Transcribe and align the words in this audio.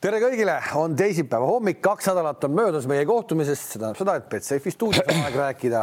tere 0.00 0.20
kõigile, 0.22 0.54
on 0.80 0.94
teisipäeva 0.96 1.48
hommik, 1.48 1.80
kaks 1.84 2.08
nädalat 2.08 2.44
on 2.46 2.54
möödas 2.56 2.86
meie 2.88 3.04
kohtumisest, 3.08 3.66
see 3.74 3.80
tähendab 3.80 4.00
seda, 4.00 4.14
et 4.16 4.28
Betsafe 4.32 4.72
stuudios 4.72 5.04
on 5.04 5.26
aeg 5.26 5.34
rääkida 5.36 5.82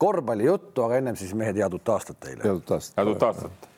korvpallijuttu, 0.00 0.84
aga 0.86 1.00
ennem 1.00 1.18
siis 1.20 1.34
mehed 1.36 1.60
head 1.60 1.76
uut 1.76 1.90
aastat 1.92 2.20
teile. 2.24 2.40
head 2.40 2.62
uut 2.62 2.72
aastat. 2.76 2.96
head 2.96 3.10
uut 3.12 3.26
aastat. 3.28 3.68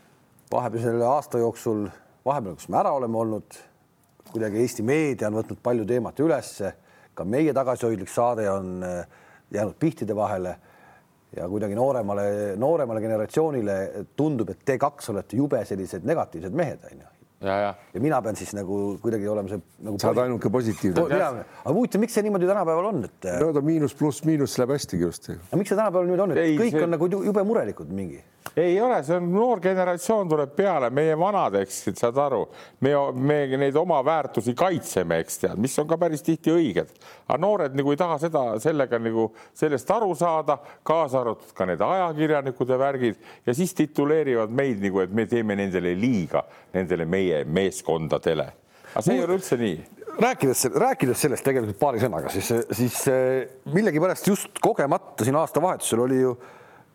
vahepeal 0.52 0.84
selle 0.84 1.08
aasta 1.10 1.40
jooksul, 1.42 1.82
vahepeal, 2.28 2.54
kus 2.60 2.70
me 2.70 2.78
ära 2.78 2.92
oleme 2.94 3.18
olnud, 3.24 3.58
kuidagi 4.30 4.62
Eesti 4.62 4.86
meedia 4.86 5.32
on 5.32 5.40
võtnud 5.40 5.62
palju 5.66 5.88
teemat 5.90 6.22
ülesse, 6.22 6.72
ka 7.18 7.26
meie 7.26 7.54
tagasihoidlik 7.56 8.12
saade 8.12 8.46
on 8.50 8.86
äh, 8.86 9.02
jäänud 9.50 9.74
pihtide 9.82 10.14
vahele 10.14 10.54
ja 11.34 11.50
kuidagi 11.50 11.74
nooremale, 11.74 12.54
nooremale 12.56 13.02
generatsioonile 13.02 13.76
tundub, 14.16 14.54
et 14.54 14.62
te 14.64 14.78
kaks 14.78 15.10
olete 15.10 15.42
jube 15.42 15.64
sellised 15.66 16.06
negatiivsed 16.06 16.54
mehed, 16.54 16.86
onju 16.92 17.15
ja, 17.40 17.56
ja. 17.60 17.74
ja 17.94 18.00
mina 18.00 18.20
pean 18.22 18.36
siis 18.36 18.54
nagu 18.56 18.96
kuidagi 19.02 19.28
olema 19.28 19.50
see 19.50 19.60
nagu. 19.84 19.98
sa 20.00 20.12
oled 20.12 20.22
ainuke 20.24 20.50
positiivne. 20.52 21.04
aga 21.04 21.74
huvitav, 21.74 22.00
miks 22.04 22.16
see 22.16 22.24
niimoodi 22.26 22.48
tänapäeval 22.48 22.90
on, 22.92 23.04
et? 23.08 23.28
no 23.42 23.50
ta 23.52 23.64
miinus 23.64 23.96
pluss 23.98 24.24
miinus 24.28 24.56
läheb 24.60 24.76
hästi 24.76 25.00
ilusti. 25.00 25.36
aga 25.36 25.60
miks 25.60 25.72
see 25.72 25.78
tänapäeval 25.78 26.08
nüüd 26.12 26.24
on, 26.24 26.36
et 26.36 26.42
ei, 26.44 26.56
kõik 26.60 26.78
see... 26.78 26.86
on 26.86 26.96
nagu 26.96 27.10
jube 27.28 27.46
murelikud 27.50 27.92
mingi? 27.92 28.22
ei 28.56 28.80
ole, 28.80 29.02
see 29.04 29.16
on 29.18 29.26
noor 29.32 29.60
generatsioon 29.60 30.28
tuleb 30.30 30.52
peale, 30.56 30.88
meie 30.94 31.16
vanad, 31.18 31.58
eks 31.60 31.82
saad 31.98 32.16
aru, 32.20 32.42
me, 32.84 32.92
me 33.12 33.38
neid 33.60 33.76
oma 33.76 33.98
väärtusi 34.06 34.54
kaitseme, 34.56 35.18
eks 35.24 35.42
tead, 35.42 35.60
mis 35.60 35.74
on 35.82 35.88
ka 35.90 35.98
päris 36.00 36.24
tihti 36.24 36.54
õiged, 36.54 36.92
aga 37.26 37.38
noored 37.42 37.76
nagu 37.76 37.92
ei 37.92 38.00
taha 38.00 38.18
seda, 38.22 38.44
sellega 38.62 39.00
nagu 39.02 39.28
sellest 39.56 39.90
aru 39.92 40.14
saada, 40.16 40.58
kaasa 40.86 41.20
arvatud 41.20 41.52
ka 41.56 41.68
need 41.68 41.84
ajakirjanikud 41.84 42.72
ja 42.72 42.80
värgid 42.80 43.20
ja 43.46 43.56
siis 43.56 43.74
tituleerivad 43.76 44.54
meid 44.56 44.80
nagu, 44.84 45.02
et 45.04 45.12
me 45.12 45.26
teeme 45.28 45.58
nendele 45.58 45.92
liiga, 45.98 46.46
nendele 46.76 47.08
meie 47.26 47.44
meeskondadele. 47.44 48.50
aga 48.94 49.04
see 49.04 49.18
ei 49.18 49.24
ole 49.24 49.38
üldse 49.38 49.58
nii 49.60 49.76
rääkides, 50.22 50.68
rääkides 50.72 51.24
sellest 51.26 51.44
tegelikult 51.44 51.78
paari 51.80 52.00
sõnaga, 52.00 52.30
siis, 52.32 52.48
siis 52.72 53.02
millegipärast 53.72 54.30
just 54.30 54.60
kogemata 54.64 55.26
siin 55.26 55.36
aastavahetusel 55.36 56.04
oli 56.06 56.22
ju 56.22 56.36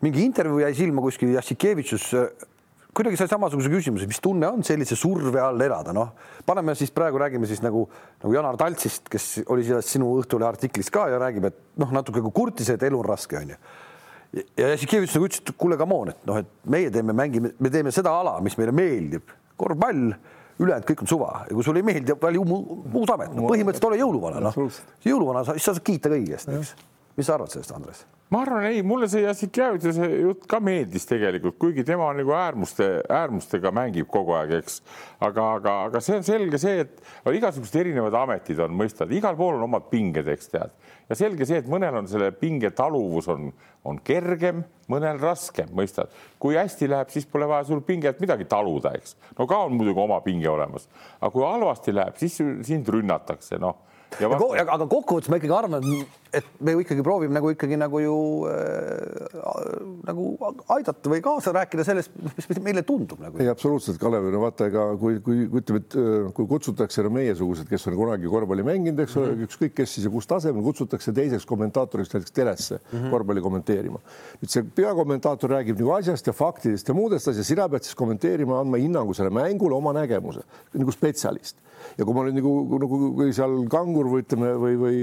mingi 0.02 0.24
intervjuu 0.26 0.64
jäi 0.64 0.74
silma 0.80 1.04
kuskil 1.06 1.36
Jassikevitšus 1.36 2.08
kuidagi 2.92 3.20
sai 3.20 3.30
samasuguse 3.32 3.70
küsimuse, 3.72 4.08
mis 4.10 4.20
tunne 4.24 4.50
on 4.52 4.66
sellise 4.68 4.98
surve 5.00 5.40
all 5.40 5.62
elada, 5.64 5.94
noh, 5.96 6.12
paneme 6.48 6.74
siis 6.76 6.92
praegu 6.92 7.22
räägime 7.22 7.48
siis 7.48 7.62
nagu 7.64 7.86
nagu 8.24 8.34
Janar 8.36 8.58
Taltsist, 8.60 9.08
kes 9.12 9.28
oli 9.48 9.64
selles 9.68 9.88
sinu 9.94 10.10
Õhtulehe 10.20 10.50
artiklis 10.50 10.92
ka 10.92 11.06
ja 11.12 11.22
räägib, 11.22 11.48
et 11.48 11.62
noh, 11.80 11.94
natuke 11.96 12.20
nagu 12.20 12.34
kurtis, 12.36 12.74
et 12.74 12.84
elu 12.84 13.00
on 13.00 13.08
raske, 13.08 13.38
onju. 13.40 13.60
ja 14.60 14.74
Jassikevitš 14.74 15.16
nagu 15.16 15.30
ütles, 15.30 15.44
et 15.46 15.54
kuule, 15.58 15.78
come 15.80 16.00
on, 16.02 16.12
et 16.12 16.28
noh, 16.28 16.42
et 16.42 16.52
meie 16.74 16.92
teeme, 16.92 17.16
mängime, 17.16 17.54
me 17.60 17.72
teeme 17.72 17.96
seda 17.96 18.12
ala, 18.24 18.36
mis 18.44 18.58
meile 18.60 18.76
meeldib, 18.76 19.32
korvpall, 19.62 20.14
ülejäänud 20.62 20.88
kõik 20.88 21.04
on 21.06 21.12
suva 21.12 21.34
ja 21.48 21.58
kui 21.58 21.66
sulle 21.66 21.82
ei 21.82 21.90
meeldi, 21.92 22.16
vali 22.22 22.42
muud 22.46 23.14
amet, 23.16 23.36
no 23.36 23.50
põhimõtteliselt 23.50 23.92
ole 23.92 24.02
jõuluvana, 24.02 24.42
noh, 24.48 24.82
jõuluvana, 25.06 25.46
siis 25.54 25.70
sa 25.70 25.76
saad 25.76 25.86
kiita 25.88 26.12
kõigi 26.14 26.36
eest, 26.38 26.52
eks. 26.54 26.74
mis 27.18 27.30
sa 27.30 27.38
arvad 27.38 27.54
sellest, 27.54 27.74
Andres? 27.78 28.04
ma 28.32 28.46
arvan, 28.46 28.64
ei, 28.70 28.80
mulle 28.88 29.10
see 29.12 29.26
Jassikjevituse 29.26 30.08
jutt 30.08 30.46
ka 30.50 30.62
meeldis 30.64 31.04
tegelikult, 31.10 31.58
kuigi 31.60 31.84
tema 31.88 32.08
nagu 32.16 32.32
äärmuste, 32.36 32.86
äärmustega 33.12 33.74
mängib 33.76 34.08
kogu 34.12 34.38
aeg, 34.38 34.54
eks. 34.62 34.80
aga, 35.20 35.48
aga, 35.58 35.74
aga 35.90 36.02
see 36.04 36.22
on 36.22 36.24
selge 36.28 36.62
see, 36.62 36.86
et 36.86 37.36
igasugused 37.36 37.76
erinevad 37.82 38.16
ametid 38.22 38.62
on, 38.64 38.72
mõistad, 38.80 39.12
igal 39.12 39.36
pool 39.40 39.60
on 39.60 39.68
omad 39.68 39.90
pinged, 39.92 40.32
eks 40.32 40.54
tead. 40.54 40.72
Ja 41.12 41.18
selge 41.20 41.48
see, 41.48 41.60
et 41.60 41.68
mõnel 41.70 41.98
on 42.00 42.08
selle 42.08 42.32
pinge 42.36 42.72
taluvus 42.76 43.28
on, 43.32 43.50
on 43.88 44.00
kergem, 44.08 44.64
mõnel 44.92 45.20
raskem, 45.20 45.72
mõistad. 45.76 46.12
kui 46.40 46.56
hästi 46.56 46.88
läheb, 46.88 47.12
siis 47.12 47.28
pole 47.28 47.50
vaja 47.52 47.68
sul 47.68 47.84
pinget 47.86 48.24
midagi 48.24 48.48
taluda, 48.50 48.96
eks. 48.96 49.18
no 49.38 49.48
ka 49.50 49.66
on 49.68 49.76
muidugi 49.76 50.00
oma 50.00 50.22
pinge 50.24 50.50
olemas, 50.50 50.88
aga 51.20 51.34
kui 51.36 51.46
halvasti 51.46 51.96
läheb, 51.96 52.20
siis 52.22 52.40
sind 52.68 52.92
rünnatakse, 52.96 53.60
noh 53.62 53.88
aga, 54.20 54.40
aga 54.78 54.88
kokkuvõttes 54.88 55.32
ma 55.32 55.40
ikkagi 55.40 55.56
arvan, 55.56 55.84
et 55.84 56.21
me 56.60 56.72
ju 56.76 56.82
ikkagi 56.84 57.04
proovime 57.04 57.36
nagu 57.36 57.50
ikkagi 57.52 57.78
nagu 57.80 58.00
ju 58.00 58.18
äh, 58.48 59.32
nagu 60.08 60.28
aidata 60.72 61.12
või 61.12 61.22
kaasa 61.24 61.52
rääkida 61.56 61.84
sellest, 61.88 62.14
mis 62.38 62.62
meile 62.64 62.84
tundub 62.88 63.20
nagu. 63.20 63.40
ei, 63.42 63.50
absoluutselt, 63.52 64.00
Kalev, 64.02 64.30
no 64.32 64.44
vaata, 64.46 64.70
ega 64.72 64.86
kui, 65.02 65.20
kui 65.26 65.44
ütleme, 65.50 65.82
et 65.84 65.98
äh, 66.00 66.30
kui 66.38 66.48
kutsutakse 66.50 67.04
no 67.04 67.12
meiesugused, 67.18 67.68
kes 67.70 67.88
on 67.92 67.98
kunagi 68.00 68.32
korvpalli 68.32 68.66
mänginud, 68.68 69.04
eks 69.04 69.18
ole 69.20 69.32
mm 69.32 69.34
-hmm., 69.34 69.50
ükskõik 69.50 69.76
kes 69.82 69.96
siis 69.98 70.08
ja 70.08 70.14
kus 70.14 70.30
tasemel 70.30 70.64
kutsutakse 70.64 71.14
teiseks 71.16 71.48
kommentaatoriks 71.50 72.14
näiteks 72.14 72.32
telesse 72.32 72.80
mm 72.80 73.00
-hmm. 73.00 73.10
korvpalli 73.12 73.42
kommenteerima. 73.42 74.00
nüüd 74.42 74.50
see 74.56 74.64
peakommentaator 74.64 75.50
räägib 75.58 75.80
nagu 75.80 75.92
asjast 75.98 76.28
ja 76.28 76.34
faktidest 76.34 76.88
ja 76.88 76.94
muudest 76.94 77.28
asjadest, 77.28 77.50
sina 77.50 77.68
pead 77.70 77.84
siis 77.84 77.96
kommenteerima, 77.96 78.60
andma 78.60 78.78
hinnangu 78.78 79.14
sellele 79.14 79.36
mängule, 79.36 79.76
oma 79.76 79.94
nägemuse 79.94 80.44
nagu 80.74 80.92
spetsialist 80.92 81.58
ja 81.98 82.06
kui 82.06 82.16
ma 82.16 82.24
nüüd 82.26 82.38
nagu, 82.40 82.54
nagu 82.82 83.00
kui 83.18 83.34
seal 83.36 83.58
kangur 83.72 84.10
või 84.12 84.24
ütleme, 84.26 84.52
või, 84.62 84.78
või 84.82 84.98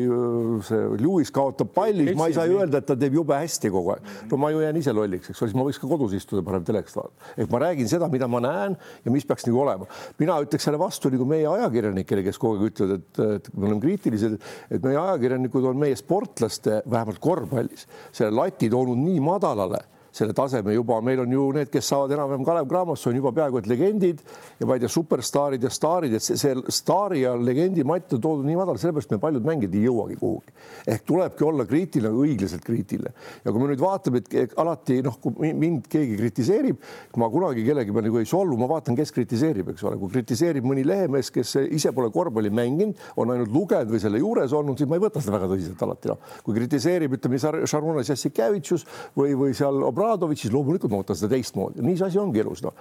see 0.67 0.81
Lewis 1.19 1.33
kaotab 1.35 1.73
palli, 1.75 2.13
ma 2.15 2.29
ei 2.31 2.35
saa 2.37 2.47
ju 2.47 2.61
öelda, 2.61 2.79
et 2.79 2.87
ta 2.87 2.95
teeb 2.99 3.17
jube 3.19 3.35
hästi 3.35 3.71
kogu 3.75 3.95
aeg. 3.95 4.07
no 4.31 4.39
ma 4.39 4.51
ju 4.55 4.63
jään 4.63 4.79
ise 4.79 4.95
lolliks, 4.95 5.33
eks 5.33 5.43
ole, 5.43 5.51
siis 5.51 5.59
ma 5.59 5.67
võiks 5.67 5.81
ka 5.83 5.91
kodus 5.91 6.15
istuda, 6.15 6.45
parem 6.47 6.65
telekast 6.67 6.99
vaadata. 6.99 7.33
ehk 7.35 7.51
ma 7.51 7.63
räägin 7.65 7.91
seda, 7.91 8.09
mida 8.13 8.29
ma 8.31 8.41
näen 8.45 8.79
ja 9.05 9.15
mis 9.15 9.27
peaks 9.27 9.47
nagu 9.49 9.61
olema. 9.65 9.89
mina 10.19 10.39
ütleks 10.45 10.69
selle 10.69 10.79
vastu 10.79 11.11
nagu 11.11 11.27
meie 11.29 11.47
ajakirjanikele, 11.51 12.25
kes 12.29 12.39
kogu 12.39 12.59
aeg 12.59 12.73
ütlevad, 12.73 13.03
et, 13.03 13.23
et 13.41 13.53
me 13.57 13.71
oleme 13.71 13.83
kriitilised, 13.83 14.39
et 14.71 14.83
meie 14.85 15.01
ajakirjanikud 15.03 15.71
on 15.73 15.83
meie 15.83 15.99
sportlaste, 15.99 16.83
vähemalt 16.87 17.19
korvpallis, 17.23 17.89
selle 18.13 18.35
lati 18.39 18.71
toonud 18.71 19.03
nii 19.03 19.23
madalale 19.25 19.83
selle 20.19 20.35
taseme 20.37 20.75
juba, 20.75 20.99
meil 21.05 21.23
on 21.23 21.33
ju 21.33 21.45
need, 21.55 21.71
kes 21.73 21.89
saavad 21.93 22.13
enam-vähem 22.17 22.45
Kalev 22.47 22.69
Cramosse, 22.71 23.09
on 23.11 23.19
juba 23.19 23.33
peaaegu 23.37 23.61
et 23.61 23.69
legendid 23.71 24.23
ja 24.59 24.67
ma 24.67 24.77
ei 24.77 24.83
tea, 24.83 24.91
superstaarid 24.93 25.63
ja 25.63 25.71
staarid, 25.73 26.17
et 26.19 26.25
see, 26.25 26.37
see 26.41 26.55
staari 26.75 27.23
ja 27.23 27.35
legendi 27.39 27.85
matt 27.87 28.13
on 28.17 28.23
toodud 28.25 28.49
nii 28.49 28.59
madal, 28.59 28.79
sellepärast 28.81 29.15
me 29.15 29.21
paljud 29.23 29.47
mängijad 29.47 29.77
ei 29.79 29.85
jõuagi 29.87 30.19
kuhugi. 30.19 30.55
ehk 30.89 31.05
tulebki 31.07 31.47
olla 31.47 31.67
kriitiline, 31.69 32.11
õiglaselt 32.25 32.65
kriitiline. 32.67 33.13
ja 33.45 33.53
kui 33.53 33.63
me 33.63 33.71
nüüd 33.73 33.83
vaatame, 33.83 34.23
et 34.43 34.57
alati 34.59 35.01
noh, 35.07 35.19
kui 35.23 35.53
mind 35.55 35.87
keegi 35.93 36.19
kritiseerib, 36.19 36.83
ma 37.19 37.31
kunagi 37.33 37.65
kellegi 37.67 37.95
peale 37.95 38.11
nagu 38.11 38.23
ei 38.23 38.29
solvu, 38.29 38.59
ma 38.59 38.69
vaatan, 38.71 38.97
kes 38.99 39.15
kritiseerib, 39.15 39.73
eks 39.75 39.87
ole, 39.87 39.99
kui 40.01 40.13
kritiseerib 40.17 40.67
mõni 40.67 40.85
lehemees, 40.87 41.31
kes 41.35 41.55
ise 41.69 41.93
pole 41.95 42.11
korvpalli 42.15 42.51
mänginud, 42.55 42.99
on 43.17 43.35
ainult 43.35 43.53
lugenud 43.55 43.93
või 43.93 44.03
selle 44.03 44.23
juures 44.23 44.55
olnud, 44.57 44.79
siis 44.79 44.91
ma 44.91 44.99
ei 44.99 45.05
võta 45.05 45.23
seda 45.23 45.37
väga 45.37 45.51
tõsiselt 45.53 45.87
alati 45.87 46.13
noh. 46.13 46.21
kui 46.47 46.57
kritiseerib, 46.59 47.19
ütleme, 47.19 47.39
Šaruna 47.39 48.03
Jassikevitšus 48.07 48.87
või, 49.17 49.35
või 49.39 49.55
seal 49.57 49.83
Obradovitš, 50.09 50.47
siis 50.47 50.55
loomulikult 50.55 50.93
ma 50.93 51.03
võtan 51.03 51.19
seda 51.19 51.37
teistmoodi, 51.37 51.85
nii 51.85 52.01
see 52.01 52.09
asi 52.09 52.21
ongi 52.23 52.43
elus, 52.43 52.65
noh. 52.65 52.77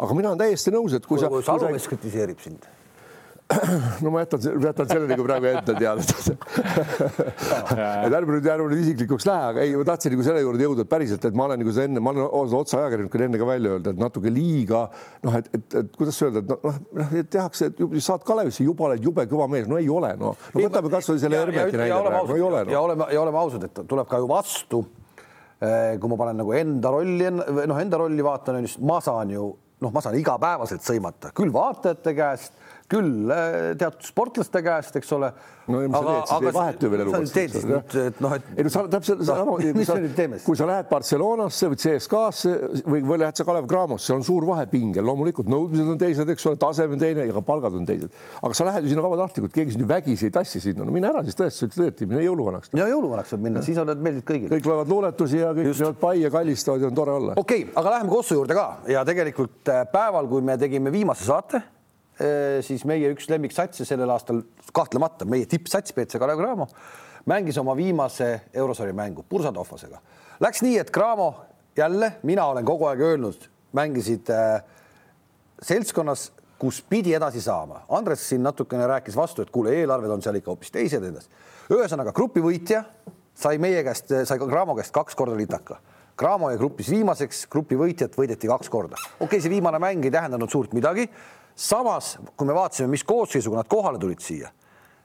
aga 0.00 0.16
mina 0.16 0.32
olen 0.32 0.40
täiesti 0.40 0.72
nõus, 0.74 0.96
et 0.96 1.06
kui, 1.06 1.20
sa. 1.20 1.28
kui 1.32 1.44
Salmes 1.44 1.84
sa... 1.84 1.92
kritiseerib 1.92 2.40
sind 2.40 2.68
no 4.02 4.10
ma 4.14 4.20
jätan, 4.22 4.40
jätan 4.62 4.88
selle 4.88 5.06
nagu 5.10 5.24
praegu 5.26 5.48
enda 5.50 5.74
teada 5.74 6.02
et 8.06 8.14
ärme 8.14 8.36
nüüd, 8.36 8.46
ärme 8.46 8.68
nüüd 8.70 8.82
isiklikuks 8.84 9.26
lähe, 9.26 9.48
aga 9.48 9.64
ei, 9.64 9.72
ma 9.78 9.86
tahtsin 9.88 10.14
nagu 10.14 10.26
selle 10.26 10.44
juurde 10.44 10.68
jõuda, 10.68 10.84
et 10.86 10.92
päriselt, 10.92 11.26
et 11.26 11.38
ma 11.38 11.48
olen 11.48 11.60
nagu 11.62 11.74
enne, 11.84 12.02
ma 12.04 12.12
olen 12.14 12.54
otse 12.60 12.78
ajakirjanikuna 12.78 13.26
enne 13.26 13.40
ka 13.42 13.48
välja 13.48 13.74
öelda, 13.74 13.94
et 13.94 14.02
natuke 14.04 14.32
liiga 14.34 14.84
noh, 15.26 15.38
et, 15.40 15.50
et, 15.56 15.66
et 15.82 15.98
kuidas 15.98 16.22
öelda, 16.22 16.44
et 16.44 16.52
noh, 16.52 16.78
noh, 17.00 17.16
tehakse, 17.34 17.72
et 17.72 17.82
saad 18.06 18.26
Kalevisse, 18.28 18.62
juba 18.66 18.86
oled 18.90 19.10
jube 19.10 19.26
kõva 19.30 19.50
mees, 19.50 19.66
no 19.70 19.80
ei 19.82 19.90
ole, 19.90 20.14
no, 20.20 20.36
no 20.54 20.64
võtame 20.68 20.94
kasvõi 20.94 21.22
selle 21.22 21.42
Hermeti 21.42 21.80
näite 21.80 21.90
praegu, 21.90 22.30
no 22.30 22.38
ei 22.38 22.48
ole 22.52 22.64
no.. 22.64 22.76
ja 22.76 22.86
oleme, 22.86 23.10
ja 23.16 23.26
oleme 23.26 23.42
ausad, 23.42 23.66
et 23.66 23.82
tuleb 23.82 24.10
ka 24.10 24.22
ju 24.22 24.30
vastu 24.30 24.84
kui 25.60 26.08
ma 26.08 26.16
panen 26.16 26.38
nagu 26.40 26.54
enda 26.56 26.92
rolli, 26.94 27.26
noh, 27.30 27.76
enda 27.76 27.98
rolli 28.00 28.24
vaatan, 28.24 28.62
ma 28.88 29.00
saan 29.04 29.34
ju 29.34 29.48
noh, 29.80 29.92
ma 29.92 30.02
saan 30.04 30.16
igapäevaselt 30.18 30.84
sõimata 30.84 31.32
küll 31.36 31.52
vaatajate 31.52 32.14
käest, 32.16 32.56
küll 32.90 33.30
eh, 33.30 33.72
teatud 33.78 34.06
sportlaste 34.06 34.62
käest, 34.66 34.96
eks 35.00 35.16
ole 35.16 35.30
no 35.70 35.80
ja 35.84 35.90
aga, 35.90 36.00
sa 36.00 36.10
teed, 36.10 36.26
siis 36.30 36.48
ei 36.50 36.56
vahetu 36.56 36.90
veel 36.92 37.02
eluks. 37.04 37.32
teed 37.34 37.54
siis 37.54 37.66
nüüd, 37.68 37.96
et 38.02 38.20
noh, 38.24 38.34
et. 38.36 38.48
ei 38.56 38.66
no 38.66 38.72
sa 38.72 38.82
täpselt 38.90 39.22
no,. 39.26 39.56
mis 39.76 39.88
sa 39.88 39.96
nüüd 40.00 40.14
teeme 40.18 40.38
siis? 40.38 40.46
kui 40.46 40.58
sa 40.58 40.66
lähed 40.68 40.88
Barcelonasse 40.90 41.70
või 41.70 41.80
CSKA-sse 41.84 42.54
või, 42.84 43.02
või 43.06 43.20
lähed 43.22 43.40
sa 43.40 43.46
Kalev 43.48 43.68
Cramosse, 43.70 44.12
on 44.14 44.24
suur 44.26 44.46
vahe 44.48 44.66
pingel, 44.70 45.06
loomulikult 45.06 45.50
nõudmised 45.52 45.92
on 45.94 46.00
teised, 46.00 46.32
eks 46.34 46.48
ole, 46.50 46.60
taseme 46.60 46.96
on 46.96 47.02
teine 47.02 47.26
ja 47.28 47.36
ka 47.36 47.44
palgad 47.46 47.76
on 47.78 47.86
teised. 47.88 48.14
aga 48.40 48.58
sa 48.58 48.68
lähed 48.68 48.86
ju 48.86 48.94
sinna 48.94 49.06
vabatahtlikult, 49.06 49.54
keegi 49.54 49.76
sind 49.76 49.86
ju 49.86 49.90
vägisi 49.90 50.30
ei 50.30 50.34
tassi 50.34 50.62
sinna, 50.62 50.86
no 50.86 50.94
mine 50.94 51.10
ära 51.10 51.24
siis 51.26 51.38
tõesti, 51.38 51.62
sa 51.62 51.70
ütled 51.70 51.86
õieti, 51.86 52.10
mine 52.10 52.24
jõuluvanaks. 52.26 52.74
ja 52.76 52.88
jõuluvanaks 52.90 53.34
saad 53.34 53.44
minna, 53.46 53.64
siis 53.66 53.80
oled 53.80 54.02
meeldid 54.02 54.26
kõigile. 54.26 54.54
kõik 54.56 54.70
loevad 54.70 54.94
luuletusi 54.94 55.42
ja 55.42 55.52
kõik 55.56 55.70
teevad 55.72 56.00
pai 56.02 56.16
ja 56.24 56.32
kallistavad 56.32 56.86
ja 56.86 56.90
on 56.90 56.96
tore 56.98 57.18
olla. 57.20 57.36
okei 57.36 57.66
okay,, 57.66 57.76
aga 57.82 57.96
läheme 57.98 58.10
Kossu 58.10 58.40
juurde 58.40 58.56
ka 58.56 58.66
ja 58.90 59.04
tegelikult 59.06 59.70
äh, 59.70 59.84
päeval, 59.92 60.28
kui 60.30 60.42
me 60.44 60.58
tegime 60.60 60.92
viimase 60.92 61.28
saate 61.28 61.62
Äh, 61.62 61.79
siis 62.66 62.82
meie 62.84 63.08
üks 63.14 63.30
lemmiksatse 63.30 63.86
sellel 63.88 64.10
aastal 64.12 64.42
kahtlemata 64.76 65.24
meie 65.24 65.46
tippsats 65.48 65.94
BC 65.96 66.18
Kalev 66.20 66.42
Cramo 66.42 66.66
mängis 67.26 67.58
oma 67.58 67.76
viimase 67.76 68.40
eurosarja 68.54 68.94
mängu 68.94 69.24
Bursa 69.30 69.52
Tohvasega. 69.52 70.00
Läks 70.40 70.62
nii, 70.62 70.78
et 70.78 70.90
Cramo 70.90 71.34
jälle, 71.76 72.12
mina 72.22 72.46
olen 72.46 72.64
kogu 72.64 72.88
aeg 72.88 73.00
öelnud, 73.00 73.48
mängisid 73.72 74.30
äh, 74.30 74.62
seltskonnas, 75.62 76.30
kus 76.58 76.82
pidi 76.82 77.14
edasi 77.16 77.40
saama. 77.40 77.84
Andres 77.88 78.28
siin 78.28 78.42
natukene 78.42 78.86
rääkis 78.86 79.16
vastu, 79.16 79.42
et 79.42 79.50
kuule, 79.50 79.72
eelarved 79.80 80.10
on 80.10 80.22
seal 80.22 80.36
ikka 80.40 80.52
hoopis 80.52 80.72
teised 80.74 81.04
endas. 81.04 81.28
ühesõnaga 81.70 82.12
grupi 82.12 82.42
võitja 82.44 82.84
sai 83.34 83.58
meie 83.58 83.84
käest, 83.84 84.12
sai 84.24 84.38
Cramo 84.38 84.76
käest 84.76 84.92
kaks 84.92 85.16
korda 85.16 85.36
litaka. 85.36 85.80
Cramo 86.20 86.50
jäi 86.50 86.58
grupis 86.60 86.90
viimaseks, 86.92 87.46
grupi 87.48 87.78
võitjat 87.80 88.16
võideti 88.16 88.48
kaks 88.48 88.68
korda. 88.68 88.96
okei 89.20 89.26
okay,, 89.26 89.40
see 89.40 89.52
viimane 89.52 89.78
mäng 89.78 90.04
ei 90.04 90.12
tähendanud 90.12 90.50
suurt 90.50 90.74
midagi 90.76 91.08
samas, 91.60 92.14
kui 92.36 92.48
me 92.48 92.56
vaatasime, 92.56 92.88
mis 92.92 93.04
koosseisuga 93.04 93.60
nad 93.60 93.68
kohale 93.70 94.00
tulid 94.00 94.22
siia, 94.24 94.50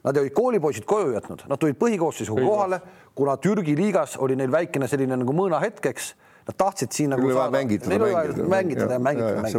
nad 0.06 0.18
olid 0.22 0.36
koolipoisid 0.36 0.86
koju 0.88 1.16
jätnud, 1.16 1.44
nad 1.50 1.60
tulid 1.60 1.78
põhikoosseisuga 1.82 2.46
kohale, 2.46 2.80
kuna 3.16 3.36
Türgi 3.42 3.76
liigas 3.78 4.16
oli 4.22 4.38
neil 4.40 4.54
väikene 4.54 4.88
selline 4.88 5.18
nagu 5.20 5.36
mõõnahetkeks 5.36 6.14
nad 6.46 6.58
tahtsid 6.58 6.94
siin 6.94 7.10
nagu 7.14 7.26
saada, 7.34 7.58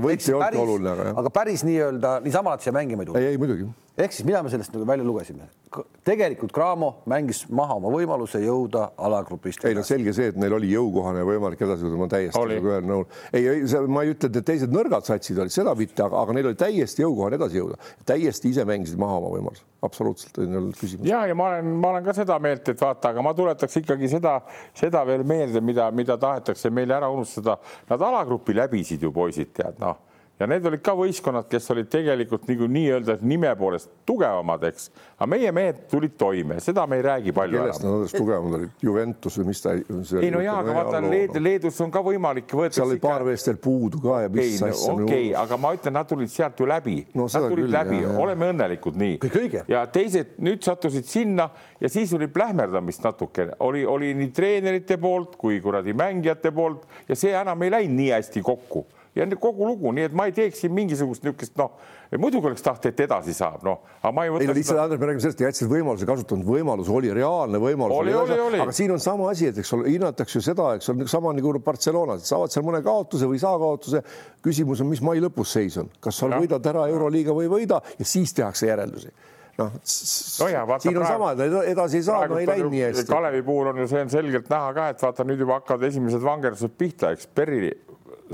võit 0.05 0.23
ei 0.23 0.37
olnud 0.37 0.61
oluline, 0.63 0.93
aga 0.93 1.09
jah. 1.09 1.19
aga 1.23 1.33
päris 1.35 1.65
nii-öelda 1.67 2.13
niisama 2.25 2.55
nad 2.55 2.63
siia 2.63 2.75
mängima 2.77 3.03
ei 3.03 3.11
tulnud. 3.11 3.23
ei, 3.23 3.33
ei 3.35 3.41
muidugi. 3.43 3.67
Ehk 3.97 4.13
siis 4.13 4.27
mida 4.29 4.43
me 4.45 4.53
sellest 4.53 4.75
nagu 4.75 4.87
välja 4.89 5.05
lugesime? 5.05 5.49
tegelikult 6.07 6.53
Cramo 6.55 6.89
mängis 7.11 7.43
maha 7.53 7.77
oma 7.77 7.91
võimaluse 7.93 8.39
jõuda 8.41 8.91
alagrupist. 9.09 9.65
ei 9.67 9.75
no 9.77 9.83
selge 9.87 10.15
see, 10.17 10.31
et 10.33 10.39
neil 10.41 10.55
oli 10.57 10.71
jõukohane 10.73 11.21
ja 11.21 11.27
võimalik 11.29 11.63
edasi 11.67 11.85
jõuda, 11.85 11.99
ma 12.01 12.09
täiesti 12.13 12.45
nagu 12.53 12.71
ühel 12.71 12.87
nõul. 12.87 13.05
ei, 13.33 13.49
ei, 13.51 13.83
ma 13.91 14.05
ei 14.05 14.15
ütle, 14.15 14.31
et 14.31 14.39
need 14.39 14.47
teised 14.53 14.73
nõrgad 14.73 15.09
satsid 15.09 15.41
olid 15.43 15.55
seda 15.55 15.75
mitte, 15.79 16.05
aga, 16.07 16.23
aga 16.23 16.37
neil 16.37 16.51
oli 16.53 16.61
täiesti 16.61 17.05
jõukohane 17.05 17.41
edasi 17.41 17.61
jõuda. 17.61 17.81
täiesti 18.09 18.53
ise 18.55 18.65
mängisid 18.69 19.01
maha 19.03 19.19
oma 19.21 19.35
võimaluse, 19.35 19.67
absoluutselt 19.89 20.41
ei 20.41 20.49
olnud 20.49 20.79
küsimust. 20.79 21.09
ja, 21.11 21.25
ja 21.27 21.37
ma 21.39 21.51
olen, 21.53 21.73
ma 21.83 21.93
olen 21.95 22.07
ka 22.07 22.17
seda 22.17 22.39
meelt, 22.43 22.69
et 22.73 22.81
vaata, 22.81 23.13
aga 23.13 23.27
ma 23.27 23.35
tuletaks 23.37 23.81
ikkagi 23.83 24.13
seda, 24.17 24.39
seda 24.77 25.05
veel 25.09 25.27
meelde, 25.27 25.61
mida, 25.61 25.91
mida 25.91 26.19
tahetakse 26.21 26.71
meile 26.71 26.97
ära 26.97 27.11
unustada. 27.13 27.59
Nad 27.91 28.03
alagrupi 28.03 28.55
läbisid 28.57 29.03
ju 29.03 29.13
poisid, 29.15 29.53
tead 29.57 29.83
noh 29.83 30.06
ja 30.37 30.47
need 30.50 30.67
olid 30.69 30.83
ka 30.85 30.93
võistkonnad, 30.97 31.47
kes 31.49 31.71
olid 31.73 31.88
tegelikult 31.93 32.44
nagu 32.50 32.69
nii-öelda 32.69 33.17
nime 33.25 33.50
poolest 33.56 33.88
tugevamad, 34.09 34.67
eks. 34.69 34.91
aga 35.17 35.29
meie 35.33 35.53
mehed 35.56 35.79
tulid 35.91 36.17
toime, 36.21 36.59
seda 36.61 36.85
me 36.91 36.99
ei 37.00 37.05
räägi 37.06 37.33
palju. 37.37 37.61
kellest 37.62 37.85
nad 37.85 37.94
olid 38.00 38.12
tugevamad 38.12 38.59
olid, 38.59 38.75
Juventus 38.85 39.38
või 39.41 39.47
mis 39.50 39.65
ta? 39.65 39.73
ei 40.21 40.33
no 40.35 40.43
jaa, 40.44 40.59
aga 40.61 40.75
vaata 40.77 41.00
Leed, 41.06 41.38
Leedus 41.41 41.81
on 41.85 41.93
ka 41.94 42.03
võimalik. 42.05 42.53
seal 42.69 42.91
oli 42.91 43.00
paar 43.00 43.25
meest 43.25 43.49
veel 43.49 43.61
puudu 43.65 44.00
ka 44.05 44.21
ja 44.27 44.33
mis 44.33 44.61
no, 44.61 44.69
asja. 44.69 44.93
okei 44.93 45.06
okay,, 45.06 45.31
aga 45.41 45.61
ma 45.61 45.73
ütlen, 45.79 45.97
nad 45.97 46.11
tulid 46.11 46.33
sealt 46.33 46.61
ju 46.61 46.69
läbi 46.69 46.99
no,. 47.15 47.31
Nad 47.37 47.49
tulid 47.50 47.67
küll, 47.67 47.73
läbi, 47.73 48.03
oleme 48.17 48.50
õnnelikud 48.53 49.00
nii. 49.00 49.49
ja 49.73 49.87
teised 49.93 50.37
nüüd 50.44 50.61
sattusid 50.65 51.09
sinna 51.09 51.49
ja 51.81 51.88
siis 51.93 52.12
oli 52.17 52.29
plähmerdamist 52.33 53.05
natukene, 53.05 53.56
oli, 53.65 53.87
oli 53.88 54.12
nii 54.17 54.31
treenerite 54.37 55.00
poolt 55.00 55.37
kui 55.41 55.62
kuradi 55.65 55.97
mängijate 55.97 56.53
poolt 56.55 56.85
ja 57.09 57.17
see 57.17 57.33
enam 57.37 57.65
ei 57.65 57.73
läinud 57.73 57.97
nii 57.97 58.12
hästi 58.12 58.44
kokku 58.44 58.85
ja 59.17 59.27
kogu 59.41 59.67
lugu, 59.67 59.93
nii 59.97 60.09
et 60.11 60.17
ma 60.17 60.27
ei 60.29 60.35
teeks 60.37 60.61
siin 60.63 60.75
mingisugust 60.77 61.25
niisugust 61.25 61.57
noh, 61.57 61.77
muidugi 62.21 62.51
oleks 62.51 62.65
taht, 62.65 62.89
et 62.91 63.01
edasi 63.07 63.35
saab, 63.37 63.63
noh, 63.67 63.83
aga 64.03 64.13
ma 64.15 64.27
ei 64.27 64.33
võta. 64.35 64.45
ei 64.45 64.51
no 64.51 64.57
lihtsalt 64.59 64.81
Andres, 64.83 65.01
me 65.01 65.09
räägime 65.09 65.25
sellest, 65.25 65.45
jätsid 65.47 65.71
võimaluse 65.71 66.09
kasutanud, 66.09 66.49
võimalus 66.49 66.91
oli 66.93 67.13
reaalne 67.17 67.61
võimalus. 67.63 67.97
oli, 68.03 68.15
oli, 68.15 68.39
oli. 68.49 68.61
aga 68.67 68.75
siin 68.77 68.93
on 68.95 69.03
sama 69.03 69.31
asi, 69.33 69.49
et 69.53 69.61
eks 69.63 69.73
ole, 69.77 69.89
hinnatakse 69.95 70.39
ju 70.39 70.45
seda, 70.45 70.75
eks 70.77 70.93
ole, 70.93 71.09
sama 71.11 71.33
nagu 71.37 71.55
Barcelonas, 71.65 72.27
saavad 72.29 72.53
seal 72.53 72.67
mõne 72.67 72.83
kaotuse 72.85 73.29
või 73.31 73.41
ei 73.41 73.45
saa 73.47 73.57
kaotuse. 73.63 74.03
küsimus 74.45 74.85
on, 74.85 74.91
mis 74.93 75.03
mai 75.05 75.23
lõpus 75.25 75.57
seis 75.57 75.81
on, 75.81 75.89
kas 76.01 76.21
sa 76.21 76.29
võidad 76.37 76.69
ära 76.69 76.85
Euroliiga 76.93 77.35
või 77.37 77.49
ei 77.49 77.55
võida 77.57 77.81
ja 77.97 78.05
siis 78.07 78.37
tehakse 78.37 78.69
järeldusi 78.69 79.15
noh 79.57 79.73
no, 79.73 80.49
vaata, 80.69 80.83
siin 80.85 80.99
on 80.99 81.05
praegu, 81.07 81.29
sama, 81.33 81.62
edasi 81.65 81.97
ei 81.97 82.05
saa, 82.05 82.27
no 82.29 82.37
ei 82.37 82.45
läinud 82.49 82.75
nii 82.75 82.83
hästi. 82.91 83.07
Kalevi 83.09 83.41
puhul 83.47 83.71
on 83.71 83.79
ju 83.81 83.87
see 83.89 84.03
on 84.05 84.11
selgelt 84.12 84.51
näha 84.53 84.73
ka, 84.77 84.89
et 84.93 85.01
vaata 85.01 85.25
nüüd 85.25 85.41
juba 85.41 85.57
hakkavad 85.57 85.87
esimesed 85.89 86.21
vangerdused 86.21 86.75
pihta, 86.77 87.15
eks 87.17 87.31
Perri 87.33 87.71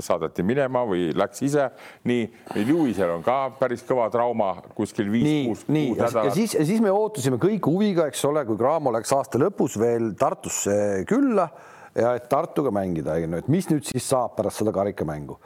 saadeti 0.01 0.43
minema 0.45 0.83
või 0.87 1.11
läks 1.15 1.43
ise. 1.45 1.67
nii, 2.09 2.25
Lewisel 2.55 3.11
on 3.15 3.23
ka 3.25 3.37
päris 3.59 3.83
kõva 3.87 4.09
trauma 4.13 4.55
kuskil 4.75 5.11
viis-kuus 5.13 5.65
kuud 5.67 6.01
nädalat. 6.01 6.29
ja 6.29 6.33
siis, 6.35 6.55
siis 6.57 6.81
me 6.81 6.91
ootasime 6.91 7.39
kõik 7.41 7.67
huviga, 7.69 8.07
eks 8.09 8.23
ole, 8.29 8.45
kui 8.47 8.57
Cramo 8.59 8.93
läks 8.95 9.13
aasta 9.15 9.41
lõpus 9.41 9.77
veel 9.81 10.13
Tartusse 10.19 10.75
külla 11.09 11.47
ja 11.95 12.13
et 12.17 12.29
Tartuga 12.29 12.73
mängida, 12.73 13.17
et 13.21 13.49
mis 13.51 13.69
nüüd 13.69 13.85
siis 13.87 14.05
saab 14.09 14.37
pärast 14.37 14.63
seda 14.63 14.73
karikamängu. 14.75 15.37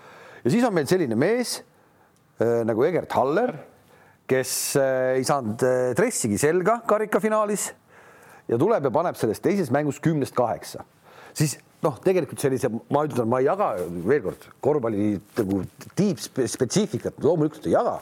ja 0.43 0.53
siis 0.53 0.63
on 0.63 0.75
meil 0.75 0.87
selline 0.87 1.15
mees 1.19 1.59
äh, 2.39 2.63
nagu 2.67 2.83
Egert 2.87 3.11
Haller, 3.17 3.53
kes 4.27 4.53
äh, 4.79 5.17
ei 5.19 5.27
saanud 5.27 5.63
äh, 5.63 5.91
dressigi 5.97 6.39
selga 6.39 6.81
karikafinaalis 6.87 7.71
ja 8.47 8.59
tuleb 8.59 8.87
ja 8.87 8.91
paneb 8.91 9.19
selles 9.19 9.43
teises 9.43 9.71
mängus 9.71 9.99
kümnest 10.03 10.35
kaheksa, 10.35 10.85
siis 11.35 11.57
noh, 11.85 11.97
tegelikult 12.03 12.41
sellise, 12.41 12.69
ma 12.93 13.03
ütlen, 13.07 13.27
ma 13.29 13.41
ei 13.41 13.47
jaga 13.49 13.73
veel 14.07 14.23
kord 14.25 14.47
korvpalli 14.65 15.09
nagu 15.37 15.61
tiibspetsiifikat, 15.99 17.19
loomulikult 17.23 17.67
ei 17.69 17.75
jaga. 17.75 17.99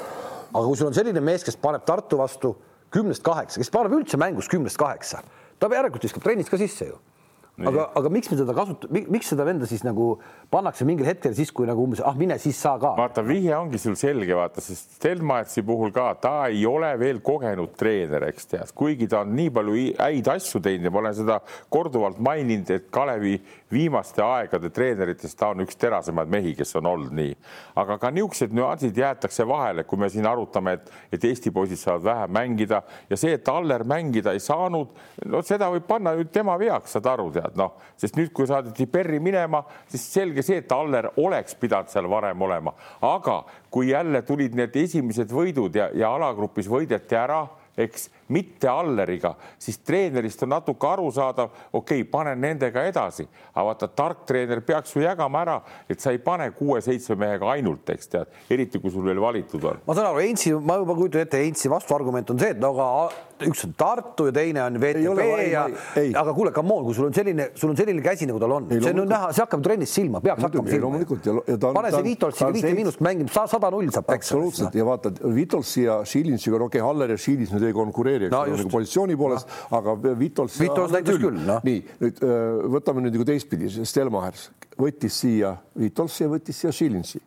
aga 0.52 0.64
kui 0.68 0.78
sul 0.80 0.88
on 0.92 0.96
selline 0.96 1.24
mees, 1.24 1.44
kes 1.44 1.58
paneb 1.60 1.84
Tartu 1.88 2.20
vastu 2.20 2.54
kümnest 2.94 3.24
kaheksa, 3.26 3.60
kes 3.60 3.74
paneb 3.74 3.98
üldse 3.98 4.18
mängus 4.18 4.48
kümnest 4.52 4.80
kaheksa, 4.80 5.20
ta 5.60 5.72
järelikult 5.72 6.08
viskab 6.08 6.24
trennis 6.24 6.52
ka 6.52 6.60
sisse 6.62 6.88
ju 6.92 7.02
aga, 7.64 7.86
aga 7.96 8.12
miks 8.12 8.30
me 8.32 8.38
teda 8.40 8.54
kasutame, 8.56 9.02
miks 9.12 9.30
seda 9.32 9.46
venda 9.48 9.68
siis 9.70 9.84
nagu 9.86 10.16
pannakse 10.52 10.86
mingil 10.88 11.08
hetkel 11.08 11.36
siis, 11.38 11.52
kui 11.56 11.68
nagu 11.70 11.86
umbes, 11.86 12.02
ah 12.04 12.16
mine 12.18 12.38
siis 12.42 12.60
sa 12.60 12.76
ka. 12.82 12.96
vaata, 12.98 13.24
vihje 13.26 13.56
ongi 13.56 13.80
sul 13.82 13.96
selge, 14.00 14.36
vaata, 14.36 14.64
sest 14.64 14.98
Stelmaetsi 15.00 15.64
puhul 15.66 15.94
ka 15.96 16.10
ta 16.22 16.34
ei 16.52 16.66
ole 16.68 16.92
veel 17.00 17.22
kogenud 17.26 17.76
treener, 17.80 18.28
eks 18.30 18.50
tead, 18.52 18.74
kuigi 18.76 19.08
ta 19.12 19.24
on 19.24 19.36
nii 19.38 19.54
palju 19.56 19.86
häid 20.00 20.32
asju 20.36 20.62
teinud 20.66 20.90
ja 20.90 20.94
ma 20.94 21.02
olen 21.04 21.18
seda 21.22 21.40
korduvalt 21.72 22.20
maininud, 22.24 22.74
et 22.76 22.90
Kalevi 22.94 23.38
viimaste 23.72 24.24
aegade 24.24 24.72
treeneritest 24.74 25.40
ta 25.40 25.52
on 25.54 25.64
üks 25.66 25.80
terasemaid 25.80 26.32
mehi, 26.32 26.56
kes 26.58 26.76
on 26.80 26.92
olnud 26.92 27.16
nii. 27.16 27.34
aga 27.80 28.00
ka 28.02 28.12
niisugused 28.12 28.56
nüansid 28.56 28.98
jäetakse 28.98 29.48
vahele, 29.48 29.86
kui 29.88 30.00
me 30.02 30.10
siin 30.12 30.28
arutame, 30.28 30.78
et, 30.80 30.92
et 31.14 31.24
Eesti 31.32 31.52
poisid 31.56 31.80
saavad 31.80 32.04
vähem 32.06 32.36
mängida 32.36 32.82
ja 33.10 33.20
see, 33.20 33.36
et 33.40 33.50
Aller 33.50 33.84
mängida 33.88 34.36
ei 34.36 34.44
saanud, 34.44 34.92
no 35.26 35.42
seda 35.46 35.70
võib 35.72 35.88
panna 35.88 36.16
ju 36.18 36.28
tema 36.32 36.58
veaks, 36.60 36.96
saad 36.96 37.10
aru, 37.16 37.30
tead 37.36 37.45
tead 37.46 37.60
noh, 37.60 37.76
sest 38.00 38.18
nüüd, 38.20 38.32
kui 38.36 38.48
saadeti 38.50 38.88
Perri 38.92 39.20
minema, 39.24 39.64
siis 39.92 40.06
selge 40.18 40.44
see, 40.46 40.62
et 40.64 40.72
Aller 40.76 41.12
oleks 41.22 41.58
pidanud 41.60 41.92
seal 41.92 42.10
varem 42.12 42.42
olema, 42.42 42.74
aga 43.06 43.42
kui 43.72 43.92
jälle 43.92 44.22
tulid 44.28 44.56
need 44.58 44.76
esimesed 44.86 45.32
võidud 45.32 45.76
ja, 45.76 45.90
ja 45.94 46.14
alagrupis 46.16 46.70
võideti 46.72 47.18
ära 47.20 47.44
eks 47.78 48.10
mitte 48.28 48.70
Alleriga, 48.70 49.36
siis 49.60 49.78
treenerist 49.86 50.44
on 50.44 50.54
natuke 50.56 50.88
arusaadav, 50.88 51.52
okei 51.72 52.02
okay,, 52.02 52.10
panen 52.12 52.42
nendega 52.42 52.86
edasi, 52.90 53.28
aga 53.54 53.66
vaata, 53.70 53.90
tark 53.94 54.26
treener 54.28 54.62
peaks 54.66 54.96
ju 54.96 55.04
jagama 55.04 55.44
ära, 55.46 55.60
et 55.90 56.02
sa 56.02 56.14
ei 56.16 56.22
pane 56.24 56.50
kuue-seitsme 56.58 57.20
mehega 57.22 57.52
ainult, 57.54 57.90
eks 57.94 58.12
tead, 58.16 58.34
eriti 58.50 58.82
kui 58.82 58.94
sul 58.94 59.06
veel 59.06 59.22
valitud 59.22 59.70
on. 59.70 59.86
ma 59.86 59.98
saan 59.98 60.12
aru, 60.12 60.24
Heinzi, 60.26 60.56
ma 60.58 60.80
juba 60.82 60.98
kujutan 60.98 61.26
ette, 61.26 61.44
Heinzi 61.44 61.72
vastuargument 61.72 62.34
on 62.34 62.42
see, 62.42 62.56
et 62.56 62.62
no 62.62 62.74
aga 62.74 62.90
üks 63.44 63.66
on 63.68 63.74
Tartu 63.76 64.30
ja 64.30 64.34
teine 64.36 64.62
on 64.64 64.78
VTB 64.80 65.36
ja 65.52 65.66
aga 66.22 66.34
kuule, 66.36 66.54
come 66.56 66.72
on, 66.74 66.86
kui 66.88 66.96
sul 66.96 67.10
on 67.10 67.16
selline, 67.16 67.50
sul 67.60 67.74
on 67.74 67.80
selline 67.80 68.04
käsi, 68.04 68.28
nagu 68.30 68.40
tal 68.40 68.54
on, 68.56 68.68
see 68.72 68.94
on 68.94 69.02
näha, 69.10 69.32
see 69.36 69.44
hakkab 69.44 69.64
trennis 69.66 69.92
silma, 69.98 70.22
peaks 70.24 70.46
hakkama 70.46 70.72
silma. 70.72 70.86
loomulikult 70.86 71.28
ja, 71.28 71.34
ja 71.52 71.58
ta 71.60 71.72
on. 71.72 71.76
pane 71.76 71.92
see 71.92 72.06
Vitolsiga 72.06 72.52
viite 72.56 72.72
miinust 72.78 73.04
mängib, 73.04 73.32
sada 73.36 73.72
null 73.74 73.92
saab 73.94 74.14
absoluutselt 74.16 74.78
ja 74.80 74.88
vaata 74.88 75.12
Vitolsi 75.36 75.84
ja 75.84 75.98
Šilinšiga, 76.08 76.62
no 76.62 76.70
okei 76.70 76.80
okay,, 76.80 76.88
Haller 76.88 77.12
ja 77.16 77.20
Šilins 77.20 77.52
nüüd 77.56 77.68
ei 77.68 77.76
konkureeri, 77.76 78.15
eks 78.24 78.34
no, 78.34 78.44
nagu 78.56 78.72
positsiooni 78.72 79.18
poolest 79.20 79.50
no., 79.50 79.80
aga 79.80 80.16
Vitols. 80.20 80.60
Vitols 80.62 80.94
näitas 80.96 81.20
küll, 81.22 81.40
noh. 81.46 81.64
nii 81.66 81.82
nüüd 82.04 82.22
võtame 82.78 83.04
nüüd 83.06 83.18
nagu 83.18 83.28
teistpidi, 83.28 83.70
Stelmachers 83.86 84.50
võttis 84.80 85.20
siia 85.24 85.56
Vitolsi 85.80 86.24
ja 86.26 86.32
võttis 86.32 86.62
siia 86.62 86.74
Šilinši 86.76 87.22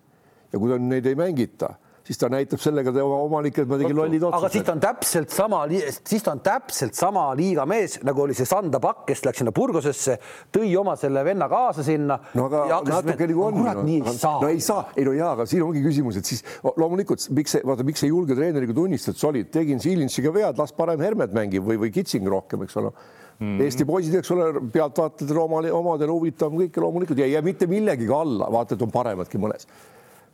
ja 0.53 0.59
kui 0.59 0.71
ta 0.71 0.79
neid 0.81 1.07
ei 1.09 1.19
mängita 1.19 1.75
siis 2.09 2.21
ta 2.21 2.31
näitab 2.33 2.61
sellega 2.63 2.93
tema 2.95 3.19
omanikele, 3.21 3.67
et 3.67 3.71
ma 3.71 3.79
tegin 3.81 3.99
lollid 3.99 4.23
otsused. 4.25 4.39
aga 4.41 4.53
siis 4.53 4.65
ta 4.65 4.75
on 4.75 4.81
täpselt 4.81 5.35
sama, 5.35 5.61
siis 5.99 6.25
ta 6.25 6.33
on 6.33 6.41
täpselt 6.45 6.97
sama 6.97 7.25
liiga 7.37 7.67
mees, 7.69 7.99
nagu 8.09 8.25
oli 8.25 8.37
see 8.37 8.49
Sanda 8.49 8.81
Pakk, 8.81 9.05
kes 9.11 9.25
läks 9.27 9.43
sinna 9.43 9.53
Burgosesse, 9.57 10.17
tõi 10.55 10.71
oma 10.81 10.97
selle 11.01 11.25
venna 11.27 11.51
kaasa 11.53 11.85
sinna. 11.85 12.17
no 12.39 12.47
aga 12.49 12.81
natuke 12.89 13.29
nagu 13.29 13.45
on. 13.51 13.61
kurat, 13.61 13.83
nii 13.85 14.01
ei 14.01 14.17
saa. 14.17 14.39
no 14.41 14.53
ei 14.55 14.65
saa, 14.65 14.87
ei 14.97 15.05
no 15.09 15.15
jaa, 15.17 15.35
aga 15.37 15.49
siin 15.51 15.67
ongi 15.67 15.85
küsimus, 15.85 16.21
et 16.21 16.33
siis 16.33 16.45
loomulikult 16.65 17.29
miks 17.37 17.57
see, 17.57 17.67
vaata, 17.69 17.85
miks 17.87 18.07
ei 18.07 18.13
julge 18.15 18.39
treeneriga 18.39 18.77
tunnistada, 18.77 19.17
et 19.17 19.25
sa 19.25 19.29
olid, 19.33 19.53
tegin 19.53 19.85
Silinšiga 19.85 20.33
vead, 20.33 20.59
las 20.61 20.73
parem 20.77 21.05
Hermet 21.05 21.37
mängib 21.37 21.69
või, 21.69 21.77
või 21.85 21.93
Kitsing 21.93 22.27
rohkem, 22.31 22.65
eks 22.65 22.81
ole 22.81 22.95
mm.. 22.95 23.61
Eesti 23.67 23.85
poisid, 23.89 24.17
eks 24.23 24.33
ole, 24.33 24.49
pealtvaatajatele 24.73 25.45
omale, 25.45 25.77
omadele 25.77 26.17
huvitav 26.17 26.57
kõike 26.57 26.83
loomulikult 26.83 27.21
ja 27.21 27.29
jää 27.29 27.45
mitte 27.45 27.69
millegagi 27.69 28.09
alla, 28.17 28.49
vaata, 28.53 28.79
et 28.79 28.89
on 28.89 28.97
paremadki 28.97 29.41
mõnes 29.45 29.69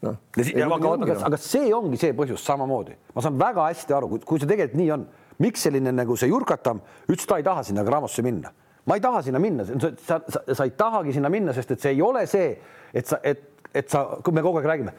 noh. 0.02 0.18
aga, 0.36 0.92
aga, 0.92 1.16
aga 1.28 1.38
see 1.40 1.72
ongi 1.74 1.98
see 2.00 2.12
põhjus 2.16 2.44
samamoodi, 2.44 2.96
ma 3.14 3.24
saan 3.24 3.38
väga 3.40 3.68
hästi 3.70 3.96
aru, 3.96 4.18
kui 4.24 4.42
see 4.42 4.50
tegelikult 4.50 4.80
nii 4.80 4.90
on, 4.96 5.06
miks 5.44 5.66
selline 5.66 5.94
nagu 5.94 6.16
see 6.18 6.30
Jurkatam 6.30 6.82
ütles, 7.08 7.26
ta 7.28 7.38
ei 7.40 7.46
taha 7.46 7.64
sinna 7.66 7.84
Gramosse 7.86 8.22
minna. 8.22 8.52
ma 8.84 8.98
ei 8.98 9.00
taha 9.00 9.22
sinna 9.24 9.40
minna, 9.40 9.64
sa, 9.64 10.20
sa, 10.28 10.44
sa 10.52 10.64
ei 10.64 10.74
tahagi 10.76 11.14
sinna 11.16 11.30
minna, 11.32 11.54
sest 11.56 11.70
et 11.72 11.80
see 11.80 11.94
ei 11.96 12.02
ole 12.04 12.26
see, 12.28 12.52
et 12.92 13.06
sa, 13.08 13.18
et, 13.24 13.44
et 13.72 13.88
sa, 13.88 14.04
kui 14.22 14.34
me 14.34 14.42
kogu 14.44 14.60
aeg 14.60 14.68
räägime, 14.68 14.92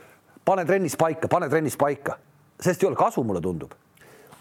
pane 0.46 0.66
trennis 0.66 0.98
paika, 0.98 1.30
pane 1.30 1.50
trennis 1.50 1.78
paika, 1.78 2.18
sellest 2.60 2.84
ei 2.84 2.90
ole 2.90 2.98
kasu, 2.98 3.24
mulle 3.24 3.44
tundub 3.46 3.75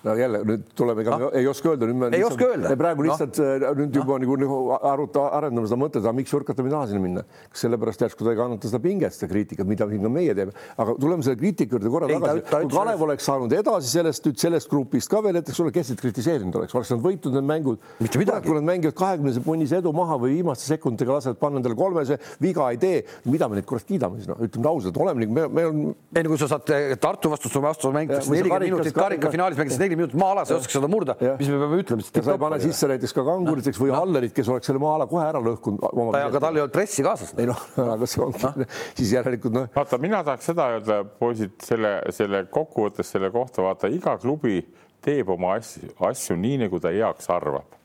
no 0.05 0.15
jälle 0.19 0.41
nüüd 0.45 0.65
tuleme 0.77 1.05
ka 1.05 1.19
no., 1.19 1.31
ei 1.37 1.47
oska 1.49 1.71
öelda, 1.73 1.89
nüüd 1.89 1.99
me 2.01 2.09
ei 2.11 2.21
lihtsalt, 2.21 2.35
oska 2.37 2.49
öelda. 2.51 2.77
praegu 2.81 3.07
lihtsalt 3.07 3.39
no. 3.63 3.73
nüüd 3.79 3.97
juba 3.97 4.19
no. 4.19 4.21
nagu, 4.25 4.37
nagu 4.43 4.59
aruta, 4.91 5.25
arendame 5.39 5.71
seda 5.71 5.79
mõtet, 5.81 6.01
aga 6.03 6.13
miks 6.17 6.35
Jurkata 6.35 6.65
ei 6.65 6.73
taha 6.73 6.89
sinna 6.91 7.03
minna, 7.03 7.25
kas 7.53 7.65
sellepärast 7.65 8.05
järsku 8.05 8.27
ta 8.27 8.35
ei 8.35 8.39
kannata 8.39 8.71
seda 8.71 8.81
pinget, 8.85 9.17
seda 9.17 9.31
kriitikat, 9.33 9.69
mida 9.71 9.89
siin 9.91 10.05
ka 10.05 10.13
meie 10.13 10.37
teeme, 10.37 10.55
aga 10.77 10.97
tuleme 11.01 11.27
selle 11.27 11.41
kriitika 11.41 11.79
juurde 11.79 11.93
korra 11.95 12.11
ei, 12.11 12.19
tagasi. 12.21 12.45
kui 12.45 12.71
Kalev 12.75 12.75
sellest... 12.75 13.07
oleks 13.09 13.29
saanud 13.31 13.57
edasi 13.61 13.93
sellest 13.95 14.29
nüüd 14.29 14.43
sellest 14.45 14.71
grupist 14.73 15.13
ka 15.13 15.23
veel, 15.25 15.41
et 15.41 15.53
eks 15.53 15.63
ole, 15.65 15.73
kes 15.75 15.93
neid 15.93 16.03
kritiseerinud 16.05 16.61
oleks, 16.61 16.77
oleks 16.77 16.93
nad 16.95 17.05
võitnud 17.05 17.39
need 17.39 17.49
mängud. 17.49 17.89
kui 18.05 18.29
nad 18.29 18.69
mängivad 18.69 18.99
kahekümnese 18.99 19.45
punnise 19.45 19.81
edu 19.81 19.95
maha 19.97 20.19
või 20.21 20.37
viimaste 20.39 20.69
sekunditega 20.69 21.19
lasevad 21.19 21.41
panna 21.41 21.63
endale 21.63 21.79
kolmese, 21.79 22.21
viga 22.43 22.69
ei 22.75 22.81
tee, 22.83 23.03
mida 23.31 23.49
me 23.49 23.59
neid 23.59 23.69
kurat 23.69 23.87
kiidame 23.89 24.21
siis 24.21 24.29
noh, 24.29 24.41
ütleme 24.45 24.69
ausalt, 24.69 25.01
oleme 25.01 25.25
nagu 25.25 25.39
me, 25.39 25.49
me 25.49 25.67
on. 25.71 25.83
enne 26.13 26.33
kui 26.33 26.41
sa 26.41 26.51
saad 26.51 26.73
Tartu 27.01 27.31
vastu, 27.33 27.51
vastu 27.63 27.91
mängitakse 27.95 28.33
nelikümmend 28.33 28.69
minutit 28.69 28.97
karikafinaalis 28.97 29.59
mängitakse 29.59 29.83
nelikümmend 29.83 29.94
minutit 29.99 30.19
maa-ala, 30.21 30.45
sa 30.47 30.55
ei 30.55 30.61
oskaks 30.61 30.77
seda 30.79 30.91
murda, 30.91 31.17
mis 31.39 31.51
me 31.51 31.59
peame 31.63 31.81
ütlema. 31.83 32.07
sa 32.11 32.37
ei 32.37 32.43
pane 32.45 32.61
sisse 32.63 32.91
näiteks 32.91 33.17
ka 33.17 33.25
kanguriteks 33.27 33.81
või 33.83 33.95
Hallerit, 33.95 34.35
kes 34.37 34.51
oleks 34.53 34.71
selle 34.71 34.83
maa-ala 34.83 35.09
kohe 35.11 35.25
ära 35.27 35.43
lõhkunud. 35.45 35.85
aga 36.21 36.43
tal 36.43 36.59
ei 36.59 36.65
olnud 36.65 36.77
dressi 36.77 37.07
kaasas. 37.07 37.35
ei 37.39 37.49
noh, 37.51 37.67
aga 37.97 38.09
see 38.11 38.25
ongi, 38.25 38.69
siis 39.01 39.15
järelikult 39.17 39.57
noh. 39.57 39.69
vaata, 39.75 40.01
mina 40.03 40.23
tahaks 40.27 40.51
seda 40.53 40.71
öelda, 40.77 41.03
poisid, 41.21 41.59
selle, 41.65 41.97
selle 42.15 42.47
kokkuvõttes 42.53 43.15
selle 43.17 43.31
kohta, 43.35 43.63
vaata 43.67 43.93
iga 43.93 44.19
klubi 44.23 44.61
teeb 45.05 45.29
oma 45.35 45.55
asju, 45.59 45.91
asju 46.09 46.37
nii, 46.41 46.59
nagu 46.65 46.81
ta 46.81 46.93
heaks 46.95 47.29
arvab. 47.33 47.77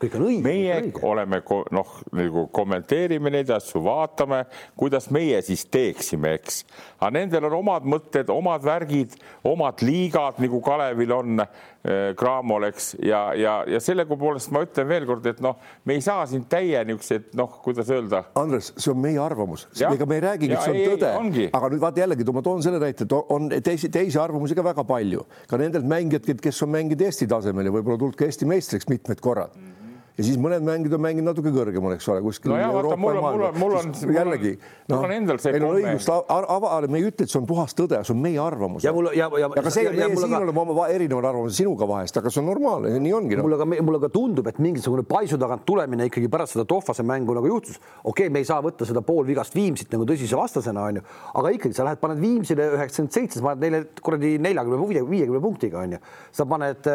meie 0.44 0.78
õige. 0.80 1.02
oleme 1.04 1.42
noh, 1.76 1.96
nagu 2.16 2.46
kommenteerime 2.56 3.32
neid 3.34 3.52
asju, 3.52 3.82
vaatame, 3.84 4.46
kuidas 4.80 5.10
meie 5.12 5.42
siis 5.46 5.66
teeksime, 5.72 6.34
eks. 6.40 6.64
aga 7.00 7.12
nendel 7.20 7.50
on 7.50 7.60
omad 7.60 7.88
mõtted, 7.90 8.32
omad 8.32 8.64
värgid, 8.66 9.18
omad 9.44 9.84
liigad, 9.84 10.40
nagu 10.40 10.62
Kalevil 10.64 11.16
on 11.16 11.44
äh, 11.84 12.12
Cramol, 12.20 12.68
eks, 12.70 12.92
ja, 13.06 13.22
ja, 13.38 13.56
ja 13.70 13.82
selle 13.84 14.06
poolest 14.10 14.52
ma 14.56 14.64
ütlen 14.66 14.90
veelkord, 14.90 15.26
et 15.32 15.42
noh, 15.44 15.58
me 15.86 15.98
ei 15.98 16.04
saa 16.06 16.26
siin 16.30 16.46
täie 16.52 16.84
niisuguseid 16.88 17.34
noh, 17.40 17.60
kuidas 17.64 17.92
öelda. 17.94 18.24
Andres, 18.40 18.72
see 18.78 18.94
on 18.94 19.02
meie 19.04 19.20
arvamus, 19.24 19.68
ega 19.80 20.10
me 20.10 20.20
ei 20.20 20.26
räägigi, 20.28 20.54
et 20.56 20.68
see 20.68 20.76
on 20.76 20.94
tõde, 20.96 21.50
aga 21.60 21.74
nüüd 21.74 21.84
vaata 21.84 22.04
jällegi, 22.06 22.30
ma 22.36 22.46
toon 22.46 22.64
selle 22.66 22.84
näite, 22.84 23.08
et 23.08 23.18
on 23.20 23.50
teisi, 23.66 23.92
teisi 23.94 24.22
arvamusi 24.22 24.58
ka 24.58 24.66
väga 24.66 24.86
palju, 24.88 25.26
ka 25.50 25.60
nendelt 25.62 25.88
mängijatelt, 25.90 26.44
kes 26.44 26.64
on 26.66 26.74
mänginud 26.78 27.08
Eesti 27.10 27.30
tasemel 27.30 27.70
ja 27.70 27.76
võib-olla 27.76 28.02
tulnud 28.02 28.20
ka 28.20 28.28
Eesti 28.28 28.50
meistriks 28.50 28.90
mitmed 28.92 29.22
korrad. 29.24 29.56
mm. 29.56 29.79
Ja 30.20 30.26
siis 30.28 30.40
mõned 30.42 30.64
mängijad 30.66 30.96
on 30.98 31.04
mänginud 31.04 31.30
natuke 31.32 31.52
kõrgemal, 31.56 31.94
eks 31.96 32.08
ole, 32.12 32.20
kuskil. 32.24 32.52
nojah, 32.52 32.74
vaata 32.76 32.98
mul 33.00 33.20
on, 33.20 33.24
mul 33.24 33.44
on, 33.48 33.60
mul 33.62 33.76
on, 33.80 33.92
jällegi, 34.16 34.52
noh, 34.92 35.06
meil 35.08 35.66
on 35.68 35.78
õigust 35.78 36.12
avada, 36.12 36.90
me 36.92 37.00
ei 37.00 37.08
ütle, 37.08 37.24
et 37.24 37.32
see 37.32 37.40
on 37.40 37.48
puhas 37.48 37.76
tõde, 37.78 38.02
see 38.04 38.14
on 38.16 38.20
meie 38.24 38.42
arvamus. 38.44 38.84
ja 38.84 38.92
mul 38.96 39.12
ja, 39.16 39.30
ja. 39.40 39.48
aga 39.48 39.72
see, 39.72 39.86
meie 39.96 40.10
siin 40.20 40.34
ka... 40.36 40.42
oleme 40.44 40.64
oma 40.66 40.88
erinevad 40.92 41.30
arvamused 41.32 41.62
sinuga 41.62 41.88
vahest, 41.88 42.20
aga 42.20 42.34
see 42.34 42.42
on 42.44 42.50
normaalne, 42.52 42.92
nii 43.00 43.16
ongi 43.16 43.40
no.. 43.40 43.46
mulle 43.48 43.62
ka, 43.62 43.70
mulle 43.70 44.02
ka 44.04 44.12
tundub, 44.14 44.50
et 44.52 44.60
mingisugune 44.64 45.06
paisu 45.08 45.40
tagant 45.40 45.64
tulemine 45.68 46.10
ikkagi 46.10 46.32
pärast 46.32 46.58
seda 46.58 46.68
Tohvase 46.70 47.06
mängu 47.08 47.38
nagu 47.38 47.48
juhtus. 47.54 47.80
okei 48.04 48.28
okay,, 48.28 48.34
me 48.34 48.44
ei 48.44 48.50
saa 48.50 48.60
võtta 48.66 48.88
seda 48.90 49.04
poolvigast 49.06 49.56
Viimsit 49.56 49.96
nagu 49.96 50.08
tõsise 50.10 50.36
vastasena, 50.40 50.84
onju, 50.92 51.06
aga 51.40 51.54
ikkagi 51.56 51.80
sa 51.80 51.88
lähed, 51.88 52.04
paned 52.04 52.20
Viimsile 52.20 52.68
üheksakümmend 52.76 53.16
seitse, 53.16 53.40
sa 53.40 53.48
paned 53.48 53.64
neile 53.64 53.82
kuradi 54.04 54.36
neljakümne, 54.44 55.06
viiekümne 55.08 55.42
punktiga 55.44 55.84
onju. 55.86 56.04
sa 56.36 56.46
paned, 56.50 56.92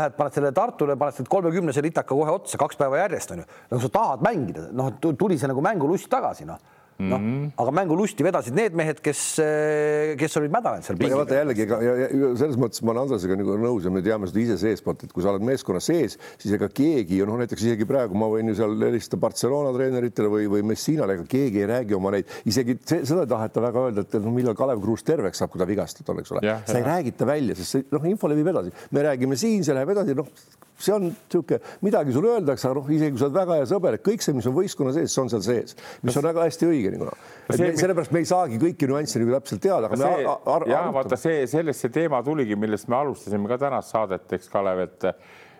lähed, 0.00 0.18
paned 0.18 0.36
selle 0.36 0.52
Tartule, 0.56 0.98
paned 0.98 1.16
selle 1.16 1.30
kolmekümnese 1.30 1.84
litaka 1.84 2.14
kohe 2.14 2.32
otsa, 2.32 2.55
kaks 2.60 2.80
päeva 2.80 3.04
järjest 3.04 3.36
onju. 3.36 3.46
nagu 3.70 3.82
sa 3.82 3.92
tahad 3.98 4.24
mängida, 4.26 4.68
noh, 4.72 4.90
tuli 5.00 5.38
see 5.38 5.50
nagu 5.50 5.64
mängulust 5.64 6.10
tagasi, 6.12 6.48
noh 6.48 6.60
noh 6.96 7.18
mm 7.20 7.46
-hmm., 7.46 7.50
aga 7.60 7.70
mängulusti 7.70 8.24
vedasid 8.24 8.54
need 8.56 8.72
mehed, 8.72 9.00
kes, 9.04 9.20
kes 10.16 10.36
olid 10.36 10.52
mädanenud 10.52 10.84
seal. 10.84 10.96
ja 10.96 11.16
vaata 11.16 11.34
jällegi, 11.34 11.62
ega 11.66 11.78
selles 12.40 12.56
mõttes 12.56 12.80
ma 12.82 12.94
olen 12.94 13.02
Andresega 13.02 13.36
nagu 13.36 13.56
nõus 13.60 13.84
ja 13.84 13.92
me 13.92 14.00
teame 14.02 14.28
seda 14.30 14.40
ise 14.40 14.56
seestpoolt, 14.62 15.04
et 15.04 15.12
kui 15.12 15.24
sa 15.24 15.34
oled 15.34 15.44
meeskonna 15.44 15.80
sees, 15.84 16.16
siis 16.40 16.54
ega 16.56 16.68
keegi 16.72 17.20
ja 17.20 17.28
noh, 17.28 17.36
näiteks 17.42 17.66
isegi 17.68 17.84
praegu 17.84 18.16
ma 18.16 18.30
võin 18.32 18.48
ju 18.48 18.56
seal 18.56 18.76
helistada 18.80 19.20
Barcelona 19.20 19.74
treeneritele 19.76 20.32
või, 20.32 20.48
või 20.48 20.64
Messinale, 20.72 21.18
ega 21.20 21.28
keegi 21.36 21.64
ei 21.64 21.68
räägi 21.74 21.98
oma 21.98 22.14
neid, 22.16 22.32
isegi 22.48 22.78
see, 22.80 23.04
seda 23.04 23.26
ei 23.26 23.32
taheta 23.34 23.66
väga 23.68 23.88
öelda, 23.88 24.06
et 24.08 24.16
noh, 24.16 24.32
millal 24.32 24.56
Kalev 24.56 24.80
Kruus 24.80 25.04
terveks 25.04 25.42
saab, 25.42 25.52
kui 25.52 25.60
ta 25.60 25.68
vigastatud 25.68 26.14
on, 26.14 26.24
eks 26.24 26.32
ole. 26.32 26.60
sa 26.64 26.78
ei 26.80 26.86
räägita 26.86 27.28
välja, 27.28 27.58
sest 27.60 27.76
see 27.76 27.90
noh, 27.92 28.08
info 28.08 28.32
levib 28.32 28.48
edasi, 28.54 28.72
me 28.90 29.04
räägime 29.04 29.36
siin, 29.36 29.64
see 29.68 29.76
läheb 29.76 29.92
edasi, 29.92 30.16
noh 30.16 30.32
see 30.78 30.94
on 30.94 31.06
niisugune, 31.08 31.60
midagi 31.84 32.12
sulle 32.12 32.34
öeldakse, 32.34 32.68
aga 32.68 32.80
noh, 32.80 32.90
isegi 32.92 33.14
kui 33.14 33.20
sa 33.20 33.28
oled 33.28 33.38
väga 33.38 33.56
hea 33.60 33.68
sõber, 33.70 33.96
et 33.96 34.04
kõik 34.04 34.24
see, 34.24 34.34
mis 34.36 34.48
on 34.48 34.56
võistkonna 34.56 34.92
sees, 34.96 35.14
see 35.14 35.22
on 35.22 35.32
seal 35.32 35.44
sees, 35.46 35.78
mis 36.04 36.18
on 36.20 36.26
väga 36.26 36.44
hästi 36.44 36.68
õige 36.68 36.92
nagu 36.94 37.08
noh. 37.08 37.24
sellepärast 37.48 38.12
me 38.12 38.22
ei 38.22 38.28
saagi 38.28 38.60
kõiki 38.62 38.90
nüansse 38.90 39.22
nagu 39.22 39.34
täpselt 39.38 39.64
teada, 39.64 39.88
aga 39.88 40.00
see, 40.02 40.20
me 40.20 40.36
ar 40.56 40.68
ja 40.70 40.84
vaata 40.94 41.18
see, 41.20 41.46
sellest 41.50 41.86
see 41.86 41.96
teema 41.96 42.20
tuligi, 42.26 42.58
millest 42.60 42.92
me 42.92 43.00
alustasime 43.00 43.48
ka 43.50 43.60
tänast 43.66 43.96
saadet, 43.96 44.28
eks 44.36 44.52
Kalev, 44.52 44.84
et 44.86 45.10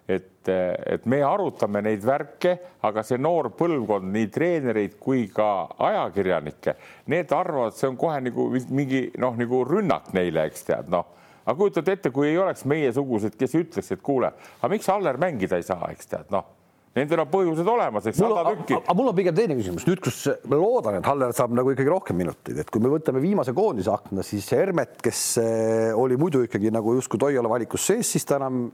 et, 0.07 0.47
et 0.47 1.07
me 1.11 1.19
arutame 1.27 1.81
neid 1.83 2.05
värke, 2.07 2.53
aga 2.87 3.03
see 3.03 3.19
noor 3.19 3.49
põlvkond, 3.59 4.07
nii 4.15 4.29
treenereid 4.31 5.01
kui 5.03 5.25
ka 5.35 5.49
ajakirjanikke, 5.83 6.77
need 7.11 7.35
arvavad, 7.35 7.75
see 7.75 7.89
on 7.91 7.99
kohe 7.99 8.21
nagu 8.23 8.47
mingi 8.71 9.09
noh, 9.19 9.35
nagu 9.35 9.65
rünnak 9.67 10.13
neile, 10.15 10.47
eks 10.47 10.69
tead, 10.69 10.93
noh 10.95 11.16
aga 11.47 11.57
kujutad 11.57 11.89
ette, 11.95 12.11
kui 12.11 12.29
ei 12.33 12.39
oleks 12.43 12.67
meiesugused, 12.69 13.39
kes 13.39 13.57
ütleks, 13.63 13.95
et 13.95 14.03
kuule, 14.05 14.35
aga 14.61 14.73
miks 14.73 14.91
Aller 14.93 15.19
mängida 15.23 15.61
ei 15.61 15.67
saa, 15.67 15.91
eks 15.95 16.11
tead, 16.11 16.31
noh 16.35 16.57
Nendel 16.97 17.21
on 17.27 17.29
põhjused 17.29 17.69
olemas, 17.69 18.07
eks 18.09 18.17
sada 18.23 18.43
tükki. 18.55 18.79
aga 18.79 18.95
mul 18.97 19.11
on 19.11 19.17
pigem 19.19 19.37
teine 19.37 19.57
küsimus. 19.59 19.85
Nüüd, 19.85 20.01
kus 20.05 20.23
ma 20.49 20.57
loodan, 20.57 20.97
et 20.97 21.09
Haller 21.11 21.35
saab 21.37 21.53
nagu 21.57 21.75
ikkagi 21.75 21.93
rohkem 21.93 22.17
minuteid, 22.17 22.63
et 22.63 22.71
kui 22.73 22.81
me 22.81 22.89
võtame 22.93 23.21
viimase 23.21 23.53
koondise 23.57 23.93
akna, 23.93 24.25
siis 24.25 24.49
Hermet, 24.57 24.97
kes 25.05 25.23
eh, 25.43 25.91
oli 25.93 26.17
muidu 26.21 26.47
ikkagi 26.47 26.73
nagu 26.73 26.97
justkui 26.97 27.21
Toiala 27.21 27.51
valikus 27.53 27.85
sees, 27.91 28.15
siis 28.17 28.25
ta 28.25 28.39
enam, 28.41 28.71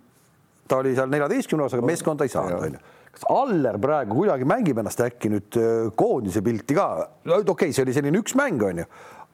ta 0.70 0.78
oli 0.84 0.94
seal 0.94 1.10
neljateistkümne 1.10 1.66
osas, 1.66 1.80
aga 1.80 1.90
meeskonda 1.90 2.28
ei 2.28 2.34
saanud, 2.36 2.68
onju. 2.68 2.84
Kas 3.12 3.26
Aller 3.28 3.76
praegu 3.82 4.14
kuidagi 4.16 4.46
mängib 4.48 4.78
ennast 4.80 5.02
äkki 5.02 5.32
nüüd 5.32 5.58
eh, 5.58 5.90
koondise 5.98 6.44
pilti 6.46 6.78
ka? 6.78 6.86
okei 7.26 7.56
okay,, 7.56 7.74
see 7.74 7.82
oli 7.82 7.96
selline 7.96 8.22
üks 8.22 8.38
mäng, 8.38 8.62
onju, 8.70 8.86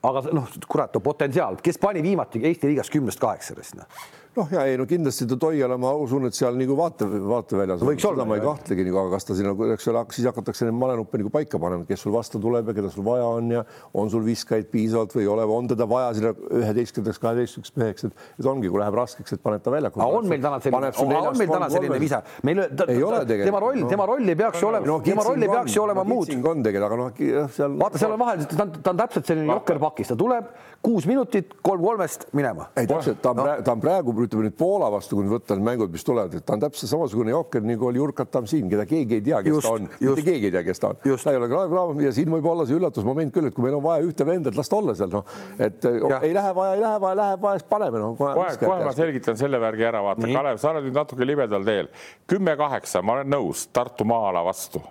aga 0.03 0.23
noh, 0.33 0.47
kurat, 0.69 0.95
potentsiaal, 1.03 1.59
kes 1.63 1.79
pani 1.83 2.03
viimati 2.03 2.43
Eesti 2.45 2.71
liigas 2.71 2.91
kümnest 2.91 3.21
kaheksast? 3.21 3.77
Noh? 3.79 4.07
Noh, 4.39 4.49
ja 4.53 4.65
ei 4.69 4.77
no 4.79 4.87
kindlasti 4.89 5.27
ta 5.29 5.37
Toiala, 5.41 5.77
ma 5.81 5.91
usun, 5.99 6.29
et 6.29 6.37
seal 6.37 6.57
nagu 6.59 6.77
vaate, 6.79 7.07
vaateväljas 7.09 7.83
võiks 7.87 8.07
olla, 8.09 8.27
ma 8.29 8.39
ei 8.39 8.45
kahtlegi 8.45 8.87
nagu, 8.87 9.01
aga 9.03 9.17
kas 9.17 9.29
ta 9.29 9.37
siin 9.39 9.49
nagu, 9.51 9.67
eks 9.75 9.89
ole, 9.93 10.03
siis 10.15 10.29
hakatakse 10.31 10.69
neid 10.69 10.77
malenuppe 10.79 11.21
nagu 11.21 11.33
paika 11.35 11.61
panema, 11.63 11.87
kes 11.89 12.05
sul 12.07 12.15
vastu 12.15 12.41
tuleb 12.43 12.71
ja 12.71 12.77
keda 12.77 12.93
sul 12.95 13.07
vaja 13.07 13.27
on 13.39 13.51
ja 13.57 13.65
on 13.99 14.11
sul 14.13 14.25
viskajaid 14.27 14.71
piisavalt 14.73 15.17
või 15.17 15.25
ei 15.25 15.31
ole, 15.35 15.47
on 15.59 15.71
teda 15.73 15.89
vaja 15.91 16.13
sinna 16.19 16.33
üheteistkümnendaks, 16.61 17.23
kaheteistkümneks 17.23 17.77
meheks, 17.83 18.09
et, 18.09 18.25
et 18.39 18.51
ongi, 18.53 18.71
kui 18.71 18.83
läheb 18.83 18.99
raskeks, 18.99 19.37
et 19.37 19.45
paned 19.45 19.65
ta 19.65 19.75
väljakule. 19.75 20.09
on 20.21 20.31
meil 20.31 20.45
täna 20.45 20.61
selline, 20.65 20.93
on 21.03 21.39
meil 21.43 21.53
täna 21.53 21.71
selline 21.75 22.01
visa, 22.03 22.23
meil 22.47 22.63
ei 22.65 23.03
ole 23.03 23.23
tegelikult. 23.25 23.49
tema 23.51 23.63
roll, 23.65 23.85
tema 23.95 24.09
roll 24.13 24.35
ei 24.35 24.39
peaks 24.39 24.63
ju 24.63 24.71
olema 24.71 24.93
no,, 24.93 25.01
tema 25.05 25.27
roll 25.27 25.47
ei 25.47 25.53
peaks 25.53 25.77
ju 25.77 25.85
olema 25.85 26.07
muud. 26.09 26.35
on 26.39 26.65
tegelikult, 26.67 26.89
aga 26.89 27.03
noh, 27.03 27.49
seal. 27.59 27.79
vaata, 27.83 28.03
seal 28.05 28.17
on 28.17 28.23
vahel, 28.23 28.47
ta 28.53 28.65
on, 28.67 28.75
ta 28.79 28.95
on 28.95 29.03
täpselt 29.05 29.33
selline 29.33 29.59
jokkerpakis, 29.59 30.13
ta 30.13 30.19
tuleb 30.19 30.53
kuus 30.83 31.07
minutit, 31.07 31.55
kolm 31.63 31.83
kolmest 31.83 32.27
minema. 32.37 32.69
ei 32.77 32.87
täpselt, 32.87 33.19
ta 33.23 33.33
on, 33.35 33.41
ta 33.65 33.73
on 33.75 33.81
praegu, 33.83 34.15
ütleme 34.25 34.47
nüüd 34.47 34.57
Poola 34.59 34.91
vastu 34.93 35.19
kui 35.19 35.27
võtta 35.31 35.57
need 35.57 35.67
mängud, 35.67 35.91
mis 35.93 36.07
tulevad, 36.07 36.35
et 36.39 36.47
ta 36.47 36.55
on 36.55 36.63
täpselt 36.63 36.93
samasugune 36.93 37.33
jooker 37.35 37.65
nagu 37.67 37.89
oli 37.89 38.01
Jurkat 38.01 38.31
Tamsin, 38.35 38.69
keda 38.71 38.87
keegi 38.89 39.19
ei 39.19 39.25
tea, 39.27 39.41
kes 39.43 39.57
just, 39.57 39.67
ta 39.67 39.75
on, 39.75 39.89
mitte 39.91 40.25
keegi 40.27 40.51
ei 40.51 40.55
tea, 40.55 40.63
kes 40.67 40.83
ta 40.83 40.93
on. 40.93 41.01
ta 41.03 41.33
ei 41.35 41.41
ole 41.41 41.49
Cramo 41.51 41.97
ja 42.03 42.13
siin 42.15 42.31
võib 42.33 42.47
olla 42.51 42.67
see 42.69 42.79
üllatusmoment 42.79 43.35
küll, 43.35 43.51
et 43.51 43.57
kui 43.57 43.67
meil 43.67 43.79
on 43.79 43.85
vaja 43.85 44.07
ühte 44.07 44.27
venda, 44.29 44.53
et 44.53 44.61
las 44.61 44.71
ta 44.71 44.79
olla 44.79 44.95
seal, 44.99 45.11
noh, 45.13 45.39
et 45.59 45.89
ja. 45.89 46.21
ei 46.27 46.37
lähe 46.37 46.53
vaja, 46.61 46.77
ei 46.77 46.85
lähe 46.85 47.01
vaja, 47.07 47.19
läheb 47.23 47.49
vaja, 47.49 47.63
siis 47.63 47.71
paneme 47.73 48.05
noh. 48.05 48.15
kohe, 48.19 48.47
kohe 48.63 48.85
ma 48.87 48.95
selgitan 48.97 49.41
selle 49.41 49.61
värgi 49.63 49.89
ära, 49.89 50.05
vaata, 50.05 50.31
Kalev, 50.31 50.63
sa 50.63 50.71
oled 50.73 50.87
nüüd 50.87 51.01
natuke 51.03 51.27
libedal 51.27 51.67
teel. 51.67 51.91
kümme-kaheksa, 52.31 53.03
ma 53.03 53.19
olen 53.19 53.35
nõus, 53.35 53.67
Tartu 53.75 54.07
maa-ala 54.09 54.45
vastu 54.47 54.83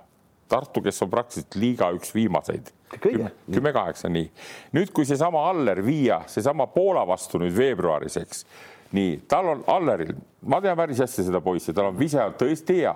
Tartu, 0.48 0.82
kes 0.82 1.02
on 1.04 1.12
praktiliselt 1.12 1.56
liiga 1.60 1.92
üks 1.96 2.14
viimaseid. 2.16 2.72
kümme 3.52 3.74
kaheksa, 3.76 4.10
nii. 4.10 4.30
nüüd, 4.74 4.94
kui 4.96 5.06
seesama 5.06 5.42
Aller 5.50 5.82
viia, 5.86 6.22
seesama 6.32 6.70
Poola 6.72 7.04
vastu 7.08 7.42
nüüd 7.42 7.56
veebruaris, 7.58 8.16
eks 8.22 8.46
nii, 8.92 9.22
tal 9.28 9.48
on 9.52 9.64
Alleril, 9.68 10.16
ma 10.48 10.62
tean 10.64 10.78
päris 10.80 11.02
hästi 11.04 11.28
seda 11.28 11.42
poissi, 11.44 11.74
tal 11.76 11.92
on 11.92 12.00
vise 12.00 12.22
on 12.24 12.36
tõesti 12.40 12.82
hea, 12.82 12.94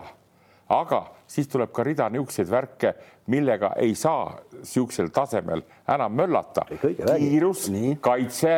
aga 0.71 1.01
siis 1.29 1.49
tuleb 1.51 1.71
ka 1.75 1.83
rida 1.83 2.07
niisuguseid 2.11 2.51
värke, 2.51 2.93
millega 3.31 3.73
ei 3.81 3.95
saa 3.99 4.29
niisugusel 4.53 5.11
tasemel 5.13 5.63
enam 5.91 6.15
möllata. 6.15 6.65
kiirus, 6.71 7.67
kaitse 8.01 8.55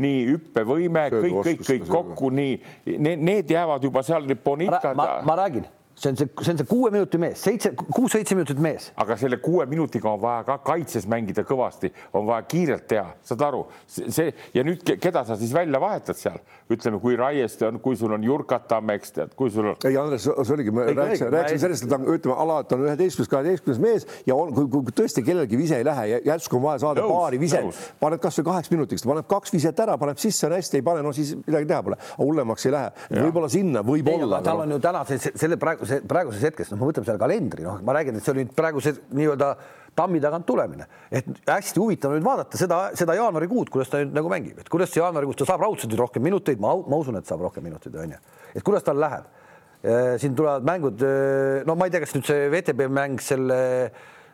nii 0.00 0.24
hüppevõime, 0.30 1.06
kõik, 1.12 1.38
kõik, 1.44 1.62
kõik 1.68 1.86
kokku, 1.88 2.32
nii 2.32 2.56
need, 2.96 3.20
need 3.20 3.50
jäävad 3.52 3.84
juba 3.84 4.02
seal. 4.02 4.24
ma, 4.24 4.80
ma, 4.96 5.08
ma 5.26 5.36
räägin, 5.44 5.66
see 5.94 6.10
on 6.10 6.16
see, 6.16 6.28
see 6.42 6.52
on 6.52 6.58
see 6.58 6.66
kuue 6.68 6.90
minuti 6.90 7.18
mees, 7.20 7.42
seitse, 7.42 7.72
kuus-seitse 7.76 8.36
minutit 8.36 8.60
mees. 8.62 8.90
aga 9.00 9.16
selle 9.20 9.38
kuue 9.42 9.66
minutiga 9.70 10.10
on 10.10 10.20
vaja 10.22 10.44
ka 10.46 10.58
kaitses 10.64 11.06
mängida 11.10 11.44
kõvasti, 11.46 11.92
on 12.16 12.26
vaja 12.28 12.46
kiirelt 12.48 12.86
teha, 12.88 13.12
saad 13.26 13.44
aru, 13.46 13.62
see 13.86 14.30
ja 14.54 14.64
nüüd 14.66 14.82
keda 15.02 15.24
sa 15.28 15.36
siis 15.40 15.52
välja 15.54 15.80
vahetad 15.82 16.18
seal, 16.18 16.40
ütleme, 16.72 17.00
kui 17.02 17.16
Raieste 17.18 17.68
on, 17.68 17.80
kui 17.84 17.98
sul 17.98 18.14
on 18.16 18.24
Jurkat 18.24 18.68
Tamme, 18.70 18.96
eks 18.98 19.12
tead, 19.16 19.34
kui 19.36 19.52
sul 19.52 19.72
on. 19.72 19.78
ei, 19.84 19.96
Andres, 20.00 20.24
see 20.24 20.56
oligi, 20.56 20.72
me 20.74 20.86
rääkisime, 20.88 21.30
rääkisime 21.34 21.64
sellest, 21.66 21.86
et 21.86 21.92
ta 21.92 22.00
on, 22.00 22.08
ütleme 22.16 22.38
alati 22.46 22.76
on 22.76 22.86
üheteistkümnes, 22.86 23.32
kaheteistkümnes 23.32 23.82
mees 23.82 24.08
ja 24.28 24.36
on, 24.38 24.54
kui, 24.56 24.68
kui 24.72 24.96
tõesti 25.02 25.24
kellelgi 25.26 25.60
vise 25.60 25.80
ei 25.82 25.86
lähe, 25.86 26.22
järsku 26.26 26.58
on 26.58 26.66
vaja 26.66 26.84
saada 26.86 27.04
nõus, 27.04 27.12
paari 27.12 27.40
viset, 27.42 27.82
paned 28.00 28.22
kasvõi 28.22 28.48
kaheks 28.48 28.72
minutiks, 28.72 29.04
paneb 29.08 29.28
kaks 29.30 29.52
viset 29.54 29.84
ära, 29.84 29.98
paneb 30.00 30.20
sisse, 30.22 30.46
on 30.48 30.56
hästi, 30.56 30.80
ei 30.80 30.86
pane, 30.86 31.04
no 31.04 31.12
siis 31.16 31.34
midagi 31.44 31.68
teha 31.68 31.82
pole, 31.84 32.00
hullemaks 32.18 32.68
ei 32.68 32.74
lähe, 32.76 32.92
võib-olla 33.18 33.52
sinna, 33.52 33.84
võib-olla. 33.86 34.40
tal 34.46 34.64
on 34.64 34.76
ju 34.76 34.80
täna 34.82 35.04
selle 35.08 35.58
praeguse, 35.82 36.00
praeguses 36.08 36.44
hetkes 36.46 36.70
noh, 36.72 36.80
ma 36.80 36.88
mõtlen 36.88 37.06
selle 37.06 37.20
kalendri, 37.20 37.64
noh, 37.66 37.80
ma 37.84 37.94
räägin, 37.96 38.16
et 38.16 38.24
see 38.24 38.32
oli 38.32 38.44
nüüd 38.44 38.54
praegu 38.56 38.82
see 38.82 38.94
nii-öelda 39.18 39.50
tammi 39.98 40.20
tagant 40.22 40.46
tulemine, 40.48 40.86
et 41.12 41.26
hästi 41.48 41.80
huvitav 41.82 42.14
nüüd 42.14 42.24
vaadata 42.24 42.58
seda, 42.60 42.80
seda 42.98 43.16
jaanuarikuud, 43.18 43.70
kuidas 43.72 43.90
ta 43.92 44.00
nüüd 44.00 44.14
nagu 44.16 44.30
mängib, 44.32 44.62
et 44.62 44.70
kuidas 44.72 44.92
see 44.92 45.02
jaanuarikuus 45.02 45.42
ta 45.42 45.50
saab 45.50 45.64
raudselt 45.66 45.94
rohkem 45.98 46.24
minuteid, 46.24 46.60
ma, 46.62 46.74
ma 46.76 47.00
usun, 47.02 47.18
et 47.20 47.28
saab 47.28 47.44
rohkem 47.44 47.66
minuteid, 47.66 47.96
onju, 48.04 48.20
et 48.54 48.64
kuidas 48.64 48.86
tal 48.86 49.00
läheb. 49.02 49.30
siin 50.22 50.34
tulevad 50.38 50.62
mängud, 50.62 51.00
no 51.66 51.74
ma 51.74 51.88
ei 51.88 51.90
tea, 51.90 52.00
kas 52.04 52.12
nüüd 52.14 52.28
see 52.28 52.44
VTB 52.52 52.86
mäng 52.86 53.18
selle 53.18 53.56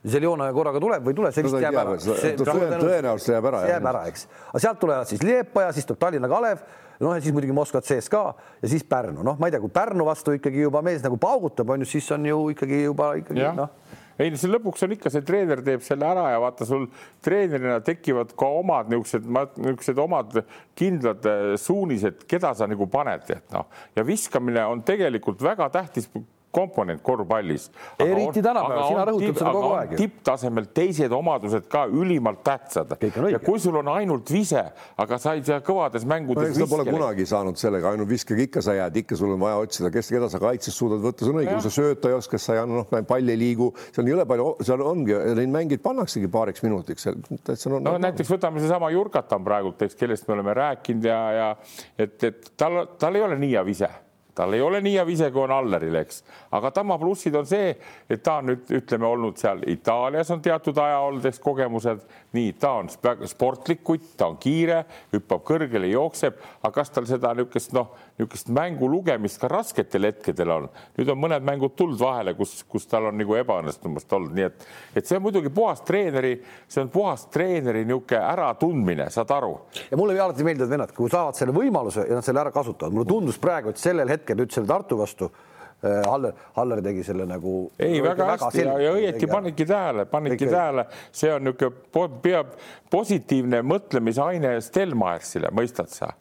Zeljona 0.08 0.50
korraga 0.54 0.78
tuleb 0.78 1.06
või 1.06 1.14
ei 1.14 1.16
tule, 1.16 1.30
see 1.32 1.46
vist 1.46 1.56
jääb 1.58 1.78
ära. 1.80 1.94
tõenäoliselt 1.96 3.32
jääb 3.32 3.48
ära. 3.48 3.62
jääb 3.72 3.88
ära, 3.90 4.02
eks, 4.12 4.28
aga 4.52 4.60
sealt 4.62 4.78
tulevad 4.82 5.08
siis 5.08 5.24
Liepa 5.24 5.64
ja 5.64 5.72
siis 5.72 5.88
tuleb 5.88 6.04
Tallinna 6.04 6.28
Kalev 6.30 6.60
noh, 7.00 7.14
ja 7.14 7.22
siis 7.22 7.34
muidugi 7.34 7.54
Moskva 7.56 7.82
CSKA 7.84 8.24
ja 8.62 8.70
siis 8.70 8.84
Pärnu, 8.88 9.22
noh, 9.26 9.38
ma 9.38 9.48
ei 9.48 9.54
tea, 9.54 9.62
kui 9.62 9.72
Pärnu 9.74 10.06
vastu 10.08 10.34
ikkagi 10.36 10.66
juba 10.66 10.82
mees 10.86 11.04
nagu 11.04 11.18
paugutab, 11.20 11.70
on 11.74 11.84
ju, 11.84 11.90
siis 11.96 12.10
on 12.14 12.26
ju 12.28 12.38
ikkagi 12.54 12.84
juba 12.84 13.14
ikkagi 13.22 13.48
noh. 13.58 13.96
Ei, 14.18 14.32
see 14.34 14.50
lõpuks 14.50 14.82
on 14.82 14.96
ikka 14.96 15.12
see 15.14 15.22
treener 15.22 15.60
teeb 15.62 15.82
selle 15.86 16.06
ära 16.08 16.24
ja 16.32 16.40
vaata, 16.42 16.66
sul 16.66 16.88
treenerina 17.22 17.76
tekivad 17.86 18.32
ka 18.38 18.48
omad 18.58 18.90
niisugused, 18.90 19.28
niisugused 19.62 20.00
omad 20.02 20.40
kindlad 20.78 21.28
eh, 21.30 21.52
suunised, 21.62 22.24
keda 22.30 22.50
sa 22.58 22.66
nagu 22.66 22.88
paned, 22.90 23.30
et 23.30 23.54
noh, 23.54 23.68
ja 23.94 24.02
viskamine 24.06 24.66
on 24.66 24.82
tegelikult 24.86 25.44
väga 25.46 25.70
tähtis 25.76 26.10
komponent 26.58 27.02
korvpallis. 27.02 27.68
eriti 28.02 28.42
tänapäeval, 28.42 28.88
sina 28.88 29.04
rõhutad 29.08 29.40
seda 29.40 29.52
kogu 29.54 29.72
aeg. 29.78 29.94
tipptasemel 30.00 30.68
teised 30.74 31.14
omadused 31.14 31.68
ka 31.70 31.84
ülimalt 31.86 32.42
tähtsad. 32.46 32.96
ja 33.30 33.38
kui 33.42 33.60
sul 33.62 33.78
on 33.80 33.88
ainult 33.94 34.32
vise, 34.32 34.64
aga 34.96 35.18
sa 35.22 35.34
ei 35.38 35.44
tea 35.46 35.60
kõvades 35.64 36.06
mängudes 36.08 36.56
no,. 36.56 36.66
sa 36.66 36.70
pole 36.70 36.86
kunagi 36.88 37.26
saanud 37.28 37.60
sellega, 37.60 37.92
ainult 37.94 38.10
viskega 38.10 38.46
ikka 38.48 38.64
sa 38.64 38.74
jääd, 38.78 39.00
ikka 39.02 39.18
sul 39.18 39.34
on 39.36 39.42
vaja 39.42 39.60
otsida, 39.62 39.92
kes, 39.94 40.10
keda 40.14 40.30
sa 40.32 40.40
kaitses 40.42 40.76
suudad 40.78 41.02
võtta, 41.04 41.24
see 41.24 41.34
on 41.34 41.42
õige, 41.42 41.54
kui 41.54 41.66
sa 41.68 41.74
sööta 41.74 42.12
ei 42.12 42.18
oska, 42.18 42.40
sa 42.42 42.56
ei 42.56 42.62
anna, 42.64 42.82
noh, 42.82 43.06
pall 43.08 43.34
ei 43.34 43.38
liigu, 43.40 43.70
seal 43.94 44.10
jõle 44.10 44.26
palju, 44.28 44.50
seal 44.66 44.84
ongi, 44.86 45.16
neid 45.38 45.54
mängeid 45.54 45.84
pannaksegi 45.84 46.30
paariks 46.32 46.64
minutiks. 46.66 47.08
no 47.68 47.82
no 47.84 47.96
näiteks 48.02 48.34
võtame 48.34 48.62
seesama 48.64 48.90
Jurkatan 48.94 49.46
praegult, 49.46 49.86
eks, 49.86 49.96
kellest 49.98 50.28
me 50.28 50.38
oleme 50.38 50.56
rääkinud 50.58 51.08
ja, 51.08 51.22
ja 51.38 51.48
et, 51.98 52.18
et 52.24 52.52
tal, 52.56 52.84
tal 52.98 53.18
ei 53.18 53.26
ole 53.26 53.38
nii 53.40 53.54
hea 53.56 53.64
vise 53.66 53.90
tal 54.38 54.54
ei 54.54 54.62
ole 54.62 54.80
nii 54.84 54.94
hea 54.94 55.04
vise, 55.06 55.30
kui 55.34 55.42
on 55.42 55.52
Alleril, 55.54 55.98
eks, 56.00 56.22
aga 56.54 56.70
tema 56.74 56.98
plussid 57.00 57.34
on 57.38 57.46
see, 57.48 57.72
et 58.08 58.22
ta 58.22 58.38
on 58.38 58.52
nüüd 58.52 58.70
ütleme 58.78 59.08
olnud 59.08 59.38
seal 59.40 59.64
Itaalias 59.70 60.30
on 60.34 60.42
teatud 60.44 60.78
aja 60.82 61.00
olnud, 61.08 61.26
eks 61.26 61.42
kogemused, 61.42 62.04
nii 62.38 62.54
ta 62.62 62.76
on 62.78 62.90
sportlik 63.26 63.82
kutt, 63.86 64.12
ta 64.20 64.30
on 64.30 64.38
kiire, 64.40 64.84
hüppab 65.14 65.42
kõrgele, 65.48 65.90
jookseb, 65.90 66.38
aga 66.62 66.74
kas 66.80 66.94
tal 66.94 67.08
seda 67.10 67.34
niisugust 67.34 67.74
noh, 67.76 67.90
niisugust 68.18 68.48
mängu 68.48 68.88
lugemist 68.90 69.38
ka 69.40 69.48
rasketel 69.48 70.08
hetkedel 70.08 70.50
on. 70.50 70.68
nüüd 70.98 71.10
on 71.12 71.18
mõned 71.22 71.44
mängud 71.46 71.74
tulnud 71.78 72.00
vahele, 72.00 72.34
kus, 72.34 72.64
kus 72.68 72.86
tal 72.90 73.08
on 73.10 73.18
nagu 73.18 73.36
ebaõnnestumist 73.38 74.12
olnud, 74.12 74.34
nii 74.34 74.46
et, 74.48 74.66
et 74.98 75.06
see 75.06 75.18
on 75.18 75.22
muidugi 75.22 75.52
puhas 75.54 75.84
treeneri, 75.86 76.34
see 76.68 76.82
on 76.82 76.90
puhas 76.94 77.28
treeneri 77.32 77.84
niisugune 77.84 78.22
äratundmine, 78.32 79.08
saad 79.14 79.30
aru. 79.38 79.54
ja 79.90 79.96
mulle 80.00 80.18
alati 80.20 80.46
meeldivad 80.46 80.74
vennad, 80.74 80.94
kui 80.96 81.10
saavad 81.12 81.38
selle 81.38 81.54
võimaluse 81.54 82.08
ja 82.08 82.18
nad 82.18 82.26
selle 82.26 82.42
ära 82.42 82.54
kasutavad, 82.54 82.94
mulle 82.94 83.08
tundus 83.08 83.38
praegu, 83.38 83.70
et 83.70 83.80
sellel 83.80 84.10
hetkel 84.10 84.38
nüüd 84.38 84.54
selle 84.54 84.66
Tartu 84.68 84.98
vastu 84.98 85.30
äh, 85.30 86.02
Haller, 86.04 86.34
Haller 86.58 86.82
tegi 86.82 87.06
selle 87.06 87.26
nagu. 87.28 87.70
ei, 87.78 88.02
väga 88.02 88.32
hästi 88.34 88.64
väga 88.64 88.78
ja, 88.82 88.88
ja 88.88 88.94
õieti 88.98 89.30
panidki 89.30 89.66
tähele, 89.66 90.08
panidki 90.10 90.50
tähele, 90.50 90.88
see 91.14 91.30
on 91.34 91.46
niisugune 91.46 92.22
peab 92.24 92.56
positiivne 92.90 93.62
mõtlemisaine 93.62 94.58
Stelmaersile, 94.64 95.54
mõistad 95.54 95.94
sa? 95.94 96.16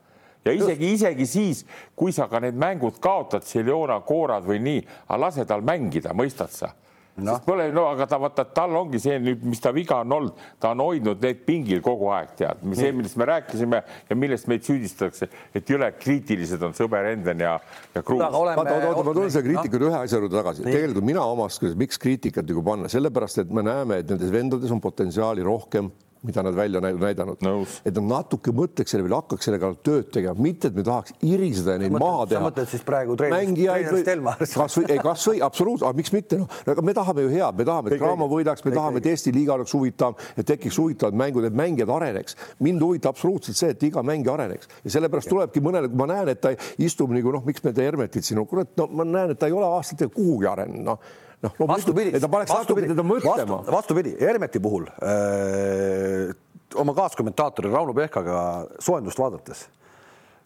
Ja 0.48 0.56
isegi, 0.56 0.92
isegi 0.98 1.30
siis, 1.30 1.64
kui 1.96 2.16
sa 2.16 2.30
ka 2.32 2.42
need 2.44 2.58
mängud 2.60 3.00
kaotad, 3.04 3.46
Seljona, 3.48 4.00
Koorad 4.08 4.48
või 4.48 4.60
nii, 4.64 4.84
aga 5.08 5.24
lase 5.28 5.48
tal 5.50 5.66
mängida, 5.66 6.16
mõistad 6.18 6.54
sa? 6.56 6.74
No.. 7.18 7.40
Pole, 7.42 7.72
no 7.74 7.88
aga 7.90 8.06
ta 8.06 8.20
vaata, 8.22 8.44
tal 8.54 8.76
ongi 8.78 9.00
see 9.02 9.16
nüüd, 9.18 9.42
mis 9.50 9.62
ta 9.62 9.72
viga 9.74 10.04
on 10.04 10.12
olnud, 10.14 10.42
ta 10.62 10.76
on 10.76 10.84
hoidnud 10.86 11.24
need 11.26 11.40
pingil 11.48 11.82
kogu 11.82 12.12
aeg, 12.14 12.36
tead, 12.38 12.62
see, 12.78 12.92
millest 12.94 13.18
me 13.18 13.26
rääkisime 13.26 13.80
ja 14.06 14.18
millest 14.22 14.46
meid 14.52 14.62
süüdistatakse, 14.68 15.26
et 15.58 15.72
jõle 15.74 15.90
kriitilised 15.98 16.62
on 16.68 16.78
sõber 16.78 17.10
Enden 17.16 17.42
ja, 17.42 17.56
ja 17.96 18.04
Kruus. 18.06 18.22
oota, 18.22 18.54
oota, 18.62 19.02
ma 19.02 19.16
tulen 19.18 19.34
selle 19.34 19.48
kriitika 19.50 19.82
no. 19.82 19.90
ühe 19.90 20.02
asja 20.04 20.22
juurde 20.22 20.38
tagasi. 20.38 20.68
tegelikult 20.70 21.10
mina 21.10 21.26
omast, 21.26 21.66
miks 21.82 21.98
kriitikat 22.06 22.46
nagu 22.54 22.62
panna, 22.70 22.92
sellepärast 22.94 23.42
et 23.42 23.50
me 23.50 23.66
näeme, 23.66 24.04
et 24.04 24.14
nendes 24.14 24.30
vendades 24.34 24.78
on 24.78 24.84
potentsiaali 24.84 25.46
rohkem 25.48 25.90
mida 26.28 26.44
nad 26.44 26.56
välja 26.58 26.82
näidanud, 26.84 27.42
et 27.86 27.96
nad 27.96 28.10
natuke 28.12 28.54
mõtleks 28.56 28.94
selle 28.94 29.06
peale, 29.06 29.22
hakkaks 29.22 29.48
selle 29.48 29.60
kallal 29.62 29.78
tööd 29.86 30.12
tegema, 30.14 30.38
mitte 30.44 30.72
et 30.72 30.78
me 30.78 30.86
tahaks 30.86 31.16
iriseda 31.26 31.78
ja 31.78 31.82
neid 31.82 31.94
mõtled, 31.96 32.06
maha 32.06 32.28
teha. 32.28 32.42
sa 32.42 32.48
mõtled 32.48 32.72
siis 32.74 32.86
praegu 32.88 33.18
treenerist 33.20 34.04
Stelmar? 34.04 34.44
kasvõi, 34.62 34.86
ei 34.94 35.02
kasvõi 35.04 35.42
absoluutselt, 35.46 35.88
aga 35.90 36.02
miks 36.02 36.14
mitte, 36.16 36.40
noh, 36.42 36.60
aga 36.74 36.86
me 36.86 36.96
tahame 36.98 37.26
ju 37.26 37.34
head, 37.34 37.60
me 37.60 37.68
tahame, 37.68 37.94
et 37.94 38.02
Graamo 38.02 38.30
võidaks, 38.32 38.66
me 38.68 38.74
tahame, 38.76 39.02
et 39.02 39.12
Eesti 39.14 39.34
liiga 39.36 39.56
oleks 39.58 39.76
huvitav, 39.78 40.18
et 40.36 40.48
tekiks 40.48 40.80
huvitavad 40.82 41.18
mängud, 41.18 41.48
et 41.48 41.58
mängijad 41.58 41.92
areneks. 41.98 42.38
mind 42.64 42.84
huvitab 42.84 43.16
absoluutselt 43.16 43.58
see, 43.58 43.72
et 43.74 43.84
iga 43.88 44.04
mängija 44.06 44.36
areneks. 44.36 44.70
Ja 44.84 44.98
sellepärast 44.98 45.30
tulebki 45.32 45.64
mõnele, 45.64 45.90
kui 45.92 46.00
ma 46.00 46.10
näen, 46.12 46.34
et 46.34 46.42
ta 46.44 46.54
istub 46.78 47.14
nagu 47.16 47.34
noh, 47.34 47.46
miks 47.46 47.64
me 47.64 47.74
teeme 47.74 47.88
Hermetit 47.88 48.26
siin, 48.26 48.38
no 48.40 48.46
kurat, 48.50 48.74
no 48.78 48.90
ma 48.92 49.06
näen, 49.08 49.34
et 49.34 49.40
ta 49.40 49.50
ei 49.50 49.56
ole 49.56 49.70
aastatega 49.78 50.14
kuhugi 50.14 50.50
arenenud, 50.50 50.92
noh 50.92 51.26
noh, 51.46 51.56
vastupidi, 51.68 52.16
et 52.16 52.28
vastupidi, 52.32 52.90
vastu,. 52.98 53.64
vastupidi, 53.72 54.16
Hermeti 54.20 54.60
puhul 54.60 54.88
öö, 55.02 56.34
oma 56.76 56.94
kaaskommentaatori 56.98 57.72
Rauno 57.72 57.94
Pehkaga 57.94 58.40
soojendust 58.80 59.20
vaadates 59.20 59.68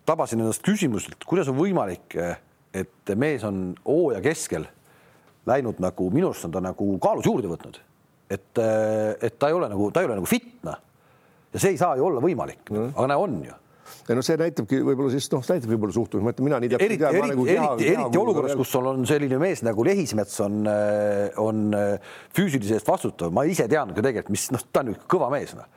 tabasin 0.05 0.41
ennast 0.41 0.63
küsimuselt, 0.65 1.25
kuidas 1.27 1.49
on 1.51 1.57
võimalik, 1.59 2.15
et 2.73 3.13
mees 3.19 3.43
on 3.47 3.71
hooaja 3.85 4.21
keskel 4.25 4.65
läinud 5.49 5.81
nagu 5.81 6.09
minu 6.13 6.29
arust 6.31 6.47
on 6.47 6.53
ta 6.53 6.61
nagu 6.63 6.87
kaalus 7.01 7.27
juurde 7.27 7.49
võtnud, 7.51 7.79
et, 8.31 8.61
et 8.61 9.39
ta 9.39 9.49
ei 9.49 9.57
ole 9.57 9.69
nagu, 9.71 9.89
ta 9.93 10.03
ei 10.03 10.09
ole 10.09 10.19
nagu 10.19 10.29
fit 10.29 10.53
noh. 10.65 10.77
ja 11.53 11.61
see 11.61 11.73
ei 11.75 11.81
saa 11.81 11.97
ju 11.99 12.05
olla 12.07 12.21
võimalik. 12.23 12.63
Mm., 12.69 12.93
aga 12.95 13.09
näe, 13.11 13.19
on 13.19 13.41
ju 13.47 13.57
ja 14.07 14.17
noh, 14.17 14.25
see 14.25 14.39
näitabki 14.39 14.81
võib-olla 14.85 15.13
siis 15.13 15.27
noh, 15.33 15.43
näitab 15.43 15.73
võib-olla 15.73 15.95
suhtumist, 15.95 16.25
ma 16.25 16.33
ütlen, 16.33 16.47
mina 16.49 16.61
nii 16.63 16.71
täpselt 16.73 16.95
ei 16.95 17.01
tea. 17.01 17.11
eriti, 17.11 17.33
nagu 17.33 17.45
eriti, 17.47 17.91
eriti 17.91 18.21
olukorras, 18.21 18.55
kus 18.59 18.73
sul 18.73 18.89
on 18.91 19.05
selline 19.09 19.39
mees 19.41 19.63
nagu 19.67 19.85
Lehismets 19.87 20.41
on, 20.45 20.65
on 21.41 21.69
füüsilise 22.35 22.79
eest 22.79 22.89
vastutav, 22.89 23.33
ma 23.35 23.45
ise 23.49 23.67
tean 23.71 23.93
ka 23.95 24.03
tegelikult, 24.03 24.33
mis 24.35 24.49
noh, 24.55 24.65
ta 24.71 24.85
on 24.85 24.93
ju 24.93 24.99
kõva 25.11 25.31
mees 25.33 25.55
noh. 25.57 25.69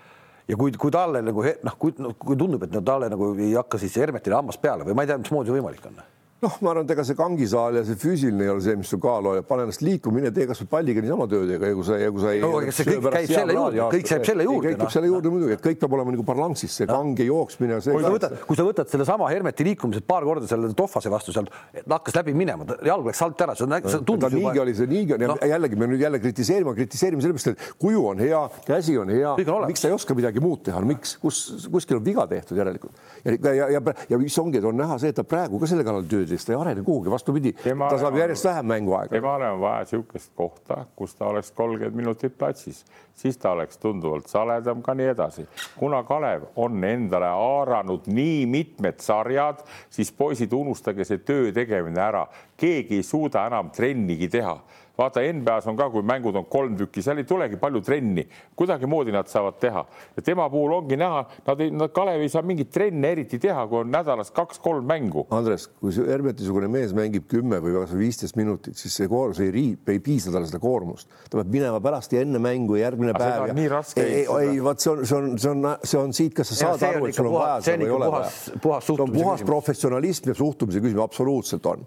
Ja 0.44 0.58
kui, 0.60 0.74
kui 0.76 0.92
talle 0.92 1.22
nagu 1.24 1.40
noh, 1.40 1.76
kui, 1.80 1.94
kui 1.96 2.36
tundub, 2.36 2.66
et 2.66 2.74
no, 2.74 2.82
talle 2.84 3.08
nagu 3.12 3.30
ei 3.38 3.54
hakka 3.56 3.80
siis 3.80 3.96
Hermetile 3.96 4.36
hammas 4.36 4.60
peale 4.60 4.84
või 4.84 4.96
ma 4.96 5.06
ei 5.06 5.12
tea, 5.12 5.20
mismoodi 5.22 5.48
see 5.48 5.56
võimalik 5.56 5.86
on 5.88 6.02
noh, 6.44 6.56
ma 6.64 6.72
arvan, 6.72 6.86
et 6.86 6.92
ega 6.94 7.04
see 7.06 7.16
kangisaal 7.18 7.78
ja 7.78 7.82
see 7.86 7.98
füüsiline 8.00 8.46
ei 8.46 8.52
ole 8.52 8.62
see, 8.64 8.76
mis 8.78 8.90
sul 8.92 9.00
kaalu 9.02 9.32
hoiab, 9.32 9.46
pane 9.48 9.66
ennast 9.66 9.84
liikuma, 9.84 10.18
mine 10.20 10.32
tee 10.34 10.46
kasvõi 10.50 10.68
palliga 10.70 11.04
niisama 11.04 11.26
tööd, 11.30 11.52
ega 11.56 11.70
kui 11.76 11.86
sa, 11.86 11.98
kui 12.14 12.24
sa 12.24 12.32
ei. 12.34 12.42
no 12.44 12.50
aga 12.58 12.74
see 12.74 12.88
kõik 12.88 13.08
käib 13.14 13.32
selle 13.32 13.56
juurde, 13.56 13.86
kõik 13.94 14.08
käib 14.10 14.28
selle 14.28 14.46
juurde. 14.48 14.72
kõik 14.72 14.80
käib 14.82 14.94
selle 14.96 15.10
juurde 15.10 15.32
muidugi, 15.34 15.56
et 15.56 15.64
kõik 15.64 15.80
peab 15.82 15.96
olema 15.98 16.14
nagu 16.14 16.26
balansis, 16.26 16.76
see 16.80 16.88
kange 16.90 17.28
jooksmine. 17.28 17.80
kui 17.84 18.04
sa 18.04 18.12
võtad, 18.14 18.36
kui 18.48 18.60
sa 18.60 18.68
võtad 18.68 18.92
sellesama 18.92 19.30
Hermeti 19.32 19.68
liikumised 19.70 20.06
paar 20.08 20.26
korda 20.28 20.48
selle 20.50 20.72
Tohvase 20.74 21.12
vastu 21.12 21.34
sealt, 21.34 21.52
hakkas 21.90 22.18
läbi 22.18 22.34
minema, 22.36 22.66
jalg 22.84 23.08
läks 23.08 23.22
alt 23.24 23.44
ära, 23.46 23.56
see 23.58 23.68
tundus 24.04 24.32
juba. 24.32 24.36
niigi 24.36 24.62
oli 24.64 24.76
see, 24.76 24.90
niigi 24.90 25.16
on 25.16 25.26
no. 25.32 25.38
jällegi 25.54 25.78
me 25.80 25.88
nüüd 25.92 26.02
jälle 26.02 26.20
kritiseerime, 26.22 26.74
kritiseerime 26.76 27.24
sellepärast, 27.24 27.52
et 27.54 27.80
kuju 27.80 28.04
on 28.10 28.22
hea, 28.22 28.42
käsi 28.66 28.96
on 29.00 29.12
hea, 29.14 29.34
miks 29.68 29.84
ta 29.84 29.90
ei 29.90 29.96
oska 29.96 30.16
midagi 30.18 30.42
muud 30.44 30.64
teha, 30.66 30.82
miks, 30.84 31.16
kus 31.22 31.44
kuskil 31.72 32.00
on 32.00 32.04
viga 32.06 32.26
tehtud 32.30 32.58
järelikult 32.58 32.98
ja, 33.24 33.52
ja, 33.54 33.68
ja, 33.76 33.94
ja 34.10 34.18
mis 34.20 34.36
ongi, 34.38 34.58
et 34.60 34.66
on 34.68 34.76
näha 34.78 34.98
see, 35.00 35.12
et 35.14 35.18
ta 35.18 35.24
praegu 35.26 35.60
ka 35.60 35.68
selle 35.70 35.84
kallal 35.86 36.06
tööd 36.08 36.33
teeb, 36.34 36.46
ta 36.46 36.52
ei 36.52 36.60
arene 36.60 36.82
kuhugi 36.82 37.10
vastupidi, 37.12 37.52
ta 37.54 37.98
saab 37.98 38.18
järjest 38.18 38.44
vähem 38.48 38.66
mänguaega. 38.66 39.12
temale 39.14 39.50
on 39.50 39.60
vaja 39.60 39.84
niisugust 39.84 40.32
kohta, 40.34 40.84
kus 40.96 41.14
ta 41.14 41.26
oleks 41.30 41.52
kolmkümmend 41.52 41.96
minutit 41.96 42.38
platsis, 42.38 42.84
siis 43.14 43.38
ta 43.38 43.54
oleks 43.54 43.78
tunduvalt 43.78 44.26
saledam 44.28 44.82
ka 44.82 44.94
nii 44.94 45.10
edasi. 45.14 45.46
kuna 45.76 46.02
Kalev 46.02 46.48
on 46.56 46.84
endale 46.84 47.28
haaranud 47.32 48.06
nii 48.06 48.46
mitmed 48.46 49.00
sarjad, 49.00 49.64
siis 49.90 50.12
poisid, 50.12 50.52
unustage 50.52 51.04
see 51.04 51.18
töö 51.18 51.52
tegemine 51.52 52.00
ära, 52.00 52.26
keegi 52.56 53.00
ei 53.00 53.02
suuda 53.02 53.46
enam 53.46 53.70
trennigi 53.70 54.28
teha 54.28 54.58
vaata 54.98 55.20
NBA-s 55.32 55.66
on 55.70 55.76
ka, 55.76 55.88
kui 55.90 56.02
mängud 56.06 56.36
on 56.38 56.44
kolm 56.50 56.76
tükki, 56.78 57.02
seal 57.02 57.18
ei 57.18 57.24
tulegi 57.26 57.56
palju 57.60 57.80
trenni, 57.82 58.26
kuidagimoodi 58.56 59.12
nad 59.14 59.26
saavad 59.30 59.56
teha 59.62 59.84
ja 60.16 60.22
tema 60.22 60.46
puhul 60.52 60.72
ongi 60.76 60.96
näha, 61.00 61.24
nad 61.46 61.60
ei, 61.64 61.70
nad 61.74 61.90
Kalev 61.94 62.22
ei 62.22 62.28
saa 62.30 62.42
mingit 62.46 62.70
trenne 62.74 63.10
eriti 63.14 63.38
teha, 63.42 63.66
kui 63.70 63.80
on 63.82 63.90
nädalas 63.90 64.30
kaks-kolm 64.34 64.86
mängu. 64.86 65.26
Andres, 65.34 65.66
kui 65.80 65.92
see 65.94 66.06
Hermeti-sugune 66.06 66.68
mees 66.70 66.94
mängib 66.96 67.26
kümme 67.30 67.58
või 67.64 67.74
viisteist 67.98 68.36
minutit, 68.38 68.76
siis 68.78 68.94
see 69.00 69.08
koormus 69.10 69.40
ei 69.44 69.50
riip, 69.54 69.88
ei 69.90 69.98
piisa 70.04 70.30
talle 70.34 70.46
seda 70.50 70.60
koormust, 70.62 71.08
ta 71.30 71.40
peab 71.40 71.50
minema 71.52 71.80
pärast 71.84 72.12
ja 72.14 72.22
enne 72.24 72.38
mängu 72.42 72.76
ja 72.78 72.86
järgmine 72.88 73.14
Aga 73.16 73.24
päev. 73.24 73.50
on 73.50 73.58
nii 73.58 73.68
raske 73.72 74.02
ei, 74.04 74.24
ei, 74.24 74.62
vot 74.62 74.80
see 74.80 74.92
on, 74.94 75.04
see 75.06 75.16
on, 75.18 75.28
see 75.38 75.50
on, 75.50 75.68
see 75.82 75.98
on 76.00 76.12
siit, 76.16 76.34
kas 76.38 76.54
sa 76.54 76.60
Ja 76.64 76.72
saad 76.78 76.94
aru, 76.94 77.06
et 77.10 77.14
sul 77.18 77.26
on 77.26 77.32
puhas- 77.34 77.44
vaja 77.50 77.60
seda 77.66 77.82
või 77.82 77.90
ei 77.90 77.94
ole 77.98 78.06
puhas- 78.06 78.40
vaja. 78.48 78.60
puhas 78.62 78.84
see 78.86 78.92
on 78.92 78.98
suhtumise 78.98 79.22
puhas 79.24 79.40
küsimus. 79.40 79.50
professionalism 79.50 80.28
ja 80.30 80.34
suhtumise 80.34 80.80
küsimus, 80.80 81.02
absoluutselt 81.04 81.66
on 81.66 81.86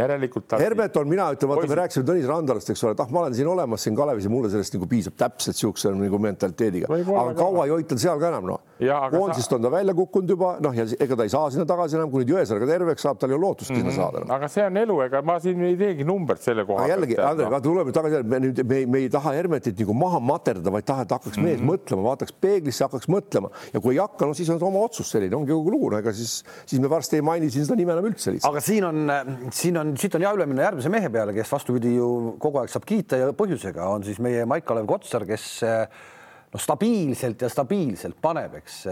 järelikult 0.00 0.46
ta. 0.48 0.58
Herbert 0.60 0.96
on, 1.00 1.08
mina 1.08 1.28
ütlen, 1.34 1.48
vaata, 1.52 1.68
me 1.70 1.78
rääkisime 1.82 2.06
Tõnis 2.10 2.26
Randalast, 2.30 2.70
eks 2.74 2.84
ole, 2.84 2.92
et 2.96 3.00
ah, 3.04 3.10
ma 3.12 3.20
olen 3.24 3.34
siin 3.38 3.48
olemas 3.52 3.84
siin 3.86 3.96
Kalevis 3.98 4.24
ja 4.26 4.30
mulle 4.32 4.50
sellest 4.52 4.74
nagu 4.76 4.88
piisab 4.90 5.16
täpselt 5.20 5.54
niisuguse 5.56 5.92
nagu 5.94 6.18
mentaliteediga, 6.18 6.88
aga 6.90 7.34
ka. 7.34 7.34
kaua 7.42 7.64
ei 7.68 7.74
hoita 7.76 7.98
seal 8.00 8.18
ka 8.22 8.28
enam 8.32 8.46
noh. 8.54 8.60
Aga 8.80 9.10
koondisest 9.12 9.50
sa- 9.50 9.56
on 9.56 9.62
ta 9.62 9.68
välja 9.70 9.92
kukkunud 9.94 10.30
juba, 10.32 10.54
noh, 10.64 10.72
ja 10.74 10.86
ega 10.98 11.16
ta 11.16 11.22
ei 11.26 11.28
saa 11.32 11.50
sinna 11.52 11.66
tagasi 11.68 11.96
enam, 11.98 12.10
kui 12.10 12.24
nüüd 12.24 12.32
Jõesaarega 12.34 12.66
terveks 12.70 13.02
saab, 13.04 13.18
tal 13.20 13.30
ei 13.30 13.36
ole 13.36 13.44
lootust 13.44 13.68
sinna 13.74 13.92
saada 13.92 14.22
noh. 14.24 14.30
aga 14.34 14.48
see 14.48 14.64
on 14.64 14.76
elu, 14.80 14.96
ega 15.04 15.20
ma 15.22 15.36
siin 15.42 15.60
ei 15.68 15.76
teegi 15.76 16.04
numbrit 16.08 16.40
selle 16.40 16.64
koha 16.64 16.84
aga 16.86 16.94
jällegi, 16.94 17.18
Andrei, 17.20 17.44
noh. 17.44 17.52
vaata, 17.52 17.64
tuleme 17.68 17.92
tagasi, 17.92 18.22
me 18.24 18.38
nüüd, 18.46 18.62
me, 18.64 18.78
me 18.86 18.98
ei 19.04 19.10
taha 19.12 19.34
Hermetit 19.36 19.78
nagu 19.84 19.94
maha 20.00 20.20
materda, 20.20 20.72
vaid 20.72 20.86
taha, 20.88 21.02
et 21.04 21.12
hakkaks 21.12 21.36
Mhm. 21.36 21.44
mees 21.44 21.60
mõtlema, 21.60 22.02
vaataks 22.08 22.32
peeglisse, 22.40 22.84
hakkaks 22.88 23.08
mõtlema 23.12 23.50
ja 23.74 23.80
kui 23.84 23.94
ei 23.94 24.00
hakka, 24.00 24.26
no 24.26 24.32
siis 24.34 24.48
on 24.50 24.62
oma 24.62 24.80
otsus 24.88 25.10
selline, 25.12 25.34
ongi 25.36 25.52
kogu 25.52 25.70
lugu, 25.76 25.90
no 25.90 25.98
ega 26.00 26.12
siis, 26.16 26.40
siis 26.64 26.80
me 26.80 26.88
varsti 26.88 27.16
ei 27.20 27.22
maini 27.22 27.50
siin 27.50 27.64
seda 27.68 27.76
nime 27.76 27.92
enam 27.92 28.08
üldse 28.08 28.32
lihtsalt. 28.32 28.48
aga 28.50 28.60
siin 28.64 28.84
on, 28.84 29.50
siin 29.52 29.76
on, 29.76 29.89
siit 29.98 30.14
on 30.16 30.24
hea 30.24 30.32
üle 30.36 30.46
minna 30.48 30.66
järgmise 30.68 30.90
mehe 30.92 31.10
peale, 31.12 31.34
kes 31.36 31.50
vastupidi 31.52 31.94
ju 31.96 32.36
kogu 32.42 32.60
aeg 32.62 32.72
saab 32.72 32.86
kiita 32.88 33.18
ja 33.20 33.30
põhjusega 33.36 33.86
on 33.90 34.04
siis 34.06 34.20
meie 34.22 34.46
Maik-Kalev 34.48 34.88
Kotsar, 34.90 35.24
kes 35.28 35.46
noh, 35.60 36.60
stabiilselt 36.60 37.46
ja 37.46 37.50
stabiilselt 37.52 38.18
paneb, 38.22 38.58
eks. 38.60 38.82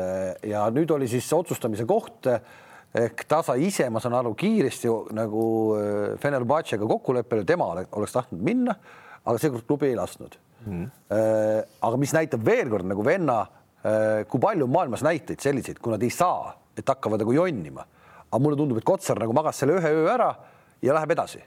ja 0.49 0.65
nüüd 0.75 0.95
oli 0.95 1.11
siis 1.11 1.29
otsustamise 1.35 1.87
koht 1.89 2.31
ehk 2.99 3.27
ta 3.29 3.43
sai 3.45 3.67
ise, 3.67 3.91
ma 3.93 4.01
saan 4.01 4.17
aru, 4.17 4.33
kiiresti 4.39 4.89
nagu 5.19 5.43
äh, 5.77 6.15
Fenerbahcega 6.23 6.89
kokkuleppele, 6.89 7.45
tema 7.49 7.67
ole- 7.75 7.85
oleks 7.93 8.17
tahtnud 8.17 8.41
minna, 8.45 8.75
aga 9.25 9.37
seekord 9.43 9.67
klubi 9.69 9.91
ei 9.91 9.99
lasknud 9.99 10.39
mm.. 10.65 10.87
aga 11.85 12.01
mis 12.01 12.15
näitab 12.17 12.47
veel 12.47 12.73
kord 12.73 12.89
nagu 12.89 13.05
venna, 13.05 13.43
kui 14.29 14.41
palju 14.43 14.65
on 14.67 14.73
maailmas 14.73 15.05
näiteid 15.07 15.43
selliseid, 15.45 15.79
kui 15.83 15.93
nad 15.93 16.03
ei 16.03 16.11
saa, 16.11 16.55
et 16.79 16.89
hakkavad 16.89 17.21
nagu 17.23 17.37
jonnima 17.37 17.85
aga 18.29 18.41
mulle 18.43 18.59
tundub, 18.61 18.79
et 18.81 18.87
Kotsar 18.87 19.21
nagu 19.21 19.35
magas 19.37 19.61
selle 19.63 19.79
ühe 19.79 19.93
öö 20.03 20.09
ära 20.13 20.33
ja 20.83 20.97
läheb 20.97 21.15
edasi. 21.15 21.41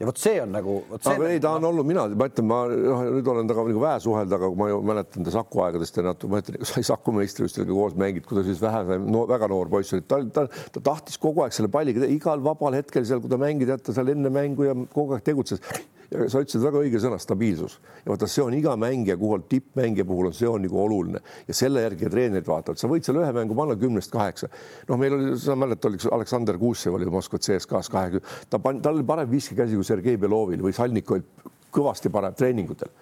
ja 0.00 0.06
vot 0.08 0.18
see 0.18 0.40
on 0.42 0.50
nagu. 0.50 0.76
aga 0.90 1.28
ei, 1.28 1.40
ta 1.40 1.52
on 1.58 1.64
olnud, 1.68 1.86
mina, 1.86 2.08
ma 2.18 2.26
ütlen, 2.30 2.46
ma 2.48 2.60
noh, 2.70 3.04
nüüd 3.18 3.28
olen 3.30 3.50
temaga 3.50 3.70
nagu 3.70 3.82
vähe 3.84 4.00
suhelda, 4.02 4.38
aga 4.40 4.50
ma 4.58 4.68
ju 4.70 4.80
mäletan 4.88 5.26
ta 5.26 5.34
Saku 5.34 5.62
aegadest 5.66 6.00
ja 6.00 6.06
natuke, 6.08 6.32
ma 6.32 6.40
ütlen, 6.42 6.58
sai 6.70 6.82
Saku 6.88 7.14
meistrivõistlustel 7.18 7.70
koos 7.70 7.96
mängid, 8.00 8.26
kui 8.26 8.40
ta 8.40 8.44
siis 8.46 8.62
vähe 8.62 8.98
no,, 9.04 9.24
väga 9.30 9.50
noor 9.52 9.70
poiss 9.72 9.94
oli, 9.94 10.06
ta, 10.08 10.18
ta, 10.34 10.46
ta 10.74 10.84
tahtis 10.90 11.20
kogu 11.22 11.44
aeg 11.44 11.54
selle 11.56 11.70
palliga 11.72 12.08
igal 12.10 12.42
vabal 12.42 12.78
hetkel 12.78 13.06
seal, 13.06 13.22
kui 13.22 13.30
ta 13.30 13.40
mängida 13.40 13.76
jätta 13.76 13.94
seal 13.94 14.10
enne 14.14 14.32
mängu 14.32 14.66
ja 14.66 14.76
kogu 14.94 15.18
aeg 15.18 15.26
tegutses. 15.28 15.62
Sa 16.12 16.42
ütlesid 16.42 16.62
väga 16.62 16.80
õige 16.82 17.00
sõna, 17.02 17.18
stabiilsus 17.20 17.78
ja 18.02 18.10
vaata, 18.10 18.28
see 18.30 18.42
on 18.44 18.54
iga 18.56 18.74
mängija 18.80 19.16
puhul, 19.20 19.44
tippmängija 19.48 20.06
puhul 20.08 20.30
on 20.30 20.36
see 20.36 20.48
on 20.48 20.64
nagu 20.64 20.80
oluline 20.82 21.22
ja 21.48 21.56
selle 21.56 21.84
järgi 21.84 22.10
treenerid 22.12 22.48
vaatavad, 22.48 22.80
sa 22.80 22.90
võid 22.90 23.06
seal 23.06 23.20
ühe 23.22 23.30
mängu 23.36 23.56
panna 23.58 23.76
kümnest 23.80 24.12
kaheksa. 24.12 24.50
noh, 24.88 25.00
meil 25.00 25.16
oli, 25.16 25.36
sa 25.40 25.56
mäletad, 25.58 25.90
oli 25.90 26.12
Aleksander 26.18 26.58
Kuusev 26.60 26.98
oli 26.98 27.08
Moskva 27.12 27.40
CSKA-s 27.42 27.92
kahekümne, 27.92 28.36
ta 28.50 28.60
pani, 28.62 28.82
tal 28.84 28.98
oli 28.98 29.06
parem 29.08 29.30
viskekäsi 29.30 29.78
kui 29.78 29.88
Sergei 29.88 30.20
Belovil 30.20 30.62
või 30.64 30.74
Salnikovil 30.76 31.24
kõvasti 31.72 32.12
parem 32.12 32.36
treeningutel 32.36 32.92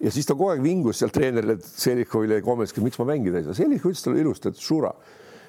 ja 0.00 0.10
siis 0.14 0.26
ta 0.26 0.34
kogu 0.34 0.52
aeg 0.54 0.64
vingus 0.64 1.00
seal 1.02 1.14
treenerile 1.14 1.58
Selikovile 1.62 2.40
ja 2.40 2.44
Kometskile, 2.46 2.86
miks 2.86 2.98
ma 3.00 3.08
mängida 3.12 3.40
ei 3.40 3.48
saa. 3.48 3.56
Selikov 3.58 3.92
ütles 3.92 4.04
talle 4.04 4.20
ilusti, 4.22 4.52
et 4.52 4.60
Šura, 4.62 4.92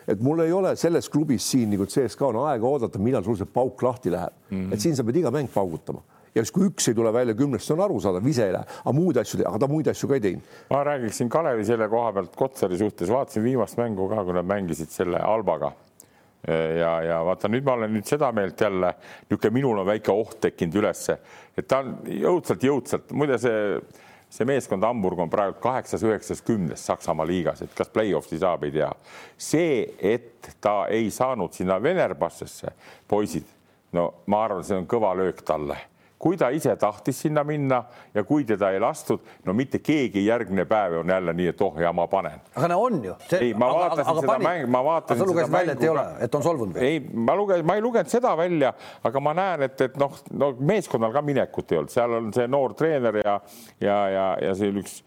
et 0.10 0.22
mul 0.26 0.42
ei 0.42 0.54
ole 0.54 0.76
selles 0.80 1.10
klubis 1.14 1.46
siin 1.52 1.70
nagu 1.74 1.86
CSKA 1.90 2.32
on 2.32 2.40
aega 2.48 2.70
oodata, 2.70 3.02
millal 3.02 3.26
sul 3.26 3.38
see 3.38 3.50
pauk 3.50 3.82
lahti 3.86 4.14
läheb 4.14 4.34
mm, 4.50 4.56
-hmm. 4.58 4.74
et 4.74 4.82
siin 4.82 4.98
sa 4.98 5.06
pead 5.06 5.22
iga 5.22 5.32
mäng 5.34 5.52
paugutama 5.54 6.02
ja 6.40 6.46
siis, 6.46 6.56
kui 6.56 6.70
üks 6.70 6.88
ei 6.90 6.96
tule 6.98 7.12
välja 7.14 7.36
kümnest, 7.38 7.68
see 7.68 7.76
on 7.76 7.84
arusaadav, 7.86 8.28
ise 8.32 8.48
ei 8.48 8.56
lähe, 8.56 8.80
aga 8.80 8.96
muud 8.96 9.20
asju, 9.20 9.42
aga 9.48 9.62
ta 9.62 9.70
muid 9.72 9.92
asju 9.92 10.10
ka 10.10 10.18
ei 10.18 10.24
teinud. 10.24 10.56
ma 10.72 10.82
räägiksin 10.88 11.30
Kalevi 11.30 11.68
selle 11.68 11.90
koha 11.92 12.14
pealt 12.16 12.36
Kotsari 12.40 12.80
suhtes, 12.80 13.12
vaatasin 13.12 13.44
viimast 13.44 13.80
mängu 13.80 14.08
ka, 14.12 14.24
kui 14.24 14.38
nad 14.38 14.48
mängisid 14.48 14.92
selle 14.94 15.20
Albaga. 15.20 15.74
Ja, 16.48 16.92
ja 17.04 17.18
vaata 17.28 17.50
nüüd 17.52 17.66
ma 17.68 17.74
olen 17.76 17.92
nüüd 17.92 18.08
seda 18.08 18.30
meelt 18.32 18.62
jälle, 18.64 18.94
niisugune 19.28 19.58
minul 19.58 19.82
on 19.82 19.90
väike 19.90 20.14
oht 20.14 20.38
tekkinud 20.46 20.78
ülesse, 20.80 21.18
et 21.60 21.68
ta 21.68 21.82
on 21.84 21.98
jõudsalt, 22.08 22.64
jõudsalt, 22.64 23.12
muide 23.12 23.36
see, 23.44 23.76
see 24.32 24.48
meeskond 24.48 24.88
Hamburg 24.88 25.20
on 25.20 25.30
praegu 25.30 25.60
kaheksas, 25.60 26.06
üheksas, 26.08 26.40
kümnes 26.48 26.86
Saksamaa 26.88 27.28
liigas, 27.28 27.66
et 27.66 27.76
kas 27.76 27.92
play-off'i 27.92 28.40
saab, 28.40 28.64
ei 28.64 28.72
tea. 28.78 28.88
see, 29.36 29.84
et 30.00 30.54
ta 30.64 30.86
ei 30.88 31.12
saanud 31.12 31.52
sinna 31.60 31.76
Venerbassesse, 31.84 32.72
poisid, 33.12 33.52
no 34.00 34.08
ma 34.32 34.46
arvan, 34.48 34.64
see 34.64 34.80
on 34.80 34.88
kõva 34.88 35.12
löök 35.20 35.44
talle 35.44 35.76
kui 36.20 36.38
ta 36.38 36.50
ise 36.52 36.76
tahtis 36.76 37.22
sinna 37.24 37.44
minna 37.48 37.84
ja 38.14 38.24
kui 38.28 38.44
teda 38.48 38.72
ei 38.76 38.80
lastud, 38.84 39.24
no 39.46 39.54
mitte 39.56 39.80
keegi 39.80 40.26
järgmine 40.26 40.66
päev 40.68 41.00
on 41.00 41.14
jälle 41.14 41.34
nii, 41.34 41.48
et 41.54 41.62
oh 41.64 41.80
ja 41.80 41.94
ma 41.96 42.08
panen. 42.12 42.42
aga 42.56 42.68
no 42.68 42.80
on 42.84 43.04
ju. 43.06 43.16
ei, 43.40 43.54
ma 43.54 43.70
vaatasin 43.74 44.20
seda 44.20 44.40
mängu, 44.44 44.72
ma 44.76 44.84
vaatasin 44.84 45.24
seda 45.24 45.36
mängu. 45.42 45.52
välja, 45.52 45.78
et 45.78 45.84
ei 45.84 45.90
ole, 45.90 46.06
et 46.26 46.36
on 46.36 46.44
solvunud 46.44 46.76
või? 46.76 46.90
ei, 46.90 47.00
ma 47.14 47.36
lugesin, 47.40 47.66
ma 47.66 47.78
ei 47.80 47.86
lugenud 47.86 48.12
seda 48.12 48.36
välja, 48.38 48.74
aga 49.04 49.24
ma 49.24 49.36
näen, 49.40 49.68
et, 49.70 49.86
et 49.88 49.96
noh, 50.02 50.18
no 50.32 50.52
meeskonnal 50.60 51.16
ka 51.16 51.24
minekut 51.24 51.72
ei 51.72 51.80
olnud, 51.82 51.94
seal 51.94 52.18
on 52.20 52.34
see 52.36 52.48
noor 52.52 52.76
treener 52.80 53.22
ja, 53.24 53.40
ja, 53.80 54.02
ja, 54.16 54.28
ja 54.50 54.58
see 54.60 54.76
üks 54.76 55.00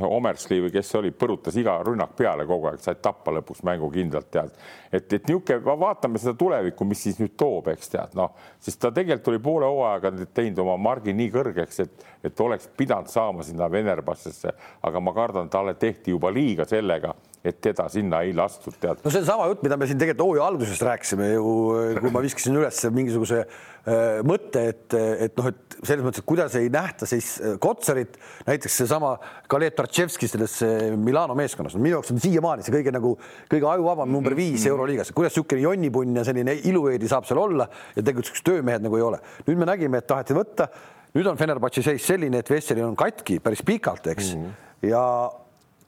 Omersli 0.00 0.56
või 0.64 0.70
kes 0.72 0.88
see 0.88 0.98
oli, 1.02 1.10
põrutas 1.12 1.56
iga 1.60 1.74
rünnak 1.84 2.14
peale 2.16 2.46
kogu 2.48 2.70
aeg, 2.70 2.80
said 2.80 3.02
tappa 3.04 3.34
lõpuks 3.36 3.60
mängu 3.68 3.90
kindlalt 3.92 4.30
tead. 4.32 4.54
et, 4.92 5.12
et 5.12 5.28
niisugune, 5.28 5.76
vaatame 5.80 6.20
seda 6.22 6.32
tulevikku, 6.38 6.86
mis 6.88 7.02
siis 7.04 7.18
nüüd 7.20 7.34
toob, 7.36 7.68
eks 7.74 7.92
tead, 7.92 8.14
noh, 8.16 8.32
sest 8.60 8.80
ta 8.80 8.92
tegelikult 8.92 9.28
oli 9.28 9.42
poole 9.44 9.68
hooajaga 9.68 10.14
teinud 10.32 10.62
oma 10.64 10.78
margi 10.80 11.12
nii 11.12 11.28
kõrgeks, 11.34 11.82
et, 11.84 12.06
et 12.24 12.40
oleks 12.40 12.70
pidanud 12.76 13.12
saama 13.12 13.44
sinna 13.44 13.68
Venerbassesse, 13.70 14.54
aga 14.82 15.00
ma 15.00 15.12
kardan, 15.12 15.52
talle 15.52 15.74
tehti 15.74 16.16
juba 16.16 16.32
liiga 16.32 16.64
sellega 16.68 17.12
et 17.42 17.58
teda 17.58 17.88
sinna 17.90 18.20
ei 18.22 18.30
lastud, 18.36 18.76
tead. 18.78 19.00
no 19.02 19.10
see 19.10 19.22
on 19.22 19.26
sama 19.26 19.48
jutt, 19.50 19.64
mida 19.66 19.76
me 19.78 19.88
siin 19.90 19.98
tegelikult 19.98 20.28
hooaja 20.28 20.44
alguses 20.46 20.82
rääkisime 20.86 21.32
ju, 21.32 21.54
kui 21.98 22.12
ma 22.14 22.22
viskasin 22.22 22.58
üles 22.60 22.78
mingisuguse 22.94 23.40
äh, 23.42 24.20
mõtte, 24.26 24.62
et, 24.70 24.96
et 25.26 25.34
noh, 25.40 25.48
et 25.50 25.76
selles 25.82 26.04
mõttes, 26.06 26.22
et 26.22 26.28
kuidas 26.28 26.54
ei 26.60 26.70
nähta 26.72 27.08
siis 27.10 27.32
Kotsarit, 27.62 28.14
näiteks 28.46 28.78
seesama 28.84 29.16
Kalev 29.50 29.74
Tartševski 29.80 30.30
selles 30.30 30.54
Milano 31.02 31.34
meeskonnas, 31.38 31.74
minu 31.80 31.96
jaoks 31.96 32.14
on 32.14 32.22
siiamaani 32.22 32.62
see 32.62 32.76
kõige 32.76 32.94
nagu 32.94 33.16
kõige 33.50 33.70
ajuvabam 33.74 34.14
number 34.14 34.38
viis 34.38 34.68
euroliigas, 34.70 35.10
kuidas 35.16 35.34
niisugune 35.34 35.66
jonnipunn 35.66 36.22
ja 36.22 36.26
selline 36.28 36.54
ilueedi 36.70 37.10
saab 37.10 37.26
seal 37.26 37.42
olla 37.42 37.66
ja 37.96 38.00
tegelikult 38.00 38.30
siuksed 38.30 38.46
töömehed 38.52 38.86
nagu 38.86 39.02
ei 39.02 39.06
ole. 39.10 39.22
nüüd 39.48 39.58
me 39.58 39.72
nägime, 39.74 39.98
et 39.98 40.06
taheti 40.06 40.38
võtta, 40.38 40.70
nüüd 41.16 41.26
on 41.26 41.38
Fenerbahce 41.40 41.82
seis 41.82 42.06
selline, 42.06 42.38
et 42.38 42.50
Vesselil 42.50 42.86
on 42.86 42.98
katki 42.98 43.42
päris 43.42 43.66
pikalt, 43.66 44.06
eks 44.14 44.36
mm, 44.36 44.44
-hmm. 44.44 44.90
ja 44.94 45.06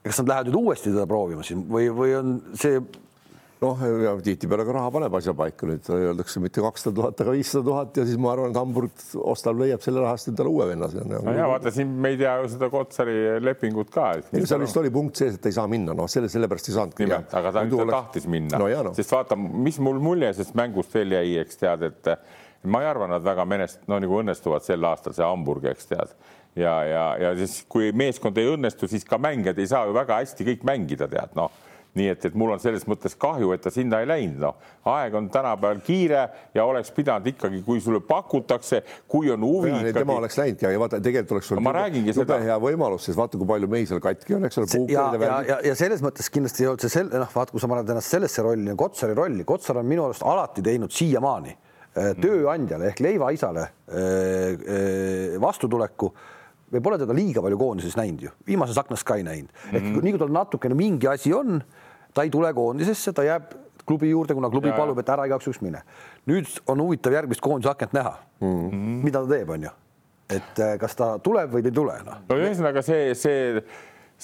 kas 0.04 0.20
nad 0.20 0.30
lähevad 0.30 0.50
nüüd 0.50 0.60
uuesti 0.60 0.92
teda 0.92 1.08
proovima 1.08 1.46
siin 1.46 1.64
või, 1.70 1.88
või 1.94 2.14
on 2.18 2.36
see 2.60 2.80
noh, 3.64 3.82
ja 4.02 4.12
tihtipeale 4.24 4.66
ka 4.66 4.74
raha 4.76 4.90
paneb 4.94 5.16
asja 5.18 5.34
paika, 5.36 5.66
nüüd 5.68 5.88
öeldakse 5.94 6.42
mitte 6.42 6.62
kakssada 6.64 6.96
tuhat, 6.98 7.22
aga 7.24 7.34
viissada 7.36 7.64
tuhat 7.68 8.00
ja 8.00 8.04
siis 8.08 8.20
ma 8.20 8.32
arvan, 8.34 8.52
et 8.52 8.60
Hamburg 8.60 9.04
ostab, 9.32 9.58
leiab 9.62 9.84
selle 9.84 10.02
raha 10.04 10.18
eest 10.18 10.30
endale 10.32 10.52
uue 10.52 10.68
venna. 10.70 10.90
no 11.24 11.34
ja 11.36 11.48
vaata 11.50 11.72
siin 11.74 11.92
me 12.04 12.12
ei 12.14 12.20
tea 12.20 12.34
ju 12.42 12.52
seda 12.54 12.70
Kotsari 12.72 13.16
lepingut 13.42 13.92
ka. 13.94 14.10
seal 14.34 14.64
vist 14.64 14.80
oli 14.80 14.92
punkt 14.94 15.20
sees, 15.20 15.38
et 15.38 15.50
ei 15.50 15.56
saa 15.56 15.66
minna, 15.70 15.96
noh, 15.96 16.10
selle 16.10 16.30
sellepärast 16.32 16.70
ei 16.70 16.78
saanud. 16.78 17.04
nimelt, 17.04 17.36
aga 17.40 17.54
ta, 17.54 17.64
ta 17.64 17.80
oleks... 17.80 17.96
tahtis 17.96 18.30
minna 18.36 18.60
no, 18.60 18.70
no. 18.90 18.94
sest 18.98 19.16
vaata, 19.16 19.38
mis 19.38 19.80
mul 19.84 20.02
mulje 20.04 20.34
sellest 20.34 20.58
mängust 20.58 20.94
veel 20.94 21.16
jäi, 21.16 21.38
eks 21.44 21.62
tead, 21.62 21.88
et 21.88 22.14
ma 22.68 22.84
ei 22.84 22.90
arva, 22.90 23.08
nad 23.10 23.24
väga 23.24 23.44
menest, 23.48 23.84
no 23.90 24.00
nagu 24.00 24.22
õnnestuvad 24.22 24.64
sel 24.66 24.84
aastal 24.88 25.16
see 25.16 25.26
Hamburg, 25.26 25.68
eks 25.72 25.92
tead 25.92 26.16
ja, 26.56 26.74
ja, 26.88 27.04
ja 27.20 27.34
siis, 27.38 27.60
kui 27.68 27.92
meeskond 27.96 28.38
ei 28.38 28.50
õnnestu, 28.54 28.88
siis 28.90 29.06
ka 29.08 29.18
mängijad 29.18 29.58
ei 29.58 29.70
saa 29.70 29.86
ju 29.88 29.94
väga 29.96 30.22
hästi 30.22 30.48
kõik 30.52 30.66
mängida, 30.66 31.10
tead 31.10 31.38
noh 31.38 31.52
nii 31.94 32.10
et, 32.10 32.24
et 32.26 32.36
mul 32.38 32.50
on 32.54 32.62
selles 32.62 32.84
mõttes 32.90 33.14
kahju, 33.20 33.52
et 33.54 33.62
ta 33.62 33.70
sinna 33.70 34.00
ei 34.02 34.08
läinud, 34.08 34.40
noh, 34.42 34.70
aeg 34.90 35.14
on 35.18 35.28
tänapäeval 35.32 35.80
kiire 35.86 36.22
ja 36.56 36.64
oleks 36.66 36.90
pidanud 36.94 37.28
ikkagi, 37.30 37.60
kui 37.66 37.82
sulle 37.82 38.00
pakutakse, 38.04 38.82
kui 39.10 39.30
on 39.30 39.46
huvi. 39.46 39.72
tema 39.94 40.16
oleks 40.18 40.38
läinudki, 40.40 40.66
aga 40.68 40.80
vaata, 40.82 41.00
tegelikult 41.04 41.36
oleks 41.38 41.50
sul 41.52 41.62
ma 41.64 41.74
räägingi 41.76 42.16
seda. 42.16 42.40
hea 42.42 42.58
võimalus, 42.62 43.06
sest 43.06 43.18
vaata, 43.18 43.38
kui 43.38 43.50
palju 43.50 43.70
mehi 43.70 43.86
seal 43.90 44.02
katki 44.02 44.38
on, 44.38 44.48
eks 44.48 44.60
ole. 44.62 44.80
ja, 44.90 45.06
ja, 45.20 45.38
ja, 45.52 45.60
ja 45.70 45.76
selles 45.78 46.02
mõttes 46.04 46.30
kindlasti 46.34 46.66
ei 46.66 46.72
olnud 46.72 46.86
see 46.86 46.96
sel-, 46.96 47.12
noh, 47.14 47.30
vaata, 47.30 47.54
kui 47.54 47.62
sa 47.62 47.70
paned 47.70 47.94
ennast 47.94 48.16
sellesse 48.16 48.46
rolli, 48.46 48.74
Kotsari 48.78 49.14
rolli, 49.14 49.46
Kotsar 49.46 49.78
on 49.78 49.88
minu 49.88 50.08
arust 50.08 50.26
alati 50.26 50.66
teinud 50.66 50.94
siiamaani 50.94 51.54
tööandjale 51.94 52.88
ehk 52.90 53.04
leivaisale 53.04 53.68
vastutuleku 55.38 56.08
me 56.74 56.82
pole 56.84 56.98
teda 57.00 57.16
liiga 57.16 57.42
palju 57.44 57.58
koondises 57.60 57.96
näinud 57.98 58.26
ju, 58.26 58.32
viimases 58.46 58.78
aknas 58.80 59.04
ka 59.06 59.18
ei 59.20 59.26
näinud 59.26 59.50
mm. 59.50 59.70
-hmm. 59.70 59.76
ehk 59.76 60.02
nii 60.02 60.14
kui 60.16 60.22
tal 60.22 60.34
natukene 60.34 60.78
mingi 60.78 61.08
asi 61.10 61.32
on, 61.34 61.62
ta 62.14 62.22
ei 62.22 62.30
tule 62.30 62.52
koondisesse, 62.54 63.12
ta 63.12 63.24
jääb 63.26 63.54
klubi 63.87 64.10
juurde, 64.10 64.34
kuna 64.34 64.50
klubi 64.50 64.68
ja, 64.68 64.76
palub, 64.76 64.98
et 64.98 65.08
ära 65.08 65.26
igaks 65.28 65.46
juhuks 65.46 65.62
mine. 65.62 65.82
nüüd 66.26 66.48
on 66.66 66.80
huvitav 66.80 67.12
järgmist 67.12 67.40
koondise 67.44 67.70
akent 67.70 67.92
näha 67.92 68.16
mm. 68.40 68.70
-hmm. 68.70 69.02
mida 69.04 69.22
ta 69.22 69.28
teeb, 69.28 69.50
on 69.50 69.62
ju. 69.62 69.70
et 70.28 70.58
äh, 70.58 70.78
kas 70.78 70.96
ta 70.96 71.18
tuleb 71.18 71.52
või 71.52 71.64
ei 71.64 71.72
tule 71.72 71.98
noh. 72.04 72.22
no 72.28 72.37
ühesõnaga 72.37 72.82
see, 72.82 73.14
see, 73.14 73.62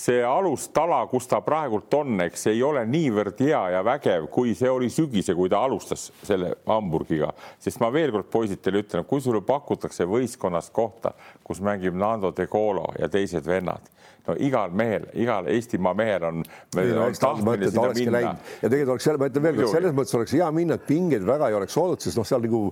see 0.00 0.22
alustala, 0.24 1.02
kus 1.10 1.28
ta 1.28 1.42
praegult 1.44 1.92
on, 1.98 2.20
eks 2.24 2.46
ei 2.52 2.62
ole 2.64 2.86
niivõrd 2.88 3.40
hea 3.44 3.60
ja 3.74 3.82
vägev, 3.84 4.30
kui 4.32 4.54
see 4.56 4.70
oli 4.70 4.88
sügise, 4.92 5.34
kui 5.36 5.50
ta 5.52 5.60
alustas 5.66 6.08
selle 6.24 6.54
Hamburgiga, 6.68 7.32
sest 7.60 7.82
ma 7.82 7.90
veel 7.92 8.14
kord 8.14 8.30
poisid 8.32 8.62
teile 8.64 8.84
ütlen, 8.84 9.04
kui 9.08 9.20
sulle 9.20 9.42
pakutakse 9.44 10.08
võistkonnas 10.08 10.70
kohta, 10.72 11.12
kus 11.44 11.60
mängib 11.64 11.96
Nando 11.98 12.32
De 12.36 12.48
Colo 12.50 12.88
ja 12.98 13.10
teised 13.12 13.46
vennad 13.46 13.90
no 14.26 14.36
igal 14.38 14.74
mehel, 14.76 15.06
igal 15.18 15.48
Eestimaa 15.50 15.94
mehel 15.96 16.24
on, 16.28 16.42
on 16.76 17.16
tahtmine 17.20 17.70
sinna 17.70 17.88
minna. 17.96 18.34
ja 18.60 18.68
tegelikult 18.68 18.94
oleks, 18.96 19.08
ma 19.20 19.28
ütlen 19.30 19.46
veel 19.46 19.58
kord, 19.60 19.72
selles 19.72 19.96
mõttes 19.96 20.16
oleks 20.18 20.34
hea 20.36 20.50
minna, 20.54 20.78
et 20.78 20.86
pingeid 20.88 21.26
väga 21.26 21.50
ei 21.50 21.58
oleks 21.58 21.76
olnud, 21.80 22.02
sest 22.04 22.20
noh, 22.20 22.28
seal 22.28 22.44
nagu 22.44 22.62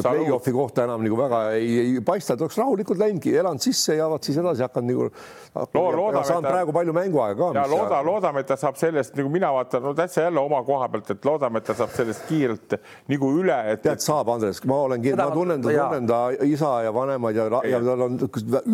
play-off'i 0.00 0.54
kohta 0.56 0.86
enam 0.86 1.04
nagu 1.06 1.18
väga 1.20 1.42
ei, 1.56 1.72
ei 1.84 2.04
paista, 2.06 2.36
et 2.36 2.46
oleks 2.46 2.58
rahulikult 2.60 3.00
läinudki, 3.02 3.34
elanud 3.36 3.62
sisse 3.62 3.98
ja 3.98 4.08
vaat 4.10 4.26
siis 4.26 4.40
edasi 4.42 4.66
hakanud 4.66 4.92
nagu 4.92 5.10
Loo, 5.72 5.88
loodame, 5.88 6.24
saanud 6.28 6.44
praegu 6.50 6.72
palju 6.76 6.92
mänguaega 6.92 7.38
ka. 7.38 7.46
ja 7.56 7.62
looda, 7.70 8.00
loodame, 8.04 8.42
et 8.44 8.50
ta 8.50 8.58
saab 8.60 8.76
sellest 8.76 9.14
nagu 9.16 9.30
mina 9.32 9.48
vaatan, 9.54 9.86
no 9.86 9.94
täitsa 9.96 10.26
jälle 10.26 10.42
oma 10.42 10.58
koha 10.66 10.88
pealt, 10.92 11.14
et 11.14 11.24
loodame, 11.24 11.62
et 11.62 11.68
ta 11.70 11.76
saab 11.78 11.94
sellest 11.96 12.26
kiirelt 12.28 12.76
nagu 13.08 13.30
üle, 13.40 13.56
et. 13.72 13.80
tead, 13.86 14.02
saab, 14.04 14.28
Andres, 14.34 14.60
ma 14.68 14.82
olen, 14.84 15.06
ma 15.16 15.28
tunnen 15.32 15.64
ta, 15.64 15.70
tunnen 15.72 16.10
ta 16.10 16.20
isa 16.44 16.74
ja 16.84 16.92
vanemaid 16.92 17.40
ja, 17.40 17.46
ja 17.72 17.80
tal 17.86 18.04
on 18.04 18.20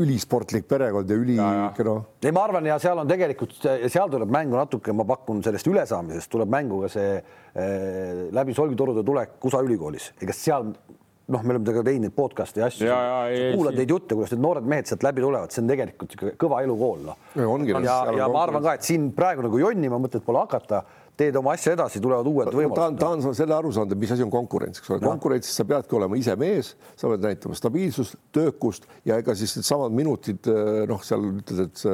ülisportlik 0.03 0.66
perekond 0.71 1.11
ja 1.11 1.21
üli, 1.23 1.38
noh 1.38 2.03
ei, 2.22 2.32
ma 2.35 2.46
arvan 2.46 2.66
ja 2.70 2.78
seal 2.82 3.02
on 3.02 3.11
tegelikult, 3.11 3.54
seal 3.62 4.11
tuleb 4.12 4.32
mängu 4.32 4.58
natuke, 4.58 4.94
ma 4.94 5.06
pakun 5.08 5.42
sellest 5.44 5.68
ülesaamisest 5.70 6.30
tuleb 6.32 6.50
mängu 6.52 6.82
ka 6.85 6.90
see 6.92 7.14
äh, 7.18 8.26
läbi 8.35 8.54
solgitorude 8.56 9.04
tulek 9.06 9.38
USA 9.48 9.62
ülikoolis, 9.66 10.12
ega 10.22 10.37
seal 10.37 10.70
noh, 11.32 11.42
me 11.42 11.54
oleme 11.54 11.64
temaga 11.66 11.85
teinud 11.87 12.06
neid 12.06 12.14
podcast'e 12.16 12.62
ja 12.62 12.68
asju, 12.68 12.88
kuulad 13.56 13.78
neid 13.78 13.92
jutte, 13.94 14.16
kuidas 14.18 14.35
need 14.35 14.42
noored 14.44 14.66
mehed 14.68 14.90
sealt 14.90 15.06
läbi 15.06 15.24
tulevad, 15.24 15.52
see 15.54 15.62
on 15.62 15.70
tegelikult 15.70 16.16
kõva 16.40 16.62
elukool 16.66 17.04
noh. 17.06 17.20
ja, 17.87 17.98
ja, 18.11 18.16
ja 18.22 18.28
ma 18.32 18.42
arvan 18.46 18.64
ka, 18.66 18.76
et 18.78 18.87
siin 18.87 19.11
praegu 19.16 19.46
nagu 19.46 19.62
jonnima 19.62 20.00
mõtet 20.02 20.24
pole 20.26 20.42
hakata 20.42 20.82
teed 21.20 21.37
oma 21.37 21.53
asja 21.57 21.75
edasi, 21.77 22.01
tulevad 22.03 22.29
uued 22.29 22.48
võimalused. 22.55 22.98
ta 23.01 23.11
on, 23.12 23.37
selle 23.37 23.55
aru 23.57 23.72
saanud, 23.75 23.92
et 23.94 24.01
mis 24.01 24.14
asi 24.14 24.25
on 24.25 24.33
konkurents, 24.33 24.81
eks 24.81 24.90
ole, 24.90 25.03
konkurentsis 25.05 25.59
sa 25.61 25.66
peadki 25.68 25.96
olema 25.98 26.18
ise 26.18 26.37
mees, 26.40 26.72
sa 26.98 27.11
pead 27.12 27.27
näitama 27.27 27.59
stabiilsust, 27.59 28.16
töökust 28.35 28.88
ja 29.09 29.20
ega 29.20 29.37
siis 29.38 29.55
needsamad 29.59 29.94
minutid, 29.96 30.48
eh, 30.48 30.83
noh, 30.90 31.05
seal 31.05 31.29
ütled, 31.35 31.68
et 31.68 31.85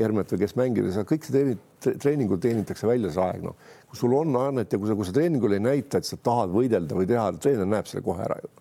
Hermet 0.00 0.34
või 0.34 0.42
kes 0.44 0.56
mängida, 0.60 0.92
sa 0.94 1.06
kõik 1.08 1.28
see 1.28 1.56
treeningul 1.84 2.40
teenitakse 2.40 2.88
välja 2.88 3.12
see 3.12 3.24
aeg, 3.24 3.44
noh. 3.44 3.56
kui 3.90 4.00
sul 4.00 4.16
on 4.16 4.34
annet 4.40 4.72
ja 4.72 4.80
kui 4.80 4.88
sa, 4.88 4.96
kui 4.98 5.08
sa 5.08 5.16
treeningul 5.16 5.56
ei 5.56 5.62
näita, 5.62 6.00
et 6.00 6.08
sa 6.08 6.16
tahad 6.16 6.54
võidelda 6.54 6.96
või 6.96 7.08
teha, 7.10 7.30
treener 7.36 7.68
näeb 7.68 7.90
selle 7.90 8.06
kohe 8.06 8.24
ära 8.24 8.40
ju 8.40 8.52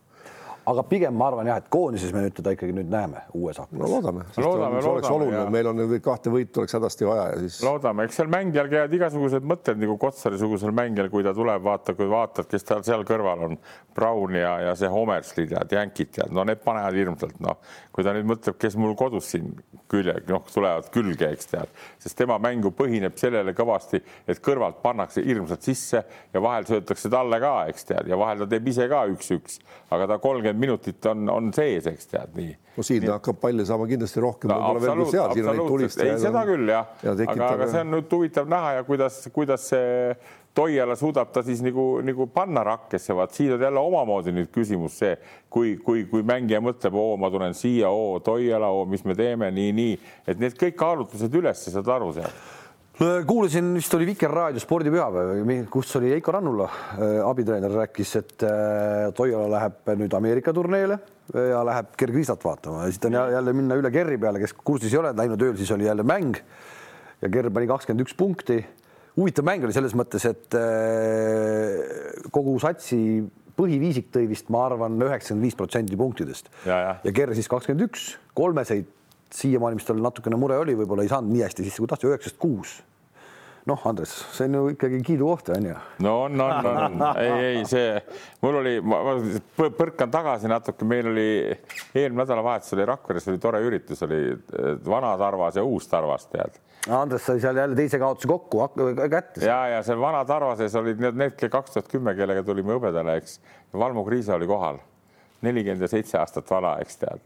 aga 0.69 0.83
pigem 0.87 1.15
ma 1.19 1.27
arvan 1.27 1.49
jah, 1.49 1.59
et 1.59 1.69
koondises 1.71 2.13
me 2.15 2.23
nüüd 2.23 2.35
teda 2.37 2.53
ikkagi 2.55 2.75
nüüd 2.75 2.89
näeme 2.91 3.23
uues 3.35 3.59
aknas. 3.59 3.79
no 3.81 3.89
loodame, 3.91 4.23
loodame, 4.39 4.81
see 4.81 4.91
oleks 4.93 5.11
oluline, 5.11 5.43
meil 5.51 5.69
on 5.71 5.81
kahte 6.03 6.31
võitu 6.33 6.63
oleks 6.63 6.77
hädasti 6.77 7.07
vaja 7.07 7.25
ja 7.33 7.41
siis. 7.43 7.59
loodame, 7.65 8.07
eks 8.07 8.19
seal 8.21 8.31
mängijal 8.31 8.69
käivad 8.71 8.95
igasugused 8.95 9.47
mõtted 9.49 9.81
nagu 9.81 9.97
Kotsari-sugusel 9.99 10.71
mängijal, 10.75 11.09
kui 11.11 11.25
ta 11.25 11.35
tuleb, 11.35 11.63
vaata, 11.65 11.97
kui 11.99 12.07
vaatad, 12.11 12.47
kes 12.51 12.67
tal 12.69 12.83
seal 12.87 13.03
kõrval 13.07 13.47
on, 13.49 13.57
Brown 13.95 14.39
ja, 14.39 14.53
ja 14.69 14.75
see 14.79 14.91
Homersley 14.91 15.49
tead, 15.51 15.75
Yankid 15.75 16.13
tead, 16.15 16.31
no 16.35 16.47
need 16.47 16.63
panevad 16.63 16.95
hirmsalt, 16.97 17.35
noh, 17.43 17.59
kui 17.93 18.05
ta 18.05 18.13
nüüd 18.15 18.25
mõtleb, 18.25 18.57
kes 18.57 18.75
mul 18.79 18.95
kodus 18.97 19.27
siin 19.33 19.51
külje, 19.91 20.15
noh, 20.29 20.41
tulevad 20.49 20.89
külge, 20.93 21.29
eks 21.35 21.51
tead, 21.51 21.73
sest 22.01 22.17
tema 22.17 22.39
mängu 22.41 22.71
põhineb 22.73 23.17
sellele 23.21 23.53
kõvasti, 23.57 24.01
et 24.29 24.41
kõrvalt 24.43 24.79
pannakse 24.81 25.21
hirmsalt 25.25 25.65
sisse 25.65 26.01
ja 26.33 26.41
vahel 26.43 26.65
söötakse 26.69 27.11
talle 27.13 27.37
ka, 27.43 27.53
eks 27.69 27.89
tead, 27.91 28.09
ja 28.09 28.17
vahel 28.19 28.41
ta 28.41 28.49
teeb 28.55 28.69
ise 28.73 28.89
ka 28.89 29.03
üks-üks, 29.13 29.59
aga 29.93 30.09
ta 30.09 30.19
kolmkümmend 30.23 30.61
minutit 30.65 31.05
on, 31.11 31.29
on 31.29 31.53
sees, 31.53 31.87
eks 31.91 32.09
tead 32.09 32.33
nii. 32.39 32.55
no 32.77 32.87
siin 32.87 33.03
nii. 33.05 33.13
hakkab 33.13 33.41
palle 33.43 33.65
saama 33.69 33.85
kindlasti 33.89 34.23
rohkem 34.25 34.49
no,. 34.49 34.57
ei, 36.09 36.15
seda 36.25 36.45
küll 36.49 36.73
jah 36.73 37.03
ja, 37.05 37.13
aga, 37.13 37.51
aga 37.51 37.69
see 37.75 37.83
on 37.85 37.93
nüüd 37.93 38.17
huvitav 38.17 38.49
näha 38.49 38.79
ja 38.79 38.87
kuidas, 38.87 39.21
kuidas 39.35 39.69
see 39.69 40.15
Toiala 40.53 40.93
suudab 40.93 41.31
ta 41.33 41.41
siis 41.41 41.63
nagu, 41.65 41.97
nagu 42.05 42.27
panna 42.29 42.61
rakkesse, 42.67 43.15
vaat 43.17 43.33
siin 43.33 43.55
on 43.55 43.63
jälle 43.65 43.81
omamoodi 43.81 44.33
nüüd 44.35 44.51
küsimus 44.53 44.99
see, 45.01 45.15
kui, 45.49 45.77
kui, 45.81 46.03
kui 46.09 46.21
mängija 46.21 46.59
mõtleb, 46.61 46.93
oo, 46.93 47.15
ma 47.17 47.31
tulen 47.33 47.55
siia, 47.57 47.89
oo, 47.89 48.19
Toiala, 48.21 48.69
oo, 48.69 48.83
mis 48.89 49.01
me 49.05 49.15
teeme, 49.17 49.49
nii, 49.53 49.71
nii, 49.73 49.95
et 50.29 50.43
need 50.43 50.53
kõik 50.59 50.77
kaalutlused 50.77 51.39
üles, 51.41 51.63
saad 51.73 51.89
aru 51.95 52.11
sealt. 52.13 52.43
Kuulasin, 53.25 53.71
vist 53.73 53.93
oli 53.97 54.05
Vikerraadio 54.05 54.61
spordipühapäev, 54.61 55.39
kus 55.73 55.95
oli 55.97 56.11
Heiko 56.13 56.35
Rannula, 56.35 56.67
äh, 56.99 57.15
abitreener, 57.25 57.73
rääkis, 57.73 58.11
et 58.19 58.45
äh, 58.45 59.07
Toiala 59.17 59.49
läheb 59.55 59.89
nüüd 59.97 60.13
Ameerika 60.13 60.53
turneele 60.53 60.99
ja 61.33 61.63
läheb 61.65 61.95
kergriistat 61.97 62.45
vaatama. 62.45 62.83
Ja 62.85 62.93
siis 62.93 63.01
ta 63.01 63.09
on 63.09 63.17
jälle 63.33 63.55
minna 63.57 63.79
üle 63.81 63.89
Kerri 63.91 64.19
peale, 64.21 64.37
kes 64.43 64.53
kursis 64.61 64.93
ei 64.93 65.01
ole, 65.01 65.15
läinud 65.17 65.41
ööl, 65.41 65.57
siis 65.57 65.73
oli 65.73 65.89
jälle 65.89 66.05
mäng. 66.05 66.37
Ja 67.25 67.33
Kerr 67.33 67.49
pani 67.49 67.73
kakskümmend 67.73 68.05
üks 68.05 68.13
punkti. 68.19 68.61
Huvitav 69.17 69.45
mäng 69.47 69.65
oli 69.65 69.75
selles 69.75 69.95
mõttes, 69.97 70.25
et 70.29 70.57
äh, 70.57 72.25
kogu 72.33 72.55
satsi 72.61 72.99
põhiviisik 73.57 74.09
tõi 74.13 74.25
vist, 74.31 74.49
ma 74.53 74.65
arvan, 74.67 74.97
üheksakümmend 75.05 75.45
viis 75.45 75.57
protsenti 75.57 75.97
punktidest 75.99 76.49
ja, 76.65 76.77
ja. 76.77 76.93
ja 77.05 77.13
Kerr 77.15 77.35
siis 77.37 77.49
kakskümmend 77.51 77.85
üks, 77.89 78.13
kolmeseid 78.37 78.89
siiamaani, 79.33 79.77
mis 79.77 79.85
tal 79.87 80.01
natukene 80.01 80.37
mure 80.39 80.57
oli, 80.61 80.75
võib-olla 80.77 81.05
ei 81.05 81.11
saanud 81.11 81.33
nii 81.33 81.45
hästi 81.45 81.65
sisse, 81.65 81.81
kui 81.81 81.89
tahtis, 81.89 82.09
üheksast 82.09 82.39
kuus 82.41 82.79
noh, 83.69 83.85
Andres, 83.87 84.11
see 84.35 84.47
on 84.49 84.57
ju 84.57 84.63
ikkagi 84.73 84.99
kiidukoht, 85.07 85.49
on 85.55 85.67
ju. 85.69 85.75
no 86.03 86.13
on, 86.25 86.41
on, 86.41 86.67
on, 86.67 87.03
ei, 87.21 87.31
ei 87.45 87.63
see, 87.69 87.95
mul 88.43 88.59
oli, 88.59 88.73
ma 88.83 89.15
põrkan 89.57 90.11
tagasi 90.11 90.51
natuke, 90.51 90.87
meil 90.87 91.07
oli 91.11 91.27
eelmine 91.47 92.19
nädalavahetus 92.23 92.75
oli 92.75 92.87
Rakveres 92.89 93.27
oli 93.31 93.41
tore 93.43 93.63
üritus, 93.63 94.03
oli 94.07 94.21
vana 94.87 95.15
Tarvas 95.19 95.59
ja 95.59 95.63
uus 95.63 95.87
Tarvas, 95.91 96.27
tead. 96.31 96.59
Andres 96.91 97.23
sai 97.23 97.39
seal 97.39 97.57
jälle 97.61 97.77
teise 97.79 97.99
kaotuse 98.01 98.27
kokku 98.27 98.65
kätte. 99.09 99.45
ja, 99.45 99.59
ja 99.77 99.83
seal 99.87 100.01
vana 100.01 100.25
Tarvases 100.27 100.75
olid 100.79 100.99
need, 101.03 101.19
need 101.19 101.45
kaks 101.49 101.77
tuhat 101.77 101.91
kümme, 101.91 102.15
kellega 102.19 102.43
tulime 102.43 102.75
hõbedale, 102.75 103.19
eks. 103.21 103.39
Valmo 103.73 104.03
Kriisa 104.05 104.35
oli 104.35 104.45
kohal, 104.49 104.81
nelikümmend 105.41 105.81
ja 105.81 105.89
seitse 105.89 106.19
aastat 106.19 106.51
vana, 106.51 106.75
eks 106.83 106.99
tead 107.01 107.23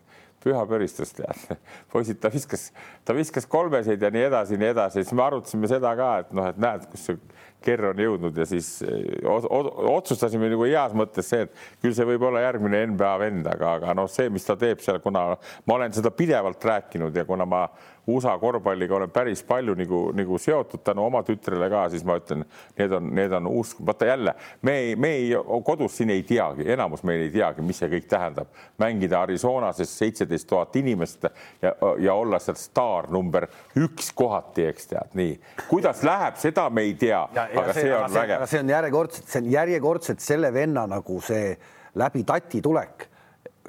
püha 0.47 0.63
pöristus, 0.69 1.13
tead. 1.17 1.57
poisid, 1.93 2.21
ta 2.23 2.31
viskas, 2.33 2.69
ta 3.05 3.15
viskas 3.17 3.47
kolmeseid 3.49 4.01
ja 4.01 4.11
nii 4.13 4.27
edasi, 4.29 4.59
nii 4.59 4.71
edasi, 4.73 5.03
siis 5.03 5.15
me 5.17 5.27
arutasime 5.27 5.69
seda 5.71 5.93
ka, 5.99 6.13
et 6.23 6.33
noh, 6.37 6.47
et 6.51 6.61
näed, 6.61 6.87
kus 6.91 7.09
see 7.09 7.19
kerr 7.65 7.89
on 7.89 7.99
jõudnud 7.99 8.37
ja 8.37 8.45
siis 8.47 8.67
eh, 8.85 9.25
otsustasime 9.25 10.49
nagu 10.51 10.67
heas 10.67 10.93
mõttes 10.97 11.29
see, 11.31 11.47
et 11.47 11.81
küll 11.83 11.95
see 11.97 12.05
võib 12.07 12.27
olla 12.29 12.43
järgmine 12.45 12.83
NBA 12.93 13.13
vend, 13.23 13.49
aga, 13.49 13.73
aga 13.79 13.95
noh, 13.97 14.09
see, 14.11 14.29
mis 14.33 14.45
ta 14.47 14.55
teeb 14.59 14.83
seal, 14.83 15.01
kuna 15.03 15.29
ma 15.65 15.77
olen 15.77 15.95
seda 15.95 16.13
pidevalt 16.13 16.63
rääkinud 16.69 17.15
ja 17.17 17.25
kuna 17.27 17.47
ma 17.49 17.65
USA 18.07 18.37
korvpalliga 18.39 18.95
olen 18.95 19.11
päris 19.11 19.43
palju 19.43 19.75
nagu, 19.75 20.01
nagu 20.15 20.37
seotud 20.39 20.79
tänu 20.83 21.03
oma 21.05 21.23
tütrele 21.27 21.67
ka, 21.71 21.83
siis 21.91 22.05
ma 22.07 22.15
ütlen, 22.19 22.45
need 22.79 22.93
on, 22.95 23.09
need 23.15 23.33
on 23.35 23.49
uus, 23.51 23.73
vaata 23.85 24.07
jälle, 24.07 24.33
me 24.61 24.75
ei, 24.79 24.95
me 24.95 25.11
ei, 25.17 25.33
kodus 25.65 25.97
siin 25.97 26.13
ei 26.15 26.23
teagi, 26.27 26.63
enamus 26.71 27.03
meil 27.07 27.25
ei 27.25 27.33
teagi, 27.33 27.65
mis 27.67 27.81
see 27.81 27.89
kõik 27.91 28.07
tähendab, 28.11 28.53
mängida 28.79 29.19
Arizonases 29.25 29.91
seitseteist 29.99 30.47
tuhat 30.47 30.75
inimest 30.79 31.27
ja, 31.61 31.73
ja 31.99 32.15
olla 32.15 32.39
seal 32.39 32.55
staar 32.59 33.09
number 33.11 33.49
üks 33.75 34.13
kohati, 34.15 34.69
eks 34.71 34.87
tead, 34.93 35.11
nii. 35.19 35.35
kuidas 35.67 36.03
läheb, 36.07 36.39
seda 36.39 36.69
me 36.69 36.87
ei 36.87 36.95
tea, 36.99 37.25
aga 37.27 37.73
see, 37.73 37.89
see 37.89 37.97
on 37.97 38.15
vägev. 38.15 38.47
see 38.47 38.63
on 38.63 38.73
järjekordselt, 38.77 39.27
see 39.27 39.43
on 39.43 39.51
järjekordselt 39.57 40.23
selle 40.23 40.53
venna 40.55 40.87
nagu 40.87 41.19
see 41.27 41.51
läbi 41.97 42.23
tati 42.23 42.63
tulek 42.63 43.09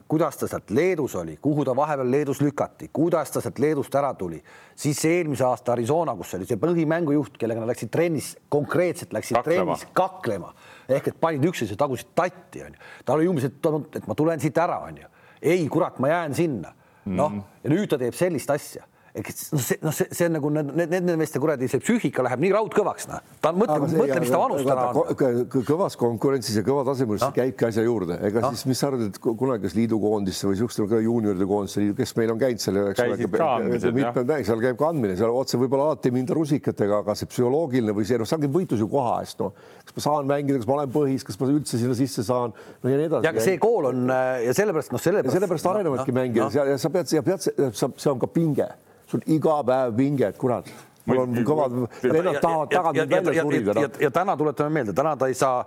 kuidas 0.08 0.36
ta 0.40 0.48
sealt 0.48 0.70
Leedus 0.70 1.14
oli, 1.20 1.36
kuhu 1.42 1.64
ta 1.64 1.74
vahepeal 1.76 2.10
Leedus 2.10 2.40
lükati, 2.40 2.88
kuidas 2.92 3.30
ta 3.30 3.42
sealt 3.44 3.58
Leedust 3.58 3.94
ära 3.94 4.14
tuli, 4.14 4.40
siis 4.76 5.04
eelmise 5.04 5.44
aasta 5.44 5.72
Arizona, 5.72 6.16
kus 6.16 6.34
oli 6.38 6.48
see 6.48 6.60
põhimängujuht, 6.60 7.36
kellega 7.38 7.62
nad 7.62 7.70
läksid 7.72 7.92
trennis, 7.92 8.32
konkreetselt 8.48 9.12
läksid 9.12 9.36
kaklema. 9.36 9.76
trennis 9.76 9.86
kaklema 9.92 10.52
ehk 10.88 11.12
et 11.12 11.20
panid 11.20 11.44
üksteise 11.44 11.76
tagusid 11.76 12.14
tatti, 12.16 12.64
onju. 12.64 12.84
tal 13.04 13.20
oli 13.20 13.28
umbes, 13.28 13.48
et, 13.50 14.06
ma 14.08 14.16
tulen 14.16 14.40
siit 14.40 14.58
ära, 14.58 14.80
onju. 14.88 15.08
ei, 15.42 15.66
kurat, 15.68 15.98
ma 15.98 16.08
jään 16.14 16.34
sinna. 16.34 16.72
noh, 17.04 17.30
mhm. 17.30 17.44
ja 17.64 17.70
nüüd 17.72 17.88
ta 17.88 18.00
teeb 18.00 18.16
sellist 18.16 18.50
asja 18.50 18.84
noh, 19.22 19.62
see, 19.62 19.78
noh, 19.82 19.94
see, 19.94 20.06
see 20.14 20.28
on 20.28 20.34
nagu 20.36 20.50
need, 20.52 20.70
need, 20.78 20.94
need 21.06 21.18
meeste 21.20 21.40
kuradi, 21.42 21.68
see 21.70 21.80
psüühika 21.82 22.24
läheb 22.26 22.42
nii 22.44 22.52
raudkõvaks, 22.54 23.08
noh. 23.10 23.22
ta 23.44 23.52
mõtleb, 23.56 23.86
mõtle, 23.92 24.18
mis 24.22 24.32
ta 24.32 24.40
vanus 24.40 24.64
täna 24.66 24.86
on. 24.92 25.42
kõvas 25.68 25.98
konkurentsis 26.00 26.58
ja 26.60 26.64
kõva 26.66 26.84
tasemel 26.88 27.20
no. 27.22 27.30
käibki 27.36 27.68
asja 27.68 27.84
juurde, 27.86 28.18
ega 28.28 28.42
no. 28.44 28.52
siis, 28.54 28.66
mis 28.70 28.80
sa 28.80 28.90
arvad, 28.90 29.06
et 29.08 29.20
kunagi, 29.22 29.64
kas 29.66 29.76
liidukoondisse 29.78 30.50
või 30.50 30.58
siukeste 30.60 30.88
ka 30.92 31.02
juunioride 31.04 31.48
koondisse, 31.48 31.84
kes 31.98 32.14
meil 32.18 32.34
on 32.34 32.42
käinud 32.42 32.64
seal, 32.64 32.80
eks 32.92 33.04
ole, 33.04 33.92
mitmed 33.98 34.34
seal 34.48 34.64
käib 34.64 34.80
ka 34.80 34.90
andmine, 34.92 35.18
seal 35.18 35.34
otse 35.34 35.60
võib-olla 35.60 35.92
alati 35.92 36.12
ei 36.12 36.16
minda 36.18 36.36
rusikatega, 36.38 37.02
aga 37.04 37.16
see 37.18 37.30
psühholoogiline 37.32 37.94
või 37.96 38.08
see, 38.08 38.20
noh, 38.20 38.28
seal 38.28 38.42
käib 38.44 38.54
võitlus 38.54 38.82
ju 38.84 38.90
koha 38.92 39.18
eest, 39.24 39.42
noh. 39.42 39.54
kas 39.84 39.98
ma 39.98 40.06
saan 40.06 40.28
mängida, 40.30 40.60
kas 40.62 40.70
ma 40.70 40.78
olen 40.78 40.92
põhis, 40.94 41.26
kas 41.26 41.40
ma 41.40 41.50
üldse 41.52 41.80
sinna 41.80 41.96
sisse 41.98 42.24
saan, 42.26 42.54
no 42.54 42.92
ja 42.92 43.00
nii 43.00 43.08
edasi. 43.10 43.26
ja 43.26 43.34
aga 43.34 43.44
see 43.44 43.60
kool 43.62 43.90
on 43.92 44.08
ja 44.08 44.56
sellepärast, 44.56 44.94
noh, 44.94 45.02
sellepärast. 45.02 45.38
sellepärast 45.38 45.72
arenevadki 45.72 46.14
mängijad 46.16 46.60
ja 46.72 46.78
sa 46.80 46.92
pead, 46.92 47.10
sa 47.10 47.24
pead, 47.24 47.48
see 47.48 48.12
on 48.12 48.22
ka 48.22 48.30
pinge 48.32 48.68
sul 49.08 49.24
iga 49.26 49.62
päev 49.66 49.96
pinge, 49.96 50.28
et 50.28 50.38
kurat 50.38 50.68
mul 51.08 51.22
on 51.22 51.36
kõvad, 51.46 51.76
vennad 52.04 52.40
tahavad 52.42 52.72
tagant 52.72 53.12
välja 53.12 53.44
surida. 53.44 53.88
ja 54.00 54.10
täna 54.14 54.36
tuletame 54.36 54.74
meelde, 54.78 54.94
täna 54.96 55.14
ta 55.16 55.28
ei 55.30 55.36
saa 55.38 55.62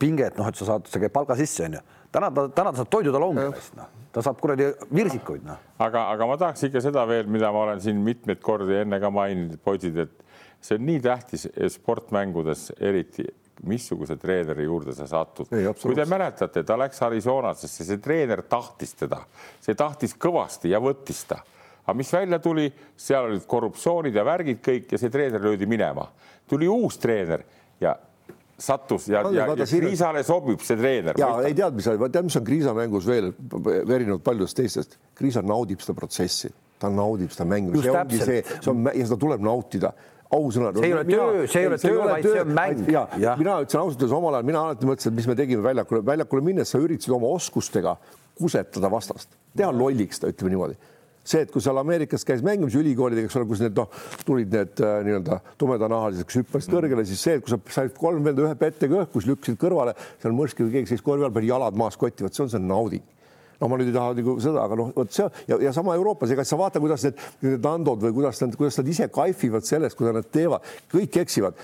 pinget, 0.00 0.38
noh, 0.38 0.48
et 0.48 0.60
sa 0.60 0.68
saad, 0.72 0.88
sa 0.90 1.02
käid 1.02 1.12
palga 1.14 1.36
sisse, 1.38 1.66
onju. 1.68 1.82
täna 2.12 2.30
ta, 2.34 2.46
täna 2.60 2.72
ta 2.72 2.82
saab 2.82 2.92
toidutalongi 2.94 3.44
eest, 3.48 3.74
noh, 3.78 3.90
ta 4.14 4.24
saab 4.24 4.40
kuradi 4.40 4.70
virsikuid, 4.94 5.44
noh. 5.46 5.60
aga, 5.78 6.06
aga 6.14 6.30
ma 6.30 6.38
tahaks 6.40 6.64
ikka 6.70 6.84
seda 6.84 7.04
veel, 7.10 7.28
mida 7.30 7.52
ma 7.52 7.66
olen 7.66 7.84
siin 7.84 8.00
mitmeid 8.06 8.40
kordi 8.44 8.80
enne 8.82 9.00
ka 9.02 9.12
maininud, 9.14 9.60
poisid, 9.64 10.00
et 10.06 10.16
see 10.60 10.80
on 10.80 10.88
nii 10.88 11.04
tähtis 11.04 11.46
sportmängudes 11.76 12.70
eriti 12.80 13.28
missuguse 13.68 14.16
treeneri 14.16 14.64
juurde 14.64 14.94
sa 14.96 15.06
satud. 15.08 15.48
kui 15.50 15.94
te 15.96 16.04
mäletate, 16.08 16.62
ta 16.64 16.78
läks 16.80 17.02
Arizonasse, 17.04 17.68
see 17.68 18.00
treener 18.00 18.42
tahtis 18.48 18.94
teda, 18.96 19.20
see 19.60 19.76
tahtis 19.76 20.16
kõvasti 20.16 20.72
ja 20.72 20.80
võttis 20.80 21.26
ta. 21.28 21.42
Aga 21.90 21.98
mis 21.98 22.12
välja 22.14 22.38
tuli, 22.42 22.68
seal 22.96 23.30
olid 23.30 23.46
korruptsioonid 23.50 24.14
ja 24.14 24.24
värgid 24.26 24.62
kõik 24.64 24.94
ja 24.94 25.00
see 25.00 25.10
treener 25.10 25.42
löödi 25.42 25.66
minema. 25.66 26.06
tuli 26.50 26.68
uus 26.68 26.98
treener 26.98 27.42
ja 27.80 27.96
sattus 28.60 29.08
ja, 29.08 29.22
ja, 29.32 29.46
ja 29.56 29.66
Kriisale 29.66 30.22
sobib 30.26 30.62
see 30.64 30.78
treener. 30.78 31.18
ja 31.18 31.32
ei 31.46 31.56
tead, 31.56 31.74
mis, 31.74 31.88
tead, 31.88 32.24
mis 32.26 32.36
on 32.36 32.46
Kriisa 32.46 32.74
mängus 32.76 33.08
veel 33.08 33.32
erinevalt 33.64 34.24
paljudest 34.24 34.58
teistest. 34.60 34.96
Kriisa 35.16 35.42
naudib 35.42 35.82
seda 35.82 35.96
protsessi, 35.96 36.52
ta 36.80 36.90
naudib 36.92 37.32
seda 37.34 37.48
mängu, 37.48 37.74
see 37.80 37.92
ongi 37.94 38.22
see, 38.22 38.44
see 38.52 38.72
on 38.72 38.86
ja 38.90 39.08
seda 39.08 39.20
tuleb 39.20 39.44
nautida 39.44 39.92
ausõna. 40.30 40.74
see 40.76 40.90
ei 40.90 40.94
ole 40.94 41.04
töö, 41.08 41.46
see 41.46 41.64
ei 41.64 41.70
ole 41.72 41.80
töö, 41.80 41.98
vaid 42.04 42.28
see 42.28 42.44
on 42.44 42.54
mäng. 42.60 42.86
ja, 42.92 43.06
ja 43.18 43.34
mina 43.40 43.58
ütlesin 43.64 43.82
ausalt 43.82 44.04
öeldes 44.04 44.16
omal 44.20 44.38
ajal, 44.38 44.48
mina 44.52 44.64
alati 44.68 44.92
mõtlesin, 44.92 45.14
et 45.14 45.20
mis 45.22 45.28
me 45.30 45.38
tegime 45.40 45.64
väljakule, 45.64 46.04
väljakule 46.12 46.46
minnes, 46.52 46.70
sa 46.70 46.82
üritasid 46.82 47.16
oma 47.16 47.32
oskustega 47.34 47.96
kusetada 48.40 48.92
vastast, 48.92 49.32
teha 49.56 49.72
lolliks 49.74 50.22
ta, 50.22 50.30
ütleme 50.30 50.54
niimoodi 50.54 50.78
see, 51.24 51.44
et 51.44 51.52
kui 51.52 51.62
seal 51.64 51.78
Ameerikas 51.80 52.24
käis 52.26 52.42
mängimas 52.46 52.76
ülikoolidega, 52.80 53.28
eks 53.28 53.38
ole, 53.40 53.48
kus 53.50 53.62
need 53.64 53.76
noh, 53.76 54.02
tulid 54.26 54.52
need 54.54 54.82
äh, 54.84 54.98
nii-öelda 55.06 55.40
tumedanahalised, 55.60 56.26
kes 56.28 56.40
hüppasid 56.42 56.74
kõrgele, 56.74 57.06
siis 57.08 57.22
see, 57.26 57.38
et 57.38 57.44
kui 57.44 57.52
sa 57.52 57.60
said 57.76 57.94
kolm 57.98 58.24
venda 58.26 58.46
ühe 58.46 58.56
pettega 58.58 59.04
õhku, 59.04 59.20
siis 59.20 59.34
lükkasid 59.34 59.60
kõrvale, 59.60 59.96
seal 60.22 60.36
mõrski 60.36 60.66
või 60.66 60.78
keegi 60.78 60.94
seis 60.94 61.04
korvi 61.04 61.26
all, 61.26 61.34
pani 61.34 61.52
jalad 61.52 61.78
maas 61.78 62.00
kotti, 62.00 62.26
vot 62.26 62.36
see 62.36 62.46
on 62.46 62.54
see 62.54 62.62
nauding 62.64 63.06
no 63.60 63.68
ma 63.68 63.78
nüüd 63.80 63.90
ei 63.90 63.94
taha 63.94 64.14
nagu 64.16 64.36
seda, 64.42 64.64
aga 64.64 64.78
noh, 64.78 64.90
vot 64.96 65.12
see 65.12 65.26
ja, 65.50 65.58
ja 65.66 65.72
sama 65.76 65.94
Euroopas, 65.98 66.32
ega 66.34 66.44
sa 66.48 66.58
vaata, 66.60 66.80
kuidas 66.82 67.04
need, 67.06 67.20
need 67.44 67.64
Nandod 67.64 68.02
või 68.06 68.14
kuidas 68.16 68.40
nad, 68.42 68.56
kuidas 68.58 68.78
nad 68.80 68.88
ise 68.90 69.08
kaifivad 69.12 69.66
sellest, 69.68 69.98
kuidas 69.98 70.16
nad 70.16 70.30
teevad, 70.32 70.66
kõik 70.92 71.20
eksivad. 71.22 71.60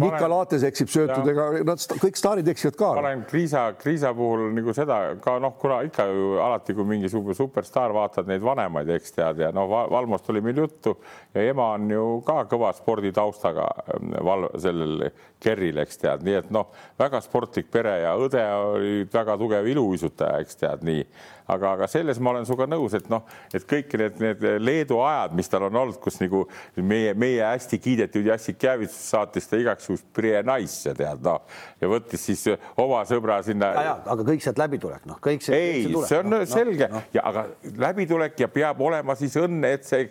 Mika 0.00 0.28
Laates 0.30 0.66
eksib 0.68 0.90
söötudega, 0.92 1.48
nad 1.66 1.86
kõik 2.02 2.20
staarid 2.20 2.48
eksivad 2.52 2.78
ka. 2.78 2.92
ma 2.98 3.04
olen 3.06 3.24
Kriisa, 3.30 3.64
Kriisa 3.80 4.12
puhul 4.16 4.50
nagu 4.56 4.76
seda 4.76 5.00
ka 5.22 5.38
noh, 5.42 5.56
kuna 5.60 5.80
ikka 5.88 6.06
ju 6.10 6.36
alati, 6.42 6.76
kui 6.76 6.88
mingi 6.88 7.10
superstaar, 7.12 7.94
vaatad 7.96 8.28
neid 8.30 8.44
vanemaid, 8.44 8.92
eks 8.98 9.16
tead 9.16 9.42
ja 9.46 9.52
noh, 9.56 9.70
Valmost 9.92 10.28
oli 10.32 10.44
meil 10.44 10.62
juttu 10.64 10.96
ja 11.34 11.48
ema 11.48 11.72
on 11.78 11.90
ju 11.90 12.06
ka 12.26 12.42
kõva 12.50 12.72
sporditaustaga 12.76 13.68
ähm, 13.94 14.12
val-, 14.26 14.50
sellel 14.60 15.08
Kerril, 15.42 15.80
eks 15.82 15.98
tead, 15.98 16.22
nii 16.26 16.36
et 16.38 16.50
noh, 16.54 16.68
väga 17.00 17.18
sportlik 17.24 17.70
pere 17.72 17.96
ja 18.04 18.12
õde 18.20 18.42
oli 18.62 18.92
väga 19.12 19.34
tugev 19.40 19.66
iluuisutaja, 19.72 20.42
eks 20.44 20.60
tead 20.60 20.84
nii 20.86 21.02
aga, 21.46 21.72
aga 21.76 21.88
selles 21.90 22.20
ma 22.22 22.32
olen 22.32 22.46
sinuga 22.46 22.66
nõus, 22.70 22.94
et 22.96 23.08
noh, 23.12 23.24
et 23.54 23.64
kõik 23.68 23.94
need, 23.98 24.18
need 24.22 24.44
Leedu 24.62 25.00
ajad, 25.04 25.34
mis 25.38 25.50
tal 25.50 25.66
on 25.68 25.78
olnud, 25.82 25.98
kus 26.02 26.18
nagu 26.22 26.44
meie, 26.76 27.12
meie 27.18 27.42
hästi 27.44 27.78
kiidetud 27.82 28.26
Jassik 28.26 28.62
Jäävits 28.62 28.96
saatis 29.10 29.48
ta 29.50 29.60
igaks 29.60 29.88
juhuks 29.88 30.04
Prie 30.14 30.38
naisse 30.46 30.94
tead 30.96 31.22
noh 31.24 31.42
ja 31.80 31.90
võttis 31.90 32.24
siis 32.28 32.44
oma 32.80 33.02
sõbra 33.08 33.40
sinna. 33.44 33.72
aga 34.00 34.26
kõik 34.26 34.44
sealt 34.44 34.60
läbitulek, 34.60 35.06
noh, 35.08 35.20
kõik 35.22 35.44
see. 35.44 35.58
ei, 35.58 35.86
see, 35.90 36.18
on 36.20 36.30
no, 36.32 36.42
selge 36.48 36.88
no, 36.88 37.00
no. 37.00 37.04
ja 37.14 37.26
aga 37.30 37.46
läbitulek 37.86 38.38
ja 38.44 38.50
peab 38.52 38.80
olema 38.84 39.16
siis 39.18 39.36
õnne, 39.40 39.74
et 39.78 39.88
see, 39.88 40.08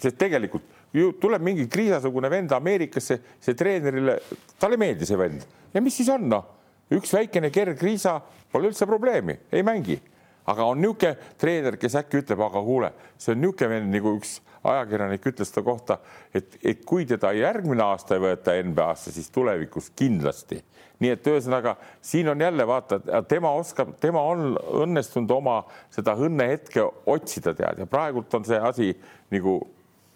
sest 0.00 0.18
tegelikult 0.20 0.78
ju 0.96 1.12
tuleb 1.22 1.42
mingi 1.46 1.68
kriisasugune 1.70 2.30
vend 2.32 2.52
Ameerikasse, 2.56 3.20
see 3.40 3.58
treenerile, 3.58 4.16
talle 4.58 4.78
ei 4.78 4.86
meeldi 4.88 5.08
see 5.08 5.18
vend 5.20 5.44
ja 5.74 5.82
mis 5.84 6.00
siis 6.00 6.10
on 6.12 6.26
noh, 6.30 6.46
üks 6.90 7.12
väikene 7.14 7.52
kerg 7.54 7.78
kriisa, 7.78 8.16
pole 8.50 8.72
üldse 8.72 8.88
probleemi, 8.88 9.36
ei 9.54 9.62
mängi 9.66 10.00
aga 10.50 10.66
on 10.70 10.80
niisugune 10.82 11.16
treener, 11.40 11.78
kes 11.80 11.98
äkki 12.00 12.22
ütleb, 12.24 12.42
aga 12.46 12.62
kuule, 12.66 12.92
see 13.18 13.34
on 13.34 13.42
niisugune 13.44 13.74
vend, 13.74 13.92
nagu 13.94 14.14
üks 14.18 14.38
ajakirjanik 14.70 15.24
ütles 15.30 15.52
ta 15.54 15.62
kohta, 15.64 15.98
et, 16.34 16.58
et 16.64 16.84
kui 16.84 17.06
teda 17.08 17.32
järgmine 17.36 17.84
aasta 17.84 18.16
ei 18.16 18.24
võeta 18.26 18.56
NBA-sse, 18.66 19.14
siis 19.14 19.30
tulevikus 19.32 19.90
kindlasti. 19.96 20.60
nii 21.00 21.14
et 21.14 21.28
ühesõnaga 21.32 21.76
siin 22.04 22.28
on 22.28 22.40
jälle 22.40 22.66
vaata, 22.68 23.00
tema 23.28 23.54
oskab, 23.56 23.94
tema 24.00 24.20
on 24.20 24.58
õnnestunud 24.82 25.30
oma 25.32 25.62
seda 25.90 26.12
õnnehetke 26.12 26.84
otsida 27.08 27.54
tead 27.56 27.80
ja 27.80 27.86
praegult 27.88 28.34
on 28.36 28.44
see 28.44 28.58
asi 28.60 28.90
nagu 29.32 29.60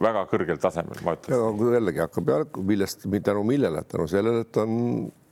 väga 0.05 0.27
kõrgel 0.29 0.59
tasemel, 0.61 1.01
ma 1.07 1.15
ütlen. 1.17 1.63
jällegi 1.79 2.03
hakkab 2.03 2.29
jah, 2.29 2.45
millest, 2.69 3.07
tänu 3.25 3.45
millele, 3.49 3.85
tänu 3.89 4.07
sellele, 4.11 4.45
et 4.45 4.57
on 4.61 4.75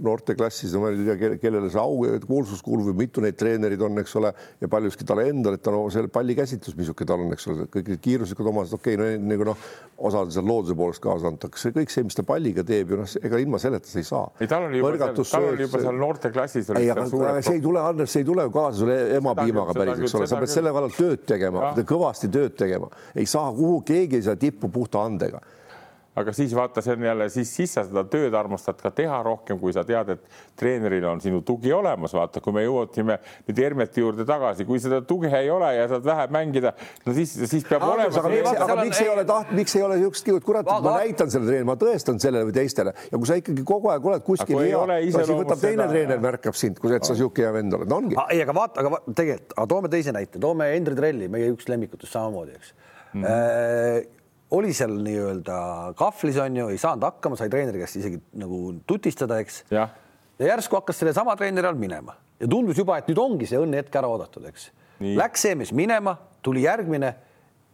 noorteklassis, 0.03 0.75
ma 0.81 0.91
ei 0.93 1.05
tea, 1.07 1.37
kellele 1.41 1.71
see 1.73 1.81
au 1.81 2.03
ja 2.07 2.19
kuulsus 2.25 2.63
kuulub 2.65 2.91
või 2.91 3.05
mitu 3.05 3.23
neid 3.25 3.37
treenerid 3.39 3.83
on, 3.85 4.01
eks 4.03 4.15
ole, 4.21 4.33
ja 4.61 4.71
paljuski 4.71 5.07
talle 5.09 5.29
endale, 5.31 5.59
et 5.59 5.65
tal 5.65 5.79
on 5.79 5.93
selle 5.95 6.11
palli 6.13 6.37
käsitlus, 6.39 6.77
missugune 6.79 7.09
tal 7.09 7.25
on, 7.25 7.33
eks 7.37 7.49
ole, 7.53 7.69
kõik 7.73 7.93
need 7.93 8.03
kiiruslikud 8.05 8.51
omadused, 8.53 8.79
okei 8.81 8.99
okay, 8.99 9.21
no 9.21 9.31
nagu 9.33 9.47
noh, 9.53 9.69
osad 10.09 10.33
seal 10.35 10.47
looduse 10.49 10.77
poolest 10.79 11.03
kaasa 11.05 11.31
antakse, 11.31 11.73
kõik 11.77 11.95
see, 11.95 12.07
mis 12.07 12.19
ta 12.19 12.27
palliga 12.27 12.67
teeb 12.67 12.93
ju 12.93 13.01
noh, 13.03 13.15
ega 13.23 13.41
ilma 13.43 13.63
selleta 13.63 13.91
sa 13.91 14.03
ei 14.03 14.09
saa. 14.09 14.27
ei, 14.41 14.51
tal 14.51 14.69
oli 14.69 14.83
juba, 14.83 15.13
tal 15.23 15.49
oli 15.53 15.67
juba 15.67 15.83
seal 15.87 16.03
noorteklassis. 16.03 16.75
ei, 16.81 16.91
aga 16.93 17.07
see 17.09 17.57
ei 17.59 17.65
tule, 17.65 17.83
Andres, 17.93 18.13
see 18.15 18.25
ei 18.25 18.29
tule 18.29 18.47
ju 18.49 18.55
kaasa 18.55 18.83
sulle 18.83 19.01
emapiimaga 19.19 19.79
päris, 19.79 20.03
eks 20.03 20.19
ole, 20.19 20.31
sa 20.31 20.43
pead 20.43 20.55
selle 20.55 20.75
kallal 20.75 20.95
tööd 20.97 21.27
tegema, 21.29 21.73
kõvasti 21.87 22.31
tööd 22.33 22.59
tegema, 22.59 22.91
ei 23.15 23.29
saa 23.31 23.51
kuhu, 23.55 23.83
keegi 23.87 24.19
ei 24.19 24.27
saa 24.27 24.39
tippu 24.41 24.71
puhta 24.73 25.05
andega 25.07 25.43
aga 26.19 26.33
siis 26.37 26.53
vaata, 26.57 26.83
see 26.85 26.93
on 26.93 27.05
jälle 27.07 27.29
siis, 27.33 27.51
siis 27.57 27.73
sa 27.73 27.85
seda 27.87 28.03
tööd 28.11 28.35
armastad 28.37 28.81
ka 28.83 28.91
teha 28.95 29.23
rohkem, 29.25 29.57
kui 29.61 29.73
sa 29.73 29.85
tead, 29.89 30.13
et 30.13 30.39
treeneril 30.61 31.07
on 31.09 31.23
sinu 31.25 31.41
tugi 31.47 31.73
olemas. 31.73 32.13
vaata, 32.13 32.43
kui 32.45 32.53
me 32.53 32.65
jõudsime 32.67 33.17
nüüd 33.47 33.63
Hermeti 33.63 34.05
juurde 34.05 34.27
tagasi, 34.29 34.67
kui 34.69 34.81
seda 34.83 35.01
tuge 35.09 35.31
ei 35.39 35.49
ole 35.51 35.71
ja 35.77 35.89
saad 35.89 36.05
vähe 36.05 36.27
mängida, 36.35 36.75
no 37.07 37.17
siis, 37.17 37.33
siis 37.49 37.65
peab 37.69 37.87
aga, 37.87 37.95
olema. 37.97 38.21
aga, 38.21 38.33
miks, 38.35 38.61
aga 38.67 38.77
miks 38.83 39.01
ei 39.01 39.11
ole 39.15 39.25
taht, 39.29 39.55
miks 39.57 39.77
ei 39.79 39.87
ole 39.87 39.99
niisugust 40.03 40.29
kiiret, 40.29 40.47
kurat, 40.47 40.69
ma 40.69 40.97
näitan 40.99 41.33
selle 41.33 41.49
treeneri, 41.49 41.71
ma 41.73 41.79
tõestan 41.81 42.21
sellele 42.23 42.51
või 42.51 42.57
teistele 42.61 42.95
ja 43.09 43.17
kui 43.17 43.33
sa 43.33 43.41
ikkagi 43.41 43.67
kogu 43.73 43.93
aeg 43.95 44.13
oled 44.13 44.27
kuskil 44.29 44.61
hea, 44.61 45.03
siis 45.09 45.33
võtab 45.33 45.65
teine 45.65 45.89
treener, 45.89 46.21
märkab 46.23 46.59
sind, 46.59 46.81
kui 46.83 46.93
et 46.93 47.09
sa 47.09 47.17
niisugune 47.17 47.47
hea 47.47 47.57
vend 47.57 47.81
oled, 47.81 47.99
ongi. 48.01 48.21
ei, 48.29 48.45
aga 48.45 48.57
vaata, 48.61 48.85
aga 48.85 49.01
tegelikult, 49.09 49.57
aga 49.57 49.69
toome 49.73 49.93
teise 49.93 50.13
näite, 50.13 50.43
toome 50.43 50.69
Hendrik 50.75 51.01
Trelli, 51.01 51.33
meie 51.33 51.53
üks 51.55 51.73
lemmikutest 51.73 52.13
samamoodi, 52.13 52.59
eks 52.61 52.75
mm. 53.15 53.23
-hmm 53.23 54.21
oli 54.53 54.73
seal 54.77 54.95
nii-öelda 55.05 55.59
kahvlis 55.99 56.39
on 56.43 56.57
ju, 56.61 56.69
ei 56.73 56.81
saanud 56.81 57.07
hakkama, 57.09 57.39
sai 57.41 57.51
treeneri 57.53 57.83
käest 57.83 57.99
isegi 58.01 58.21
nagu 58.39 58.61
tutistada, 58.89 59.41
eks. 59.43 59.63
ja 59.73 59.89
järsku 60.39 60.77
hakkas 60.81 61.01
sellesama 61.03 61.37
treeneri 61.41 61.71
all 61.71 61.81
minema 61.81 62.17
ja 62.41 62.49
tundus 62.51 62.79
juba, 62.79 62.99
et 62.99 63.09
nüüd 63.11 63.21
ongi 63.23 63.49
see 63.49 63.61
õnnehetk 63.61 63.95
ära 64.01 64.11
oodatud, 64.11 64.45
eks. 64.51 64.71
Läks 65.03 65.47
see 65.47 65.55
mees 65.59 65.73
minema, 65.75 66.15
tuli 66.45 66.67
järgmine 66.67 67.15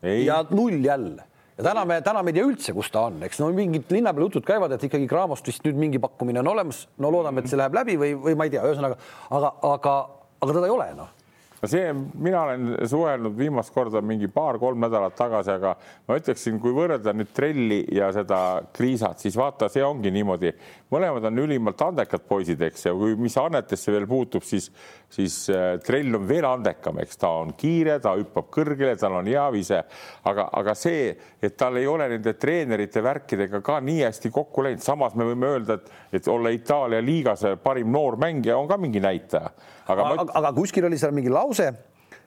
ei. 0.03 0.25
ja 0.25 0.41
null 0.51 0.79
jälle 0.85 1.27
ja 1.59 1.65
täna 1.67 1.85
me, 1.89 1.99
täna 2.07 2.23
me 2.23 2.33
ei 2.33 2.39
tea 2.39 2.47
üldse, 2.47 2.73
kus 2.77 2.91
ta 2.95 3.09
on, 3.09 3.19
eks 3.27 3.41
no 3.43 3.51
mingid 3.55 3.91
linna 3.93 4.15
peal 4.15 4.29
jutud 4.29 4.47
käivad, 4.47 4.73
et 4.77 4.85
ikkagi 4.87 5.09
Craamost 5.11 5.49
vist 5.51 5.67
nüüd 5.67 5.81
mingi 5.81 6.01
pakkumine 6.03 6.41
on 6.45 6.53
olemas. 6.55 6.87
no 6.99 7.11
loodame, 7.13 7.43
et 7.43 7.51
see 7.51 7.59
läheb 7.59 7.75
läbi 7.75 7.99
või, 8.01 8.15
või 8.29 8.39
ma 8.39 8.47
ei 8.47 8.55
tea, 8.55 8.65
ühesõnaga, 8.65 9.01
aga, 9.35 9.55
aga, 9.75 9.95
aga 10.39 10.59
teda 10.61 10.69
ei 10.71 10.77
ole 10.77 10.93
noh 11.01 11.18
no 11.63 11.69
see, 11.69 11.93
mina 12.15 12.43
olen 12.43 12.77
suhelnud 12.89 13.35
viimast 13.39 13.73
korda 13.75 14.03
mingi 14.05 14.29
paar-kolm 14.33 14.81
nädalat 14.85 15.17
tagasi, 15.19 15.55
aga 15.57 15.75
ma 16.09 16.19
ütleksin, 16.19 16.61
kui 16.63 16.75
võrrelda 16.77 17.15
nüüd 17.17 17.33
trelli 17.35 17.81
ja 17.95 18.11
seda 18.15 18.41
kriisat, 18.75 19.23
siis 19.25 19.37
vaata, 19.39 19.71
see 19.73 19.85
ongi 19.85 20.13
niimoodi, 20.15 20.53
mõlemad 20.95 21.27
on 21.31 21.43
ülimalt 21.45 21.83
andekad 21.89 22.27
poisid, 22.29 22.63
eks, 22.69 22.87
ja 22.89 22.95
kui, 22.97 23.17
mis 23.19 23.37
annetesse 23.41 23.95
veel 23.95 24.07
puutub, 24.11 24.47
siis, 24.47 24.71
siis 25.13 25.49
äh, 25.51 25.79
trell 25.85 26.15
on 26.17 26.27
veel 26.29 26.47
andekam, 26.47 27.01
eks 27.03 27.21
ta 27.21 27.31
on 27.41 27.55
kiire, 27.59 27.97
ta 28.05 28.13
hüppab 28.19 28.51
kõrgele, 28.53 28.95
tal 29.01 29.17
on 29.19 29.29
hea 29.29 29.47
vise, 29.55 29.81
aga, 30.29 30.49
aga 30.61 30.75
see, 30.77 31.11
et 31.43 31.57
tal 31.59 31.79
ei 31.81 31.89
ole 31.89 32.11
nende 32.13 32.35
treenerite 32.39 33.03
värkidega 33.05 33.63
ka 33.65 33.79
nii 33.85 34.03
hästi 34.05 34.33
kokku 34.35 34.67
läinud, 34.67 34.85
samas 34.85 35.17
me 35.19 35.31
võime 35.31 35.53
öelda, 35.55 35.79
et, 35.79 35.91
et 36.21 36.31
olla 36.33 36.53
Itaalia 36.55 37.01
liigas 37.05 37.47
parim 37.65 37.93
noor 37.95 38.19
mängija 38.21 38.59
on 38.61 38.69
ka 38.69 38.79
mingi 38.81 39.03
näitaja. 39.05 39.53
Aga, 39.89 40.05
aga, 40.05 40.15
ma... 40.21 40.29
aga 40.43 40.55
kuskil 40.61 40.89
oli 40.91 41.01
seal 41.01 41.17
mingi 41.17 41.33
lause, 41.33 41.73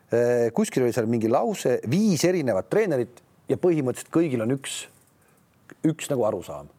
eh, 0.10 0.50
kuskil 0.58 0.88
oli 0.88 0.98
seal 0.98 1.10
mingi 1.12 1.30
lause, 1.30 1.78
viis 1.90 2.26
erinevat 2.26 2.70
treenerit 2.72 3.22
ja 3.52 3.62
põhimõtteliselt 3.62 4.14
kõigil 4.14 4.42
on 4.42 4.58
üks, 4.58 4.84
üks 5.86 6.10
nagu 6.10 6.26
arusaam. 6.26 6.72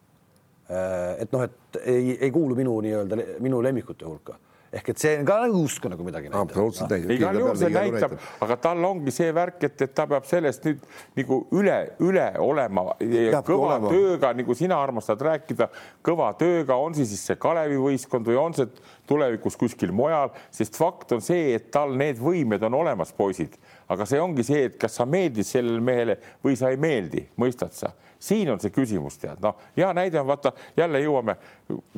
Eh, 0.66 1.22
et 1.22 1.34
noh, 1.34 1.46
et 1.46 1.84
ei, 1.86 2.16
ei 2.18 2.34
kuulu 2.34 2.58
minu 2.58 2.80
nii-öelda 2.82 3.38
minu 3.44 3.62
lemmikute 3.62 4.08
hulka 4.08 4.40
ehk 4.72 4.88
et 4.88 5.02
see 5.02 5.16
on 5.18 5.26
ka 5.28 5.36
nagu 5.42 5.58
justkui 5.66 5.90
nagu 5.92 6.04
midagi 6.06 6.30
näitab. 6.30 6.48
absoluutselt 6.48 6.92
näitab. 6.94 7.10
igal 7.12 7.38
juhul 7.38 7.58
see 7.60 7.70
näitab, 7.74 8.14
aga 8.46 8.56
tal 8.64 8.84
ongi 8.88 9.12
see 9.12 9.32
värk, 9.36 9.58
et, 9.68 9.84
et 9.84 9.94
ta 9.94 10.06
peab 10.08 10.28
sellest 10.28 10.64
nüüd 10.68 10.86
nagu 11.18 11.38
üle, 11.58 11.76
üle 12.00 12.28
olema 12.40 12.86
Peab 13.02 13.46
kõva 13.48 13.68
olema. 13.68 13.92
tööga, 13.92 14.32
nagu 14.38 14.56
sina 14.56 14.78
armastad 14.80 15.20
rääkida, 15.28 15.68
kõva 16.04 16.30
tööga, 16.40 16.78
on 16.80 16.96
see 16.96 17.08
siis 17.10 17.26
see 17.28 17.38
Kalevi 17.42 17.76
võistkond 17.82 18.28
või 18.28 18.38
on 18.40 18.56
see 18.56 18.70
tulevikus 19.08 19.58
kuskil 19.60 19.92
mujal, 19.92 20.32
sest 20.54 20.78
fakt 20.80 21.12
on 21.12 21.24
see, 21.24 21.52
et 21.58 21.68
tal 21.74 21.92
need 21.98 22.20
võimed 22.22 22.64
on 22.64 22.80
olemas, 22.80 23.12
poisid, 23.16 23.58
aga 23.92 24.06
see 24.08 24.22
ongi 24.22 24.46
see, 24.46 24.70
et 24.70 24.78
kas 24.80 24.96
sa 24.96 25.08
meeldid 25.08 25.48
sellele 25.48 25.84
mehele 25.84 26.16
või 26.44 26.56
sa 26.56 26.72
ei 26.72 26.80
meeldi, 26.80 27.26
mõistad 27.36 27.76
sa 27.76 27.92
siin 28.22 28.50
on 28.52 28.60
see 28.62 28.72
küsimus, 28.74 29.18
tead, 29.20 29.40
noh, 29.42 29.58
hea 29.76 29.90
näide 29.96 30.20
on 30.20 30.28
vaata, 30.30 30.52
jälle 30.78 31.02
jõuame, 31.02 31.36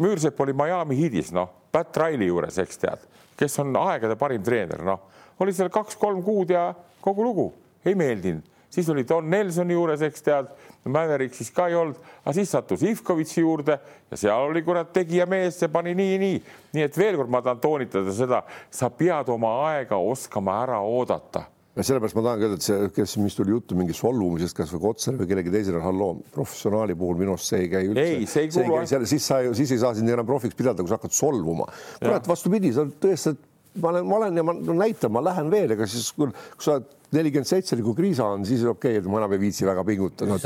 Müürsepp 0.00 0.40
oli 0.40 0.56
Miami 0.56 0.96
Heatis, 1.02 1.32
noh, 1.36 1.50
Pat 1.72 1.96
Riley 2.00 2.30
juures, 2.30 2.58
eks 2.62 2.80
tead, 2.80 3.04
kes 3.38 3.60
on 3.62 3.76
aegade 3.82 4.16
parim 4.20 4.42
treener, 4.44 4.84
noh, 4.86 5.04
oli 5.42 5.54
seal 5.56 5.72
kaks-kolm 5.74 6.22
kuud 6.24 6.54
ja 6.54 6.70
kogu 7.04 7.26
lugu, 7.26 7.48
ei 7.84 7.96
meeldinud, 7.98 8.46
siis 8.72 8.88
oli 8.90 9.04
Don 9.08 9.28
Nelsoni 9.30 9.76
juures, 9.76 10.02
eks 10.06 10.24
tead, 10.24 10.52
Mavericks 10.84 11.38
siis 11.40 11.48
ka 11.54 11.70
ei 11.70 11.78
olnud, 11.80 11.96
aga 12.24 12.34
siis 12.36 12.50
sattus 12.52 12.82
Ivkovitši 12.84 13.40
juurde 13.40 13.78
ja 14.10 14.18
seal 14.20 14.50
oli 14.50 14.60
kurat 14.64 14.90
tegija 14.92 15.24
mees, 15.28 15.56
see 15.60 15.70
pani 15.72 15.94
nii, 15.96 16.18
nii, 16.20 16.42
nii 16.76 16.84
et 16.84 16.98
veel 16.98 17.16
kord 17.16 17.32
ma 17.32 17.40
tahan 17.44 17.62
toonitada 17.62 18.12
seda, 18.12 18.42
sa 18.68 18.90
pead 18.92 19.32
oma 19.32 19.54
aega 19.70 19.96
oskama 19.96 20.58
ära 20.66 20.82
oodata 20.84 21.46
ja 21.74 21.82
sellepärast 21.82 22.16
ma 22.18 22.22
tahangi 22.28 22.46
öelda, 22.46 22.58
et 22.60 22.66
see, 22.66 22.90
kes, 22.94 23.16
mis 23.22 23.34
tuli 23.38 23.54
juttu 23.54 23.78
mingi 23.78 23.96
solvumisest, 23.96 24.56
kasvõi 24.56 24.82
Kotsari 24.84 25.18
või 25.20 25.30
kellegi 25.30 25.54
teisele, 25.54 25.80
halloo, 25.82 26.20
professionaali 26.34 26.94
puhul 26.98 27.18
minu 27.18 27.34
arust 27.34 27.50
see 27.50 27.64
ei 27.64 27.70
käi 27.72 27.88
üldse. 27.88 28.04
ei, 28.04 28.28
see 28.30 28.46
ei 28.46 28.52
kuulu. 28.54 29.06
siis 29.10 29.26
sa, 29.26 29.40
siis 29.58 29.74
ei 29.74 29.82
saa 29.82 29.94
sind 29.98 30.12
enam 30.14 30.28
profiks 30.28 30.58
pidada, 30.58 30.82
kui 30.82 30.92
sa 30.92 31.00
hakkad 31.00 31.16
solvuma. 31.16 31.66
kurat, 31.98 32.30
vastupidi, 32.30 32.70
sa 32.76 32.86
tõestad, 32.86 33.40
ma 33.82 33.90
olen, 33.90 34.06
ma 34.06 34.20
olen 34.20 34.38
ja 34.38 34.46
ma 34.46 34.54
näitan, 34.84 35.14
ma 35.14 35.24
lähen 35.24 35.50
veel, 35.50 35.74
ega 35.74 35.88
siis 35.90 36.12
kui, 36.14 36.30
kui 36.30 36.68
sa 36.68 36.78
oled 36.78 36.92
nelikümmend 37.14 37.48
seitse 37.48 37.76
nagu 37.78 37.94
kriisa 37.96 38.26
on, 38.32 38.44
siis 38.48 38.64
okei 38.64 38.96
okay,, 38.96 39.02
et 39.02 39.10
ma 39.10 39.20
enam 39.20 39.34
ei 39.36 39.42
viitsi 39.42 39.66
väga 39.68 39.84
pingutada 39.86 40.38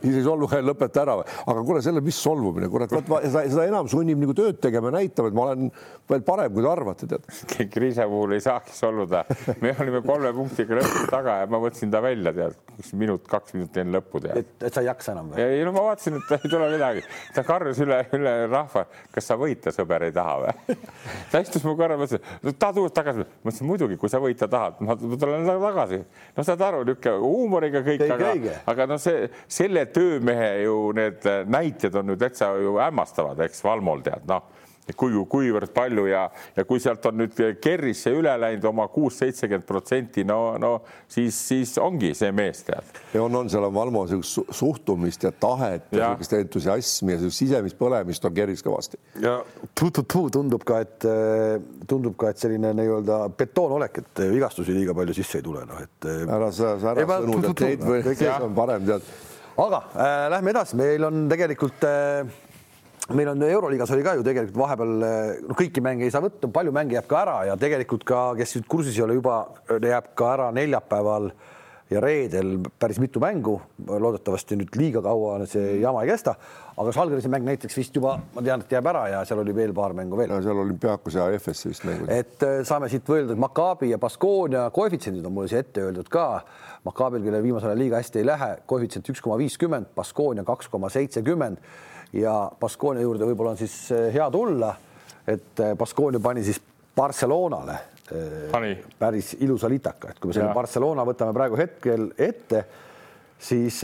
siis 0.00 0.18
ei 0.20 0.24
solvu, 0.24 0.48
lõpeta 0.66 1.02
ära. 1.02 1.16
aga 1.22 1.64
kuule, 1.66 1.82
selle, 1.84 2.02
mis 2.04 2.18
solvumine, 2.22 2.68
kurat, 2.72 2.92
seda, 2.92 3.44
seda 3.44 3.66
enam 3.68 3.90
sunnib 3.90 4.20
nagu 4.22 4.34
tööd 4.36 4.60
tegema 4.62 4.90
ja 4.90 4.96
näitama, 4.98 5.30
et 5.30 5.36
ma 5.36 5.46
olen 5.46 5.70
veel 6.10 6.24
parem, 6.26 6.52
kui 6.54 6.64
te 6.64 6.70
arvate, 6.70 7.08
tead. 7.10 7.26
kriisa 7.74 8.06
puhul 8.10 8.36
ei 8.36 8.44
saagi 8.44 8.74
solvuda. 8.76 9.24
me 9.62 9.74
olime 9.82 10.02
kolme 10.06 10.32
punktiga 10.36 10.78
lõpus 10.80 11.10
taga 11.12 11.40
ja 11.42 11.50
ma 11.50 11.60
võtsin 11.62 11.92
ta 11.92 12.02
välja, 12.04 12.32
tead, 12.36 12.58
üks 12.76 12.92
minut, 12.98 13.26
kaks 13.30 13.56
minutit 13.56 13.82
enne 13.82 13.98
lõppu, 13.98 14.22
tead. 14.24 14.42
et, 14.42 14.68
et 14.68 14.74
sa 14.74 14.84
ei 14.84 14.90
jaksa 14.90 15.14
enam 15.16 15.32
või? 15.32 15.42
ei 15.42 15.64
no 15.66 15.74
ma 15.76 15.86
vaatasin, 15.90 16.18
et 16.20 16.34
ei 16.38 16.52
tule 16.52 16.70
midagi. 16.72 17.04
ta 17.34 17.44
karjus 17.46 17.82
üle, 17.84 18.00
üle 18.16 18.34
rahva, 18.50 18.86
kas 19.14 19.30
sa 19.30 19.38
võita, 19.40 19.74
sõber, 19.74 20.08
ei 20.08 20.14
taha 20.16 20.36
või? 20.44 20.78
ta 21.32 21.42
istus 21.44 21.66
mu 21.66 21.76
kõrval, 21.78 22.02
mõtlesin, 22.04 22.54
tahad 22.54 22.82
uuesti 22.82 22.98
tagasi? 23.00 23.26
ma 23.26 23.50
ütlesin 23.50 23.70
muidugi, 23.70 24.00
kui 24.00 24.12
sa 24.12 24.22
võita 24.22 24.50
tahad, 24.50 24.80
ma 24.86 24.98
tulen 24.98 25.46
tagasi. 25.46 25.65
No 26.36 26.44
saad 26.46 26.62
aru, 26.68 26.84
niisugune 26.86 27.16
huumoriga 27.22 27.82
kõik, 27.86 28.04
aga, 28.16 28.34
aga 28.72 28.86
noh, 28.90 29.00
see 29.02 29.26
selle 29.48 29.86
töömehe 29.92 30.52
ju 30.66 30.76
need 30.96 31.26
näited 31.50 31.94
on 31.98 32.14
ju 32.14 32.20
täitsa 32.20 32.52
ju 32.60 32.76
hämmastavad, 32.80 33.40
eks 33.48 33.64
Valmol 33.66 34.04
tead, 34.06 34.28
noh 34.30 34.65
kui, 34.94 35.16
kuivõrd 35.28 35.72
palju 35.74 36.06
ja, 36.10 36.26
ja 36.56 36.64
kui 36.68 36.80
sealt 36.82 37.06
on 37.10 37.18
nüüd 37.22 37.40
Kerrisse 37.62 38.12
üle 38.14 38.32
läinud 38.38 38.64
oma 38.70 38.86
kuus, 38.92 39.18
seitsekümmend 39.22 39.66
protsenti, 39.66 40.24
no, 40.28 40.56
no 40.62 40.72
siis, 41.08 41.38
siis 41.48 41.74
ongi 41.82 42.12
see 42.14 42.30
mees 42.36 42.62
tead. 42.66 43.00
ja 43.14 43.24
on, 43.24 43.34
on, 43.40 43.50
seal 43.50 43.66
on 43.66 43.74
Valmo 43.74 44.04
niisugust 44.06 44.54
suhtumist 44.56 45.26
ja 45.26 45.32
tahet 45.32 45.90
ja 45.90 46.12
niisugust 46.12 46.36
entusiasmi 46.38 47.16
ja 47.16 47.30
sisemist 47.30 47.78
põlemist 47.80 48.24
on 48.28 48.36
Kerris 48.36 48.64
kõvasti. 48.66 49.00
ja 49.22 49.38
tu-tu-tu 49.74 50.26
tundub 50.38 50.64
ka, 50.66 50.80
et 50.86 51.08
tundub 51.88 52.16
ka, 52.20 52.30
et 52.30 52.42
selline 52.42 52.72
nii-öelda 52.76 53.20
betoonolek, 53.38 54.02
et 54.02 54.24
vigastusi 54.32 54.74
liiga 54.76 54.94
palju 54.96 55.16
sisse 55.16 55.40
ei 55.40 55.46
tule, 55.46 55.64
noh 55.68 55.82
et. 55.82 56.10
ära 56.26 56.50
sa, 56.54 56.76
sa 56.82 56.92
ära 56.94 57.06
sõnu, 57.22 57.40
et 57.50 57.64
neid 57.66 57.86
või 57.86 58.02
kes 58.12 58.26
on 58.46 58.54
parem 58.56 58.86
tead. 58.88 59.14
aga 59.66 59.82
äh, 59.94 60.26
lähme 60.36 60.52
edasi, 60.52 60.76
meil 60.78 61.06
on 61.08 61.26
tegelikult 61.32 61.86
äh, 61.88 62.34
meil 63.14 63.28
on 63.30 63.42
Euroliigas 63.46 63.90
oli 63.94 64.02
ka 64.06 64.16
ju 64.18 64.24
tegelikult 64.26 64.58
vahepeal 64.58 64.94
no 65.46 65.58
kõiki 65.58 65.82
mänge 65.84 66.06
ei 66.06 66.14
saa 66.14 66.24
võtta, 66.24 66.50
palju 66.52 66.72
mänge 66.74 66.96
jääb 66.96 67.10
ka 67.10 67.20
ära 67.22 67.36
ja 67.50 67.58
tegelikult 67.60 68.06
ka, 68.08 68.22
kes 68.38 68.56
nüüd 68.58 68.70
kursis 68.70 68.98
ei 68.98 69.04
ole, 69.06 69.20
juba 69.20 69.44
jääb 69.70 70.10
ka 70.18 70.32
ära 70.34 70.48
neljapäeval 70.56 71.30
ja 71.90 72.00
reedel 72.02 72.56
päris 72.78 72.98
mitu 72.98 73.20
mängu. 73.22 73.60
loodetavasti 73.86 74.56
nüüd 74.58 74.74
liiga 74.78 75.02
kaua 75.02 75.38
see 75.46 75.76
jama 75.80 76.02
ei 76.02 76.10
kesta, 76.10 76.34
aga 76.76 76.92
Žalgirise 76.92 77.30
mäng 77.30 77.46
näiteks 77.46 77.76
vist 77.78 77.94
juba, 77.94 78.16
ma 78.34 78.42
tean, 78.42 78.64
et 78.64 78.72
jääb 78.74 78.88
ära 78.90 79.04
ja 79.12 79.22
seal 79.28 79.40
oli 79.44 79.54
veel 79.54 79.74
paar 79.74 79.94
mängu 79.94 80.18
veel. 80.18 80.34
seal 80.42 80.62
olümpiaakos 80.64 81.14
ja 81.14 81.28
EFS 81.36 81.66
vist 81.68 81.86
mängud. 81.86 82.10
et 82.10 82.42
äh, 82.42 82.58
saame 82.66 82.90
siit 82.90 83.06
võelda, 83.06 83.36
et 83.36 83.42
Maccabi 83.42 83.92
ja 83.92 83.98
Baskonia 84.02 84.66
koefitsiendid 84.74 85.26
on 85.26 85.36
mulle 85.36 85.52
siia 85.52 85.62
ette 85.62 85.86
öeldud 85.86 86.10
ka. 86.10 86.42
Maccabil, 86.86 87.22
kellel 87.22 87.42
viimasel 87.42 87.72
ajal 87.72 87.80
liiga 87.82 88.00
hästi 88.02 88.22
ei 88.22 88.26
lähe, 88.26 88.50
koefitsient 88.66 89.08
üks 89.10 89.22
koma 89.22 89.38
viiskümmend, 89.38 89.94
Baskonia 89.94 90.44
kaks 90.46 90.68
koma 90.70 90.90
seitsekümmend 90.90 91.62
ja 92.12 92.34
Baskonia 92.60 93.02
juurde 93.02 93.26
võib-olla 93.28 93.54
on 93.54 93.60
siis 93.60 93.74
eh, 93.94 94.08
hea 94.14 94.30
tulla, 94.30 94.72
et 95.26 95.62
eh, 95.62 95.74
Baskonia 95.78 96.20
pani 96.22 96.44
siis 96.46 96.60
Barcelonale 96.96 97.76
eh, 98.12 98.48
pani. 98.52 98.72
päris 98.98 99.34
ilusa 99.40 99.70
litaka, 99.72 100.10
et 100.10 100.20
kui 100.20 100.30
me 100.30 100.36
selle 100.36 100.50
ja. 100.50 100.56
Barcelona 100.56 101.06
võtame 101.06 101.36
praegu 101.36 101.58
hetkel 101.60 102.10
ette, 102.18 102.64
siis 103.38 103.82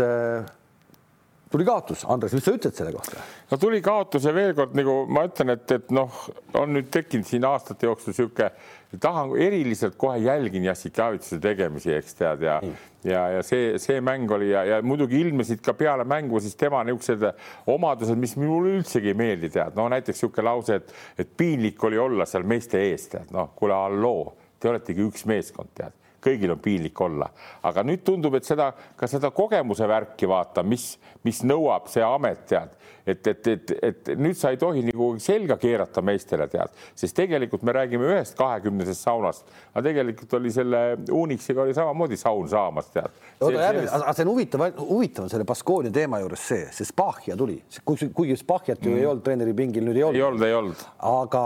tuli 1.52 1.64
kaotus. 1.68 2.06
Andres, 2.08 2.32
mis 2.32 2.44
sa 2.46 2.54
ütled 2.56 2.76
selle 2.76 2.92
kohta? 2.94 3.24
no 3.50 3.58
tuli 3.60 3.82
kaotus 3.84 4.24
ja 4.24 4.32
veel 4.34 4.54
kord 4.56 4.76
nagu 4.78 5.02
ma 5.12 5.26
ütlen, 5.28 5.52
et, 5.56 5.74
et 5.76 5.90
noh, 5.92 6.22
on 6.58 6.72
nüüd 6.72 6.88
tekkinud 6.92 7.28
siin 7.28 7.44
aastate 7.48 7.90
jooksul 7.90 8.14
niisugune 8.14 8.52
tahan 9.00 9.36
eriliselt 9.40 9.96
kohe 9.96 10.18
jälgin 10.18 10.64
Jassikavitsuse 10.64 11.38
tegemisi, 11.40 11.94
eks 11.94 12.14
tead 12.18 12.42
ja 12.42 12.58
mm. 12.62 12.74
ja, 13.08 13.22
ja 13.36 13.42
see, 13.46 13.78
see 13.82 14.00
mäng 14.04 14.30
oli 14.30 14.50
ja, 14.50 14.64
ja 14.64 14.82
muidugi 14.82 15.20
ilmnesid 15.20 15.62
ka 15.64 15.74
peale 15.78 16.04
mängu 16.04 16.40
siis 16.40 16.56
tema 16.56 16.82
niisugused 16.84 17.24
omadused, 17.66 18.18
mis 18.20 18.36
mulle 18.36 18.76
üldsegi 18.78 19.12
ei 19.12 19.18
meeldi, 19.18 19.52
tead, 19.52 19.76
no 19.78 19.88
näiteks 19.92 20.18
niisugune 20.18 20.48
lause, 20.48 20.80
et, 20.82 20.94
et 21.18 21.34
piinlik 21.36 21.84
oli 21.84 21.98
olla 21.98 22.28
seal 22.28 22.44
meeste 22.48 22.80
ees, 22.90 23.08
tead, 23.14 23.32
noh, 23.34 23.52
kuule, 23.56 23.76
halloo, 23.76 24.32
te 24.60 24.70
oletegi 24.70 25.04
üks 25.08 25.26
meeskond, 25.30 25.72
tead 25.78 25.96
kõigil 26.22 26.52
on 26.54 26.60
piinlik 26.62 27.00
olla, 27.02 27.28
aga 27.66 27.84
nüüd 27.86 28.04
tundub, 28.06 28.36
et 28.38 28.46
seda 28.46 28.70
ka 28.98 29.08
seda 29.10 29.32
kogemuse 29.34 29.88
värki 29.88 30.28
vaata, 30.30 30.64
mis, 30.66 30.94
mis 31.26 31.42
nõuab 31.46 31.90
see 31.92 32.04
amet, 32.06 32.44
tead, 32.50 32.76
et, 33.06 33.26
et, 33.26 33.48
et, 33.50 33.72
et 33.82 34.10
nüüd 34.18 34.38
sa 34.38 34.52
ei 34.54 34.58
tohi 34.60 34.84
nagu 34.86 35.08
selga 35.22 35.56
keerata 35.60 36.02
meestele, 36.04 36.46
tead, 36.52 36.74
sest 36.98 37.16
tegelikult 37.18 37.64
me 37.66 37.74
räägime 37.74 38.06
ühest 38.12 38.36
kahekümnesest 38.38 39.06
saunast, 39.08 39.50
aga 39.72 39.84
tegelikult 39.88 40.36
oli 40.38 40.52
selle 40.54 40.82
Unixiga 41.10 41.64
oli 41.66 41.74
samamoodi 41.76 42.18
saun 42.20 42.50
saamas, 42.50 42.90
tead. 42.94 43.22
oota, 43.40 43.70
aga 43.98 44.14
see 44.16 44.26
on 44.26 44.32
huvitav, 44.34 44.66
huvitav 44.78 45.26
on 45.26 45.32
selle 45.32 45.48
Baskonia 45.48 45.94
teema 45.94 46.22
juures 46.22 46.46
see, 46.52 46.68
see 46.74 46.88
Spahia 46.88 47.36
tuli, 47.38 47.58
kuigi 47.84 48.38
Spahhiat 48.38 48.84
ju 48.84 48.94
mm. 48.94 49.00
ei 49.00 49.10
olnud 49.10 49.26
treeneri 49.26 49.56
pingil, 49.58 49.86
nüüd 49.88 49.98
ei 49.98 50.06
olnud. 50.06 50.20
ei 50.20 50.28
olnud, 50.28 50.46
ei 50.46 50.58
olnud. 50.60 50.86
aga 51.12 51.44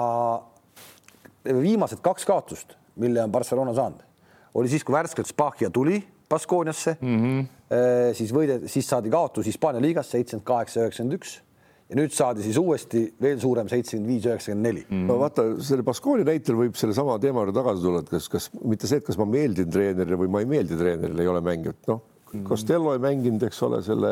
viimased 1.55 2.03
kaks 2.05 2.27
kaotust, 2.29 2.77
mille 3.01 3.23
on 3.23 3.33
Barcelona 3.33 3.75
saanud, 3.77 4.06
oli 4.57 4.71
siis, 4.73 4.85
kui 4.87 4.97
värskelt 4.97 5.29
Spahia 5.29 5.71
tuli 5.71 6.01
Baskooniasse 6.29 6.97
mm, 7.01 7.19
-hmm. 7.23 8.15
siis 8.19 8.33
võide, 8.35 8.63
siis 8.71 8.89
saadi 8.89 9.11
kaotus 9.13 9.47
Hispaania 9.47 9.83
liigas 9.83 10.11
seitsekümmend 10.11 10.47
kaheksa, 10.47 10.87
üheksakümmend 10.87 11.19
üks 11.21 11.37
ja 11.87 11.99
nüüd 12.01 12.15
saadi 12.15 12.43
siis 12.43 12.59
uuesti 12.59 13.05
veel 13.23 13.39
suurem 13.41 13.69
seitsekümmend 13.71 14.11
viis, 14.11 14.27
üheksakümmend 14.27 14.67
neli. 14.67 15.07
no 15.07 15.21
vaata, 15.23 15.47
selle 15.63 15.87
Baskooni 15.87 16.27
näitel 16.27 16.59
võib 16.59 16.75
sellesama 16.79 17.19
teema 17.23 17.45
juurde 17.45 17.55
tagasi 17.61 17.83
tulla, 17.87 18.03
et 18.03 18.11
kas, 18.11 18.29
kas 18.33 18.51
mitte 18.65 18.91
see, 18.91 18.99
et 18.99 19.07
kas 19.07 19.19
ma 19.21 19.29
meeldin 19.31 19.71
treenerile 19.71 20.19
või 20.25 20.33
ma 20.35 20.43
ei 20.43 20.51
meeldi 20.57 20.79
treenerile, 20.79 21.23
ei 21.23 21.35
ole 21.35 21.45
mängijat, 21.47 21.83
noh. 21.93 22.05
Costello 22.45 22.91
ei 22.93 22.99
mänginud, 23.01 23.41
eks 23.47 23.63
ole, 23.65 23.79
selle 23.87 24.11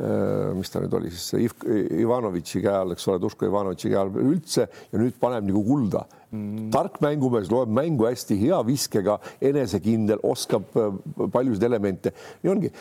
Äh, 0.00 0.54
mis 0.56 0.70
ta 0.72 0.80
nüüd 0.80 0.94
oli 0.96 1.10
siis 1.12 1.34
Iv, 1.36 1.58
Ivanovitši 2.00 2.62
käe 2.64 2.72
all, 2.72 2.94
eks 2.94 3.04
ole, 3.10 3.20
Duško 3.20 3.44
Ivanovitši 3.50 3.90
käe 3.92 3.98
all 4.00 4.14
üldse 4.22 4.64
ja 4.64 5.00
nüüd 5.00 5.18
paneb 5.20 5.44
nagu 5.50 5.60
kulda 5.66 6.06
mm. 6.06 6.14
-hmm. 6.14 6.19
Tark 6.74 7.00
mängumees 7.04 7.50
loeb 7.52 7.70
mängu 7.74 8.06
hästi, 8.08 8.36
hea 8.40 8.58
viskega, 8.66 9.18
enesekindel, 9.50 10.22
oskab 10.26 10.76
äh, 10.78 10.96
paljusid 11.32 11.66
elemente. 11.66 12.12
nii 12.42 12.52
ongi, 12.52 12.72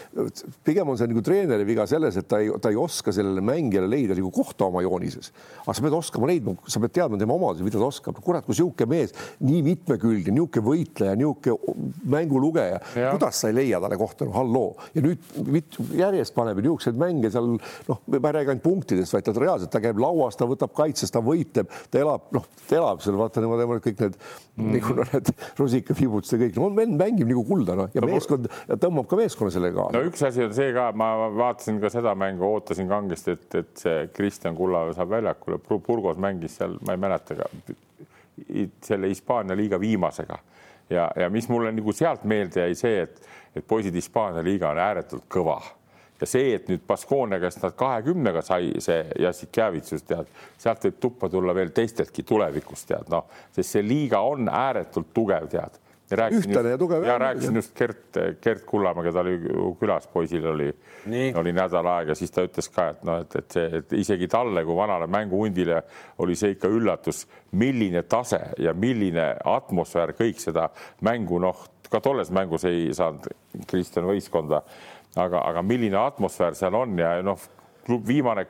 pigem 0.66 0.90
on 0.90 1.00
see 1.00 1.10
nagu 1.10 1.24
treeneri 1.26 1.68
viga 1.68 1.86
selles, 1.90 2.18
et 2.20 2.30
ta 2.30 2.42
ei, 2.44 2.52
ta 2.62 2.72
ei 2.74 2.80
oska 2.80 3.14
sellele 3.16 3.44
mängijale 3.46 3.90
leida 3.90 4.18
nagu 4.18 4.32
kohta 4.34 4.70
oma 4.70 4.84
joonises. 4.86 5.32
aga 5.66 5.78
sa 5.78 5.86
pead 5.86 5.98
oskama 6.00 6.30
leidma, 6.32 6.56
sa 6.70 6.82
pead 6.84 6.96
teadma 6.98 7.20
tema 7.22 7.38
omadusi, 7.38 7.68
mida 7.68 7.82
ta 7.82 7.90
oskab. 7.90 8.20
kurat, 8.24 8.46
kui 8.48 8.58
sihuke 8.58 8.88
mees, 8.90 9.16
nii 9.44 9.62
mitmekülgne, 9.66 10.34
niisugune 10.34 10.66
võitleja, 10.70 11.18
niisugune 11.20 11.90
mängulugeja, 12.10 12.82
kuidas 12.96 13.42
sa 13.42 13.52
ei 13.52 13.60
leia 13.62 13.82
talle 13.82 13.98
kohta, 14.00 14.28
no 14.30 14.38
halloo. 14.38 14.76
ja 14.96 15.06
nüüd 15.06 15.80
järjest 15.98 16.38
paneb 16.38 16.62
niisuguseid 16.62 16.98
mänge 17.00 17.20
mänge 17.20 17.32
seal 17.34 17.50
noh, 17.90 18.02
ma 18.08 18.20
ei 18.20 18.36
räägi 18.38 18.54
ainult 18.54 18.64
punktidest, 18.64 19.14
vaid 19.14 19.26
ta 19.28 19.34
reaalselt, 19.36 19.72
ta 19.74 19.82
käib 19.84 20.00
lauas, 20.02 20.38
ta 20.40 20.48
võtab 20.50 20.74
kaitses, 20.78 21.12
ta 21.14 21.22
võitleb, 21.24 21.70
ta 21.92 22.02
elab, 22.02 22.30
noh, 22.36 22.46
ta 22.68 22.78
elab 22.80 23.04
seal, 23.04 23.18
vaata 23.20 23.39
niimoodi 23.44 23.82
kõik 23.88 24.04
need 24.04 24.18
mm. 24.20 24.70
nagu 24.76 24.96
noh, 25.00 25.12
need 25.16 25.32
rusikavibutused 25.60 26.38
ja 26.38 26.42
kõik 26.46 26.60
no,, 26.60 26.70
vend 26.78 26.98
mängib 27.00 27.32
nagu 27.32 27.44
kulda 27.48 27.78
noh 27.80 27.90
ja 27.96 28.04
no, 28.04 28.12
meeskond 28.12 28.50
ja 28.50 28.80
tõmbab 28.82 29.10
ka 29.10 29.20
meeskonna 29.20 29.54
sellega. 29.54 29.90
no 29.96 30.04
üks 30.10 30.24
asi 30.28 30.46
on 30.46 30.54
see 30.56 30.74
ka, 30.76 30.90
ma 30.98 31.12
vaatasin 31.36 31.82
ka 31.84 31.92
seda 31.94 32.16
mängu, 32.20 32.46
ootasin 32.48 32.90
kangesti, 32.92 33.38
et, 33.38 33.60
et 33.64 33.86
see 33.86 34.06
Kristjan 34.16 34.58
Kullamäe 34.58 34.96
saab 34.98 35.14
väljakule, 35.16 35.60
Burgos 35.86 36.20
mängis 36.22 36.60
seal, 36.60 36.78
ma 36.86 36.96
ei 36.96 37.02
mäleta 37.02 37.40
ka 37.40 37.50
selle 38.86 39.10
Hispaania 39.12 39.58
liiga 39.58 39.80
viimasega 39.82 40.38
ja, 40.90 41.10
ja 41.16 41.30
mis 41.30 41.50
mulle 41.50 41.72
nagu 41.76 41.94
sealt 41.94 42.24
meelde 42.24 42.64
jäi 42.64 42.78
see, 42.78 43.04
et, 43.04 43.20
et 43.56 43.68
poisid, 43.68 43.96
Hispaania 43.96 44.44
liiga 44.46 44.72
on 44.72 44.82
ääretult 44.82 45.28
kõva 45.32 45.60
ja 46.20 46.28
see, 46.28 46.54
et 46.58 46.70
nüüd 46.72 46.86
Baskonia 46.88 47.40
käest 47.42 47.62
nad 47.64 47.76
kahekümnega 47.80 48.44
sai 48.46 48.74
see 48.84 49.04
Jassikjevitsus 49.24 50.08
tead, 50.08 50.32
sealt 50.60 50.88
võib 50.88 50.98
tuppa 51.02 51.30
tulla 51.32 51.56
veel 51.56 51.74
teisteltki 51.76 52.26
tulevikus 52.28 52.88
tead 52.90 53.12
noh, 53.14 53.30
sest 53.56 53.78
see 53.78 53.86
liiga 53.86 54.24
on 54.26 54.50
ääretult 54.52 55.14
tugev 55.16 55.48
tead 55.52 55.80
ühtlane 56.10 56.70
ja 56.70 56.78
tugev. 56.78 57.04
ja 57.04 57.18
rääkisin 57.18 57.56
just 57.56 57.76
Gert, 57.78 58.18
Gert 58.42 58.66
Kullamäe, 58.66 59.04
keda 59.04 59.20
oli 59.20 59.36
külas, 59.80 60.08
poisil 60.08 60.46
oli, 60.46 60.70
oli 61.36 61.54
nädal 61.54 61.86
aega, 61.86 62.16
siis 62.16 62.32
ta 62.34 62.44
ütles 62.48 62.70
ka, 62.74 62.90
et 62.96 63.04
noh, 63.06 63.20
et, 63.22 63.36
et 63.36 63.58
see, 63.58 63.82
et 63.82 63.94
isegi 64.00 64.28
talle 64.28 64.64
kui 64.66 64.78
vanale 64.78 65.08
mänguhundile 65.08 65.84
oli 66.18 66.36
see 66.40 66.56
ikka 66.56 66.72
üllatus, 66.74 67.28
milline 67.52 68.04
tase 68.10 68.42
ja 68.58 68.74
milline 68.74 69.36
atmosfäär 69.46 70.16
kõik 70.18 70.42
seda 70.42 70.70
mängu, 71.06 71.40
noh, 71.44 71.62
ka 71.90 72.02
tolles 72.02 72.32
mängus 72.34 72.66
ei 72.70 72.90
saanud 72.94 73.30
Kristjan 73.70 74.06
võistkonda, 74.10 74.64
aga, 75.16 75.42
aga 75.42 75.64
milline 75.66 75.98
atmosfäär 75.98 76.58
seal 76.58 76.76
on 76.78 76.98
ja 77.00 77.16
noh, 77.26 77.40
klub 77.86 78.06
viimane 78.08 78.46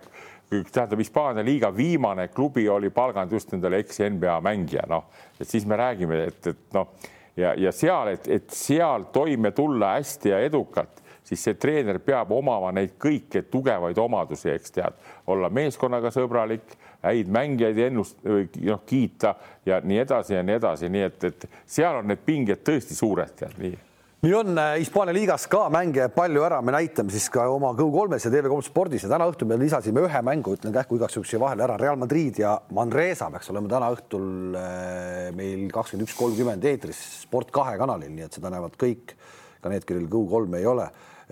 tähendab, 0.49 0.99
Hispaania 0.99 1.45
liiga 1.45 1.69
viimane 1.75 2.27
klubi 2.27 2.69
oli 2.69 2.89
palganud 2.89 3.31
just 3.31 3.53
endale 3.53 3.79
eks-NBA 3.83 4.39
mängija, 4.41 4.87
noh, 4.89 5.05
et 5.39 5.47
siis 5.47 5.65
me 5.65 5.77
räägime, 5.77 6.23
et, 6.31 6.47
et 6.47 6.73
noh 6.73 6.89
ja, 7.37 7.53
ja 7.57 7.71
seal, 7.71 8.13
et, 8.15 8.27
et 8.27 8.49
seal 8.53 9.05
toime 9.13 9.51
tulla 9.55 9.93
hästi 9.97 10.33
ja 10.33 10.39
edukalt, 10.43 11.03
siis 11.23 11.43
see 11.45 11.57
treener 11.61 11.99
peab 12.01 12.31
omama 12.33 12.71
neid 12.73 12.95
kõiki 13.01 13.43
tugevaid 13.51 13.97
omadusi, 14.01 14.49
eks 14.55 14.73
tead, 14.79 14.97
olla 15.29 15.51
meeskonnaga 15.53 16.11
sõbralik, 16.13 16.73
häid 17.05 17.29
mängijaid 17.31 17.83
ennust-, 17.85 18.25
noh, 18.25 18.81
kiita 18.85 19.35
ja 19.65 19.79
nii 19.83 20.01
edasi 20.01 20.35
ja 20.35 20.41
nii 20.43 20.57
edasi, 20.57 20.89
nii 20.89 21.05
et, 21.05 21.29
et 21.29 21.45
seal 21.69 22.01
on 22.01 22.09
need 22.09 22.25
pinged 22.25 22.65
tõesti 22.65 22.97
suured, 22.97 23.37
tead 23.37 23.61
nii 23.61 23.77
nii 24.19 24.33
on 24.35 24.57
äh, 24.57 24.73
Hispaania 24.81 25.13
liigas 25.15 25.45
ka 25.47 25.61
mänge 25.71 26.09
palju 26.11 26.41
ära, 26.43 26.57
me 26.65 26.73
näitame 26.75 27.13
siis 27.13 27.29
ka 27.31 27.45
oma 27.47 27.69
Go3-s 27.77 28.25
ja 28.27 28.31
TV3 28.33 28.65
spordis 28.67 29.05
ja 29.05 29.11
täna 29.13 29.29
õhtul 29.31 29.47
me 29.47 29.55
lisasime 29.61 30.03
ühe 30.03 30.21
mängu, 30.27 30.57
ütlen 30.57 30.73
kähku 30.75 30.97
igaks 30.97 31.15
juhuks 31.15 31.31
siia 31.31 31.39
vahele 31.39 31.63
ära, 31.63 31.77
Real 31.79 31.95
Madrid 31.99 32.41
ja 32.41 32.57
Manresa 32.75 33.29
peaks 33.31 33.47
olema 33.53 33.71
täna 33.71 33.87
õhtul 33.95 34.57
äh, 34.59 35.29
meil 35.37 35.69
kakskümmend 35.71 36.09
üks 36.09 36.17
kolmkümmend 36.19 36.67
eetris 36.67 36.99
Sport 37.21 37.53
kahe 37.55 37.77
kanalil, 37.79 38.11
nii 38.11 38.27
et 38.27 38.35
seda 38.35 38.51
näevad 38.51 38.75
kõik, 38.81 39.15
ka 39.63 39.71
need, 39.71 39.87
kellel 39.87 40.11
Go3 40.11 40.59
ei 40.59 40.67
ole. 40.67 40.89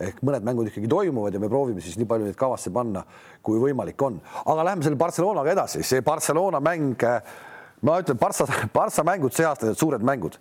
Ehk 0.07 0.23
mõned 0.23 0.47
mängud 0.47 0.71
ikkagi 0.71 0.87
toimuvad 0.87 1.35
ja 1.35 1.43
me 1.43 1.51
proovime 1.51 1.83
siis 1.83 1.99
nii 1.99 2.07
palju 2.07 2.29
neid 2.29 2.39
kavasse 2.39 2.71
panna, 2.71 3.03
kui 3.43 3.59
võimalik 3.59 3.99
on. 4.07 4.21
aga 4.45 4.63
läheme 4.63 4.87
selle 4.87 4.99
Barcelonaga 4.99 5.51
edasi, 5.57 5.83
see 5.83 6.05
Barcelona 6.05 6.63
mäng 6.63 7.03
äh, 7.03 7.19
ma 7.87 8.01
ütlen, 8.03 8.17
Barca, 8.19 8.45
Barca 8.73 9.03
mängud 9.07 9.33
see 9.35 9.45
aasta, 9.47 9.69
need 9.69 9.79
suured 9.79 10.03
mängud 10.05 10.35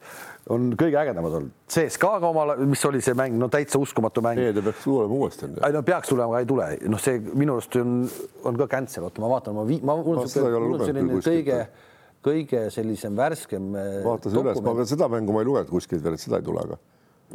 on 0.52 0.68
kõige 0.78 0.98
ägedamad 1.00 1.32
olnud. 1.38 1.52
CSKA-ga 1.72 2.26
omal, 2.30 2.48
mis 2.70 2.82
oli 2.86 3.00
see 3.04 3.14
mäng, 3.18 3.34
no 3.40 3.46
täitsa 3.52 3.76
uskumatu 3.82 4.20
mäng. 4.24 4.38
ei, 4.42 4.52
ta 4.54 4.62
peaks 4.62 4.84
tulema 4.84 5.14
uuesti. 5.18 5.42
ei 5.56 5.72
no 5.74 5.80
peaks 5.86 6.08
tulema, 6.12 6.30
aga 6.30 6.38
ei 6.44 6.48
tule, 6.52 6.66
noh, 6.92 7.00
see 7.02 7.14
minu 7.34 7.50
arust 7.56 7.72
on, 7.80 7.90
on 8.46 8.54
ka 8.60 8.66
cancel, 8.76 9.02
oota, 9.08 9.18
ma 9.24 9.28
vaatan, 9.34 9.52
ma, 9.58 9.62
ma, 9.90 9.94
mul 10.06 10.18
on 10.22 10.30
selline 10.30 11.20
kõige, 11.24 11.58
kõige 12.26 12.60
sellisem 12.74 13.12
värskem. 13.18 13.64
Äh, 13.74 14.04
vaata 14.06 14.26
see 14.30 14.42
üles, 14.42 14.56
ma 14.62 14.72
veel 14.78 14.88
seda 14.92 15.06
mängu 15.12 15.30
ma 15.34 15.38
ei 15.42 15.48
lugenud 15.50 15.70
kuskilt 15.72 16.02
veel, 16.06 16.16
et 16.18 16.22
seda 16.22 16.36
ei 16.38 16.46
tule, 16.46 16.60
aga 16.62 16.76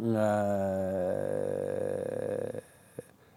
äh, 0.08 2.71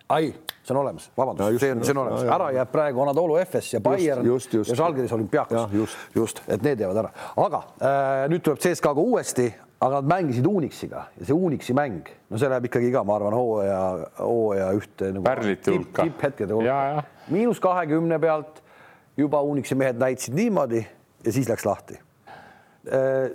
ai, 0.09 0.33
see 0.63 0.73
on 0.75 0.81
olemas, 0.81 1.09
vabandust, 1.17 1.59
see 1.59 1.71
on, 1.73 1.83
see 1.85 1.95
on 1.95 2.01
olemas, 2.03 2.25
ära 2.35 2.49
jääb 2.53 2.71
praegu 2.73 3.01
Anadolu 3.05 3.37
FS 3.41 3.73
ja 3.73 3.81
Bayern 3.83 4.25
just, 4.25 4.53
just, 4.53 4.69
ja 4.69 4.77
Žalgiris 4.77 5.13
olümpiaakos, 5.15 5.73
just. 5.73 5.97
just, 6.15 6.41
et 6.47 6.65
need 6.65 6.81
jäävad 6.83 7.01
ära, 7.03 7.13
aga 7.41 7.61
äh, 7.79 8.25
nüüd 8.31 8.45
tuleb 8.45 8.61
CSKA-ga 8.61 9.01
uuesti, 9.01 9.47
aga 9.85 9.99
nad 9.99 10.09
mängisid 10.09 10.45
Unixiga. 10.49 11.05
Ja 11.19 11.27
see 11.27 11.35
Unixi 11.35 11.75
mäng, 11.77 12.09
no 12.29 12.39
see 12.41 12.49
läheb 12.51 12.69
ikkagi 12.69 12.91
ka, 12.93 13.03
ma 13.07 13.17
arvan, 13.19 13.35
hooaja, 13.37 13.81
hooaja 14.21 14.69
ühte 14.77 15.11
nagu 15.15 15.57
tipphetkede 15.65 16.55
hulka. 16.55 17.05
miinus 17.33 17.61
kahekümne 17.63 18.19
pealt 18.21 18.61
juba 19.17 19.41
Unixi 19.41 19.77
mehed 19.79 19.99
näitasid 20.01 20.37
niimoodi 20.37 20.85
ja 21.25 21.31
siis 21.33 21.49
läks 21.49 21.65
lahti 21.65 21.99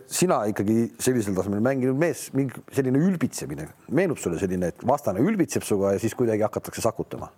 sina 0.07 0.41
ikkagi 0.51 0.93
sellisel 1.03 1.35
tasemel 1.35 1.63
mänginud 1.65 1.99
mees, 1.99 2.29
mingi 2.37 2.63
selline 2.75 3.01
ülbitsemine, 3.03 3.67
meenub 3.91 4.21
sulle 4.23 4.39
selline, 4.39 4.71
et 4.71 4.85
vastane 4.87 5.23
ülbitseb 5.25 5.67
sinuga 5.67 5.97
ja 5.97 6.03
siis 6.03 6.15
kuidagi 6.19 6.47
hakatakse 6.47 6.85
sakutama? 6.85 7.31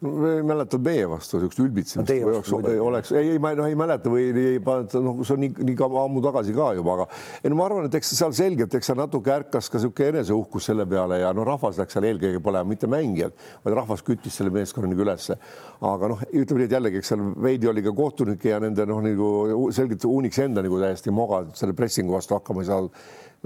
Ma 0.00 0.30
ei 0.32 0.44
mäleta 0.46 0.78
meie 0.80 1.04
vastu 1.08 1.36
niisugust 1.36 1.60
ülbitsemist 1.60 2.10
no, 2.10 2.28
oleks, 2.30 2.52
oleks, 2.80 3.10
ei, 3.12 3.34
ei, 3.34 3.40
ma 3.42 3.52
no, 3.56 3.66
ei 3.68 3.76
mäleta 3.76 4.08
või 4.12 4.30
ei, 4.32 4.56
noh, 4.64 5.20
see 5.26 5.34
on 5.34 5.42
nii, 5.44 5.66
nii 5.68 5.76
ammu 5.84 6.22
tagasi 6.24 6.54
ka 6.56 6.70
juba, 6.78 6.94
aga 6.94 7.06
ei 7.44 7.52
no 7.52 7.58
ma 7.58 7.66
arvan, 7.68 7.88
et 7.88 7.98
eks 7.98 8.14
seal 8.16 8.32
selgelt, 8.36 8.74
eks 8.78 8.90
seal 8.90 9.00
natuke 9.00 9.34
ärkas 9.34 9.68
ka 9.68 9.76
niisugune 9.76 10.14
eneseuhkus 10.14 10.70
selle 10.70 10.86
peale 10.88 11.20
ja 11.20 11.34
no 11.36 11.44
rahvas 11.44 11.80
läks 11.82 11.98
seal 11.98 12.08
eelkõige 12.08 12.40
põlema, 12.44 12.70
mitte 12.72 12.88
mängijad, 12.90 13.36
vaid 13.64 13.76
rahvas 13.76 14.04
küttis 14.06 14.40
selle 14.40 14.54
meeskonna 14.54 14.88
nagu 14.88 15.04
ülesse. 15.04 15.36
aga 15.84 16.12
noh, 16.14 16.24
ütleme 16.32 16.62
nii, 16.62 16.70
et 16.70 16.76
jällegi, 16.78 17.02
eks 17.02 17.12
seal 17.12 17.26
veidi 17.44 17.68
oli 17.68 17.84
ka 17.84 17.92
kohtunikke 17.96 18.54
ja 18.54 18.60
nende 18.64 18.88
noh, 18.88 19.04
nagu 19.04 19.68
selgelt 19.76 20.08
Unix 20.08 20.40
enda 20.40 20.64
nagu 20.64 20.80
täiesti 20.80 21.12
moga 21.12 21.44
selle 21.56 21.76
pressingu 21.76 22.16
vastu 22.16 22.38
hakkama 22.38 22.64
ei 22.64 22.72
saanud 22.72 22.96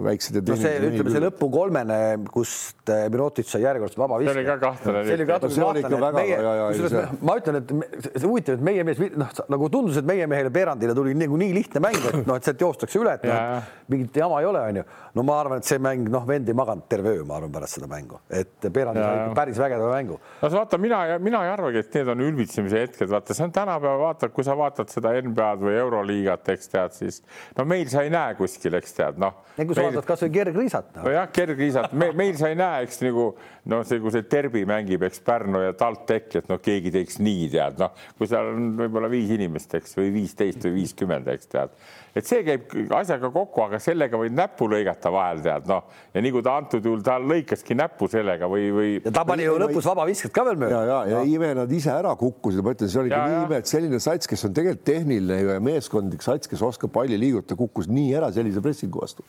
väiksed 0.02 0.34
ja 0.34 0.42
no 0.42 0.56
see, 0.58 0.78
ütleme 0.88 1.12
see 1.14 1.20
lõpu 1.22 1.46
kolmene, 1.54 1.96
kust 2.34 2.90
eh, 2.90 3.04
Mirotic 3.12 3.46
sai 3.46 3.62
järjekordselt 3.62 4.00
vaba 4.02 4.16
viske. 4.18 4.32
see 4.32 4.40
oli 4.40 4.48
ka 4.48 4.56
kahtlane. 4.58 5.02
see 5.06 5.14
oli 5.14 5.26
ka 5.28 5.36
kahtlane. 5.38 7.02
ma 7.22 7.36
ütlen, 7.38 7.58
et 7.60 8.16
see 8.16 8.26
huvitav, 8.26 8.58
et 8.58 8.64
meie 8.66 8.86
mees, 8.88 8.98
noh, 9.14 9.30
nagu 9.54 9.68
tundus, 9.70 10.00
et 10.00 10.08
meie 10.08 10.26
mehele 10.30 10.50
Perandile 10.54 10.96
tuli 10.98 11.14
nagu 11.18 11.38
nii 11.38 11.54
lihtne 11.54 11.82
mäng, 11.84 12.08
et 12.10 12.26
noh, 12.26 12.34
et 12.34 12.48
sealt 12.48 12.64
joostakse 12.66 12.98
üle, 12.98 13.12
et 13.20 13.26
noh, 13.30 13.68
mingit 13.92 14.18
jama 14.18 14.40
ei 14.42 14.48
ole, 14.48 14.64
onju. 14.72 14.84
no 15.14 15.26
ma 15.28 15.38
arvan, 15.44 15.62
et 15.62 15.70
see 15.70 15.78
mäng, 15.86 16.10
noh, 16.10 16.26
vend 16.26 16.50
ei 16.50 16.58
maganud 16.58 16.90
terve 16.90 17.14
öö, 17.14 17.22
ma 17.28 17.38
arvan, 17.38 17.54
pärast 17.54 17.78
seda 17.78 17.90
mängu, 17.90 18.18
et 18.34 18.66
Perand 18.74 18.98
sai 18.98 19.30
päris 19.38 19.62
vägeva 19.62 19.92
mängu. 19.94 20.18
no 20.42 20.52
vaata, 20.56 20.82
mina, 20.82 21.04
mina 21.22 21.44
ei 21.46 21.52
arvagi, 21.54 21.84
et 21.84 22.00
need 22.00 22.10
on 22.16 22.26
ülbitsemise 22.32 22.82
hetked, 22.82 23.12
vaata, 23.14 23.38
see 23.38 23.46
on 23.46 23.54
tänapäeval, 23.54 24.02
vaata, 24.08 24.32
kui 24.34 24.42
sa 24.42 24.58
vaatad 24.58 24.90
seda 24.90 25.14
NBA-d 25.22 25.62
või 25.70 25.78
Euroliigat, 25.84 26.50
eks 26.56 26.74
tead, 26.74 26.98
siis 26.98 27.22
no 27.54 27.68
meil 27.68 27.86
sa 27.94 28.02
ei 28.02 28.10
näe 28.10 28.34
kuskil, 28.42 28.74
eks 28.82 28.98
tead, 28.98 29.22
noh 29.22 29.44
vaatad 29.84 30.08
kasvõi 30.08 30.30
kergriisat 30.34 30.90
no.. 30.96 31.06
nojah, 31.08 31.28
kergriisat 31.34 31.96
me, 31.96 32.10
meil 32.16 32.38
sa 32.40 32.50
ei 32.52 32.58
näe, 32.58 32.84
eks 32.86 33.02
nagu 33.04 33.26
noh, 33.70 33.84
see, 33.88 34.00
kui 34.02 34.14
see 34.14 34.26
Terbi 34.28 34.64
mängib, 34.68 35.04
eks 35.08 35.22
Pärnu 35.24 35.64
ja 35.64 35.74
TalTech, 35.78 36.40
et 36.42 36.48
noh, 36.52 36.60
keegi 36.62 36.92
teeks 36.94 37.20
nii 37.24 37.50
tead, 37.52 37.80
noh, 37.80 37.94
kui 38.18 38.30
seal 38.30 38.52
on 38.54 38.72
võib-olla 38.80 39.12
viis 39.12 39.32
inimest, 39.34 39.76
eks 39.80 39.98
või 40.00 40.10
viisteist 40.18 40.66
või 40.66 40.80
viiskümmend, 40.80 41.30
eks 41.34 41.52
tead 41.54 41.76
et 42.14 42.28
see 42.28 42.44
käib 42.46 42.70
asjaga 42.94 43.28
kokku, 43.34 43.64
aga 43.64 43.80
sellega 43.82 44.18
võid 44.18 44.34
näppu 44.36 44.68
lõigata 44.70 45.10
vahel 45.12 45.40
tead 45.44 45.66
noh, 45.70 45.88
ja 46.14 46.22
nii 46.22 46.32
kui 46.36 46.44
ta 46.46 46.56
antud 46.60 46.84
juhul 46.86 47.02
ta 47.04 47.16
lõikaski 47.18 47.76
näppu 47.78 48.08
sellega 48.10 48.48
või, 48.50 48.68
või. 48.74 48.92
ja 49.02 49.12
ta 49.14 49.24
pani 49.26 49.48
ju 49.48 49.56
lõpus 49.60 49.88
vabavisket 49.90 50.34
ka 50.34 50.44
veel 50.46 50.60
mööda. 50.60 50.76
ja, 50.76 50.84
ja, 50.90 51.00
ja 51.10 51.22
no. 51.22 51.32
ime 51.34 51.50
nad 51.58 51.74
ise 51.74 51.90
ära 51.94 52.14
kukkusid, 52.18 52.62
ma 52.64 52.76
ütlen, 52.76 52.92
see 52.92 53.02
oli 53.02 53.14
nii 53.14 53.40
ime, 53.48 53.58
et 53.64 53.70
selline 53.70 54.00
sats, 54.02 54.30
kes 54.30 54.46
on 54.46 54.54
tegelikult 54.54 54.86
tehniline 54.86 55.40
ja 55.42 55.58
meeskondlik 55.64 56.22
sats, 56.24 56.50
kes 56.50 56.62
oskab 56.62 56.94
palli 56.94 57.18
liigutada, 57.18 57.58
kukkus 57.58 57.90
nii 57.90 58.14
ära 58.20 58.30
sellise 58.34 58.62
pressingu 58.62 59.02
vastu 59.02 59.26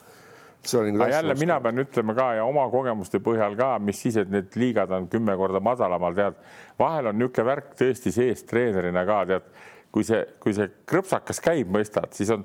Nagu 0.73 1.03
aga 1.03 1.09
jälle 1.13 1.35
mina 1.39 1.59
pean 1.61 1.83
ütlema 1.83 2.15
ka 2.17 2.27
ja 2.39 2.45
oma 2.47 2.65
kogemuste 2.73 3.21
põhjal 3.23 3.57
ka, 3.59 3.75
mis 3.79 4.01
siis, 4.01 4.17
et 4.21 4.31
need 4.33 4.55
liigad 4.59 4.91
on 4.95 5.07
kümme 5.11 5.37
korda 5.39 5.61
madalamal, 5.63 6.15
tead, 6.17 6.37
vahel 6.79 7.11
on 7.11 7.19
niisugune 7.19 7.47
värk 7.51 7.73
tõesti 7.79 8.13
sees 8.15 8.43
treenerina 8.49 9.05
ka 9.07 9.21
tead, 9.31 9.49
kui 9.93 10.07
see, 10.07 10.23
kui 10.43 10.55
see 10.57 10.71
krõpsakas 10.89 11.41
käib, 11.43 11.71
mõistad, 11.71 12.11
siis 12.17 12.33
on 12.35 12.43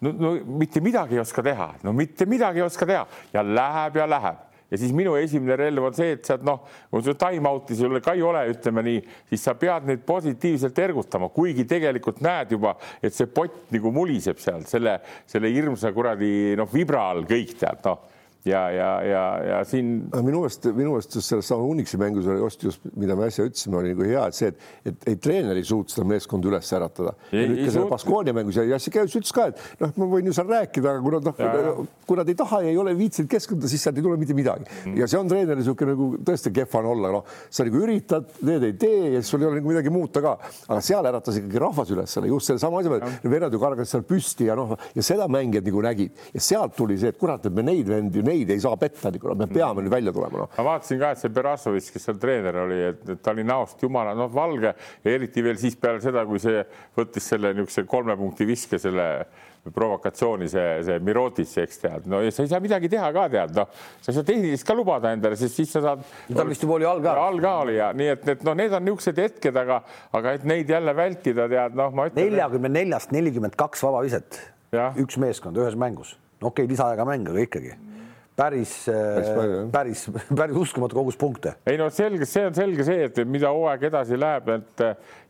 no, 0.00 0.12
no 0.12 0.34
mitte 0.60 0.82
midagi 0.84 1.18
ei 1.18 1.22
oska 1.22 1.44
teha, 1.44 1.72
no 1.84 1.94
mitte 1.96 2.26
midagi 2.26 2.62
ei 2.62 2.66
oska 2.66 2.88
teha. 2.88 3.06
Ja 3.34 3.44
läheb 3.44 4.00
ja 4.00 4.08
läheb 4.10 4.47
ja 4.70 4.80
siis 4.80 4.92
minu 4.96 5.14
esimene 5.18 5.56
relv 5.58 5.88
on 5.88 5.96
see, 5.96 6.16
et 6.18 6.28
sa 6.28 6.36
noh, 6.44 6.60
kui 6.90 7.04
sul 7.04 7.16
time-out'i 7.18 7.78
sul 7.78 8.00
ka 8.04 8.14
ei 8.16 8.24
ole, 8.24 8.44
ütleme 8.52 8.84
nii, 8.86 9.00
siis 9.30 9.46
sa 9.48 9.56
pead 9.58 9.88
neid 9.88 10.04
positiivselt 10.08 10.78
ergutama, 10.84 11.30
kuigi 11.34 11.64
tegelikult 11.68 12.20
näed 12.24 12.52
juba, 12.56 12.76
et 13.02 13.16
see 13.16 13.30
pott 13.32 13.72
nagu 13.74 13.92
muliseb 13.94 14.40
seal 14.42 14.66
selle, 14.68 14.98
selle 15.28 15.52
hirmsa 15.54 15.92
kuradi 15.96 16.54
noh, 16.58 16.70
vibra 16.72 17.08
all 17.12 17.26
kõik 17.28 17.56
tead 17.58 17.84
noh 17.88 18.17
ja, 18.44 18.70
ja, 18.70 19.02
ja, 19.02 19.22
ja 19.44 19.64
siin. 19.64 19.88
minu 20.22 20.42
meelest, 20.42 20.68
minu 20.76 20.92
meelest 20.92 21.14
just 21.18 21.30
selles 21.30 21.48
sama 21.48 21.64
Unixi 21.66 21.98
mängus 22.00 22.26
oli 22.26 22.38
just, 22.38 22.62
just 22.62 22.84
mida 22.96 23.16
me 23.18 23.26
äsja 23.28 23.46
ütlesime, 23.48 23.78
oli 23.80 23.92
nagu 23.92 24.06
hea, 24.06 24.24
et 24.28 24.38
see, 24.38 24.50
et, 24.52 24.68
et 24.86 25.08
ei 25.12 25.18
treener 25.22 25.58
ei 25.58 25.66
suutnud 25.66 25.92
seda 25.92 26.06
meeskonda 26.08 26.50
üles 26.52 26.70
äratada. 26.78 27.14
ja 27.32 27.44
nüüd 27.50 27.64
ka 27.64 27.74
selle 27.74 27.90
Baskonia 27.90 28.34
mängus 28.36 28.60
ja 28.60 28.64
Jassikevitš 28.68 29.18
ütles 29.20 29.34
ka, 29.34 29.48
et 29.50 29.82
noh, 29.82 29.94
ma 29.98 30.10
võin 30.12 30.30
ju 30.30 30.36
seal 30.36 30.50
rääkida, 30.52 30.94
aga 30.94 31.04
kui 31.04 31.16
nad 31.16 31.28
noh, 31.28 31.82
kui 32.08 32.20
nad 32.20 32.30
ei 32.30 32.38
taha 32.38 32.62
ja 32.66 32.72
ei 32.72 32.78
ole 32.80 32.94
viitsinud 32.98 33.30
keskenduda, 33.32 33.72
siis 33.72 33.84
sealt 33.86 33.98
ei 33.98 34.06
tule 34.06 34.20
mitte 34.20 34.36
midagi 34.38 34.68
mm. 34.68 34.96
ja 35.02 35.10
see 35.10 35.20
on 35.20 35.32
treeneri 35.32 35.60
niisugune 35.62 35.96
nagu 35.96 36.08
tõesti 36.30 36.54
kehv 36.54 36.78
on 36.80 36.90
olla, 36.94 37.12
noh, 37.18 37.34
sa 37.50 37.66
nagu 37.66 37.82
üritad, 37.82 38.30
need 38.46 38.68
ei 38.70 38.78
tee 38.78 39.02
ja 39.16 39.22
siis 39.22 39.34
sul 39.34 39.42
ei 39.42 39.50
ole 39.50 39.60
nagu 39.60 39.72
midagi 39.72 39.92
muuta 39.92 40.22
ka, 40.24 40.36
aga 40.68 40.78
seal 40.84 41.10
äratas 41.10 41.40
ikkagi 41.42 41.62
rahvas 41.62 41.92
üles 41.96 42.14
selle 42.14 42.30
just 42.30 42.52
sellesama 42.52 42.82
asja 42.82 42.94
peale, 42.94 43.12
vennad 43.34 43.54
ju 43.54 43.62
kargasid 43.62 43.96
seal 43.96 44.06
püsti 44.08 44.48
ja 44.48 44.56
noh, 44.58 44.76
ja 44.94 45.04
seda 45.04 45.26
mängijad 45.32 45.66
nagu 45.68 45.84
nägid 45.84 46.24
ja 46.34 46.44
sealt 46.44 46.76
tuli 46.78 46.98
see, 47.00 47.12
et 47.12 47.20
kurat, 47.20 47.44
et 47.48 47.54
me 47.54 47.64
neid 47.66 47.88
vendi 47.90 48.22
neid 48.28 48.52
ei 48.54 48.62
saa 48.62 48.76
petta, 48.80 49.12
me 49.12 49.48
peame 49.50 49.84
nüüd 49.84 49.92
välja 49.92 50.14
tulema 50.14 50.44
no.. 50.44 50.48
ma 50.56 50.66
vaatasin 50.72 51.02
ka, 51.02 51.12
et 51.14 51.22
see 51.22 51.34
Berasovitš, 51.34 51.90
kes 51.94 52.08
seal 52.08 52.22
treener 52.22 52.62
oli, 52.64 52.80
et 52.92 53.12
ta 53.24 53.34
oli 53.34 53.46
näost 53.48 53.82
jumala 53.82 54.14
noh, 54.18 54.30
valge. 54.32 54.74
Ja 55.04 55.12
eriti 55.14 55.42
veel 55.44 55.58
siis 55.60 55.76
peale 55.80 56.02
seda, 56.04 56.24
kui 56.28 56.40
see 56.42 56.62
võttis 56.96 57.28
selle 57.32 57.52
niisuguse 57.56 57.86
kolme 57.88 58.16
punkti 58.18 58.46
viske 58.48 58.80
selle 58.80 59.08
provokatsiooni 59.74 60.48
see, 60.48 60.66
see 60.86 60.98
Mirotic, 61.04 61.50
eks 61.62 61.80
tead, 61.82 62.06
no 62.10 62.20
ja 62.24 62.32
sa 62.34 62.44
ei 62.44 62.50
saa 62.50 62.60
midagi 62.62 62.90
teha 62.92 63.08
ka 63.14 63.24
tead, 63.32 63.56
noh, 63.56 63.72
sa 64.00 64.12
ei 64.12 64.18
saa 64.18 64.26
tehnilist 64.28 64.66
ka 64.68 64.76
lubada 64.76 65.12
endale, 65.14 65.38
sest 65.40 65.58
siis 65.58 65.72
sa 65.74 65.82
saad. 65.84 66.04
tal 66.30 66.48
vist 66.50 66.64
juba 66.64 66.78
oli 66.78 66.88
all 66.88 67.02
ka. 67.04 67.16
all 67.26 67.42
ka 67.42 67.54
oli 67.64 67.76
ja 67.78 67.90
nii 67.96 68.12
et, 68.14 68.24
et 68.36 68.46
noh, 68.46 68.56
need 68.58 68.76
on 68.76 68.86
niisugused 68.86 69.20
hetked, 69.24 69.60
aga, 69.64 69.80
aga 70.18 70.36
et 70.38 70.46
neid 70.48 70.70
jälle 70.72 70.94
vältida, 70.96 71.48
tead 71.50 71.76
noh, 71.78 71.92
ma 71.94 72.08
ütlen. 72.10 72.30
neljakümne 72.30 72.72
neljast 72.78 73.12
nelikümmend 73.14 73.58
kaks 73.58 73.84
vabaviset, 73.84 74.40
üks 75.02 75.20
meeskond 75.20 75.60
ühes 75.60 75.76
mängus, 75.78 76.16
no 76.40 76.52
okei 76.52 76.64
okay,, 76.64 76.72
lisaajaga 76.74 77.08
mäng, 77.08 77.28
aga 77.28 77.44
ikkagi 77.44 77.76
päris, 78.38 78.72
päris, 79.72 80.04
päris 80.36 80.56
uskumatu 80.56 80.96
kogus 80.98 81.16
punkte. 81.16 81.54
ei 81.66 81.78
no 81.78 81.88
selge, 81.90 82.26
see 82.28 82.46
on 82.46 82.54
selge 82.54 82.86
see, 82.86 83.08
et 83.08 83.18
mida 83.26 83.50
hooaeg 83.54 83.88
edasi 83.90 84.18
läheb, 84.18 84.52
et 84.54 84.84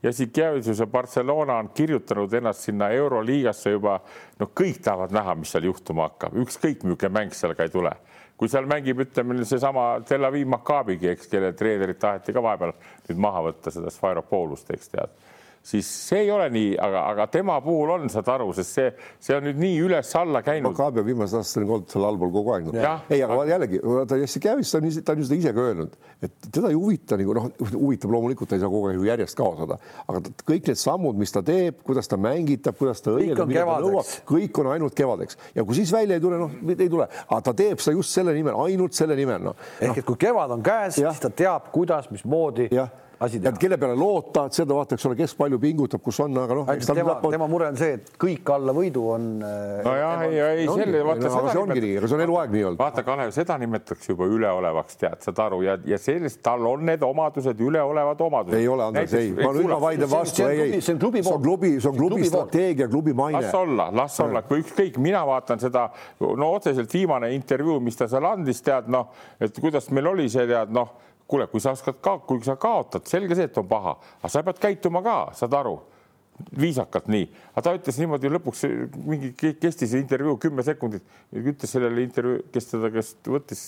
Jassikevitsus 0.04 0.82
ja 0.82 0.86
Barcelona 0.86 1.59
on 1.62 1.70
kirjutanud 1.74 2.32
ennast 2.40 2.68
sinna 2.68 2.90
Euroliigasse 2.94 3.72
juba, 3.72 3.98
no 4.38 4.50
kõik 4.61 4.82
tahavad 4.84 5.14
näha, 5.16 5.34
mis 5.40 5.54
seal 5.54 5.70
juhtuma 5.70 6.11
hakkab, 6.11 6.36
ükskõik 6.44 6.84
milline 6.84 7.12
mäng 7.14 7.34
seal 7.36 7.56
ka 7.56 7.66
ei 7.66 7.74
tule. 7.74 7.94
kui 8.38 8.46
seal 8.46 8.68
mängib, 8.70 9.00
ütleme 9.02 9.34
seesama 9.42 9.96
Tel 10.06 10.22
Aviv 10.24 10.46
Maccabigi, 10.46 11.09
eks, 11.11 11.26
kelle 11.26 11.50
treenerit 11.59 11.98
taheti 11.98 12.32
ka 12.32 12.42
vahepeal 12.42 12.76
nüüd 13.09 13.18
maha 13.18 13.40
võtta, 13.48 13.72
seda 13.74 13.90
Sfairopoulust, 13.90 14.70
eks 14.70 14.92
tead 14.92 15.16
siis 15.62 15.88
see 16.09 16.22
ei 16.24 16.30
ole 16.32 16.48
nii, 16.52 16.72
aga, 16.80 17.02
aga 17.12 17.26
tema 17.32 17.59
puhul 17.64 17.90
on, 17.94 18.09
saad 18.12 18.28
aru, 18.32 18.50
sest 18.56 18.78
see, 18.78 18.92
see 19.22 19.36
on 19.36 19.46
nüüd 19.48 19.59
nii 19.61 19.78
üles-alla 19.86 20.42
käinud. 20.46 20.70
Maccabi 20.72 21.02
on 21.02 21.09
viimased 21.09 21.38
aastad 21.40 21.64
olnud 21.66 21.88
seal 21.92 22.06
allpool 22.09 22.32
kogu 22.34 22.54
aeg 22.54 22.68
no.. 22.68 22.94
ei, 23.11 23.22
aga 23.24 23.38
jällegi, 23.48 23.80
vaata 23.84 24.18
Jesse 24.20 24.42
Kävis, 24.42 24.72
ta 24.72 24.80
on, 24.80 24.88
ta 25.04 25.14
on 25.14 25.22
ju 25.22 25.28
seda 25.28 25.40
ise 25.42 25.54
ka 25.56 25.66
öelnud, 25.70 25.96
et 26.24 26.36
teda 26.48 26.72
ei 26.72 26.78
huvita 26.78 27.18
nagu 27.20 27.36
noh, 27.38 27.48
huvitab 27.74 28.14
loomulikult, 28.14 28.50
ta 28.50 28.59
ei 28.59 28.62
saa 28.62 28.72
kogu 28.72 28.92
aeg 28.92 29.00
ju 29.00 29.09
järjest 29.09 29.38
kaotada, 29.38 29.80
aga 30.06 30.22
kõik 30.48 30.70
need 30.70 30.80
sammud, 30.80 31.18
mis 31.20 31.34
ta 31.34 31.42
teeb, 31.46 31.82
kuidas 31.86 32.11
ta 32.11 32.20
mängitab, 32.20 32.78
kuidas 32.78 33.04
ta 33.04 33.16
õiendab, 33.16 33.52
kõik 34.28 34.62
on 34.62 34.70
ainult 34.74 34.96
kevadeks. 34.98 35.38
Ja 35.56 35.64
kui 35.66 35.76
siis 35.78 35.92
välja 35.94 36.18
ei 36.18 36.24
tule, 36.24 36.38
noh, 36.40 36.54
ei 36.74 36.88
tule, 36.88 37.09
aga 37.26 37.40
ta 37.50 37.54
teeb 37.56 37.82
seda 37.82 37.96
just 37.96 38.14
selle 38.14 38.34
nimel, 38.36 38.56
ainult 38.64 38.96
selle 38.96 39.16
nimel, 39.18 39.50
noh. 39.50 39.68
ehk 39.82 40.02
et 40.02 40.09
kui 40.09 40.18
kevad 40.20 40.56
on 40.56 40.64
käes, 40.64 40.98
siis 41.00 41.22
ta 41.22 41.30
teab, 41.34 41.70
kuidas, 41.74 42.11
mismoodi 42.12 42.70
asi 43.20 43.40
teha. 43.40 43.52
kelle 43.58 43.78
peale 43.78 43.96
loota, 43.98 44.44
et 44.46 44.56
seda 44.58 44.76
vaata, 44.76 44.96
eks 44.96 45.06
ole, 45.08 45.16
kes 45.18 45.34
palju 45.38 45.58
pingutab, 45.62 46.02
kus 46.04 46.20
on, 46.22 46.36
aga 46.38 46.56
noh. 46.58 46.68
tema, 46.86 47.16
tema 47.24 47.48
mure 47.50 47.68
on 47.72 47.78
see, 47.78 47.96
et 47.98 48.12
kõik 48.20 48.52
alla 48.54 48.74
võidu 48.76 49.04
on. 49.14 49.26
Äh, 49.42 49.80
nojah, 49.86 50.22
ei, 50.28 50.38
ei 50.62 50.68
selle 50.68 51.02
vaata 51.06 51.32
aga 51.32 51.54
see 51.54 51.62
ongi 51.62 51.82
nii, 51.82 51.96
aga 51.98 52.10
see 52.10 52.18
on 52.18 52.24
eluaeg 52.26 52.54
nii 52.54 52.66
olnud. 52.68 52.80
vaata, 52.82 53.04
Kalev, 53.06 53.32
seda 53.34 53.56
nimetatakse 53.62 54.12
juba 54.12 54.28
üleolevaks, 54.30 55.00
tead, 55.00 55.18
saad 55.26 55.42
aru 55.48 55.60
ja, 55.66 55.74
ja 55.88 55.98
sellest 56.02 56.42
tal 56.46 56.66
on 56.70 56.86
need 56.86 57.02
omadused, 57.06 57.64
üleolevad 57.70 58.22
omadused. 58.28 58.58
ei 58.60 58.70
ole, 58.70 58.86
Andres, 58.92 59.16
ei, 59.18 59.34
ma 59.34 59.50
nüüd 59.56 59.72
ma 59.72 59.80
vaidlen 59.82 60.12
vastu, 60.12 60.46
ei, 60.46 60.62
ei. 60.68 60.84
see 60.84 60.94
on 60.94 61.02
klubi, 61.02 61.24
see 61.26 61.34
on 61.34 61.42
klubi, 61.42 61.72
see 61.80 61.90
on 61.90 61.98
klubi 61.98 62.30
strateegia, 62.30 62.90
klubi 62.92 63.16
maine. 63.18 63.42
las 63.42 63.58
olla, 63.58 63.90
las 64.02 64.20
olla, 64.22 64.44
kui 64.46 64.62
ükskõik, 64.62 65.02
mina 65.02 65.24
vaatan 65.26 65.62
seda, 65.62 65.88
no 66.22 66.52
otseselt 66.54 66.94
viimane 66.94 67.32
intervjuu, 67.34 67.80
mis 67.82 67.98
ta 67.98 68.06
seal 68.10 68.30
andis, 68.30 68.62
tead 68.62 68.90
noh, 68.92 69.10
et 69.42 69.58
kuidas 69.58 69.90
meil 69.90 70.14
oli 70.14 70.30
see, 70.30 70.46
tead 70.46 70.70
noh 70.74 70.94
kuule, 71.28 71.46
kui 71.52 71.60
sa 71.60 71.74
oskad 71.76 72.00
ka, 72.04 72.16
kui 72.26 72.40
sa 72.44 72.56
kaotad, 72.60 73.04
selge 73.08 73.36
see, 73.36 73.48
et 73.50 73.60
on 73.60 73.68
paha, 73.68 73.94
aga 74.22 74.32
sa 74.32 74.42
pead 74.46 74.60
käituma 74.62 75.02
ka, 75.04 75.16
saad 75.36 75.56
aru, 75.58 75.76
viisakalt 76.58 77.10
nii, 77.10 77.26
aga 77.52 77.64
ta 77.66 77.74
ütles 77.76 77.98
niimoodi 78.00 78.30
lõpuks 78.30 78.64
mingi 79.04 79.32
kestis 79.60 79.92
intervjuu 79.98 80.38
kümme 80.40 80.64
sekundit, 80.66 81.04
ütles 81.34 81.74
sellele 81.74 82.04
intervjuu, 82.06 82.46
kes 82.54 82.70
teda, 82.72 82.90
kes 82.94 83.14
võttis 83.26 83.64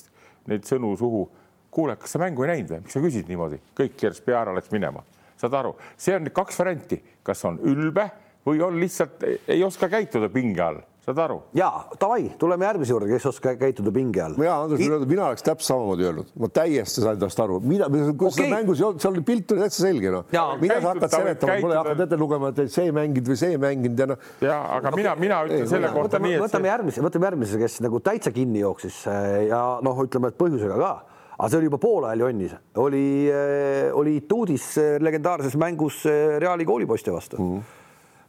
neid 0.50 0.66
sõnu 0.68 0.94
suhu. 0.98 1.28
kuule, 1.70 1.94
kas 1.94 2.11
sa 2.11 2.18
mängu 2.18 2.42
ei 2.42 2.48
näinud 2.50 2.70
või, 2.72 2.80
miks 2.82 2.96
sa 2.96 3.00
küsid 3.00 3.28
niimoodi, 3.30 3.61
kõik 3.78 3.92
keeras 3.94 4.18
pea 4.26 4.40
ära, 4.40 4.50
läks 4.56 4.72
minema, 4.74 5.04
saad 5.38 5.54
aru, 5.54 5.76
see 5.94 6.16
on 6.16 6.26
kaks 6.34 6.58
varianti, 6.58 6.98
kas 7.22 7.44
on 7.46 7.61
ülbe 7.62 8.08
või 8.46 8.58
on 8.66 8.80
lihtsalt 8.80 9.22
ei 9.46 9.62
oska 9.62 9.86
käituda 9.92 10.26
pinge 10.34 10.64
all 10.64 10.80
saad 11.05 11.20
aru? 11.24 11.38
ja 11.57 11.68
davai, 12.01 12.30
tuleme 12.38 12.66
järgmise 12.66 12.92
juurde, 12.92 13.09
kes 13.11 13.26
oskab 13.30 13.59
käituda 13.61 13.92
pinge 13.94 14.22
all. 14.24 14.36
ja 14.44 14.57
Andres 14.64 14.82
I..., 14.84 14.88
mina 15.09 15.28
oleks 15.30 15.44
täpselt 15.46 15.68
samamoodi 15.70 16.07
öelnud, 16.09 16.32
ma 16.40 16.51
täiesti 16.61 17.05
sain 17.05 17.20
tast 17.20 17.40
aru, 17.40 17.61
mida, 17.64 17.88
kuidas 17.90 18.36
okay. 18.36 18.51
mängus 18.53 18.82
ei 18.82 18.86
olnud, 18.88 19.03
seal 19.05 19.16
oli 19.16 19.24
pilt 19.26 19.55
oli 19.55 19.64
täitsa 19.64 19.84
selge 19.86 20.12
noh. 20.14 20.26
mida 20.61 20.80
sa 20.80 20.94
hakkad 20.94 21.16
seletama, 21.16 21.57
mul 21.64 21.74
ei 21.74 21.80
hakanud 21.80 22.05
ette 22.07 22.20
lugema, 22.20 22.53
et 22.53 22.74
see 22.74 22.88
ei 22.90 22.96
mänginud 22.96 23.32
või 23.32 23.40
see 23.40 23.55
ei 23.57 23.62
mänginud 23.64 24.05
ja 24.05 24.11
noh. 24.12 24.28
ja 24.44 24.59
aga 24.76 24.92
okay. 24.92 25.03
mina, 25.03 25.16
mina 25.24 25.40
ütlen 25.48 25.64
ei, 25.64 25.72
selle 25.72 25.92
kohta 25.94 26.18
võtame, 26.18 26.28
nii, 26.28 26.36
et 26.36 26.46
võtame 26.46 26.72
järgmise, 26.74 27.07
võtame 27.09 27.30
järgmise, 27.30 27.62
kes 27.64 27.80
nagu 27.86 28.03
täitsa 28.11 28.34
kinni 28.36 28.64
jooksis 28.64 29.03
äh, 29.11 29.30
ja 29.48 29.64
noh, 29.86 30.05
ütleme, 30.05 30.32
et 30.32 30.40
põhjusega 30.40 30.78
ka 30.80 30.92
aga 31.40 31.48
see 31.48 31.62
oli 31.62 31.70
juba 31.70 31.80
poole 31.80 32.11
ajal 32.11 32.26
jonnis, 32.26 32.57
oli, 32.84 33.05
äh, 33.32 33.88
oli 33.96 34.18
Tuudis 34.28 34.72
äh, 34.76 34.96
legendaarses 35.01 35.57
mängus 35.61 36.05
Reali 36.05 36.68
koolipoiste 36.68 37.12
vastu 37.14 37.40
mm. 37.40 37.53
-hmm 37.59 37.80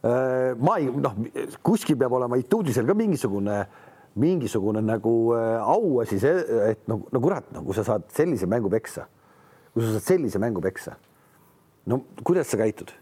ma 0.02 0.76
ei 0.80 0.88
noh, 0.90 1.14
kuskil 1.62 1.98
peab 1.98 2.16
olema 2.18 2.38
etuudisel 2.40 2.86
ka 2.88 2.94
mingisugune, 2.98 3.58
mingisugune 4.18 4.82
nagu 4.84 5.14
äh, 5.36 5.60
auasi, 5.62 6.18
see, 6.20 6.32
et 6.72 6.88
no, 6.90 7.02
no 7.12 7.22
kurat, 7.22 7.46
no 7.54 7.62
kui 7.66 7.76
sa 7.76 7.84
saad 7.86 8.08
sellise 8.12 8.48
mängu 8.50 8.70
peksa, 8.72 9.06
kui 9.72 9.84
sa 9.84 9.94
saad 9.94 10.08
sellise 10.10 10.42
mängu 10.42 10.64
peksa, 10.64 10.96
no 11.86 12.02
kuidas 12.22 12.50
sa 12.52 12.60
käitud? 12.60 12.92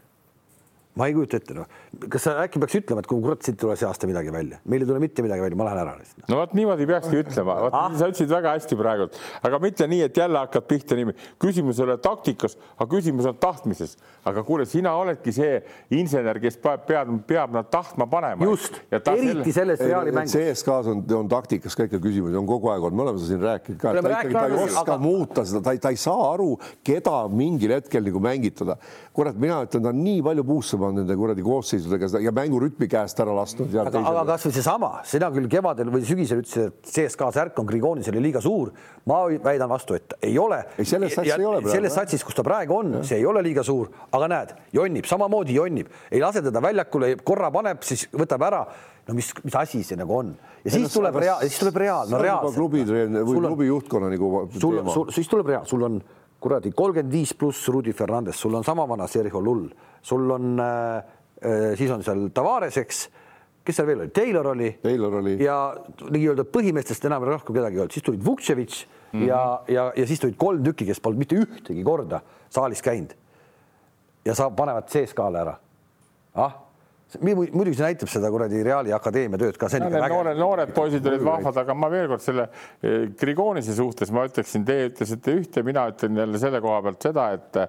Ma 0.99 1.07
ei 1.07 1.13
kujuta 1.15 1.39
ette, 1.39 1.55
noh, 1.55 1.67
kas 2.11 2.25
sa 2.27 2.33
äkki 2.43 2.59
peaks 2.59 2.75
ütlema, 2.81 2.99
et 3.03 3.07
kui 3.07 3.21
kurat, 3.23 3.39
siit 3.45 3.55
ei 3.55 3.61
tule 3.63 3.75
see 3.79 3.87
aasta 3.87 4.07
midagi 4.09 4.33
välja, 4.33 4.57
meil 4.67 4.83
ei 4.83 4.89
tule 4.89 4.99
mitte 4.99 5.23
midagi 5.23 5.43
välja, 5.45 5.57
ma 5.59 5.67
lähen 5.69 5.79
ära 5.85 5.93
lihtsalt. 5.95 6.25
no 6.27 6.39
vot 6.41 6.55
niimoodi 6.57 6.87
peakski 6.89 7.21
ütlema, 7.21 7.55
vot 7.65 7.77
ah. 7.77 7.93
sa 7.95 8.09
ütlesid 8.11 8.31
väga 8.31 8.55
hästi 8.57 8.77
praegult, 8.79 9.19
aga 9.47 9.59
mitte 9.63 9.87
nii, 9.87 10.01
et 10.09 10.19
jälle 10.19 10.41
hakkad 10.41 10.67
pihta 10.67 10.97
niimoodi. 10.99 11.29
küsimus 11.39 11.79
ei 11.79 11.85
ole 11.85 11.95
taktikas, 12.03 12.57
aga 12.75 12.89
küsimus 12.91 13.29
on 13.31 13.37
tahtmises. 13.39 13.95
aga 14.27 14.43
kuule, 14.45 14.65
sina 14.69 14.91
oledki 14.99 15.31
see 15.33 15.61
insener, 15.95 16.41
kes 16.43 16.59
peab, 16.61 16.83
peab, 16.89 17.13
peab 17.27 17.55
nad 17.55 17.71
tahtma 17.71 18.09
panema. 18.11 18.51
just, 18.51 18.75
eriti 18.91 19.55
selles 19.55 19.79
Reali 19.79 20.11
mängus. 20.11 20.35
CSKA-s 20.35 20.91
on, 20.91 21.05
on 21.21 21.31
taktikas 21.31 21.77
ka 21.77 21.87
ikka 21.87 22.01
küsimusi, 22.03 22.35
on 22.35 22.49
kogu 22.49 22.73
aeg 22.73 22.83
olnud, 22.83 22.99
me 22.99 23.07
oleme 23.07 23.23
seda 23.23 23.31
siin 23.31 23.47
rääkinud 23.47 23.79
ka. 23.79 23.95
ta 23.95 24.11
ikkagi, 24.17 24.35
ta 24.35 24.43
ei 24.49 24.59
oska 24.67 24.83
aga... 24.83 24.99
muuta 25.01 25.47
seda, 25.47 25.63
ta 25.63 25.73
ei, 25.77 25.81
ta 25.81 25.95
ei 25.95 26.03
saa 26.03 26.27
aru, 26.33 26.51
keda 26.83 27.15
mingil 27.31 27.77
hetkel 27.77 28.03
nagu 28.05 28.21
mängitada. 28.27 28.77
kurat, 29.15 29.39
mina 29.39 29.63
ütlen, 29.65 29.87
ta 29.87 29.95
on 29.95 30.03
nii 30.03 30.21
palju 30.27 30.45
puusse 30.51 30.80
pannud 30.81 31.01
nende 31.01 31.17
kuradi 31.17 31.45
koosseisudega 31.45 32.21
ja 32.25 32.33
mängurütmi 32.35 32.87
käest 32.91 33.19
ära 33.23 33.35
lasknud. 33.37 33.73
aga, 33.83 34.03
aga 34.11 34.25
kasvõi 34.33 34.55
seesama, 34.57 34.91
sina 35.07 35.31
küll 35.33 35.49
kevadel 35.51 35.91
või 35.93 36.05
sügisel 36.07 36.43
ütlesid, 36.43 36.71
et 36.71 36.93
CSKA 36.95 37.31
särk 37.37 37.61
on 37.61 37.69
Grigonisele 37.69 38.23
liiga 38.23 38.41
suur. 38.43 38.73
ma 39.05 39.23
väidan 39.43 39.69
vastu, 39.69 39.95
et 39.97 40.13
ei 40.21 40.37
ole. 40.37 40.63
ei, 40.77 40.85
selles 40.85 41.15
satsis 41.15 41.37
ei 41.37 41.45
ole. 41.45 41.63
selles 41.69 41.93
satsis, 41.95 42.23
kus 42.23 42.37
ta 42.37 42.45
praegu 42.45 42.77
on, 42.77 43.01
see 43.07 43.21
ei 43.21 43.25
ole 43.25 43.43
liiga 43.45 43.63
suur, 43.65 43.89
aga 44.11 44.29
näed, 44.31 44.55
jonnib, 44.73 45.09
samamoodi 45.09 45.57
jonnib, 45.57 45.91
ei 46.11 46.21
lase 46.21 46.43
teda 46.45 46.61
väljakule, 46.61 47.15
korra 47.25 47.51
paneb, 47.53 47.81
siis 47.85 48.07
võtab 48.13 48.49
ära 48.49 48.65
no 49.07 49.17
mis, 49.17 49.31
mis 49.43 49.55
asi 49.57 49.81
see 49.85 49.97
nagu 49.99 50.15
on 50.15 50.33
ja 50.61 50.69
siis 50.69 50.81
Ennast, 50.83 50.97
tuleb 50.97 51.19
reaal, 51.23 51.43
siis 51.47 51.61
tuleb 51.61 51.79
reaal, 51.81 52.09
no 52.11 52.21
reaalselt. 52.21 52.57
klubi 52.57 52.83
või 52.85 53.37
klubi 53.41 53.69
juhtkonna 53.69 54.11
nagu. 54.13 54.31
sul, 54.57 54.81
sul, 54.93 55.13
siis 55.15 55.29
tuleb 55.31 55.49
reaal, 55.53 55.65
sul 55.69 55.87
on 55.87 56.01
kuradi 56.41 56.71
kolmkümmend 56.75 57.13
viis 57.13 57.33
pluss 57.37 57.69
Rudi 57.69 57.93
Fernandes, 57.93 58.39
sul 58.39 58.55
on 58.57 58.65
sama 58.65 58.87
vana 58.89 59.07
Sergio 59.07 59.41
Lull, 59.43 59.67
sul 60.01 60.29
on 60.31 60.59
äh, 60.59 60.97
äh,, 61.41 61.73
siis 61.77 61.91
on 61.93 62.03
seal 62.05 62.27
Tavares, 62.33 62.77
eks, 62.81 63.03
kes 63.65 63.77
seal 63.77 63.89
veel 63.89 64.05
oli, 64.05 64.13
Taylor 64.15 64.51
oli. 64.53 64.71
Taylor 64.81 65.19
oli. 65.21 65.35
ja 65.43 65.57
nii-öelda 66.09 66.47
põhimeestest 66.49 67.05
enam 67.09 67.27
rohkem 67.29 67.55
kedagi 67.59 67.77
ei 67.77 67.85
olnud, 67.85 67.93
siis 67.93 68.07
tulid 68.07 68.25
Vukševitš 68.25 68.81
mm 68.85 69.19
-hmm. 69.19 69.27
ja, 69.27 69.43
ja, 69.67 69.91
ja 69.95 70.07
siis 70.07 70.19
tulid 70.19 70.37
kolm 70.37 70.63
tükki, 70.63 70.85
kes 70.89 70.99
polnud 70.99 71.21
mitte 71.21 71.37
ühtegi 71.37 71.83
korda 71.83 72.21
saalis 72.49 72.81
käinud. 72.81 73.13
ja 74.25 74.35
sa 74.35 74.49
panevad 74.49 74.89
CSKA-le 74.89 75.39
ära. 75.39 75.55
ah 76.35 76.70
muidugi 77.19 77.75
see 77.77 77.87
näitab 77.87 78.11
seda 78.11 78.29
kuradi 78.31 78.61
Reali 78.65 78.93
akadeemia 78.95 79.39
tööd 79.41 79.57
ka. 79.59 79.69
noored, 79.81 80.37
noored 80.39 80.73
poisid 80.75 81.07
olid 81.09 81.23
vahvad, 81.25 81.57
aga 81.63 81.75
ma 81.77 81.89
veel 81.91 82.07
kord 82.11 82.23
selle 82.23 82.47
eh, 82.81 83.09
Grigonise 83.19 83.75
suhtes 83.77 84.13
ma 84.15 84.25
ütleksin, 84.29 84.63
teie 84.67 84.87
ütlesite 84.91 85.35
ühte, 85.39 85.65
mina 85.67 85.87
ütlen 85.91 86.21
jälle 86.23 86.41
selle 86.41 86.61
koha 86.63 86.79
pealt 86.85 87.09
seda, 87.09 87.27
et, 87.37 87.59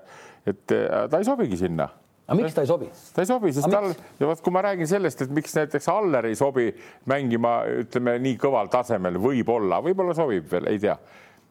et 0.53 0.77
eh, 0.77 0.87
ta 1.11 1.21
ei 1.21 1.29
sobigi 1.29 1.59
sinna 1.65 1.89
aga 2.23 2.39
miks 2.39 2.55
ta 2.55 2.63
ei 2.65 2.71
sobi? 2.71 2.91
ta 3.17 3.25
ei 3.25 3.31
sobi, 3.33 3.55
sest 3.57 3.69
aga 3.69 3.81
tal, 3.81 4.07
ja 4.21 4.31
vot 4.31 4.45
kui 4.45 4.55
ma 4.55 4.63
räägin 4.69 4.89
sellest, 4.91 5.25
et 5.25 5.35
miks 5.35 5.57
näiteks 5.59 5.91
Aller 5.93 6.31
ei 6.31 6.39
sobi 6.39 6.69
mängima, 7.11 7.59
ütleme 7.83 8.17
nii 8.23 8.39
kõval 8.41 8.71
tasemel, 8.73 9.19
võib-olla, 9.23 9.83
võib-olla 9.85 10.15
sobib 10.17 10.47
veel, 10.53 10.71
ei 10.71 10.81
tea, 10.83 10.97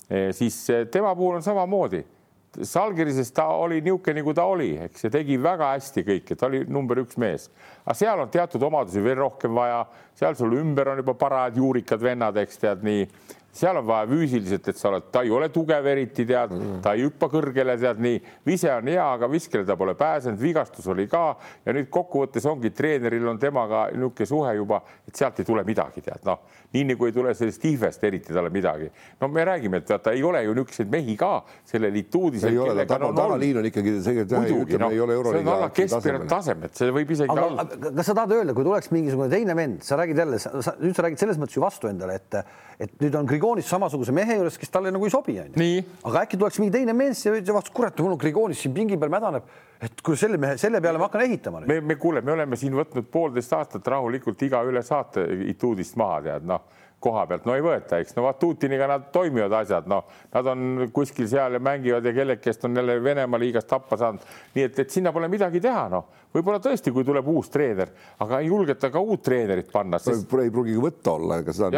eh, 0.08 0.32
siis 0.38 0.64
tema 0.94 1.14
puhul 1.18 1.42
on 1.42 1.46
samamoodi 1.46 2.06
Salgirises 2.52 3.32
ta 3.32 3.46
oli 3.56 3.78
niisugune, 3.80 4.20
nagu 4.20 4.34
ta 4.36 4.44
oli, 4.52 4.74
eks, 4.84 5.06
ja 5.06 5.12
tegi 5.14 5.38
väga 5.40 5.70
hästi 5.72 6.02
kõike, 6.04 6.36
ta 6.36 6.50
oli 6.50 6.66
number 6.68 7.00
üks 7.00 7.16
mees. 7.22 7.48
aga 7.86 7.96
seal 7.96 8.20
on 8.20 8.32
teatud 8.32 8.64
omadusi 8.68 9.04
veel 9.04 9.22
rohkem 9.22 9.56
vaja, 9.56 9.86
seal 10.20 10.36
sul 10.36 10.58
ümber 10.60 10.92
on 10.92 11.00
juba 11.00 11.16
parajad 11.16 11.62
juurikad 11.62 12.04
vennad, 12.04 12.38
eks 12.44 12.60
tead 12.60 12.84
nii. 12.84 13.08
Seal 13.52 13.78
on 13.78 13.88
vaja 13.88 14.08
füüsiliselt, 14.08 14.70
et 14.72 14.80
sa 14.80 14.90
oled, 14.90 15.10
ta 15.12 15.24
ei 15.26 15.32
ole 15.34 15.50
tugev 15.52 15.88
eriti, 15.92 16.24
tead 16.28 16.54
mm., 16.56 16.80
ta 16.84 16.94
ei 16.96 17.04
hüppa 17.06 17.28
kõrgele, 17.32 17.76
tead 17.80 18.00
nii, 18.04 18.22
vise 18.48 18.72
on 18.72 18.88
hea, 18.88 19.04
aga 19.18 19.28
viskele 19.32 19.68
ta 19.68 19.76
pole 19.80 19.96
pääsenud, 20.00 20.40
vigastus 20.40 20.88
oli 20.92 21.08
ka 21.12 21.24
ja 21.66 21.76
nüüd 21.76 21.90
kokkuvõttes 21.92 22.48
ongi 22.48 22.72
treeneril 22.76 23.28
on 23.28 23.40
temaga 23.42 23.90
niisugune 23.92 24.30
suhe 24.30 24.56
juba, 24.56 24.82
et 25.08 25.20
sealt 25.20 25.42
ei 25.44 25.48
tule 25.48 25.66
midagi, 25.68 26.04
tead 26.06 26.24
noh, 26.28 26.40
nii 26.72 26.86
nagu 26.94 27.10
ei 27.10 27.16
tule 27.16 27.34
sellest 27.36 27.68
ihvest 27.68 28.08
eriti 28.08 28.34
talle 28.34 28.50
midagi. 28.54 28.88
no 29.20 29.28
me 29.28 29.46
räägime, 29.46 29.82
et 29.84 29.92
vaata, 29.92 30.16
ei 30.16 30.24
ole 30.24 30.44
ju 30.46 30.56
niisuguseid 30.56 30.92
mehi 30.92 31.18
ka 31.20 31.34
sellel 31.68 31.96
etuudis. 32.00 32.48
ei 32.48 32.58
ole, 32.58 32.86
taga, 32.88 33.12
tagaliin 33.18 33.60
on 33.60 33.68
ikkagi 33.68 33.98
muidugi, 34.32 34.80
no, 34.80 34.92
ei 34.92 35.04
ole 35.04 35.20
see 35.28 35.44
on 35.44 35.54
alla 35.58 35.70
keskpärane 35.76 36.32
tasemed, 36.32 36.76
see 36.78 36.96
võib 36.96 37.12
isegi 37.18 37.36
aga, 37.36 37.48
alla. 37.52 37.68
kas 38.00 38.08
sa 38.08 38.16
tahad 38.16 38.36
öelda, 38.40 38.56
kui 38.56 38.68
tuleks 38.68 38.92
mingisugune 38.96 39.30
teine 39.32 39.56
vend, 39.60 39.84
sa 39.84 40.00
räägid 40.00 40.24
jälle, 40.24 40.40
nüüd 40.80 40.96
sa 40.96 41.08
räägid 41.08 41.26
selles 41.26 41.42
mõttes 41.42 41.60
ju 41.60 41.66
vastu 41.68 41.92
endale, 41.92 42.16
et 42.22 42.40
et 42.82 42.94
nüüd 43.04 43.16
on 43.20 43.28
Grigonis 43.42 43.70
samasuguse 43.74 44.14
mehe 44.14 44.36
juures, 44.38 44.58
kes 44.62 44.70
talle 44.70 44.92
nagu 44.94 45.08
ei 45.08 45.12
sobi, 45.14 45.34
onju. 45.42 45.70
aga 46.06 46.22
äkki 46.28 46.38
tuleks 46.38 46.60
mingi 46.62 46.76
teine 46.76 46.94
mees 46.94 47.24
ja 47.26 47.34
vaatas, 47.34 47.74
kurat, 47.74 47.98
mul 48.06 48.14
on 48.14 48.20
Grigonis 48.22 48.62
siin 48.62 48.76
pingi 48.76 49.00
peal 49.02 49.10
mädaneb, 49.10 49.48
et 49.82 50.04
kui 50.06 50.20
selle 50.20 50.38
mehe, 50.38 50.60
selle 50.62 50.82
peale 50.84 51.02
ma 51.02 51.08
hakkan 51.10 51.26
ehitama. 51.26 51.64
me, 51.66 51.80
me 51.82 51.98
kuule, 51.98 52.22
me 52.22 52.36
oleme 52.36 52.60
siin 52.60 52.78
võtnud 52.78 53.10
poolteist 53.10 53.58
aastat 53.58 53.90
rahulikult 53.90 54.46
iga 54.46 54.62
üle 54.70 54.86
saate 54.86 55.26
Ituudist 55.50 55.98
maha, 55.98 56.22
tead 56.28 56.46
noh 56.46 56.62
koha 57.02 57.26
pealt, 57.30 57.46
no 57.50 57.56
ei 57.58 57.64
võeta, 57.66 58.00
eks 58.02 58.16
no 58.18 58.26
Vatutiniga 58.28 58.88
nad 58.90 59.08
toimivad 59.14 59.54
asjad, 59.62 59.88
noh, 59.90 60.06
nad 60.34 60.50
on 60.52 60.88
kuskil 60.94 61.28
seal 61.30 61.58
ja 61.58 61.62
mängivad 61.64 62.06
ja 62.06 62.14
kellekest 62.16 62.66
on 62.68 62.78
jälle 62.78 62.98
Venemaa 63.04 63.40
liigast 63.42 63.70
tappa 63.70 63.98
saanud. 63.98 64.26
nii 64.56 64.66
et, 64.68 64.80
et 64.86 64.94
sinna 64.94 65.14
pole 65.16 65.30
midagi 65.32 65.62
teha, 65.64 65.88
noh, 65.92 66.08
võib-olla 66.36 66.62
tõesti, 66.64 66.94
kui 66.94 67.06
tuleb 67.08 67.28
uus 67.34 67.50
treener, 67.54 67.92
aga 68.22 68.42
ei 68.42 68.52
julgeta 68.52 68.92
ka 68.94 69.02
uut 69.02 69.24
treenerit 69.26 69.72
panna 69.74 70.00
sest.... 70.00 70.30
ei 70.44 70.54
pruugigi 70.54 70.82
võtta 70.82 71.16
olla, 71.18 71.42
ega 71.42 71.56
seda. 71.58 71.72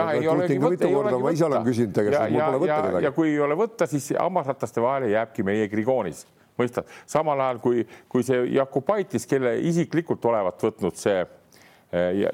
ma 1.23 1.33
ise 1.33 1.47
olen 1.47 1.67
küsinud 1.67 1.95
tegelikult, 1.95 2.31
mul 2.35 2.45
pole 2.45 2.63
võtta 2.65 2.81
kedagi. 2.87 3.07
ja 3.07 3.13
kui 3.15 3.31
ei 3.31 3.39
ole 3.47 3.59
võtta, 3.59 3.89
siis 3.89 4.11
hammasrataste 4.19 4.83
vahele 4.83 5.13
jääbki 5.15 5.47
meie 5.47 5.69
Grigonis 5.71 6.25
mõistad, 6.59 6.89
samal 7.09 7.39
ajal 7.41 7.61
kui, 7.63 7.85
kui 8.11 8.25
see 8.25 8.43
Jakubaitis, 8.53 9.25
kelle 9.29 9.55
isiklikult 9.71 10.25
olevat 10.29 10.67
võtnud 10.67 10.99
see 10.99 11.23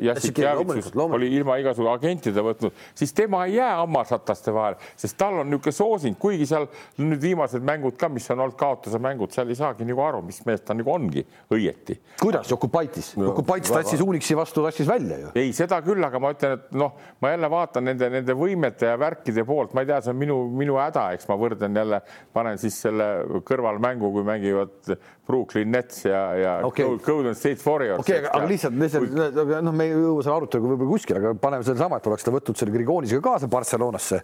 Jassik 0.01 0.38
Javitsus 0.38 0.95
oli 0.95 1.28
ilma 1.36 1.57
igasugu 1.60 1.89
agentide 1.91 2.43
võtnud, 2.43 2.76
siis 2.95 3.12
tema 3.16 3.43
ei 3.47 3.57
jää 3.57 3.74
hammasrataste 3.82 4.53
vahele, 4.55 4.80
sest 4.99 5.18
tal 5.20 5.41
on 5.41 5.49
niisugune 5.49 5.76
soosing, 5.76 6.18
kuigi 6.20 6.47
seal 6.47 6.68
nüüd 7.01 7.20
viimased 7.24 7.66
mängud 7.68 7.97
ka, 7.99 8.07
mis 8.14 8.30
on 8.32 8.45
olnud 8.45 8.55
kaotuse 8.60 9.01
mängud, 9.03 9.34
seal 9.36 9.51
ei 9.51 9.60
saagi 9.60 9.88
nagu 9.88 10.03
aru, 10.05 10.22
mis 10.26 10.39
mees 10.47 10.64
ta 10.64 10.76
nagu 10.78 10.93
ongi 10.93 11.26
õieti. 11.51 11.97
kuidas? 12.22 12.47
Jokubaitis 12.51 13.12
no,, 13.18 13.30
Jokubaitis 13.32 13.74
tassis 13.74 14.03
Uniksi 14.05 14.38
vastu, 14.39 14.64
tassis 14.64 14.88
välja 14.88 15.20
ju. 15.26 15.34
ei, 15.36 15.51
seda 15.55 15.82
küll, 15.84 16.03
aga 16.07 16.24
ma 16.24 16.32
ütlen, 16.36 16.55
et 16.60 16.80
noh, 16.80 16.95
ma 17.20 17.34
jälle 17.34 17.51
vaatan 17.51 17.89
nende, 17.91 18.10
nende 18.16 18.38
võimete 18.39 18.93
ja 18.93 18.99
värkide 19.01 19.43
poolt, 19.47 19.76
ma 19.76 19.84
ei 19.84 19.91
tea, 19.91 19.99
see 20.05 20.16
on 20.16 20.22
minu, 20.24 20.39
minu 20.55 20.80
häda, 20.80 21.10
eks 21.18 21.28
ma 21.30 21.39
võrdlen 21.39 21.84
jälle, 21.84 22.01
panen 22.36 22.62
siis 22.62 22.80
selle 22.88 23.10
kõrvalmängu, 23.47 24.14
kui 24.16 24.28
mängivad 24.28 24.95
Brooklyn 25.30 25.69
Nets 25.73 26.03
ja, 26.07 26.21
ja 26.36 26.53
okay. 26.65 26.88
Golden 27.05 27.36
State 27.38 27.61
Warriors. 27.65 28.01
okei 28.01 28.17
okay,, 28.23 28.32
aga 28.34 28.49
lihtsalt, 28.49 28.77
lihtsalt 28.82 29.11
kui 29.13 29.59
noh, 29.65 29.75
me 29.75 29.86
ei 29.86 29.93
jõua 29.93 30.23
selle 30.25 30.38
aruteluga 30.39 30.71
võib-olla 30.73 30.93
kuskile, 30.95 31.19
aga 31.21 31.34
paneme 31.43 31.67
sedasama, 31.67 31.99
et 31.99 32.09
oleks 32.09 32.25
ta 32.25 32.34
võtnud 32.34 32.57
selle 32.59 32.73
Grigonisega 32.73 33.21
kaasa 33.27 33.49
Barcelonasse, 33.51 34.21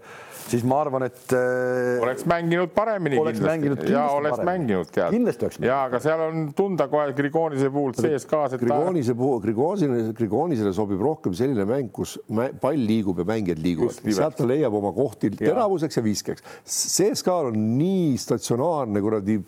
siis 0.47 0.65
ma 0.65 0.79
arvan, 0.81 1.05
et 1.09 1.35
äh,. 1.37 2.01
oleks 2.05 2.25
mänginud 2.29 2.73
paremini. 2.73 3.19
oleks 3.21 3.37
kindlasti. 3.37 3.51
mänginud 3.51 3.91
ja 3.93 4.05
oleks 4.15 4.39
paremini. 4.39 4.51
mänginud 4.51 4.93
tead. 4.95 5.13
kindlasti 5.13 5.47
oleks. 5.49 5.59
ja 5.67 5.81
aga 5.89 6.01
seal 6.07 6.25
on 6.25 6.47
tunda 6.57 6.89
kohe 6.91 7.13
Grigonise 7.19 7.69
puhul 7.73 7.93
sees 7.99 8.25
ka. 8.29 8.41
Grigonise 8.55 9.13
puhul, 9.17 9.37
Grigonisele, 9.45 10.07
Grigonisele 10.17 10.73
sobib 10.75 11.05
rohkem 11.05 11.37
selline 11.37 11.67
mäng, 11.69 11.93
kus 11.93 12.17
pall 12.61 12.81
liigub 12.89 13.21
ja 13.21 13.27
mängijad 13.29 13.61
liiguvad, 13.61 14.01
sealt 14.09 14.39
ta 14.41 14.49
leiab 14.49 14.73
oma 14.81 14.93
kohti 14.95 15.29
teravuseks 15.37 16.01
ja 16.01 16.05
viskeks. 16.05 16.49
CSKA 16.65 17.39
on 17.51 17.61
nii 17.77 18.17
statsionaarne 18.21 19.05
kuradi 19.05 19.39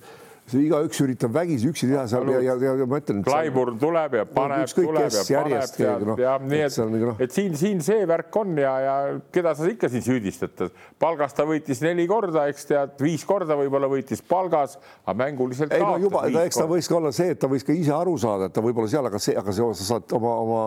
igaüks 0.56 1.02
üritab 1.04 1.34
vägisi 1.36 1.68
üksi 1.68 1.90
teha 1.90 2.06
seal 2.08 2.30
ja, 2.32 2.40
ja, 2.46 2.56
ja, 2.62 2.74
ja 2.80 2.86
ma 2.88 3.00
ütlen. 3.02 3.20
Klaibur 3.26 3.74
tuleb 3.80 4.16
ja 4.16 4.26
paneb, 4.30 4.72
tuleb 4.72 5.12
ja 5.12 5.24
paneb 5.42 5.74
tead 5.76 6.06
no, 6.08 6.16
ja 6.22 6.36
nii, 6.40 6.62
et, 6.68 6.78
et, 6.80 6.94
no. 7.04 7.16
et 7.24 7.36
siin, 7.36 7.58
siin 7.60 7.82
see 7.84 8.06
värk 8.08 8.36
on 8.40 8.54
ja, 8.62 8.74
ja 8.84 8.96
keda 9.36 9.54
sa 9.58 9.68
ikka 9.68 9.90
siin 9.92 10.06
süüdistad, 10.06 10.68
palgas 11.02 11.36
ta 11.36 11.44
võitis 11.48 11.84
neli 11.84 12.08
korda, 12.08 12.48
eks 12.52 12.70
tead, 12.70 12.96
viis 13.04 13.26
korda 13.28 13.58
võib-olla 13.60 13.90
võitis 13.92 14.24
palgas, 14.24 14.78
aga 15.04 15.18
mänguliselt. 15.26 15.76
ei 15.76 15.84
no 15.84 15.98
juba, 16.08 16.24
eks 16.46 16.62
ta 16.62 16.68
võis 16.70 16.88
ka 16.88 17.00
olla 17.02 17.12
see, 17.16 17.34
et 17.36 17.42
ta 17.44 17.52
võis 17.52 17.68
ka 17.68 17.76
ise 17.76 17.92
aru 17.98 18.16
saada, 18.22 18.48
et 18.48 18.56
ta 18.56 18.64
võib-olla 18.64 18.92
seal, 18.92 19.12
aga 19.12 19.20
see, 19.20 19.36
aga 19.38 19.56
see, 19.56 19.74
sa 19.82 19.92
saad 19.92 20.16
oma, 20.16 20.38
oma 20.46 20.64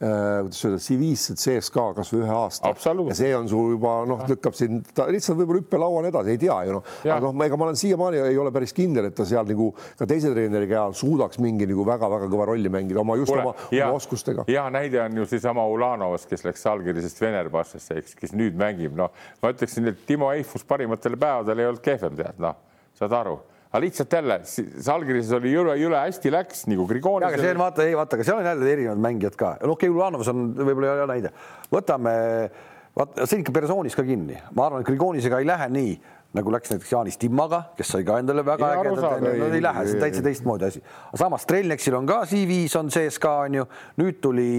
kuidas 0.00 0.64
öelda, 0.66 0.78
CV-sse 0.82 1.36
CSKA 1.38 1.84
kasvõi 1.94 2.24
ühe 2.24 2.32
aasta. 2.34 2.72
ja 3.06 3.14
see 3.16 3.30
on 3.36 3.46
sul 3.48 3.70
juba 3.76 3.92
noh, 4.08 4.24
lükkab 4.28 4.56
sind, 4.58 4.88
ta 4.96 5.06
lihtsalt 5.06 5.38
võib-olla 5.38 5.62
hüppelauani 5.62 6.10
edasi, 6.10 6.34
ei 6.34 6.40
tea 6.42 6.56
ju 6.66 6.74
noh, 6.78 6.90
aga 7.04 7.30
noh, 7.30 7.44
ega 7.46 7.58
ma 7.60 7.68
olen 7.68 7.78
siiamaani 7.78 8.24
ei 8.26 8.40
ole 8.40 8.50
päris 8.54 8.74
kindel, 8.74 9.08
et 9.10 9.16
ta 9.16 9.26
seal 9.28 9.46
nagu 9.48 9.70
ka 10.00 10.08
teise 10.10 10.34
treeneri 10.34 10.68
käe 10.70 10.80
all 10.80 10.98
suudaks 10.98 11.38
mingi 11.42 11.68
nagu 11.70 11.86
väga-väga 11.86 12.28
kõva 12.32 12.50
rolli 12.50 12.72
mängida 12.74 13.04
oma 13.04 13.18
just 13.20 13.32
Kule, 13.32 13.46
oma, 13.46 13.70
ja, 13.70 13.88
oma 13.88 14.02
oskustega. 14.02 14.48
hea 14.50 14.66
näide 14.74 15.00
on 15.04 15.22
ju 15.22 15.30
seesama 15.30 15.66
Ulanovas, 15.70 16.26
kes 16.30 16.42
läks 16.48 16.66
Salgirisest 16.66 17.22
Venerbassesse, 17.22 18.02
eks, 18.02 18.18
kes 18.18 18.34
nüüd 18.34 18.58
mängib, 18.58 18.98
noh, 18.98 19.14
ma 19.42 19.54
ütleksin, 19.54 19.88
et 19.94 20.04
Timo 20.08 20.34
Eifus 20.34 20.66
parimatel 20.66 21.16
päevadel 21.20 21.62
ei 21.62 21.70
olnud 21.70 21.84
kehvem, 21.84 22.18
tead, 22.18 22.42
noh, 22.42 22.58
saad 22.98 23.14
aru 23.22 23.38
aga 23.74 23.82
lihtsalt 23.82 24.12
jälle 24.14 24.36
Salgirises 24.86 25.34
oli 25.34 25.50
jõle, 25.50 25.74
jõle 25.80 25.98
hästi 25.98 26.30
läks 26.30 26.62
nagu 26.70 26.86
Grigonis. 26.86 27.26
aga 27.26 27.40
see 27.42 27.54
on 27.56 27.58
vaata, 27.58 27.86
ei 27.88 27.96
vaata, 27.98 28.14
aga 28.14 28.26
seal 28.28 28.38
on 28.38 28.46
jälle 28.46 28.70
erinevad 28.70 29.00
mängijad 29.02 29.36
ka. 29.38 29.56
no 29.62 29.74
okei 29.74 29.90
okay,, 29.90 29.96
Ulanovas 29.96 30.30
on 30.30 30.44
võib-olla 30.60 30.92
hea 31.00 31.06
näide. 31.10 31.32
võtame, 31.72 32.12
vaata, 32.94 33.26
see 33.26 33.40
on 33.40 33.42
ikka 33.42 33.54
persoonis 33.56 33.96
ka 33.98 34.04
kinni. 34.06 34.38
ma 34.54 34.68
arvan, 34.68 34.84
et 34.84 34.86
Grigonisega 34.86 35.40
ei 35.42 35.48
lähe 35.50 35.66
nii, 35.74 35.96
nagu 36.38 36.54
läks 36.54 36.70
näiteks 36.70 36.92
Jaanis 36.92 37.18
Timmaga, 37.18 37.60
kes 37.74 37.90
sai 37.96 38.06
ka 38.06 38.20
endale 38.22 38.44
väga 38.46 38.68
ägedat, 38.76 39.24
no 39.24 39.32
ei, 39.32 39.42
ei 39.58 39.64
lähe, 39.64 39.86
see 39.88 39.98
on 39.98 40.04
täitsa 40.04 40.22
teistmoodi 40.22 40.68
asi. 40.68 40.82
samas 41.18 41.42
Strelneksil 41.42 41.98
on 41.98 42.06
ka 42.06 42.20
CV-s 42.30 42.78
on 42.78 42.92
sees 42.94 43.18
ka 43.22 43.40
onju, 43.48 43.66
nüüd 43.98 44.20
tuli 44.22 44.52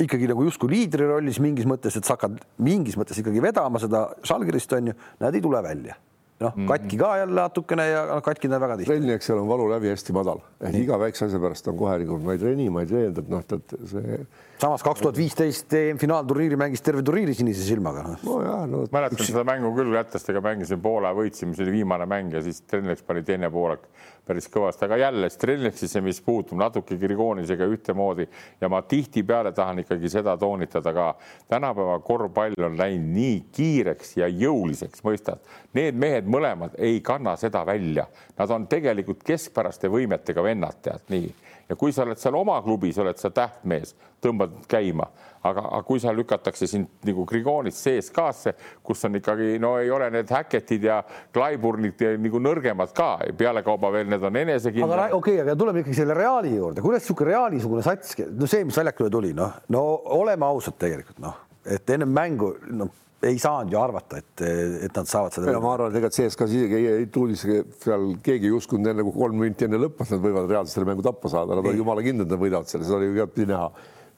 ikkagi 0.00 0.30
nagu 0.30 0.46
justkui 0.46 0.70
liidri 0.76 1.10
rollis 1.10 1.42
mingis 1.42 1.66
mõttes, 1.66 1.98
et 1.98 2.06
sa 2.06 2.14
hakkad 2.14 2.38
mingis 2.62 2.94
mõttes 2.96 3.18
ikkagi 3.18 3.42
vedama 3.42 3.82
seda 3.82 4.06
Žalgirist 4.30 4.78
onju, 4.78 4.94
näed, 5.18 5.40
ei 5.40 5.44
tule 5.48 5.62
välja 5.66 5.98
noh 6.40 6.54
mm 6.56 6.64
-hmm., 6.64 6.68
katki 6.68 6.96
ka 6.96 7.16
jälle 7.20 7.36
natukene 7.36 7.86
ja 7.86 8.04
noh, 8.08 8.22
katki 8.24 8.48
on 8.48 8.60
väga 8.60 8.76
tihti. 8.76 8.90
trenni, 8.90 9.12
eks 9.12 9.26
seal 9.28 9.38
on 9.42 9.48
valulävi 9.48 9.90
hästi 9.92 10.14
madal, 10.16 10.40
ehk 10.60 10.78
iga 10.80 10.98
väikse 10.98 11.26
asja 11.26 11.40
pärast 11.40 11.68
on 11.68 11.76
kohe 11.76 11.98
nagu 12.00 12.18
ma 12.24 12.32
ei 12.32 12.40
treeni, 12.40 12.68
ma 12.70 12.84
ei 12.84 12.88
treeninud, 12.88 13.18
et 13.18 13.28
noh, 13.28 13.44
et 13.44 13.74
see. 13.92 14.20
samas 14.62 14.84
kaks 14.86 15.04
tuhat 15.04 15.20
viisteist 15.20 15.76
EM-finaalturniiri 15.80 16.56
mängis 16.60 16.84
terve 16.86 17.04
turniiri 17.04 17.34
sinise 17.36 17.66
silmaga 17.66 18.06
no.. 18.08 18.16
nojah, 18.24 18.64
no. 18.70 18.86
mäletan 18.92 19.20
üks... 19.20 19.32
seda 19.32 19.44
mängu 19.44 19.74
küll, 19.76 19.92
lätlastega 19.92 20.40
mängisin 20.44 20.80
Poola, 20.80 21.12
võitsime, 21.16 21.52
see 21.56 21.66
oli 21.66 21.76
viimane 21.80 22.08
mäng 22.08 22.32
ja 22.32 22.42
siis 22.46 22.62
Trenleks 22.62 23.04
pani 23.04 23.22
teine 23.22 23.52
poolek 23.52 23.84
päris 24.30 24.46
kõvasti, 24.52 24.86
aga 24.86 24.98
jälle 25.00 25.30
Strelnexisse, 25.30 26.00
mis 26.04 26.20
puutub 26.22 26.58
natuke 26.60 26.96
Grigonisega 27.00 27.66
ühtemoodi 27.70 28.26
ja 28.60 28.70
ma 28.70 28.82
tihtipeale 28.86 29.52
tahan 29.56 29.82
ikkagi 29.82 30.10
seda 30.12 30.36
toonitada 30.38 30.92
ka. 30.94 31.08
tänapäeva 31.48 31.98
korvpall 32.06 32.66
on 32.66 32.78
läinud 32.78 33.10
nii 33.16 33.38
kiireks 33.52 34.16
ja 34.20 34.28
jõuliseks, 34.30 35.02
mõistad? 35.06 35.42
Need 35.74 35.98
mehed 35.98 36.30
mõlemad 36.30 36.78
ei 36.78 37.00
kanna 37.00 37.34
seda 37.40 37.64
välja, 37.66 38.06
nad 38.38 38.50
on 38.50 38.66
tegelikult 38.70 39.24
keskpäraste 39.26 39.90
võimetega 39.90 40.42
vennad, 40.42 40.78
tead 40.82 41.10
nii. 41.10 41.34
ja 41.68 41.76
kui 41.76 41.92
sa 41.92 42.06
oled 42.06 42.18
seal 42.18 42.38
oma 42.38 42.60
klubis, 42.62 42.98
oled 42.98 43.18
sa 43.18 43.30
tähtmees, 43.34 43.96
tõmbad 44.22 44.54
käima, 44.68 45.10
aga, 45.42 45.64
aga 45.64 45.82
kui 45.86 46.00
sa 46.02 46.12
lükatakse 46.14 46.68
sind 46.70 47.04
nagu 47.06 47.24
Grigonist 47.28 47.82
CSKA-sse, 47.84 48.54
kus 48.84 49.04
on 49.08 49.18
ikkagi 49.20 49.58
no 49.62 49.76
ei 49.80 49.90
ole 49.92 50.10
need 50.12 50.30
Hacketid 50.30 50.86
ja 50.88 51.00
Clyburnid 51.34 52.04
nagu 52.20 52.42
nõrgemad 52.42 52.94
ka, 52.96 53.10
pealekauba 53.38 53.92
veel 53.94 54.10
need 54.12 54.24
on 54.26 54.40
enesekindlad. 54.42 54.96
aga 54.96 55.18
okei 55.18 55.38
okay,, 55.38 55.44
aga 55.46 55.58
tuleme 55.58 55.84
ikkagi 55.84 56.00
selle 56.02 56.16
Reali 56.18 56.54
juurde, 56.56 56.84
kuidas 56.84 57.04
niisugune 57.04 57.30
Reali-sugune 57.32 57.84
sats, 57.86 58.16
no 58.30 58.48
see, 58.50 58.64
mis 58.68 58.80
väljakule 58.80 59.12
tuli, 59.12 59.34
noh, 59.36 59.60
no 59.72 59.84
oleme 60.20 60.48
ausad 60.48 60.76
tegelikult 60.80 61.22
noh, 61.22 61.46
et 61.64 61.96
ennem 61.96 62.12
mängu 62.20 62.54
noh 62.70 62.96
ei 63.20 63.36
saanud 63.36 63.72
ju 63.72 63.76
arvata, 63.76 64.16
et, 64.16 64.42
et 64.86 64.96
nad 64.96 65.08
saavad 65.08 65.34
seda. 65.34 65.52
ma 65.60 65.74
arvan, 65.74 65.90
et 65.92 65.98
ega 66.00 66.08
CSKA-s 66.08 66.54
isegi 66.56 66.76
ei, 66.78 66.86
ei 67.02 67.08
tuulis 67.12 67.42
seal 67.44 68.06
keegi 68.24 68.48
ei 68.48 68.54
uskunud 68.56 68.88
enne 68.94 69.04
kui 69.04 69.12
kolm 69.12 69.42
minti 69.44 69.66
enne 69.66 69.80
lõppu, 69.82 70.06
et 70.06 70.14
nad 70.14 70.22
võivad 70.24 70.48
reaalselt 70.48 70.78
selle 70.78 70.88
mängu 70.88 71.04
tappa 71.04 71.28
saada, 71.32 71.58
nad 71.58 71.68
olid 71.68 71.82
jumala 71.82 72.04
kindlad, 72.04 72.30
nad 72.32 72.40
võidavad 72.40 72.70
selle, 72.70 72.88
seda 72.88 72.96
oli 72.96 73.10
ju 73.10 73.18
igatpidi 73.18 73.52
näha 73.52 73.68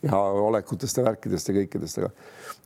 ja 0.03 0.19
olekutest 0.19 0.99
ja 0.99 1.07
värkidest 1.07 1.51
ja 1.51 1.57
kõikidest, 1.61 2.03
aga 2.03 2.11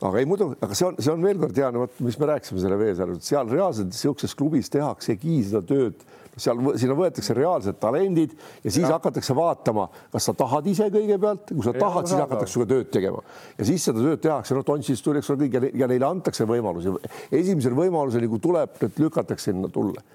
aga 0.01 0.21
ei 0.21 0.27
muidu, 0.29 0.51
aga 0.61 0.77
see 0.77 0.85
on, 0.87 0.99
see 1.01 1.13
on 1.13 1.25
veel 1.25 1.39
kord 1.41 1.57
hea, 1.57 1.71
no 1.73 1.85
vot, 1.85 1.99
mis 2.05 2.17
me 2.21 2.29
rääkisime 2.29 2.61
selle 2.61 2.77
Veesaarel, 2.79 3.17
seal 3.25 3.49
reaalselt 3.49 3.89
niisuguses 3.89 4.35
klubis 4.37 4.69
tehaksegi 4.73 5.41
seda 5.49 5.63
tööd. 5.65 6.05
Seal, 6.37 6.59
sinna 6.77 6.93
võetakse 6.93 7.33
reaalsed 7.33 7.79
talendid 7.81 8.35
ja 8.37 8.69
siis 8.69 8.83
ja. 8.83 8.91
hakatakse 8.93 9.33
vaatama, 9.33 9.87
kas 10.13 10.27
sa 10.29 10.35
tahad 10.37 10.67
ise 10.69 10.85
kõigepealt, 10.93 11.49
kui 11.49 11.65
sa 11.65 11.73
ja, 11.73 11.79
tahad, 11.81 12.05
siis 12.05 12.21
hakatakse 12.21 12.53
sinuga 12.53 12.69
tööd 12.75 12.91
tegema. 12.93 13.23
Ja 13.57 13.65
siis 13.65 13.87
seda 13.89 14.03
tööd 14.03 14.21
tehakse, 14.21 14.53
noh, 14.53 14.65
Tonsis 14.67 15.01
tuli, 15.01 15.23
eks 15.23 15.31
ole, 15.33 15.47
kõik 15.47 15.73
ja 15.81 15.89
neile 15.89 16.05
antakse 16.05 16.45
võimalusi. 16.45 16.93
esimesel 17.33 17.73
võimalusel, 17.79 18.29
kui 18.29 18.43
tuleb, 18.43 18.77
lükatakse 19.01 19.49
sinna 19.49 19.73
tulla 19.73 20.05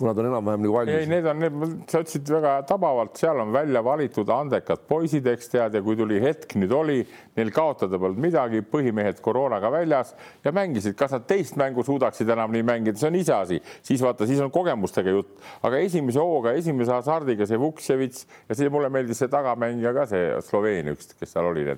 kuna 0.00 0.14
ta 0.14 0.22
on 0.22 0.28
enam-vähem 0.30 0.62
nagu 0.64 0.72
ei, 0.72 0.86
valmis. 0.86 1.08
need 1.10 1.26
on 1.28 1.42
need, 1.44 1.56
sa 1.90 2.00
ütlesid 2.00 2.30
väga 2.32 2.54
tabavalt, 2.68 3.18
seal 3.20 3.42
on 3.42 3.52
välja 3.52 3.82
valitud 3.84 4.32
andekad 4.32 4.86
poisid, 4.88 5.26
eks 5.28 5.52
tead, 5.52 5.76
ja 5.76 5.82
kui 5.84 5.98
tuli 5.98 6.20
hetk 6.22 6.56
nüüd 6.56 6.72
oli, 6.72 6.96
neil 7.36 7.52
kaotada 7.54 8.00
polnud 8.00 8.22
midagi, 8.24 8.62
põhimehed 8.72 9.20
koroonaga 9.24 9.68
väljas 9.74 10.14
ja 10.44 10.54
mängisid, 10.56 10.96
kas 10.98 11.12
nad 11.16 11.28
teist 11.28 11.58
mängu 11.60 11.84
suudaksid 11.84 12.32
enam 12.32 12.54
nii 12.56 12.64
mängida, 12.72 12.96
see 13.00 13.10
on 13.10 13.20
iseasi, 13.20 13.60
siis 13.86 14.00
vaata, 14.04 14.28
siis 14.30 14.40
on 14.40 14.52
kogemustega 14.54 15.12
jutt, 15.18 15.36
aga 15.68 15.84
esimese 15.84 16.24
hooga, 16.24 16.56
esimese 16.56 16.96
hasardiga 16.96 17.48
see 17.48 17.60
Vuksevits 17.60 18.24
ja 18.48 18.56
see 18.56 18.72
mulle 18.72 18.88
meeldis 18.92 19.20
see 19.20 19.30
tagamängija 19.32 19.92
ka 19.96 20.08
see 20.08 20.32
Sloveenia 20.48 20.96
üks, 20.96 21.12
kes 21.12 21.36
seal 21.36 21.52
oli 21.52 21.68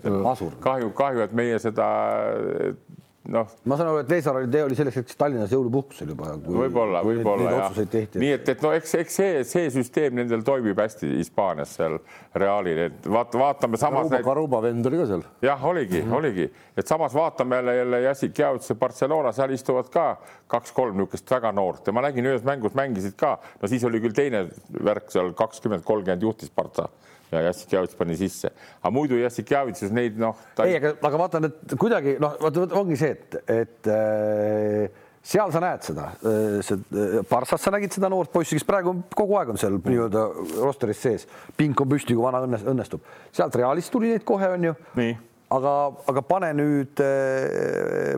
kahju, 0.62 0.94
kahju, 0.94 1.26
et 1.26 1.34
meie 1.36 1.58
seda 1.62 1.90
noh 3.30 3.46
ma 3.70 3.76
saan 3.78 3.88
aru, 3.92 4.00
et 4.02 4.08
Veesar 4.10 4.36
oli, 4.40 4.48
oli 4.66 4.76
selleks 4.78 4.96
hetkeks 4.98 5.18
Tallinnas 5.20 5.52
jõulupuhkusel 5.54 6.08
juba. 6.10 6.32
võib-olla, 6.42 7.02
võib-olla 7.06 7.52
jah 7.54 7.76
nii 8.18 8.30
et, 8.34 8.48
et 8.50 8.64
no 8.64 8.72
eks, 8.74 8.94
eks 8.98 9.18
see, 9.20 9.44
see 9.46 9.68
süsteem 9.76 10.16
nendel 10.18 10.42
toimib 10.46 10.80
hästi 10.82 11.10
Hispaanias 11.20 11.76
seal 11.78 12.00
Realil, 12.34 12.80
et 12.88 13.06
vaata, 13.06 13.38
vaatame 13.38 13.78
samas 13.78 14.08
Karuba, 14.08 14.22
Karuba 14.26 14.62
vend 14.66 14.90
oli 14.90 14.98
ka 14.98 15.06
seal. 15.12 15.22
jah, 15.44 15.66
oligi 15.70 16.00
mm, 16.00 16.08
-hmm. 16.08 16.16
oligi, 16.18 16.48
et 16.76 16.90
samas 16.90 17.14
vaatame 17.14 17.60
jälle 17.60 17.76
jälle 17.76 18.00
Jassik 18.08 18.38
Jautse 18.38 18.74
Barcelona, 18.74 19.32
seal 19.32 19.54
istuvad 19.54 19.92
ka 19.92 20.16
kaks-kolm 20.50 20.98
niisugust 20.98 21.30
väga 21.30 21.52
noort 21.52 21.86
ja 21.86 21.92
ma 21.92 22.02
nägin 22.02 22.26
ühes 22.26 22.42
mängus 22.42 22.74
mängisid 22.74 23.14
ka, 23.16 23.38
no 23.62 23.68
siis 23.68 23.84
oli 23.84 24.02
küll 24.02 24.18
teine 24.18 24.48
värk 24.82 25.14
seal 25.14 25.30
kakskümmend, 25.32 25.86
kolmkümmend 25.86 26.22
juhtis 26.26 26.50
Partsa 26.50 26.88
ja 27.32 27.46
Jassik 27.48 27.72
Jauts 27.72 27.96
pani 27.98 28.16
sisse, 28.20 28.52
aga 28.80 28.92
muidu 28.94 29.16
Jassik 29.20 29.50
Javitsus 29.50 29.92
neid 29.94 30.18
noh, 30.20 30.36
ta 30.56 30.66
ei, 30.68 30.76
aga, 30.80 30.94
aga 31.00 31.22
vaatan, 31.24 31.48
et 31.48 31.78
kuidagi 31.80 32.18
noh, 32.22 32.36
vot 32.42 32.76
ongi 32.82 32.98
see, 33.00 33.14
et, 33.16 33.38
et 33.52 33.90
äh, 33.92 35.00
seal 35.22 35.52
sa 35.54 35.62
näed 35.62 35.84
seda, 35.86 36.08
see 36.66 37.24
Parssas 37.30 37.62
sa 37.62 37.72
nägid 37.74 37.94
seda 37.94 38.10
noort 38.12 38.32
poissi, 38.34 38.56
kes 38.58 38.66
praegu 38.66 38.94
kogu 39.14 39.36
aeg 39.38 39.52
on 39.54 39.60
seal 39.60 39.78
nii-öelda 39.78 40.24
rosteris 40.58 41.02
sees, 41.04 41.26
pink 41.56 41.80
on 41.80 41.92
püsti, 41.92 42.16
kui 42.16 42.24
vana 42.24 42.42
õnnes- 42.42 42.66
õnnestub. 42.66 43.04
sealt 43.32 43.54
Realist 43.60 43.92
tuli 43.94 44.10
neid 44.10 44.26
kohe, 44.26 44.50
on 44.56 44.72
ju. 44.72 44.74
Nii. 44.98 45.12
aga, 45.52 45.74
aga 46.08 46.22
pane 46.26 46.48
nüüd, 46.56 47.02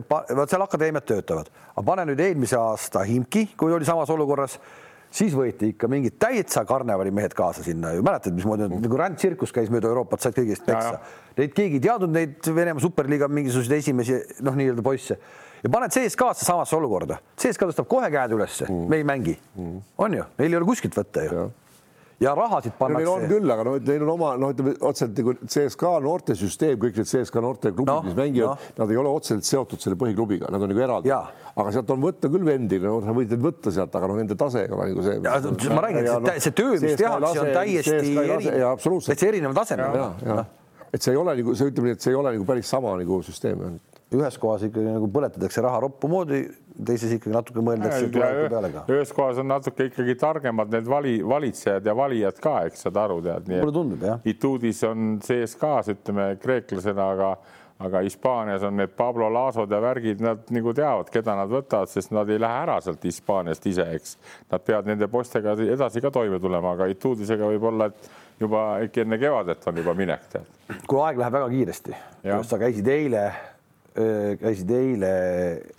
vot 0.09 0.49
seal 0.49 0.65
akadeemiad 0.65 1.05
töötavad, 1.05 1.51
aga 1.75 1.85
pane 1.85 2.07
nüüd 2.09 2.25
eelmise 2.25 2.57
aasta 2.57 3.03
Himki, 3.05 3.49
kui 3.59 3.75
oli 3.75 3.85
samas 3.85 4.09
olukorras 4.09 4.57
siis 5.15 5.35
võeti 5.35 5.71
ikka 5.73 5.89
mingid 5.91 6.17
täitsa 6.21 6.65
karnevali 6.67 7.13
mehed 7.15 7.35
kaasa 7.37 7.63
sinna 7.65 7.93
ju, 7.95 8.03
mäletad, 8.05 8.35
mismoodi 8.35 8.67
mm. 8.67 8.83
nagu 8.83 8.99
rändtsirkus 8.99 9.53
käis 9.55 9.71
mööda 9.73 9.91
Euroopat, 9.91 10.23
said 10.25 10.35
kõigist 10.37 10.65
peksa. 10.67 10.99
Neid 11.39 11.55
keegi 11.55 11.79
ei 11.79 11.85
teadnud, 11.87 12.13
neid 12.15 12.51
Venemaa 12.55 12.83
superliiga 12.83 13.29
mingisuguseid 13.31 13.79
esimesi 13.79 14.19
noh, 14.45 14.55
nii-öelda 14.59 14.85
poisse 14.85 15.19
ja 15.63 15.71
paned 15.71 15.93
CSKA-sse 15.95 16.45
samasse 16.47 16.75
olukorda, 16.77 17.19
CSKA 17.39 17.71
tõstab 17.71 17.87
kohe 17.89 18.09
käed 18.13 18.35
ülesse 18.35 18.67
mm., 18.67 18.89
me 18.91 18.99
ei 19.01 19.07
mängi 19.07 19.35
mm., 19.55 19.77
on 20.05 20.17
ju, 20.19 20.25
neil 20.39 20.53
ei 20.53 20.59
ole 20.59 20.67
kuskilt 20.67 20.97
võtta 20.97 21.23
ju 21.25 21.37
ja, 21.39 21.45
ja 22.23 22.35
rahasid 22.37 22.75
no 22.79 22.87
neil 22.87 23.07
on 23.09 23.19
pannakse. 23.19 23.31
küll, 23.33 23.53
aga 23.55 23.65
no 23.67 23.77
neil 23.77 24.05
on 24.05 24.11
oma 24.15 24.33
noh, 24.39 24.53
ütleme 24.55 24.75
otseselt 24.79 25.17
nagu 25.19 25.33
CSKA 25.43 25.95
noortesüsteem, 26.05 26.77
kõik 26.81 26.99
need 27.01 27.09
CSKA 27.11 27.43
noorteklubid 27.43 27.91
Noh, 27.91 28.03
no,, 28.03 28.09
mis 28.09 28.17
mängivad 28.17 28.53
noh. 28.53 28.69
no., 28.69 28.77
nad 28.83 28.93
ei 28.93 29.01
ole 29.01 29.15
otseselt 29.19 29.49
seotud 29.49 29.83
selle 29.83 29.99
põhiklubiga, 29.99 30.51
nad 30.53 30.63
on 30.63 30.71
nagu 30.71 30.85
eraldi 30.85 31.13
aga 31.55 31.71
sealt 31.71 31.91
on 31.95 32.01
võtta 32.03 32.29
küll 32.31 32.45
vendi, 32.47 32.79
no 32.83 32.97
sa 33.03 33.15
võid 33.15 33.31
neid 33.31 33.43
võtta 33.43 33.71
sealt, 33.73 33.93
aga 33.95 34.09
no 34.11 34.17
nende 34.19 34.35
tase 34.39 34.65
ei 34.65 34.73
ole 34.75 34.89
nagu 34.91 35.05
see. 35.05 35.71
ma 35.71 35.83
räägin, 35.85 36.09
et 36.33 36.43
see 36.43 36.55
töö, 36.55 36.75
mis 36.83 36.97
tehakse, 36.99 37.43
on 37.43 37.51
täiesti 37.55 37.95
erinev, 37.95 38.85
täitsa 39.07 39.29
erineval 39.29 39.59
tasemel. 39.61 40.41
et 40.91 41.03
see 41.03 41.13
ei 41.15 41.19
ole 41.21 41.37
nagu 41.39 41.55
see, 41.55 41.71
ütleme 41.71 41.91
nii, 41.91 41.97
et 41.99 42.07
see 42.07 42.11
ei 42.11 42.19
ole 42.19 42.33
nagu 42.35 42.47
päris 42.47 42.71
sama 42.75 42.95
nagu 42.99 43.21
süsteem. 43.23 43.63
Ühes 44.15 44.37
kohas 44.41 44.65
ikkagi 44.67 44.87
nagu 44.87 45.09
põletatakse 45.11 45.63
raha 45.65 45.81
roppu 45.85 46.09
moodi, 46.11 46.41
teises 46.75 47.15
ikkagi 47.17 47.33
natuke 47.35 47.63
mõeldakse 47.65 48.09
tuleviku 48.13 48.53
peale 48.53 48.71
ka. 48.73 48.85
ühes 48.91 49.11
kohas 49.15 49.41
on 49.41 49.49
natuke 49.51 49.89
ikkagi 49.89 50.15
targemad 50.19 50.71
need 50.73 50.87
vali, 50.89 51.17
valitsejad 51.35 51.85
ja 51.85 51.95
valijad 51.97 52.39
ka, 52.43 52.55
eks 52.69 52.87
saad 52.87 52.99
aru, 53.05 53.21
tead. 53.25 53.51
mulle 53.51 53.75
tundub 53.75 54.07
jah. 54.09 54.25
Ituudis 54.27 54.81
on 54.87 55.19
CSKA-s, 55.23 55.93
ütleme 55.95 56.27
kreeklasena, 56.41 57.07
aga, 57.15 57.31
aga 57.85 58.03
Hispaanias 58.05 58.65
on 58.67 58.77
need 58.79 58.93
Pablo 58.97 59.29
Lasod 59.33 59.71
ja 59.71 59.79
värgid, 59.83 60.21
nad 60.23 60.51
nagu 60.55 60.75
teavad, 60.75 61.09
keda 61.13 61.37
nad 61.39 61.51
võtavad, 61.51 61.91
sest 61.91 62.13
nad 62.15 62.29
ei 62.31 62.41
lähe 62.41 62.61
ära 62.65 62.77
sealt 62.83 63.03
Hispaaniast 63.07 63.71
ise, 63.71 63.87
eks. 63.97 64.19
Nad 64.51 64.67
peavad 64.67 64.91
nende 64.91 65.09
poistega 65.11 65.57
edasi 65.69 66.03
ka 66.03 66.13
toime 66.13 66.39
tulema, 66.43 66.75
aga 66.75 66.91
Ituudisega 66.91 67.51
võib-olla, 67.55 67.91
et 67.91 68.13
juba 68.39 68.67
äkki 68.83 69.05
enne 69.05 69.19
kevadet 69.19 69.67
on 69.69 69.77
juba 69.79 69.95
minek, 69.97 70.29
tead. 70.31 70.55
kuule, 70.87 71.09
aeg 71.09 71.19
läheb 71.21 71.37
väga 71.39 71.51
kiiresti. 71.51 71.99
Sa 72.43 72.59
käisid 72.59 72.87
eile, 72.91 73.27
käisid 73.95 74.71
eile 74.75 75.11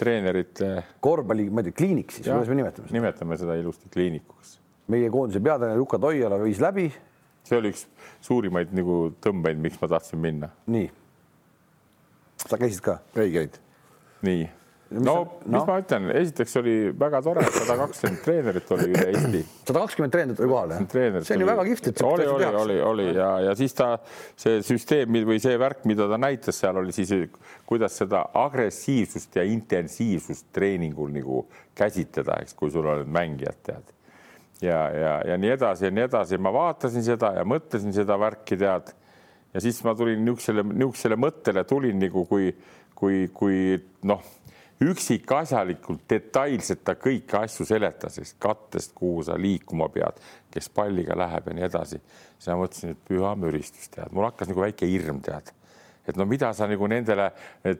treenerite, 0.01 0.71
korvpalli, 1.05 1.51
ma 1.53 1.61
ei 1.61 1.69
tea, 1.69 1.81
kliinik 1.83 2.14
siis, 2.14 2.25
kuidas 2.29 2.49
me 2.49 2.61
nimetame 2.62 2.89
seda? 2.89 2.97
nimetame 2.97 3.41
seda 3.41 3.59
ilusti 3.61 3.93
kliinikuks 3.93 4.57
meie 4.93 5.11
koondise 5.11 5.43
peatreener 5.43 5.81
Juka 5.81 5.99
Toiala 5.99 6.39
viis 6.43 6.61
läbi. 6.62 6.91
see 7.47 7.59
oli 7.59 7.71
üks 7.71 7.85
suurimaid 8.27 8.73
nagu 8.75 9.12
tõmbeid, 9.23 9.59
miks 9.62 9.79
ma 9.83 9.89
tahtsin 9.91 10.21
minna. 10.23 10.51
nii. 10.67 10.91
sa 12.47 12.59
käisid 12.61 12.83
ka? 12.87 12.99
ei 13.19 13.33
käinud. 13.35 13.59
nii, 14.27 14.49
no 14.91 15.14
sa- 15.14 15.49
mis 15.51 15.64
ma 15.66 15.76
ütlen, 15.82 16.05
esiteks 16.14 16.57
oli 16.61 16.74
väga 16.95 17.20
tore, 17.24 17.43
sada 17.51 17.74
kakskümmend 17.80 18.20
treenerit 18.22 18.68
oli 18.76 18.87
üle 18.93 19.07
Eesti. 19.11 19.41
sada 19.66 19.82
kakskümmend 19.82 20.14
treenerit 20.14 20.43
oli 20.45 20.51
kohal 20.53 20.74
jah? 20.74 20.84
see 21.26 21.34
on 21.34 21.43
ju 21.43 21.49
väga 21.49 21.64
kihvt, 21.66 21.89
et 21.91 22.03
oli, 22.07 22.26
oli, 22.30 22.47
oli, 22.61 22.76
oli 22.91 23.07
ja, 23.16 23.30
ja 23.49 23.55
siis 23.59 23.74
ta 23.74 23.89
see 24.39 24.61
süsteem 24.66 25.18
või 25.26 25.41
see 25.43 25.57
värk, 25.59 25.82
mida 25.91 26.07
ta 26.11 26.20
näitas 26.22 26.62
seal 26.62 26.78
oli 26.78 26.95
siis, 26.95 27.11
kuidas 27.66 27.99
seda 27.99 28.28
agressiivsust 28.47 29.41
ja 29.41 29.47
intensiivsust 29.51 30.53
treeningul 30.55 31.11
nagu 31.16 31.43
käsitleda, 31.76 32.39
eks, 32.45 32.55
kui 32.55 32.70
sul 32.70 32.87
on 32.87 33.03
need 33.03 33.12
mängijad, 33.18 33.59
tead. 33.66 33.93
ja, 34.62 34.87
ja, 34.95 35.18
ja 35.32 35.41
nii 35.41 35.51
edasi 35.57 35.91
ja 35.91 35.93
nii 35.99 36.07
edasi, 36.07 36.39
ma 36.39 36.55
vaatasin 36.55 37.05
seda 37.05 37.34
ja 37.41 37.45
mõtlesin 37.49 37.91
seda 37.97 38.14
värki, 38.22 38.55
tead. 38.62 38.95
ja 39.51 39.66
siis 39.66 39.82
ma 39.82 39.99
tulin 39.99 40.22
niisugusele, 40.22 40.62
niisugusele 40.70 41.18
mõttele 41.18 41.66
tulin 41.66 41.99
nagu 42.07 42.22
kui, 42.30 42.55
kui, 42.95 43.26
kui 43.34 43.82
noh 44.07 44.36
üksikasjalikult 44.85 46.05
detailselt 46.11 46.83
ta 46.85 46.97
kõiki 47.01 47.39
asju 47.39 47.64
seletas, 47.68 48.18
sest 48.18 48.37
kattest, 48.43 48.93
kuhu 48.97 49.24
sa 49.24 49.39
liikuma 49.41 49.89
pead, 49.93 50.20
kes 50.53 50.68
palliga 50.68 51.16
läheb 51.16 51.49
ja 51.49 51.57
nii 51.57 51.68
edasi. 51.68 52.01
siis 52.37 52.51
ma 52.53 52.59
mõtlesin, 52.61 52.93
et 52.93 53.05
püha 53.09 53.33
müristus, 53.41 53.89
tead, 53.89 54.12
mul 54.12 54.29
hakkas 54.29 54.53
nagu 54.53 54.61
väike 54.66 54.89
hirm, 54.91 55.22
tead. 55.24 55.53
Et 56.09 56.17
no 56.17 56.27
mida 56.29 56.53
sa 56.57 56.69
nagu 56.71 56.87
nendele 56.91 57.31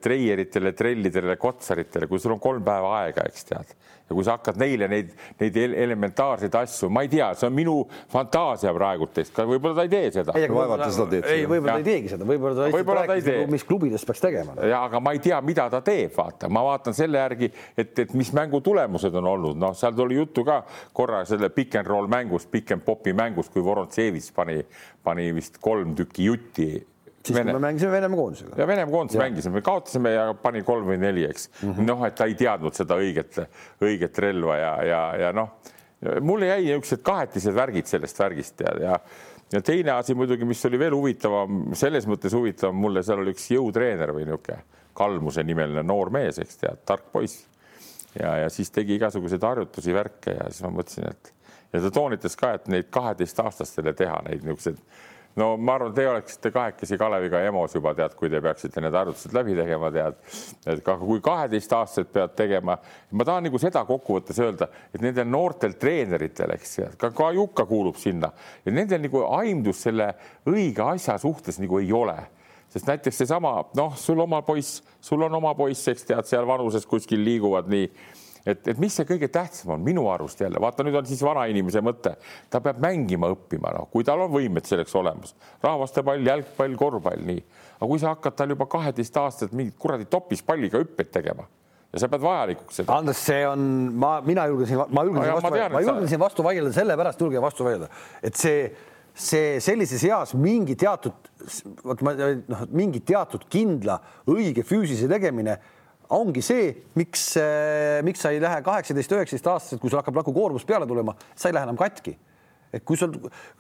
treieritele, 0.03 0.73
trellidele, 0.77 1.37
kotsaritele, 1.41 2.09
kui 2.11 2.23
sul 2.23 2.37
on 2.37 2.43
kolm 2.43 2.65
päeva 2.65 2.97
aega, 3.03 3.27
eks 3.29 3.45
tead. 3.51 3.75
ja 4.07 4.15
kui 4.15 4.23
sa 4.23 4.37
hakkad 4.37 4.59
neile 4.63 4.87
neid, 4.87 5.09
neid 5.41 5.57
ele- 5.59 5.81
elementaarseid 5.83 6.55
asju, 6.55 6.89
ma 6.95 7.03
ei 7.03 7.09
tea, 7.11 7.33
see 7.35 7.49
on 7.49 7.55
minu 7.57 7.75
fantaasia 8.13 8.71
praegult 8.75 9.13
teist, 9.17 9.35
võib-olla 9.35 9.75
ta 9.81 9.83
ei 9.83 9.91
tee 9.91 10.13
seda. 10.15 10.37
ei, 10.39 10.47
vaevalt 10.49 10.85
ta 10.85 10.91
seda 10.95 11.09
teeb. 11.11 11.27
ei, 11.33 11.47
võib-olla 11.51 11.75
ta 11.75 11.83
ei 11.83 11.89
teegi 11.89 12.13
seda, 12.13 12.29
võib-olla 12.29 12.55
ta 12.55 12.69
lihtsalt 12.69 12.79
Võib-olla 12.79 13.03
ta 13.07 13.17
ei 13.17 13.25
rääkis 13.25 13.31
tee. 13.33 13.47
mis 13.57 13.65
klubides 13.67 14.07
peaks 14.07 14.23
tegema. 14.23 14.55
ja 14.63 14.85
aga 14.87 15.01
ma 15.03 15.15
ei 15.17 15.23
tea, 15.25 15.41
mida 15.43 15.67
ta 15.73 15.83
teeb, 15.83 16.15
vaata, 16.17 16.49
ma 16.49 16.63
vaatan 16.69 16.95
selle 16.95 17.19
järgi, 17.19 17.51
et, 17.77 17.99
et 17.99 18.15
mis 18.15 18.31
mängu 18.37 18.61
tulemused 18.63 19.15
on 19.15 19.27
olnud, 19.35 19.59
noh, 19.59 19.75
seal 19.75 19.97
tuli 19.99 20.21
juttu 20.21 20.45
ka 20.47 20.61
korra 20.95 21.25
selle 21.27 21.51
pick 21.51 21.75
and 21.75 21.91
roll 21.91 22.07
mängust, 22.07 22.51
pick 22.51 22.71
and 22.71 22.87
popi 22.87 23.13
mängust, 23.17 23.51
kui 23.53 23.65
Vorontsevitš 23.65 24.31
pani, 24.37 24.61
pani 25.03 25.33
vist 25.35 25.59
kolm 25.61 25.97
tükki 25.99 26.31
jutti. 26.31 26.71
Siis 27.27 27.39
kui 27.39 27.53
me 27.53 27.63
mängisime 27.63 27.93
Venemaa 27.93 28.21
koondisega. 28.21 28.59
ja 28.61 28.67
Venemaa 28.67 28.95
koondise 28.95 29.23
mängisime, 29.23 29.63
kaotasime 29.67 30.13
ja 30.15 30.27
pani 30.43 30.63
kolm 30.67 30.91
või 30.91 30.99
neli, 31.03 31.25
eks 31.29 31.49
mm 31.51 31.71
-hmm.. 31.71 31.89
noh, 31.91 32.05
et 32.07 32.19
ta 32.19 32.29
ei 32.31 32.37
teadnud 32.39 32.77
seda 32.77 32.99
õiget, 33.03 33.41
õiget 33.83 34.21
relva 34.25 34.59
ja, 34.61 34.75
ja, 34.87 35.01
ja 35.27 35.33
noh, 35.37 35.57
mulle 36.21 36.53
jäi 36.53 36.63
niisugused 36.69 37.03
kahetised 37.07 37.55
värgid 37.57 37.89
sellest 37.91 38.19
värgist 38.21 38.61
ja, 38.67 38.77
ja 38.81 39.01
ja 39.53 39.61
teine 39.63 39.91
asi 39.91 40.15
muidugi, 40.15 40.45
mis 40.45 40.65
oli 40.67 40.79
veel 40.79 40.95
huvitavam, 40.95 41.61
selles 41.79 42.07
mõttes 42.11 42.35
huvitavam 42.35 42.81
mulle, 42.83 43.03
seal 43.07 43.23
oli 43.23 43.35
üks 43.37 43.51
jõutreener 43.53 44.15
või 44.15 44.27
niisugune 44.27 44.63
Kalmuse 44.97 45.43
nimeline 45.45 45.83
noor 45.85 46.09
mees, 46.11 46.39
eks 46.41 46.57
tead, 46.57 46.79
tark 46.89 47.11
poiss. 47.13 47.45
ja, 48.17 48.37
ja 48.43 48.49
siis 48.51 48.71
tegi 48.73 48.97
igasuguseid 48.97 49.43
harjutusi, 49.45 49.93
värke 49.95 50.33
ja 50.39 50.47
siis 50.49 50.63
ma 50.65 50.71
mõtlesin, 50.79 51.11
et 51.11 51.33
ja 51.73 51.83
ta 51.85 51.91
toonitas 51.93 52.37
ka, 52.37 52.55
et 52.57 52.71
neid 52.73 52.89
kaheteistaastastele 52.91 53.93
teha 53.97 54.23
neid 54.29 54.47
niisuguseid 54.47 54.81
no 55.37 55.57
ma 55.57 55.75
arvan, 55.77 55.93
te 55.95 56.07
oleksite 56.09 56.51
kahekesi 56.53 56.99
Kaleviga 56.99 57.41
EMO-s 57.45 57.77
juba 57.77 57.93
tead, 57.97 58.15
kui 58.19 58.31
te 58.33 58.41
peaksite 58.43 58.81
need 58.85 58.97
harjutused 58.97 59.35
läbi 59.37 59.57
tegema, 59.59 59.91
tead. 59.93 60.19
et 60.73 60.83
ka 60.85 60.97
kui 61.01 61.21
kaheteistaastased 61.25 62.11
peavad 62.13 62.37
tegema, 62.39 62.79
ma 63.11 63.27
tahan 63.29 63.49
nagu 63.49 63.61
seda 63.61 63.85
kokkuvõttes 63.89 64.41
öelda, 64.43 64.71
et 64.95 65.03
nendel 65.05 65.29
noortel 65.29 65.77
treeneritel, 65.81 66.57
eks 66.57 66.79
ka, 67.01 67.13
ka 67.17 67.31
Jukka 67.37 67.67
kuulub 67.69 67.99
sinna. 68.01 68.33
Ja 68.65 68.73
nendel 68.73 69.03
nagu 69.05 69.27
aimdus 69.37 69.85
selle 69.87 70.13
õige 70.49 70.85
asja 70.87 71.19
suhtes 71.21 71.61
nagu 71.61 71.83
ei 71.83 71.93
ole. 71.93 72.17
Sest 72.73 72.89
näiteks 72.89 73.23
seesama 73.23 73.59
noh, 73.79 73.95
sul 73.97 74.21
oma 74.21 74.41
poiss, 74.45 74.83
sul 75.01 75.23
on 75.23 75.37
oma 75.39 75.55
poiss, 75.57 75.87
eks 75.89 76.09
tead, 76.09 76.27
seal 76.29 76.49
vanuses 76.49 76.87
kuskil 76.89 77.23
liiguvad 77.25 77.69
nii 77.73 77.91
et, 78.47 78.63
et 78.71 78.79
mis 78.83 78.95
see 78.95 79.07
kõige 79.09 79.29
tähtsam 79.33 79.75
on 79.75 79.85
minu 79.85 80.07
arust 80.13 80.41
jälle, 80.41 80.61
vaata, 80.63 80.87
nüüd 80.87 80.97
on 81.01 81.09
siis 81.09 81.23
vanainimese 81.27 81.83
mõte, 81.85 82.15
ta 82.51 82.61
peab 82.65 82.79
mängima 82.83 83.31
õppima, 83.35 83.75
noh, 83.77 83.91
kui 83.93 84.07
tal 84.07 84.23
on 84.25 84.33
võimed 84.33 84.67
selleks 84.69 84.95
olemas, 84.99 85.35
rahvastepall, 85.65 86.25
jalgpall, 86.27 86.79
korvpall, 86.79 87.27
nii. 87.27 87.45
aga 87.81 87.91
kui 87.91 88.03
sa 88.03 88.15
hakkad 88.15 88.39
tal 88.39 88.55
juba 88.55 88.69
kaheteistaastaselt 88.71 89.55
mingit 89.57 89.77
kuradi 89.83 90.09
topispalliga 90.11 90.81
hüppeid 90.83 91.11
tegema 91.19 91.47
ja 91.93 92.03
sa 92.03 92.09
pead 92.13 92.25
vajalikuks 92.25 92.81
seda. 92.83 92.99
Andres, 92.99 93.21
see 93.25 93.45
on, 93.49 93.63
ma, 93.97 94.19
mina 94.27 94.47
julgesin, 94.51 94.83
ma 94.93 95.05
julgesin 95.07 95.31
ma 95.31 95.39
vastu, 95.39 95.53
ma 95.57 95.81
sa- 95.81 95.93
julgesin 95.93 96.21
vastu 96.21 96.45
vaielda, 96.47 96.73
sellepärast 96.77 97.25
julgen 97.25 97.45
vastu 97.45 97.67
vaielda, 97.67 97.89
et 98.27 98.37
see, 98.37 98.67
see 99.17 99.57
sellises 99.65 100.05
eas 100.05 100.35
mingi 100.37 100.77
teatud, 100.79 101.31
vot 101.85 102.03
ma 102.05 102.13
noh, 102.19 102.67
mingi 102.77 103.01
teatud 103.07 103.47
kindla 103.53 103.97
õige 104.29 104.65
füüsilise 104.67 105.09
tegemine 105.09 105.57
ongi 106.15 106.43
see, 106.45 106.71
miks, 106.95 107.33
miks 108.07 108.23
sa 108.23 108.31
ei 108.35 108.41
lähe 108.43 108.63
kaheksateist, 108.67 109.13
üheksateist 109.17 109.51
aastaselt, 109.53 109.81
kui 109.83 109.91
sul 109.91 110.01
hakkab 110.01 110.21
nagu 110.21 110.35
koormus 110.35 110.67
peale 110.69 110.87
tulema, 110.87 111.17
sa 111.35 111.51
ei 111.51 111.57
lähe 111.57 111.67
enam 111.69 111.79
katki. 111.81 112.17
Et 112.75 112.85
kui 112.85 112.99
sul 112.99 113.13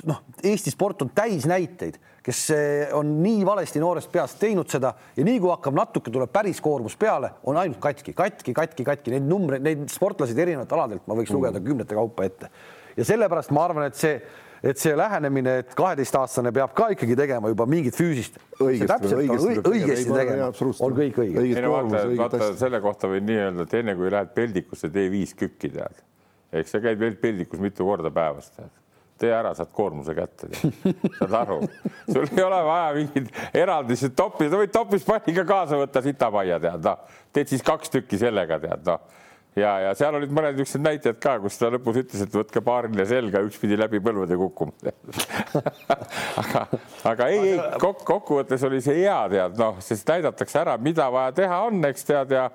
noh, 0.08 0.22
Eesti 0.44 0.72
sport 0.72 1.04
on 1.04 1.10
täis 1.14 1.46
näiteid, 1.48 1.98
kes 2.26 2.40
eh, 2.54 2.94
on 2.96 3.12
nii 3.22 3.44
valesti 3.46 3.80
noorest 3.80 4.10
peast 4.12 4.40
teinud 4.42 4.68
seda 4.70 4.90
ja 5.16 5.26
nii 5.26 5.38
kui 5.42 5.52
hakkab 5.52 5.76
natuke 5.78 6.12
tuleb 6.12 6.32
päris 6.34 6.60
koormus 6.64 6.98
peale, 6.98 7.30
on 7.46 7.58
ainult 7.60 7.78
katki, 7.82 8.16
katki, 8.16 8.54
katki, 8.56 8.86
katki, 8.86 9.14
neid 9.14 9.28
numbreid, 9.30 9.62
neid 9.64 9.86
sportlaseid 9.92 10.40
erinevatelt 10.42 10.74
aladelt 10.76 11.06
ma 11.06 11.18
võiks 11.18 11.32
lugeda 11.34 11.62
kümnete 11.62 11.96
kaupa 11.96 12.26
ette. 12.26 12.50
ja 12.96 13.06
sellepärast 13.06 13.54
ma 13.54 13.64
arvan, 13.68 13.86
et 13.86 14.00
see, 14.00 14.18
et 14.62 14.80
see 14.80 14.94
lähenemine, 14.96 15.58
et 15.62 15.74
kaheteistaastane 15.76 16.52
peab 16.54 16.72
ka 16.76 16.88
ikkagi 16.94 17.16
tegema 17.18 17.50
juba 17.52 17.66
mingit 17.70 17.96
füüsist. 17.96 18.38
Õigesti- 18.60 19.18
õigesti 19.20 19.60
õigesti 19.72 20.16
tegema 20.16 20.48
on 20.48 20.96
kõik 20.96 21.20
õige. 21.22 21.44
Ei 21.44 21.60
no 21.62 21.74
vaata, 21.74 22.06
vaata 22.16 22.50
selle 22.56 22.80
kohta 22.84 23.10
võin 23.12 23.26
nii 23.28 23.42
öelda, 23.44 23.66
et 23.68 23.76
enne 23.82 23.96
kui 23.98 24.10
lähed 24.12 24.32
peldikusse, 24.36 24.90
tee 24.92 25.10
viis 25.12 25.34
kükki 25.34 25.72
tead. 25.76 26.02
eks 26.56 26.70
sa 26.72 26.80
käid 26.80 26.98
veel 26.98 27.16
peldikus 27.20 27.60
mitu 27.60 27.84
korda 27.84 28.10
päevas 28.10 28.50
tead 28.54 28.70
tee 29.18 29.32
ära, 29.32 29.54
saad 29.56 29.70
koormuse 29.72 30.14
kätte. 30.14 30.48
saad 31.18 31.32
aru, 31.32 31.60
sul 32.12 32.26
ei 32.36 32.42
ole 32.44 32.58
vaja 32.64 32.90
mingit 32.94 33.30
eraldi 33.56 33.96
topi, 34.16 34.50
sa 34.52 34.60
võid 34.60 34.72
topispalliga 34.74 35.44
kaasa 35.48 35.78
võtta 35.80 36.02
sitamajja, 36.04 36.58
tead 36.60 36.84
noh, 36.84 37.06
teed 37.32 37.48
siis 37.48 37.64
kaks 37.64 37.92
tükki 37.94 38.20
sellega, 38.20 38.60
tead 38.60 38.84
noh 38.86 39.24
ja, 39.56 39.72
ja 39.86 39.92
seal 39.98 40.16
olid 40.18 40.32
mõned 40.34 40.58
niisugused 40.58 40.84
näited 40.84 41.20
ka, 41.22 41.36
kus 41.42 41.58
ta 41.60 41.70
lõpus 41.72 42.00
ütles, 42.02 42.24
et 42.26 42.34
võtke 42.36 42.62
paariline 42.64 43.06
selga, 43.08 43.42
üks 43.46 43.60
pidi 43.62 43.78
läbi 43.78 44.00
põlvede 44.04 44.38
kukkuma 44.40 44.74
aga, 46.42 46.66
aga 47.12 47.30
ei, 47.32 47.54
ei 47.54 47.80
kok, 47.82 48.04
kokkuvõttes 48.06 48.66
oli 48.68 48.82
see 48.84 49.02
hea, 49.02 49.18
tead 49.32 49.56
noh, 49.60 49.80
sest 49.84 50.08
näidatakse 50.12 50.60
ära, 50.62 50.76
mida 50.82 51.08
vaja 51.12 51.34
teha 51.40 51.62
on, 51.68 51.80
eks 51.88 52.06
tead 52.10 52.36
ja 52.36 52.50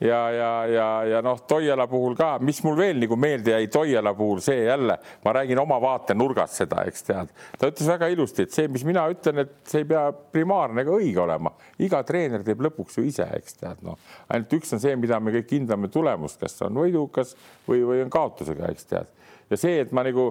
ja, 0.00 0.30
ja, 0.32 0.66
ja, 0.66 1.04
ja 1.04 1.20
noh, 1.22 1.40
Toiala 1.48 1.86
puhul 1.90 2.16
ka, 2.18 2.32
mis 2.44 2.62
mul 2.64 2.78
veel 2.78 3.00
nagu 3.02 3.16
meelde 3.20 3.52
jäi 3.54 3.68
Toiala 3.72 4.14
puhul, 4.16 4.40
see 4.44 4.64
jälle, 4.64 4.96
ma 5.24 5.34
räägin 5.36 5.60
oma 5.60 5.80
vaatenurgast 5.82 6.62
seda, 6.62 6.84
eks 6.88 7.06
tead. 7.08 7.32
ta 7.58 7.70
ütles 7.70 7.90
väga 7.92 8.08
ilusti, 8.12 8.46
et 8.46 8.56
see, 8.56 8.68
mis 8.72 8.84
mina 8.88 9.04
ütlen, 9.12 9.44
et 9.44 9.54
see 9.68 9.84
ei 9.84 9.88
pea 9.92 10.06
primaarne 10.12 10.84
ega 10.84 10.96
õige 10.96 11.22
olema, 11.24 11.52
iga 11.78 12.02
treener 12.06 12.44
teeb 12.46 12.64
lõpuks 12.64 13.00
ju 13.00 13.06
ise, 13.06 13.28
eks 13.36 13.60
tead, 13.60 13.84
noh, 13.86 14.00
ainult 14.28 14.58
üks 14.60 14.76
on 14.76 14.82
see, 14.82 14.96
mida 15.00 15.20
me 15.20 15.34
kõik 15.36 15.56
hindame 15.58 15.92
tulemust, 15.92 16.40
kas 16.40 16.58
on 16.66 16.80
võidukas 16.80 17.36
või, 17.68 17.84
või 17.84 18.04
on 18.06 18.12
kaotusega, 18.12 18.72
eks 18.72 18.92
tead 18.92 19.16
ja 19.50 19.58
see, 19.58 19.80
et 19.84 19.92
ma 19.96 20.04
nagu 20.06 20.26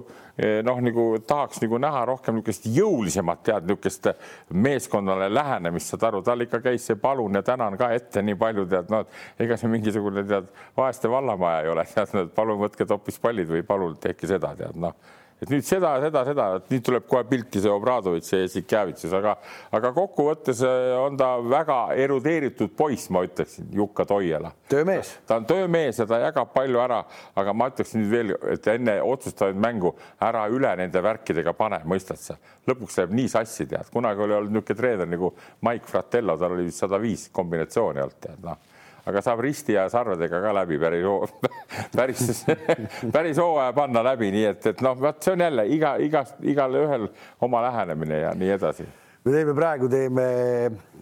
noh, 0.66 0.80
nagu 0.84 1.04
tahaks 1.26 1.60
nagu 1.64 1.80
näha 1.82 2.04
rohkem 2.08 2.38
niisugust 2.38 2.68
jõulisemat 2.72 3.44
tead 3.46 3.68
niisugust 3.68 4.10
meeskonnale 4.50 5.30
lähenemist, 5.32 5.92
saad 5.92 6.08
aru, 6.10 6.24
tal 6.26 6.46
ikka 6.46 6.62
käis 6.64 6.88
see 6.88 6.98
palun 7.00 7.38
ja 7.38 7.44
tänan 7.46 7.78
ka 7.80 7.92
ette 7.96 8.24
nii 8.24 8.38
palju 8.40 8.66
tead, 8.70 8.90
noh, 8.92 9.06
ega 9.40 9.60
see 9.60 9.72
mingisugune 9.72 10.24
tead 10.28 10.50
vaeste 10.76 11.10
vallamaja 11.12 11.64
ei 11.64 11.72
ole, 11.74 11.86
tead, 11.94 12.34
palun 12.36 12.62
võtke 12.64 12.88
topispallid 12.88 13.50
või 13.50 13.64
palun 13.66 13.96
tehke 14.00 14.30
seda 14.30 14.54
tead 14.58 14.78
noh 14.80 14.96
et 15.40 15.50
nüüd 15.52 15.64
seda, 15.64 15.92
seda, 16.02 16.22
seda, 16.28 16.46
et 16.60 16.70
nüüd 16.72 16.84
tuleb 16.86 17.06
kohe 17.10 17.24
pilti 17.28 17.62
see 17.62 17.72
Obradovitš 17.72 18.32
ja 18.34 18.40
Jassikjavitsus, 18.42 19.14
aga, 19.16 19.34
aga 19.76 19.92
kokkuvõttes 19.96 20.62
äh, 20.66 20.92
on 21.00 21.18
ta 21.20 21.30
väga 21.42 21.78
erudeeritud 22.04 22.74
poiss, 22.76 23.10
ma 23.14 23.24
ütleksin, 23.26 23.70
Jukka 23.76 24.06
Toiala. 24.08 24.52
töömees. 24.70 25.12
ta 25.26 25.40
on 25.40 25.48
töömees 25.48 26.00
ja 26.02 26.06
ta 26.10 26.20
jagab 26.24 26.52
palju 26.54 26.82
ära, 26.82 27.02
aga 27.40 27.54
ma 27.56 27.70
ütleksin 27.72 28.04
nüüd 28.04 28.14
veel, 28.14 28.34
et 28.54 28.70
enne 28.74 29.00
otsustavaid 29.02 29.58
mängu 29.60 29.94
ära 30.20 30.46
üle 30.52 30.74
nende 30.80 31.02
värkidega 31.04 31.56
pane, 31.56 31.82
mõistad 31.88 32.20
sa? 32.20 32.38
lõpuks 32.68 33.00
läheb 33.00 33.14
nii 33.16 33.30
sassi, 33.32 33.66
tead, 33.66 33.88
kunagi 33.92 34.26
oli 34.26 34.36
olnud 34.36 34.52
niisugune 34.54 34.78
treener 34.78 35.08
nagu 35.08 35.32
Mike 35.66 35.88
Fratello, 35.88 36.36
tal 36.38 36.58
oli 36.58 36.70
sada 36.74 37.00
viis 37.02 37.28
kombinatsiooni 37.34 38.04
olnud, 38.04 38.20
tead 38.20 38.44
noh 38.44 38.69
aga 39.08 39.22
saab 39.24 39.42
risti 39.44 39.76
ja 39.76 39.86
sarvedega 39.92 40.40
ka 40.42 40.52
läbi 40.60 40.78
päris, 40.80 41.34
päris, 41.98 42.44
päris 43.14 43.40
hooaja 43.40 43.72
panna 43.76 44.04
läbi, 44.04 44.30
nii 44.34 44.46
et, 44.52 44.70
et 44.72 44.84
noh, 44.84 44.96
vot 45.00 45.20
see 45.24 45.34
on 45.36 45.44
jälle 45.46 45.66
iga, 45.72 45.96
iga, 46.02 46.24
igalühel 46.52 47.08
oma 47.46 47.64
lähenemine 47.68 48.24
ja 48.24 48.32
nii 48.36 48.54
edasi. 48.56 48.86
me 49.24 49.34
teeme 49.34 49.54
praegu 49.56 49.88
teeme 49.92 50.24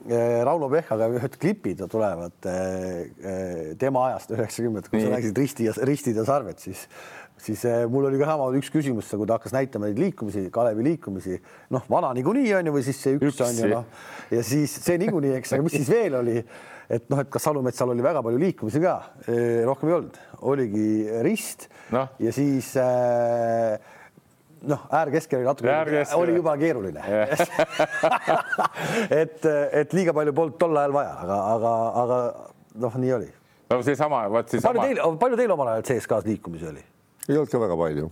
eh, 0.08 0.40
Rauno 0.46 0.70
Pehkaga 0.72 1.08
ühed 1.14 1.38
klipid 1.40 1.84
tulevad 1.90 2.50
eh, 2.50 3.74
tema 3.78 4.08
ajast 4.10 4.34
üheksakümmend, 4.36 4.90
kui 4.90 5.02
sa 5.02 5.14
rääkisid 5.14 5.42
risti 5.44 5.68
ja 5.68 5.76
ristid 5.86 6.18
ja 6.18 6.26
sarved, 6.28 6.58
siis 6.62 6.86
siis 7.42 7.64
eh, 7.68 7.82
mul 7.90 8.08
oli 8.10 8.20
ka 8.20 8.30
sama 8.30 8.48
üks 8.58 8.70
küsimus, 8.74 9.10
kui 9.10 9.28
ta 9.28 9.38
hakkas 9.38 9.54
näitama 9.56 9.90
neid 9.90 10.00
liikumisi, 10.00 10.46
Kalevi 10.54 10.86
liikumisi, 10.86 11.38
noh, 11.74 11.84
vana 11.90 12.12
niikuinii 12.18 12.56
on 12.60 12.70
ju, 12.70 12.78
või 12.78 12.86
siis 12.86 13.02
see 13.04 13.18
üks 13.18 13.30
Üksi. 13.32 13.44
on 13.46 13.62
ju 13.62 13.70
noh, 13.74 14.08
ja 14.34 14.46
siis 14.46 14.78
see 14.84 14.98
niikuinii, 15.04 15.36
eks, 15.40 15.54
aga 15.56 15.66
mis 15.66 15.78
siis 15.78 15.92
veel 15.92 16.18
oli, 16.20 16.38
et 16.88 17.12
noh, 17.12 17.22
et 17.24 17.30
kas 17.32 17.48
Salumetsal 17.48 17.94
oli 17.94 18.04
väga 18.04 18.24
palju 18.24 18.40
liikumisi 18.42 18.82
ka, 18.84 18.96
rohkem 19.68 19.92
ei 19.92 20.00
olnud, 20.00 20.24
oligi 20.48 20.88
rist 21.26 21.70
Noh. 21.94 22.10
ja 22.20 22.32
siis 22.36 22.74
äh, 22.76 23.78
noh, 24.62 24.86
äärkeskel 24.90 25.38
oli 25.38 25.46
natuke, 25.46 25.72
Äärkeskel. 25.72 26.18
oli 26.18 26.36
juba 26.36 26.56
keeruline 26.56 27.02
et, 29.22 29.46
et 29.72 29.96
liiga 29.96 30.14
palju 30.16 30.34
polnud 30.34 30.58
tol 30.60 30.76
ajal 30.76 30.94
vaja, 30.96 31.14
aga, 31.24 31.38
aga, 31.54 31.74
aga 32.02 32.20
noh, 32.84 33.00
nii 33.04 33.12
oli. 33.18 33.30
no 33.70 33.80
seesama, 33.86 34.24
vot 34.28 34.48
palju 34.48 34.60
seesama. 34.60 34.86
teil, 34.86 35.02
palju 35.22 35.40
teil 35.40 35.54
omal 35.54 35.74
ajal 35.74 35.86
CSKA-s 35.90 36.28
liikumisi 36.28 36.70
oli? 36.72 36.84
Ei 37.28 37.36
olnud 37.36 37.52
ka 37.52 37.60
väga 37.60 37.76
palju. 37.78 38.10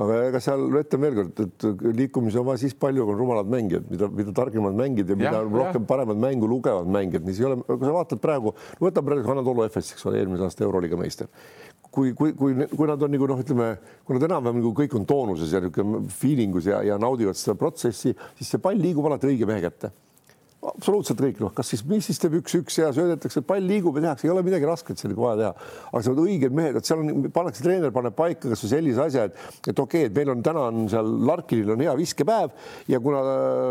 aga 0.00 0.14
ega 0.30 0.40
seal 0.40 0.62
ütlen 0.80 1.02
veel 1.04 1.16
kord, 1.18 1.40
et 1.44 1.64
liikumisi 1.98 2.38
on 2.40 2.46
vaja 2.46 2.62
siis 2.62 2.72
palju, 2.72 3.04
kui 3.04 3.12
on 3.12 3.18
rumalad 3.20 3.50
mängijad, 3.52 3.84
mida, 3.92 4.08
mida 4.08 4.32
targemad 4.32 4.78
mängijad 4.78 5.12
ja 5.12 5.16
mida 5.20 5.32
ja, 5.34 5.42
rohkem 5.44 5.84
paremat 5.84 6.16
mängu 6.16 6.48
lugevad 6.48 6.88
mängijad, 6.88 7.28
see 7.28 7.44
ei 7.44 7.48
ole, 7.50 7.58
kui 7.66 7.84
sa 7.84 7.92
vaatad 7.98 8.22
praegu, 8.22 8.54
võta 8.80 9.04
praegu 9.04 9.34
Anatolu 9.34 9.66
FS, 9.66 9.92
eks 9.92 10.08
ole, 10.08 10.22
eelmise 10.22 10.46
aasta 10.46 10.64
Euroliiga 10.64 10.96
meister. 10.96 11.28
kui, 11.90 12.14
kui, 12.16 12.32
kui, 12.38 12.54
kui 12.70 12.88
nad 12.88 13.02
on 13.02 13.12
nagu 13.12 13.28
noh, 13.28 13.44
ütleme, 13.44 13.74
kui 14.06 14.16
nad 14.16 14.24
enam-vähem 14.30 14.62
nagu 14.62 14.72
kõik 14.78 14.96
on 14.96 15.04
toonuses 15.04 15.52
ja 15.52 15.60
niisugune 15.60 16.06
feeling 16.08 16.56
us 16.56 16.70
ja, 16.70 16.80
ja 16.86 16.96
naudivad 17.02 17.36
seda 17.36 17.58
protsessi, 17.60 18.14
siis 18.38 18.54
see 18.54 18.62
pall 18.62 18.80
liigub 18.80 19.10
alati 19.10 19.28
õige 19.34 19.48
mehe 19.50 19.60
kätte 19.66 19.90
absoluutselt 20.60 21.20
kõik, 21.22 21.38
noh, 21.40 21.52
kas 21.56 21.70
siis, 21.72 21.82
mis 21.88 22.04
siis 22.04 22.18
teeb 22.20 22.34
üks-üks 22.40 22.76
ja 22.82 22.90
söödetakse, 22.92 23.40
pall 23.46 23.64
liigub 23.64 23.96
ja 23.96 24.04
tehakse, 24.04 24.26
ei 24.26 24.32
ole 24.32 24.42
midagi 24.44 24.68
rasket 24.68 25.00
seal 25.00 25.14
nagu 25.14 25.24
vaja 25.24 25.38
teha. 25.38 25.68
aga 25.88 26.02
seal 26.04 26.18
on 26.18 26.26
õiged 26.26 26.56
mehed, 26.56 26.76
et 26.76 26.88
seal 26.88 27.00
on, 27.00 27.28
pannakse, 27.32 27.64
treener 27.64 27.94
paneb 27.94 28.16
paika 28.18 28.50
kasvõi 28.52 28.72
sellise 28.74 29.00
asja, 29.06 29.24
et, 29.30 29.40
et 29.72 29.72
okei 29.72 30.04
okay,, 30.04 30.10
et 30.10 30.18
meil 30.18 30.34
on 30.34 30.44
täna 30.44 30.66
on 30.68 30.84
seal 30.92 31.08
Larkinil 31.30 31.72
on 31.76 31.84
hea 31.86 31.94
viskepäev 31.96 32.52
ja 32.92 33.00
kuna 33.00 33.22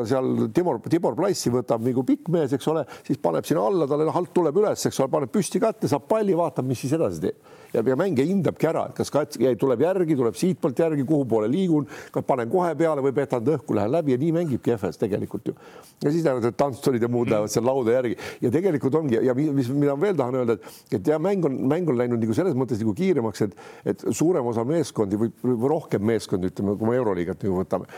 seal 0.10 0.50
Tibor, 0.56 0.82
Tibor 0.90 1.18
Plassi 1.20 1.54
võtab 1.54 1.86
nagu 1.86 2.06
pikk 2.08 2.34
mees, 2.34 2.58
eks 2.58 2.72
ole, 2.74 2.88
siis 3.06 3.22
paneb 3.22 3.46
sinna 3.46 3.68
alla, 3.70 3.90
talle 3.90 4.10
alt 4.10 4.34
tuleb 4.34 4.58
üles, 4.64 4.90
eks 4.90 5.04
ole, 5.04 5.14
paneb 5.14 5.34
püsti 5.34 5.62
kätte, 5.62 5.92
saab 5.92 6.10
palli, 6.10 6.34
vaatab, 6.38 6.66
mis 6.70 6.82
siis 6.82 6.98
edasi 6.98 7.28
teeb 7.28 7.58
ja, 7.74 7.84
ja 7.86 7.98
mängija 8.00 8.28
hindabki 8.30 8.70
ära, 8.70 8.86
et 8.90 8.98
kas 9.00 9.12
kats 9.14 9.40
tuleb 9.60 9.84
järgi, 9.84 10.18
tuleb 10.18 10.38
siitpoolt 10.40 10.80
järgi, 10.80 11.06
kuhu 11.08 11.26
poole 11.30 11.50
liigun, 11.52 11.88
kas 12.14 12.26
panen 12.28 12.50
kohe 12.52 12.74
peale 12.80 13.04
või 13.06 13.14
petan 13.16 13.44
ta 13.46 13.56
õhku, 13.58 13.76
lähen 13.78 13.94
läbi 13.94 14.16
ja 14.16 14.22
nii 14.22 14.32
mängibki 14.40 14.76
FS 14.76 15.02
tegelikult 15.02 15.52
ju. 15.52 15.56
ja 16.04 16.12
siis 16.12 16.24
lähevad 16.26 16.48
need 16.48 16.58
tantstulid 16.60 17.04
ja 17.04 17.10
muud 17.12 17.30
lähevad 17.32 17.52
seal 17.52 17.66
lauda 17.68 17.96
järgi 17.98 18.18
ja 18.42 18.52
tegelikult 18.54 18.96
ongi 18.96 19.20
ja 19.26 19.36
mis, 19.36 19.70
mida 19.70 19.96
ma 19.96 20.02
veel 20.02 20.18
tahan 20.20 20.40
öelda, 20.42 20.58
et, 20.58 20.80
et 21.00 21.12
ja 21.14 21.20
mäng 21.20 21.46
on, 21.46 21.58
mäng 21.70 21.90
on 21.90 22.00
läinud 22.00 22.22
nagu 22.24 22.36
selles 22.38 22.58
mõttes 22.58 22.82
nagu 22.82 22.94
kiiremaks, 22.98 23.46
et, 23.48 23.58
et 23.94 24.06
suurem 24.16 24.46
osa 24.50 24.66
meeskondi 24.68 25.20
või, 25.20 25.34
või 25.44 25.74
rohkem 25.74 26.06
meeskondi, 26.06 26.52
ütleme, 26.54 26.76
kui 26.80 26.90
me 26.90 26.98
Euroliigat 27.00 27.44
nagu 27.46 27.60
võtame, 27.62 27.90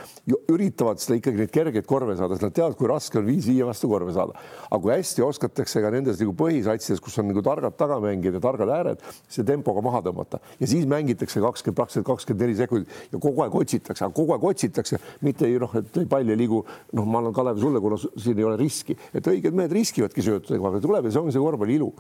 üritavad 0.52 1.02
seda 1.02 1.20
ikkagi 1.20 1.44
neid 1.44 1.54
kergeid 1.54 1.88
korve 1.90 2.16
saada, 2.20 2.38
sest 2.38 2.48
nad 2.48 2.56
teavad, 2.58 2.78
kui 2.80 2.90
raske 2.92 3.20
on 3.22 3.28
viis 3.28 3.48
viie 3.50 3.66
vastu 3.68 3.90
korve 3.92 4.14
saada. 4.16 4.38
aga 4.70 4.82
kui 4.82 4.94
hästi 4.94 5.26
oskatakse 5.26 5.84
ka 5.84 5.92
nendes 5.94 6.20
nagu 6.22 6.34
põhisatsides, 6.38 7.02
kus 7.04 7.18
on 7.22 7.30
nagu 7.32 7.44
targad 7.46 7.78
tagamängijad 7.80 8.38
ja 8.40 8.44
targad 8.44 8.74
ääred, 8.78 9.06
see 9.30 9.46
tempoga 9.62 9.84
maha 9.86 10.02
tõmmata. 10.10 10.42
Ja 10.60 10.70
siis 10.70 10.88
mängitakse 10.90 11.42
kakskümmend, 11.44 11.78
praktiliselt 11.78 12.08
kakskümmend 12.10 12.46
neli 12.46 12.58
sekundit 12.60 13.14
ja 13.14 13.22
kogu 13.22 13.46
aeg 13.46 13.56
otsitakse, 13.62 14.06
aga 14.08 14.16
kogu 14.18 14.36
aeg 14.36 14.46
otsitakse, 14.52 15.00
mitte 15.26 15.48
ei 15.48 15.60
noh, 15.62 15.74
et 15.80 16.02
pall 16.12 16.30
ei 16.30 16.40
liigu, 16.40 16.62
noh, 16.98 17.08
ma 17.08 17.22
annan 17.22 17.36
Kalev 17.36 17.62
sulle, 17.62 17.82
kuna 17.84 18.00
siin 18.02 18.38
ei 18.42 18.48
ole 18.48 18.60
riski, 18.60 18.98
et 19.14 19.32
õiged 19.32 19.56
mehed 19.58 19.74
riskivadki 19.78 20.26
söötudega, 20.26 20.74
aga 20.74 20.84
tuleb 20.84 21.08
ja 21.08 21.14
see 21.14 21.24
ongi 21.24 21.36
see 21.36 21.44
korvpalli 21.44 21.78
ilu. 21.80 21.92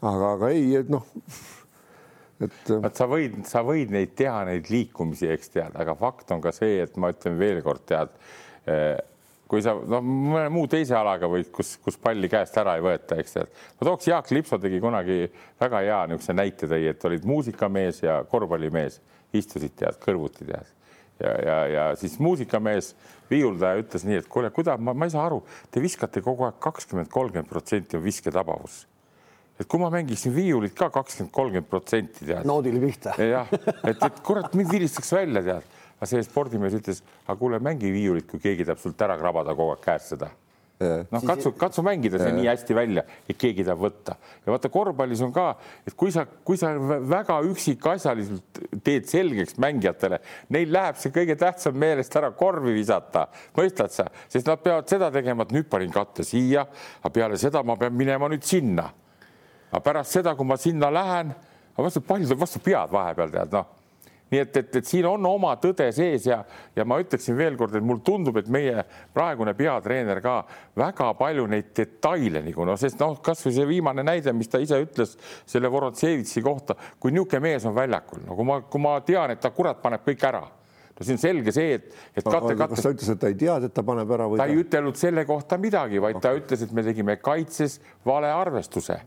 aga, 0.00 0.34
aga 0.36 0.50
ei, 0.54 0.74
et 0.80 0.90
noh, 0.92 1.06
et 2.40 2.72
vot 2.72 2.96
sa 2.96 3.08
võid, 3.10 3.40
sa 3.48 3.64
võid 3.66 3.92
neid 3.92 4.14
teha, 4.16 4.44
neid 4.48 4.70
liikumisi, 4.72 5.28
eks 5.34 5.54
tead, 5.56 5.76
aga 5.76 5.96
fakt 5.98 6.32
on 6.34 6.42
ka 6.44 6.54
see, 6.56 6.80
et 6.84 6.96
ma 7.00 7.12
ütlen 7.12 7.38
veel 7.40 7.60
kord, 7.66 7.84
tead, 7.88 8.14
kui 9.50 9.62
sa 9.64 9.74
noh, 9.74 10.02
mõne 10.04 10.48
muu 10.54 10.68
teise 10.70 10.94
alaga 10.94 11.28
või 11.30 11.44
kus, 11.50 11.74
kus 11.82 11.98
palli 11.98 12.30
käest 12.30 12.56
ära 12.60 12.76
ei 12.78 12.84
võeta, 12.84 13.18
eks 13.18 13.36
tead. 13.36 13.54
ma 13.80 13.88
tooks 13.88 14.10
Jaak 14.10 14.30
Lipso 14.34 14.58
tegi 14.62 14.78
kunagi 14.82 15.24
väga 15.60 15.84
hea 15.86 16.02
niisuguse 16.10 16.36
näite 16.38 16.70
tõi, 16.70 16.84
et 16.92 17.08
olid 17.08 17.26
muusikamees 17.26 18.04
ja 18.04 18.20
korvpallimees, 18.30 19.00
istusid 19.36 19.74
tead 19.80 19.98
kõrvuti 20.02 20.46
tead 20.46 20.76
ja, 21.20 21.32
ja, 21.44 21.56
ja 21.68 21.88
siis 22.00 22.18
muusikamees, 22.22 22.94
viiuldaja 23.30 23.82
ütles 23.82 24.06
nii, 24.06 24.20
et 24.22 24.30
kuule, 24.30 24.50
kuidas 24.54 24.80
ma, 24.80 24.94
ma 24.94 25.08
ei 25.08 25.12
saa 25.12 25.26
aru, 25.28 25.42
te 25.70 25.82
viskate 25.82 26.22
kogu 26.24 26.46
aeg 26.48 26.62
kakskümmend, 26.62 27.10
kolmkümmend 27.12 27.50
protsenti 27.50 27.98
on 27.98 28.06
visketabavus 28.06 28.84
et 29.60 29.68
kui 29.68 29.80
ma 29.82 29.90
mängiksin 29.92 30.32
viiulit 30.32 30.72
ka 30.76 30.88
kakskümmend, 30.94 31.32
kolmkümmend 31.36 31.68
protsenti 31.68 32.24
tead. 32.24 32.46
noodile 32.48 32.80
pihta. 32.80 33.12
jah, 33.20 33.50
et, 33.84 33.98
et 34.00 34.22
kurat 34.24 34.54
mind 34.56 34.72
vilistaks 34.72 35.12
välja 35.12 35.44
tead, 35.44 35.76
aga 36.00 36.08
see 36.08 36.22
spordimees 36.24 36.76
ütles, 36.80 37.02
aga 37.26 37.36
kuule, 37.38 37.60
mängi 37.62 37.90
viiulit, 37.92 38.24
kui 38.30 38.40
keegi 38.40 38.64
tahab 38.64 38.80
sult 38.80 39.02
ära 39.04 39.18
krabada 39.20 39.52
kogu 39.56 39.74
aeg 39.74 39.84
käest 39.84 40.14
seda. 40.14 40.30
Noh, 40.80 41.20
katsu, 41.28 41.50
katsu 41.60 41.82
mängida 41.84 42.16
see 42.16 42.30
nii 42.32 42.46
hästi 42.48 42.72
välja, 42.72 43.02
et 43.28 43.36
keegi 43.36 43.66
tahab 43.66 43.82
võtta. 43.82 44.14
Ja 44.46 44.54
vaata 44.54 44.70
korvpallis 44.72 45.20
on 45.26 45.32
ka, 45.34 45.50
et 45.84 45.92
kui 45.92 46.08
sa, 46.14 46.24
kui 46.24 46.56
sa 46.56 46.70
väga 46.80 47.36
üksikasjaliselt 47.50 48.62
teed 48.86 49.04
selgeks 49.10 49.58
mängijatele, 49.60 50.22
neil 50.56 50.72
läheb 50.72 50.96
see 51.02 51.12
kõige 51.12 51.36
tähtsam 51.40 51.76
meelest 51.76 52.16
ära 52.16 52.30
korvi 52.32 52.72
visata, 52.78 53.26
mõistad 53.58 53.92
sa, 53.92 54.06
sest 54.32 54.48
nad 54.48 54.62
peavad 54.64 54.88
seda 54.88 55.10
tegema, 55.12 55.44
et 55.44 55.52
nüüd 55.52 55.68
panin 55.68 55.92
katte 55.92 56.24
siia, 56.24 56.64
aga 57.02 57.12
peale 57.12 57.36
seda 57.40 57.60
ma 57.60 57.76
pean 57.76 57.92
minema 57.98 58.32
nüüd 58.32 58.48
sinna. 58.48 58.88
aga 59.70 59.82
pärast 59.84 60.16
seda, 60.16 60.32
kui 60.34 60.48
ma 60.48 60.56
sinna 60.56 60.88
lähen, 60.90 61.36
vastu 61.76 62.00
palju 62.00 62.24
tuleb 62.24 62.40
vastu 62.40 62.64
pead 62.64 62.88
vahepeal 62.92 63.36
tead 63.36 63.52
noh 63.52 63.79
nii 64.30 64.40
et, 64.40 64.56
et, 64.60 64.76
et 64.80 64.86
siin 64.86 65.08
on 65.10 65.26
oma 65.26 65.56
tõde 65.62 65.88
sees 65.94 66.26
ja, 66.28 66.40
ja 66.76 66.86
ma 66.88 67.00
ütleksin 67.02 67.36
veelkord, 67.38 67.74
et 67.76 67.86
mulle 67.86 68.04
tundub, 68.06 68.38
et 68.40 68.50
meie 68.52 68.84
praegune 69.14 69.54
peatreener 69.58 70.22
ka 70.24 70.36
väga 70.78 71.10
palju 71.18 71.48
neid 71.50 71.72
detaile 71.76 72.44
nagu 72.46 72.68
noh, 72.68 72.78
sest 72.80 73.00
noh, 73.02 73.18
kasvõi 73.24 73.54
see 73.56 73.66
viimane 73.68 74.04
näide, 74.06 74.34
mis 74.36 74.50
ta 74.50 74.62
ise 74.62 74.78
ütles 74.82 75.16
selle 75.48 75.70
Vorontsevitsi 75.72 76.42
kohta, 76.46 76.78
kui 76.98 77.14
niisugune 77.14 77.42
mees 77.50 77.66
on 77.68 77.76
väljakul, 77.76 78.24
no 78.26 78.38
kui 78.38 78.46
ma, 78.48 78.62
kui 78.70 78.82
ma 78.82 78.96
tean, 79.06 79.34
et 79.34 79.42
ta 79.42 79.52
kurat 79.54 79.82
paneb 79.82 80.06
kõik 80.06 80.26
ära 80.30 80.46
no 81.00 81.06
see 81.06 81.16
on 81.16 81.20
selge 81.20 81.52
see, 81.56 81.78
et, 81.78 81.86
et 82.12 82.24
kate, 82.24 82.52
kate. 82.54 82.74
kas 82.74 82.84
ta 82.84 82.92
ütles, 82.92 83.08
et 83.14 83.20
ta 83.22 83.30
ei 83.30 83.38
teadnud, 83.40 83.70
et 83.70 83.74
ta 83.74 83.84
paneb 83.86 84.10
ära 84.16 84.26
või? 84.28 84.40
ta 84.40 84.46
ei 84.50 84.60
ütelnud 84.60 84.98
selle 85.00 85.24
kohta 85.28 85.56
midagi, 85.60 86.00
vaid 86.02 86.18
okay. 86.18 86.26
ta 86.28 86.42
ütles, 86.42 86.64
et 86.66 86.74
me 86.76 86.84
tegime 86.84 87.16
kaitses 87.24 87.78
vale 88.06 88.28
arvestuse 88.30 88.98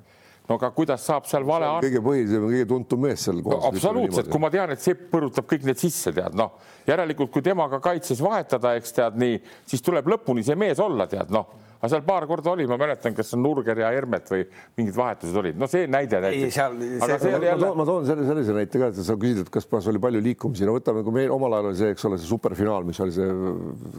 no 0.49 0.57
aga 0.59 0.69
kuidas 0.75 1.05
saab 1.07 1.27
seal 1.29 1.45
vale 1.47 1.69
arv... 1.69 1.85
kõige 1.85 2.03
põhilisem, 2.03 2.47
kõige 2.49 2.69
tuntum 2.69 3.03
mees 3.05 3.25
seal 3.27 3.41
no,. 3.43 3.59
absoluutselt, 3.69 4.29
kui 4.31 4.43
ma 4.43 4.51
tean, 4.53 4.73
et 4.75 4.83
Sepp 4.83 5.07
põrutab 5.13 5.47
kõik 5.49 5.67
need 5.69 5.79
sisse, 5.79 6.11
tead 6.15 6.35
noh, 6.37 6.57
järelikult 6.89 7.31
kui 7.33 7.45
temaga 7.45 7.79
kaitses 7.83 8.21
vahetada, 8.23 8.75
eks 8.79 8.97
tead 8.99 9.19
nii, 9.19 9.39
siis 9.69 9.85
tuleb 9.85 10.09
lõpuni 10.15 10.43
see 10.45 10.59
mees 10.59 10.81
olla, 10.83 11.07
tead 11.11 11.31
noh 11.33 11.62
aga 11.83 11.91
seal 11.91 12.03
paar 12.07 12.23
korda 12.29 12.53
oli, 12.53 12.63
ma 12.69 12.77
mäletan, 12.79 13.11
kas 13.15 13.33
Nurger 13.35 13.81
ja 13.81 13.89
Hermet 13.91 14.29
või 14.31 14.45
mingid 14.79 14.95
vahetused 14.95 15.35
olid, 15.41 15.57
no 15.59 15.67
see 15.67 15.83
näide 15.91 16.21
näiteks. 16.23 16.59
aga 17.03 17.17
see 17.19 17.33
oli 17.35 17.49
jälle. 17.49 17.71
ma 17.75 17.85
toon 17.89 18.05
selle 18.07 18.27
sellise 18.29 18.55
näite 18.55 18.79
ka, 18.79 18.87
et 18.93 19.01
sa 19.03 19.15
küsid, 19.19 19.41
et 19.43 19.51
kas 19.51 19.89
oli 19.91 19.99
palju 20.05 20.21
liikumisi, 20.23 20.63
no 20.69 20.77
võtame, 20.77 21.03
kui 21.03 21.17
meil 21.17 21.33
omal 21.35 21.57
ajal 21.57 21.67
oli 21.73 21.79
see, 21.81 21.89
eks 21.91 22.07
ole, 22.07 22.19
see 22.21 22.29
superfinaal, 22.29 22.87
mis 22.87 23.01
oli 23.03 23.15
see 23.17 23.27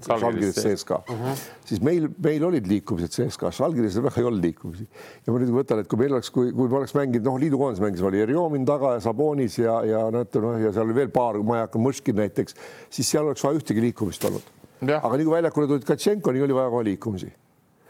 Žalgiris 0.06 0.62
CSKA 0.62 1.02
uh, 1.02 1.20
-huh. 1.26 1.44
siis 1.68 1.84
meil, 1.84 2.08
meil 2.24 2.48
olid 2.48 2.72
liikumised 2.72 3.12
CSKA-s, 3.18 3.60
Žalgiris 3.60 4.00
väga 4.00 4.22
ei 4.22 4.30
olnud 4.30 4.48
liikumisi. 4.48 4.88
ja 5.26 5.36
ma 5.36 5.44
nüüd 5.44 5.52
võtan, 5.58 5.84
et 5.84 5.92
kui 5.92 6.00
meil 6.00 6.16
oleks, 6.16 6.32
kui, 6.32 6.56
kui 6.56 6.72
me 6.72 6.80
oleks 6.80 6.96
mänginud, 6.96 7.28
noh, 7.28 7.38
liidukoondis 7.44 7.84
mängis, 7.84 8.00
oli 8.00 8.24
Erjomin 8.24 8.64
taga 8.64 8.96
ja 8.96 9.04
Sabonis 9.04 9.60
ja, 9.60 9.82
ja 9.84 10.06
näete, 10.14 10.40
noh, 10.40 10.56
ja 10.56 10.72
seal 10.72 10.88
oli 10.88 11.00
veel 11.02 11.12
paar, 11.12 11.36
ma 11.44 11.60
ei 11.60 11.68
hakka, 11.68 11.84
Mõškin 11.84 12.16
näiteks, 12.16 12.56
siis 12.88 13.12
seal 13.12 13.28
oleks 13.28 13.44
vaja 13.44 13.60
ühtegi 13.60 13.84
liikumist 13.90 14.24
olnud. 14.24 14.52
aga 14.88 15.16
nii 15.16 15.24
kui 15.24 15.36
väljakule 15.36 15.68
tulid 15.68 15.84
Katšenko, 15.84 16.32
nii 16.32 16.48
oli 16.48 16.62
vaja 16.62 16.72
kohe 16.72 16.84
liikumisi 16.88 17.34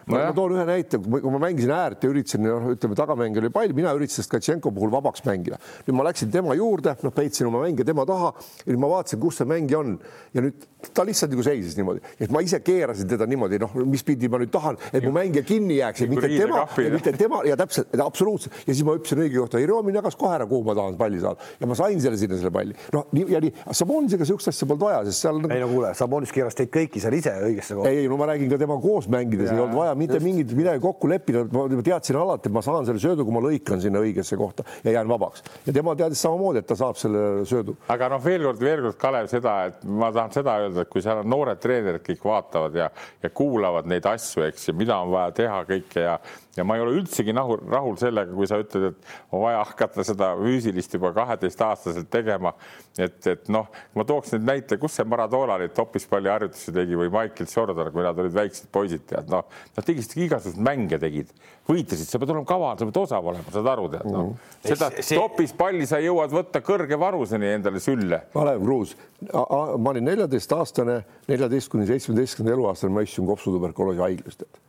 ma, 0.07 0.21
ma 0.29 0.33
toon 0.37 0.57
ühe 0.57 0.67
näite, 0.69 1.01
kui 1.01 1.33
ma 1.33 1.41
mängisin 1.47 1.73
äärt 1.75 2.05
ja 2.05 2.11
üritasin, 2.13 2.45
noh, 2.45 2.69
ütleme 2.75 2.99
tagamäng 2.99 3.41
oli 3.41 3.51
pall, 3.55 3.75
mina 3.77 3.95
üritasin 3.97 4.27
Tkatšenko 4.29 4.73
puhul 4.75 4.93
vabaks 4.93 5.25
mängida. 5.27 5.59
nüüd 5.87 5.97
ma 5.97 6.07
läksin 6.09 6.31
tema 6.33 6.55
juurde, 6.59 6.97
noh, 7.03 7.15
peitsin 7.15 7.49
oma 7.49 7.65
mänge 7.65 7.85
tema 7.87 8.07
taha 8.09 8.33
ja 8.65 8.71
nüüd 8.73 8.83
ma 8.83 8.91
vaatasin, 8.97 9.21
kus 9.23 9.41
see 9.41 9.49
mängija 9.49 9.81
on 9.81 9.99
ja 10.35 10.45
nüüd 10.45 10.67
ta 10.93 11.05
lihtsalt 11.07 11.33
nagu 11.33 11.45
seisis 11.47 11.77
niimoodi, 11.79 12.03
et 12.21 12.33
ma 12.35 12.43
ise 12.45 12.61
keerasin 12.65 13.09
teda 13.09 13.27
niimoodi, 13.31 13.61
noh, 13.63 13.73
mis 13.89 14.05
pidi 14.07 14.29
ma 14.33 14.41
nüüd 14.43 14.53
tahan, 14.53 14.79
et 14.93 15.05
mu 15.07 15.13
mängija 15.15 15.45
kinni 15.47 15.79
jääks 15.79 16.05
ja 16.05 16.09
mitte 16.11 16.31
tema, 16.33 16.65
mitte 16.93 17.15
tema 17.17 17.41
ja 17.49 17.57
täpselt, 17.61 17.95
absoluutselt 18.05 18.65
ja 18.67 18.73
siis 18.73 18.85
ma 18.87 18.97
hüppasin 18.99 19.23
õige 19.25 19.41
kohta, 19.41 19.63
Jeromin 19.63 19.97
jagas 19.97 20.19
kohe 20.21 20.35
ära, 20.37 20.49
kuhu 20.51 20.67
ma 20.67 20.77
tahan 20.77 20.99
palli 21.01 21.23
saada 21.23 21.41
ja 21.61 21.71
ma 21.71 21.79
sain 21.79 22.03
selle 22.03 22.21
sinna 22.21 22.39
selle 22.41 22.53
palli. 22.55 22.77
noh, 22.93 23.09
nii 23.15 23.27
ja 23.33 23.41
nii, 23.45 23.55
Sabonisega 23.75 24.29
siukest 24.29 24.53
asja 24.53 24.69
polnud 24.69 24.85
vaja, 24.85 25.03
sest 25.09 25.25
seal. 25.25 25.41
ei 25.49 25.63
no 25.63 25.71
kuule, 25.71 25.95
Sabonis 25.97 26.35
keeras 26.35 26.59
teid 26.59 26.73
kõiki 26.75 27.03
seal 27.03 27.17
ise 27.17 27.33
õigesse 27.49 27.79
kohta. 27.79 27.93
ei, 27.93 28.09
no 28.11 28.19
ma 28.21 28.29
räägin 28.33 28.53
ka 28.53 28.61
tema 28.61 28.77
koos 28.83 29.09
mängides, 29.13 29.53
ei 29.53 29.61
olnud 29.61 29.79
vaja 29.79 29.94
vaja 29.95 29.99
mitte 29.99 30.21
mingit 30.25 30.53
midagi 30.57 30.81
kokku 30.83 31.09
leppida, 31.09 31.45
ma 31.53 31.67
teadsin 31.85 32.19
alati, 32.19 32.51
et 32.51 32.55
ma 32.55 32.63
saan 32.65 32.87
selle 32.87 33.01
söödu, 33.03 33.25
kui 33.27 33.35
ma 33.35 33.43
lõikan 33.45 33.81
sinna 33.83 34.03
õigesse 34.03 34.37
kohta 34.41 34.65
ja 34.85 34.97
jään 34.99 35.09
vabaks. 35.09 35.45
ja 35.67 35.73
tema 35.73 35.95
teadis 35.97 36.23
samamoodi, 36.25 36.63
et 36.63 36.67
ta 36.67 36.77
saab 36.77 36.99
selle 37.01 37.45
söödu. 37.49 37.77
aga 37.89 38.09
noh, 38.13 38.23
veel 38.25 38.45
kord, 38.49 38.61
veel 38.61 38.83
kord, 38.89 38.99
Kalev, 38.99 39.29
seda, 39.31 39.55
et 39.71 39.85
ma 39.85 40.11
tahan 40.13 40.35
seda 40.35 40.59
öelda, 40.65 40.85
et 40.85 40.91
kui 40.91 41.03
seal 41.03 41.23
on 41.23 41.31
noored 41.31 41.61
treenerid, 41.63 42.05
kõik 42.07 42.25
vaatavad 42.25 42.79
ja, 42.79 42.91
ja 43.23 43.31
kuulavad 43.31 43.89
neid 43.91 44.07
asju, 44.07 44.47
eks 44.49 44.69
ju, 44.69 44.77
mida 44.79 44.99
on 45.03 45.13
vaja 45.15 45.35
teha 45.43 45.63
kõike 45.69 46.09
ja 46.09 46.19
ja 46.57 46.65
ma 46.65 46.77
ei 46.77 46.85
ole 46.85 46.99
üldsegi 47.01 47.35
rahul, 47.35 47.61
rahul 47.71 47.97
sellega, 47.99 48.33
kui 48.35 48.47
sa 48.49 48.59
ütled, 48.63 48.93
et 48.93 49.35
on 49.35 49.43
vaja 49.45 49.63
hakata 49.65 50.05
seda 50.07 50.31
füüsilist 50.39 50.95
juba 50.95 51.13
kaheteistaastaselt 51.17 52.11
tegema. 52.13 52.55
et, 52.99 53.27
et 53.27 53.49
noh, 53.51 53.67
ma 53.99 54.05
tooks 54.07 54.35
nüüd 54.37 54.45
näite, 54.47 54.79
kus 54.79 54.95
see 54.95 55.07
Maradona 55.09 55.57
neid 55.59 55.73
topispalliharjutusi 55.75 56.75
tegi 56.75 56.99
või 56.99 57.11
Michael 57.11 57.49
Jordan, 57.51 57.91
kui 57.93 58.05
nad 58.07 58.19
olid 58.23 58.37
väiksed 58.37 58.69
poisid, 58.75 59.03
tead 59.11 59.31
noh, 59.33 59.49
nad 59.75 59.87
tegid 59.87 60.15
igasuguseid 60.15 60.63
mänge 60.63 61.01
tegid, 61.03 61.33
võitlesid, 61.67 62.07
sa 62.07 62.21
pead 62.23 62.35
olema 62.35 62.47
kaval, 62.47 62.79
sa 62.79 62.87
pead 62.87 63.01
osav 63.03 63.31
olema, 63.33 63.55
saad 63.55 63.71
aru, 63.75 63.89
tead 63.97 64.07
noh 64.11 64.29
mm., 64.29 64.53
seda 64.69 64.91
see... 65.01 65.19
topispalli 65.19 65.89
sa 65.91 65.99
jõuad 66.03 66.35
võtta 66.35 66.63
kõrge 66.65 66.99
vanuseni 67.01 67.51
endale 67.57 67.83
sülle. 67.83 68.23
Kalev 68.35 68.63
Kruus, 68.63 68.95
ma 69.33 69.91
olin 69.91 70.07
neljateistaastane, 70.13 71.01
neljateist 71.31 71.73
kuni 71.73 71.89
seitsmeteistkümnenda 71.91 72.61
eluaastani 72.61 72.95
ma 72.95 73.03
istusin 73.03 73.27
kopsutuberkuloosi 73.27 74.05
haiglas 74.07 74.39
tead 74.39 74.63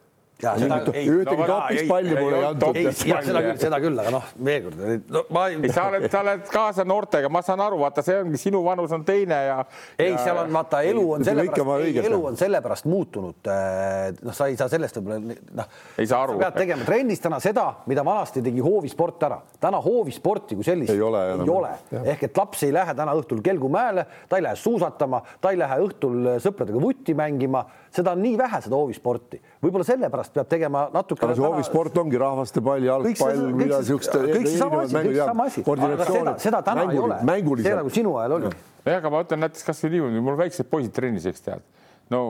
ja 0.46 0.54
seda 0.60 0.78
ei, 0.94 1.08
ühtegi 1.10 1.42
no, 1.42 1.48
topispalli 1.50 2.16
mulle 2.18 2.40
ei 2.40 2.48
antud. 2.50 2.80
seda 3.00 3.42
küll, 3.46 3.60
seda 3.62 3.80
küll, 3.84 4.00
aga 4.02 4.14
noh, 4.14 4.30
veel 4.48 4.66
kord 4.66 4.82
no,, 5.16 5.24
ma 5.36 5.46
ei. 5.52 5.72
sa 5.74 5.88
oled, 5.90 6.08
sa 6.12 6.22
oled 6.24 6.44
kaasa 6.52 6.86
noortega, 6.88 7.32
ma 7.34 7.42
saan 7.46 7.64
aru, 7.66 7.80
vaata, 7.82 8.04
see 8.06 8.18
ongi 8.22 8.40
sinu 8.42 8.62
vanus 8.66 8.94
on 8.96 9.06
teine 9.08 9.40
ja. 9.48 9.58
ei 9.98 10.12
ja..., 10.12 10.22
seal 10.24 10.42
on 10.44 10.54
vaata, 10.56 10.82
elu 10.88 11.06
on 11.18 11.26
sellepärast, 11.28 12.02
elu 12.06 12.20
on 12.32 12.40
sellepärast 12.40 12.90
muutunud. 12.90 13.52
Noh, 14.26 14.36
sa 14.36 14.50
ei 14.52 14.58
saa 14.60 14.70
sellest 14.72 15.00
võib-olla 15.00 15.38
noh. 15.62 15.72
ei 16.02 16.10
saa 16.10 16.22
aru. 16.26 16.38
pead 16.42 16.60
tegema 16.60 16.88
trennis 16.88 17.24
täna 17.24 17.40
seda, 17.44 17.68
mida 17.90 18.06
vanasti 18.06 18.44
tegi 18.46 18.64
hoovisport 18.66 19.26
ära. 19.30 19.40
täna 19.62 19.82
hoovisporti 19.84 20.58
kui 20.60 20.68
sellist 20.68 20.94
ei 20.94 21.02
ole, 21.02 21.24
ei 21.36 21.56
ole. 21.56 21.74
ehk 22.04 22.28
et 22.30 22.38
laps 22.38 22.66
ei 22.68 22.76
lähe 22.76 22.96
täna 22.98 23.16
õhtul 23.18 23.42
Kelgumäele, 23.46 24.06
ta 24.30 24.40
ei 24.40 24.46
lähe 24.46 24.60
suusatama, 24.60 25.22
ta 25.42 25.54
ei 25.54 25.60
lähe 25.60 25.80
õhtul 25.86 26.36
sõpradega 26.44 26.82
vutti 26.82 27.16
mängima 27.18 27.66
seda 27.96 28.14
on 28.16 28.24
nii 28.24 28.36
vähe, 28.40 28.60
seda 28.66 28.78
hoovisporti, 28.80 29.40
võib-olla 29.66 29.88
sellepärast 29.88 30.34
peab 30.36 30.50
tegema 30.52 30.86
natuke. 30.94 31.26
aga 31.26 31.36
see 31.38 31.46
hoovisport 31.46 32.02
ongi 32.02 32.22
rahvastepall, 32.22 32.88
jalgpall, 32.90 33.46
mida 33.58 33.82
siukest. 33.86 34.18
kõik 34.22 34.50
seesama 34.50 34.82
asi, 34.86 34.98
kõik 34.98 35.14
seesama 35.14 35.48
asi, 35.50 35.66
seda, 36.12 36.36
seda 36.48 36.64
täna 36.66 36.90
ei 36.92 37.02
ole. 37.02 37.22
see 37.64 37.78
nagu 37.82 37.94
sinu 37.94 38.18
ajal 38.22 38.40
oli. 38.40 38.52
jah, 38.86 39.00
aga 39.00 39.14
ma 39.14 39.24
ütlen 39.26 39.46
näiteks 39.48 39.70
kasvõi 39.70 39.96
niimoodi, 39.96 40.28
mul 40.30 40.44
väiksed 40.46 40.70
poisid 40.70 40.94
trennis, 40.96 41.26
eks 41.32 41.48
tead, 41.48 41.66
no 42.14 42.26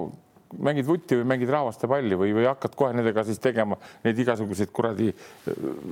mängid 0.61 0.87
vutti 0.87 1.17
või 1.19 1.27
mängid 1.33 1.49
rahvastepalli 1.51 2.17
või, 2.19 2.31
või 2.37 2.45
hakkad 2.47 2.75
kohe 2.77 2.93
nendega 2.95 3.23
siis 3.27 3.41
tegema 3.43 3.77
neid 4.05 4.19
igasuguseid 4.21 4.71
kuradi 4.75 5.09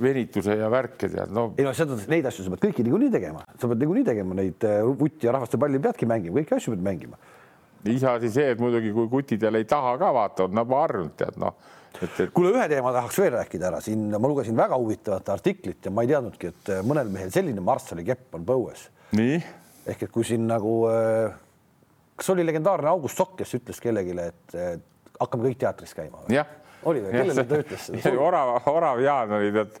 venituse 0.00 0.56
ja 0.60 0.70
värke 0.72 1.10
tead 1.10 1.32
no. 1.34 1.50
ei 1.58 1.66
no 1.66 1.74
seda, 1.76 1.98
neid 2.08 2.26
asju 2.30 2.46
sa 2.46 2.54
pead 2.54 2.68
kõiki 2.68 2.86
niikuinii 2.86 3.12
tegema, 3.12 3.44
sa 3.58 3.68
pead 3.68 3.82
niikuinii 3.82 4.06
tegema 4.06 4.38
neid 4.38 4.64
äh, 4.68 4.80
vutti 4.86 5.28
ja 5.28 5.34
rahvastepalli 5.36 5.82
peadki 5.84 6.08
mängima, 6.08 6.38
kõiki 6.40 6.56
asju 6.56 6.76
pead 6.76 6.86
mängima 6.86 7.20
iseasi 7.92 8.30
see, 8.32 8.50
et 8.54 8.60
muidugi 8.60 8.92
kui 8.94 9.08
kutid 9.12 9.42
jälle 9.44 9.60
ei 9.62 9.68
taha 9.68 9.96
ka 10.00 10.12
vaata, 10.14 10.48
on 10.48 10.56
nagu 10.56 10.76
harjunud 10.78 11.14
tead 11.18 11.38
noh. 11.40 11.56
et, 12.00 12.08
et... 12.08 12.32
kuule, 12.34 12.54
ühe 12.54 12.64
teema 12.70 12.92
tahaks 12.96 13.20
veel 13.20 13.36
rääkida 13.36 13.68
ära, 13.70 13.82
siin 13.84 14.08
ma 14.12 14.30
lugesin 14.30 14.56
väga 14.56 14.78
huvitavat 14.80 15.30
artiklit 15.36 15.84
ja 15.84 15.92
ma 15.94 16.04
ei 16.04 16.12
teadnudki, 16.14 16.52
et 16.54 16.72
äh, 16.72 16.82
mõnel 16.86 17.12
mehel 17.12 17.32
selline 17.34 17.64
Marssali 17.64 18.06
kepp 18.06 18.38
on 18.38 18.48
põues. 18.48 18.88
nii? 19.18 19.38
ehk 19.92 20.06
et 20.06 20.12
kui 20.12 20.24
siin 20.24 20.46
nagu, 20.48 20.74
äh, 20.88 21.36
kas 22.16 22.32
oli 22.34 22.46
legendaarne 22.46 22.88
August 22.92 23.20
Sokk, 23.20 23.38
kes 23.42 23.56
ütles 23.60 23.80
kellelegi, 23.84 24.16
et 24.24 24.60
hakkame 25.20 25.50
kõik 25.50 25.60
teatris 25.66 25.96
käima? 25.96 26.24
jah 26.32 26.60
oli 26.84 27.00
või, 27.00 27.12
kellele 27.14 27.44
ta 27.48 27.58
ütles 27.62 27.86
seda? 27.88 28.10
orav, 28.28 28.56
orav 28.68 28.98
Jaan 29.00 29.30
oli 29.38 29.52
tead, 29.54 29.78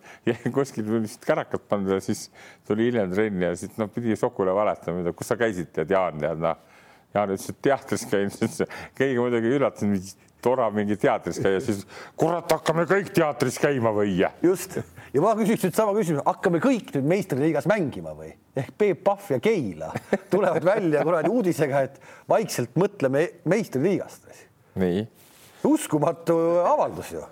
kuskil 0.54 0.86
tuli 0.86 1.02
vist 1.04 1.24
kärakat 1.26 1.66
panna 1.68 1.98
ja 1.98 2.04
siis 2.04 2.30
tuli 2.68 2.88
hiljem 2.88 3.12
trenni 3.12 3.44
ja 3.44 3.56
siis 3.58 3.74
noh, 3.80 3.90
pidi 3.92 4.16
Sokule 4.16 4.54
valetama, 4.56 5.12
kus 5.16 5.32
sa 5.32 5.36
käisid, 5.40 5.68
tead 5.76 5.92
Jaan 5.92 6.20
tead 6.22 6.40
noh 6.44 6.72
Jaan 7.14 7.30
ütles, 7.30 7.50
et 7.50 7.58
teatris 7.62 8.06
käin, 8.10 8.30
siis 8.34 8.62
keegi 8.98 9.20
muidugi 9.20 9.52
üllatas 9.54 9.86
mind, 9.86 10.14
tore 10.44 10.66
mingi 10.74 10.96
teatris 11.00 11.38
käia, 11.42 11.60
siis 11.64 11.84
kurat, 12.20 12.50
hakkame 12.50 12.84
kõik 12.90 13.12
teatris 13.14 13.58
käima 13.62 13.94
või? 13.94 14.16
just 14.42 14.80
ja 15.14 15.22
ma 15.22 15.34
küsiks 15.38 15.64
nüüd 15.68 15.76
sama 15.76 15.94
küsimuse, 15.96 16.24
hakkame 16.26 16.60
kõik 16.64 16.90
nüüd 16.96 17.06
meistriliigas 17.14 17.68
mängima 17.70 18.16
või 18.18 18.32
ehk 18.58 18.72
Peep 18.78 19.04
Pahv 19.06 19.30
ja 19.36 19.38
Keila 19.42 19.92
tulevad 20.32 20.66
välja 20.66 21.04
kuradi 21.06 21.30
uudisega, 21.30 21.84
et 21.86 22.00
vaikselt 22.30 22.74
mõtleme 22.80 23.28
meistriliigast. 23.50 24.26
nii. 24.82 25.06
uskumatu 25.70 26.36
avaldus 26.66 27.14
ju 27.14 27.22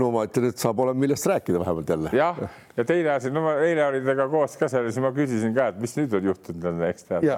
no 0.00 0.08
ma 0.14 0.24
ütlen, 0.24 0.48
et 0.48 0.60
saab 0.60 0.80
olema, 0.80 1.00
millest 1.04 1.28
rääkida 1.28 1.60
vähemalt 1.60 1.92
jälle. 1.94 2.14
jah, 2.16 2.40
ja 2.76 2.84
teine 2.88 3.12
asi, 3.18 3.30
no 3.30 3.44
ma 3.44 3.58
eile 3.60 3.84
olin 3.86 4.04
temaga 4.04 4.28
koos 4.32 4.56
ka 4.56 4.70
seal 4.72 4.88
ja 4.88 4.94
siis 4.94 5.04
ma 5.04 5.12
küsisin 5.16 5.54
ka, 5.56 5.68
et 5.72 5.80
mis 5.82 5.96
nüüd 6.00 6.16
on 6.16 6.32
juhtunud, 6.32 6.84
eks 6.88 7.08
tead. 7.10 7.28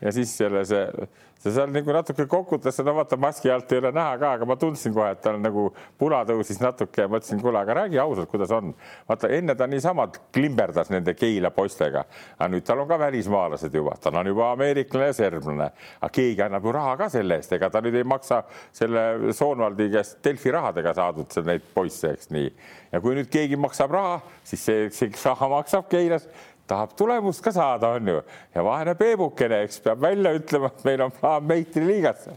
Ja 0.00 0.12
siis 0.12 0.32
selle 0.36 0.62
see, 0.68 1.06
see 1.40 1.52
seal 1.54 1.70
nagu 1.72 1.92
natuke 1.94 2.26
kokutas, 2.28 2.78
no 2.84 2.94
vaata 2.96 3.16
maski 3.20 3.50
alt 3.52 3.72
ei 3.72 3.80
ole 3.80 3.92
näha 3.96 4.16
ka, 4.20 4.32
aga 4.38 4.48
ma 4.48 4.56
tundsin 4.60 4.94
kohe, 4.96 5.10
et 5.14 5.22
tal 5.24 5.38
nagu 5.40 5.68
puna 6.00 6.20
tõusis 6.28 6.60
natuke 6.60 7.04
ja 7.04 7.10
mõtlesin, 7.10 7.40
kuule, 7.42 7.60
aga 7.60 7.76
räägi 7.82 8.00
ausalt, 8.02 8.30
kuidas 8.30 8.52
on. 8.56 8.74
vaata 9.08 9.30
enne 9.36 9.54
ta 9.56 9.68
niisama 9.70 10.08
klimberdas 10.32 10.90
nende 10.92 11.14
Keila 11.16 11.52
poistega, 11.54 12.04
aga 12.38 12.50
nüüd 12.52 12.66
tal 12.66 12.84
on 12.84 12.88
ka 12.88 12.98
välismaalased 13.00 13.74
juba, 13.74 13.96
tal 14.00 14.20
on 14.20 14.32
juba 14.32 14.50
ameeriklane 14.54 15.10
ja 15.10 15.16
serblane, 15.16 15.70
aga 16.00 16.12
keegi 16.12 16.44
annab 16.44 16.68
ju 16.68 16.76
raha 16.76 16.96
ka 17.00 17.08
selle 17.12 17.40
eest, 17.40 17.56
ega 17.56 17.70
ta 17.70 17.84
nüüd 17.84 17.96
ei 18.00 18.04
maksa 18.04 18.42
selle 18.72 19.32
Soonvaldi 19.36 19.90
käest 19.92 20.20
Delfi 20.24 20.52
rahadega 20.52 20.94
saadud 20.96 21.40
neid 21.46 21.72
poisse, 21.74 22.14
eks 22.16 22.30
nii. 22.36 22.52
ja 22.92 23.00
kui 23.00 23.16
nüüd 23.16 23.32
keegi 23.32 23.56
maksab 23.60 23.92
raha, 23.94 24.20
siis 24.44 24.64
see, 24.64 24.88
see 24.94 25.12
raha 25.24 25.48
maksab 25.56 25.88
Keilas 25.90 26.28
tahab 26.70 26.94
tulemust 26.98 27.42
ka 27.44 27.52
saada, 27.54 27.94
on 27.98 28.14
ju, 28.14 28.20
ja 28.54 28.64
vaene 28.66 28.94
Peebukene, 28.98 29.64
eks 29.66 29.82
peab 29.84 30.06
välja 30.06 30.34
ütlema, 30.38 30.70
et 30.70 30.86
meil 30.86 31.04
on 31.08 31.18
plaan 31.18 31.50
meistriliigasse 31.50 32.36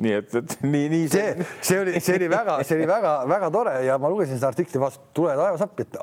nii 0.00 0.12
et, 0.16 0.34
et 0.38 0.54
nii, 0.64 0.86
nii 0.88 1.08
see, 1.12 1.32
see 1.60 1.80
oli, 1.82 2.00
see 2.00 2.16
oli 2.16 2.28
väga, 2.32 2.54
see 2.64 2.78
oli 2.78 2.86
väga-väga 2.88 3.50
tore 3.52 3.74
ja 3.84 3.98
ma 4.00 4.08
lugesin 4.12 4.38
seda 4.38 4.48
artikli 4.52 4.80
vastu, 4.80 5.04
tule 5.18 5.34
taevas 5.36 5.64
appi, 5.66 5.84
et 5.84 5.98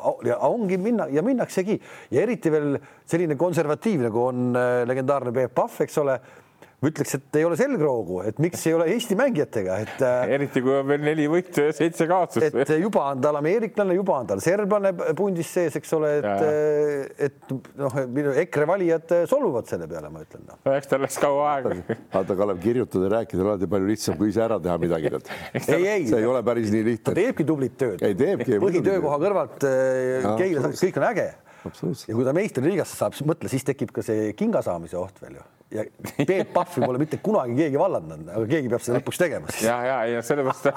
ongi 0.46 0.78
minna 0.82 1.08
ja 1.10 1.24
minnaksegi. 1.26 1.80
Ja 2.14 2.22
eriti 2.22 2.54
veel 2.54 2.78
selline 3.10 3.38
konservatiiv 3.40 4.06
nagu 4.06 4.28
on 4.28 4.52
äh, 4.54 4.84
legendaarne 4.90 5.34
Peep 5.34 5.56
Pahv, 5.58 5.82
eks 5.86 5.98
ole 6.04 6.20
ma 6.80 6.92
ütleks, 6.92 7.16
et 7.18 7.38
ei 7.40 7.46
ole 7.48 7.58
selgroogu, 7.60 8.22
et 8.30 8.38
miks 8.40 8.62
ei 8.70 8.76
ole 8.78 8.86
Eesti 8.94 9.18
mängijatega, 9.20 9.80
et 9.84 10.04
äh, 10.06 10.34
eriti 10.38 10.62
kui 10.64 10.78
on 10.78 10.88
veel 10.88 11.04
neli 11.04 11.26
võitu 11.32 11.66
ja 11.66 11.74
seitse 11.76 12.08
kaotust. 12.10 12.56
et 12.56 12.72
juba 12.80 13.04
on 13.12 13.24
tal 13.24 13.40
ameeriklane, 13.42 13.98
juba 13.98 14.20
on 14.22 14.30
tal 14.30 14.44
serblane 14.44 14.94
pundis 15.18 15.52
sees, 15.58 15.76
eks 15.80 15.96
ole, 15.98 16.14
et, 16.22 16.30
äh, 16.30 17.28
et 17.28 17.52
noh, 17.80 18.00
EKRE 18.46 18.70
valijad 18.70 19.16
solvuvad 19.32 19.68
selle 19.72 19.90
peale, 19.92 20.12
ma 20.14 20.24
ütlen 20.24 20.48
no.. 20.48 20.60
eks 20.78 20.92
tal 20.94 21.04
läks 21.04 21.20
kaua 21.20 21.50
aega. 21.58 21.76
vaata, 22.16 22.40
Kalev, 22.40 22.64
kirjutada 22.64 23.10
ja 23.10 23.14
rääkida 23.18 23.44
on 23.44 23.52
alati 23.54 23.72
palju 23.76 23.92
lihtsam, 23.92 24.20
kui 24.22 24.32
ise 24.32 24.46
ära 24.46 24.62
teha 24.64 24.78
midagi. 24.80 25.12
ei, 25.76 25.84
ei, 25.84 26.08
see 26.08 26.24
ei 26.24 26.30
ole 26.30 26.44
päris 26.48 26.72
nii 26.72 26.88
lihtne. 26.94 27.12
ta 27.12 27.18
teebki 27.20 27.48
tublit 27.52 27.76
tööd. 27.80 28.08
ei 28.08 28.16
teebki. 28.20 28.56
põhitöökoha 28.64 29.20
kõrvalt 29.28 29.68
äh, 29.68 30.32
Keila, 30.40 30.72
kõik 30.80 31.04
on 31.04 31.10
äge 31.12 31.30
ja 31.66 32.18
kui 32.18 32.28
ta 32.28 32.36
meistriliigasse 32.36 33.00
saab, 33.00 33.16
siis 33.18 33.28
mõtle, 33.30 33.52
siis 33.52 33.66
tekib 33.68 33.94
ka 33.96 34.06
see 34.06 34.34
kinga 34.40 34.64
saamise 34.66 35.00
oht 35.00 35.22
veel 35.24 35.40
ju 35.40 35.48
ja 35.72 35.84
Peep 36.26 36.54
Pahvi 36.54 36.82
pole 36.82 36.98
mitte 37.02 37.20
kunagi 37.22 37.54
keegi 37.58 37.78
vallandanud, 37.78 38.30
aga 38.34 38.48
keegi 38.50 38.72
peab 38.72 38.82
seda 38.82 38.98
lõpuks 38.98 39.20
tegema. 39.22 39.52
ja, 39.62 39.76
ja, 39.86 39.98
ja 40.16 40.24
sellepärast 40.26 40.70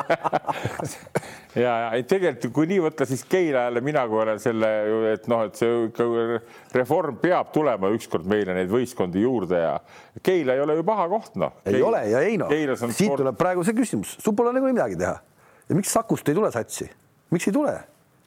ja, 1.62 1.72
ja 1.84 1.86
ei 1.96 2.04
tegelikult, 2.08 2.52
kui 2.58 2.68
nii 2.68 2.82
võtta, 2.86 3.06
siis 3.08 3.24
Keilale 3.28 3.80
mina, 3.84 4.04
kui 4.10 4.20
olen 4.20 4.42
selle, 4.42 4.70
et 5.14 5.28
noh, 5.32 5.46
et 5.48 5.56
see 5.56 5.86
ikka 5.88 6.08
reform 6.76 7.16
peab 7.22 7.54
tulema 7.56 7.92
ükskord 7.96 8.28
meile 8.28 8.56
neid 8.58 8.68
võistkondi 8.72 9.24
juurde 9.24 9.62
ja 9.62 9.78
Keila 10.20 10.58
ei 10.58 10.64
ole 10.66 10.76
ju 10.76 10.84
paha 10.88 11.08
koht, 11.12 11.38
noh. 11.40 11.56
ei 11.64 11.78
Keil, 11.78 11.86
ole 11.88 12.04
ja 12.10 12.24
ei 12.28 12.36
noh, 12.40 12.52
siit 12.52 13.06
sport... 13.06 13.22
tuleb 13.24 13.40
praegu 13.40 13.64
see 13.64 13.78
küsimus, 13.78 14.18
sul 14.20 14.36
pole 14.36 14.52
nagunii 14.52 14.76
midagi 14.76 15.00
teha 15.00 15.16
ja 15.68 15.78
miks 15.78 15.96
Sakust 15.96 16.28
ei 16.28 16.36
tule 16.36 16.52
satsi, 16.52 16.90
miks 17.32 17.48
ei 17.48 17.56
tule? 17.56 17.78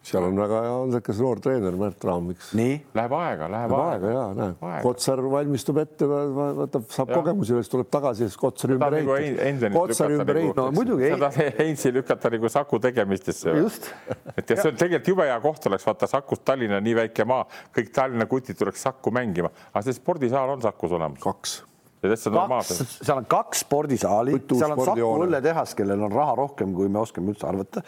Seal 0.05 0.25
on 0.27 0.37
väga 0.37 0.61
hea 0.65 0.73
andekas 0.83 1.19
noor 1.23 1.41
treener 1.41 1.75
Märt 1.79 2.03
Raamiks. 2.05 2.51
nii, 2.57 2.75
läheb 2.97 3.15
aega, 3.17 3.49
läheb 3.51 3.73
aega, 3.77 3.89
aega 3.95 4.13
ja 4.13 4.25
näe, 4.37 4.81
Kotsar 4.85 5.21
valmistub 5.31 5.79
ette, 5.81 6.07
võtab, 6.07 6.87
saab 6.93 7.11
ja. 7.11 7.19
kogemusi, 7.19 7.55
siis 7.57 7.71
tuleb 7.73 7.89
tagasi, 7.93 8.27
siis 8.29 8.39
Kotsari 8.39 8.77
ümber 8.77 8.97
ehitab. 8.99 9.67
Kotsari 9.75 10.19
ümber 10.19 10.41
ehitab. 10.43 10.61
no 10.69 10.77
muidugi. 10.77 11.09
seda 11.15 11.31
Heinzi 11.59 11.93
lükata 11.95 12.33
nagu 12.35 12.51
Saku 12.53 12.81
tegemistesse. 12.85 13.57
just. 13.59 13.91
et 14.35 14.49
ja 14.49 14.59
see 14.61 14.71
on 14.71 14.81
tegelikult 14.81 15.13
jube 15.15 15.29
hea 15.29 15.37
koht 15.43 15.69
oleks 15.71 15.87
vaata 15.87 16.09
Sakust 16.09 16.45
Tallinna 16.45 16.81
nii 16.83 16.97
väike 17.03 17.25
maa, 17.29 17.47
kõik 17.75 17.93
Tallinna 17.95 18.29
kutid 18.29 18.59
tuleks 18.59 18.85
Sakku 18.85 19.13
mängima, 19.15 19.53
aga 19.73 19.87
see 19.87 19.97
spordisaal 19.97 20.57
on 20.57 20.65
Sakus 20.65 20.93
olemas. 20.93 21.21
kaks 21.23 21.61
kaks, 22.03 22.73
seal 23.01 23.17
on 23.17 23.25
kaks 23.29 23.63
spordisaali, 23.65 24.35
seal 24.51 24.75
on 24.75 24.83
Saku 24.85 25.09
õlletehas, 25.25 25.75
kellel 25.77 26.05
on 26.07 26.13
raha 26.13 26.35
rohkem, 26.41 26.73
kui 26.75 26.91
me 26.91 27.01
oskame 27.01 27.33
üldse 27.33 27.47
arvata 27.49 27.83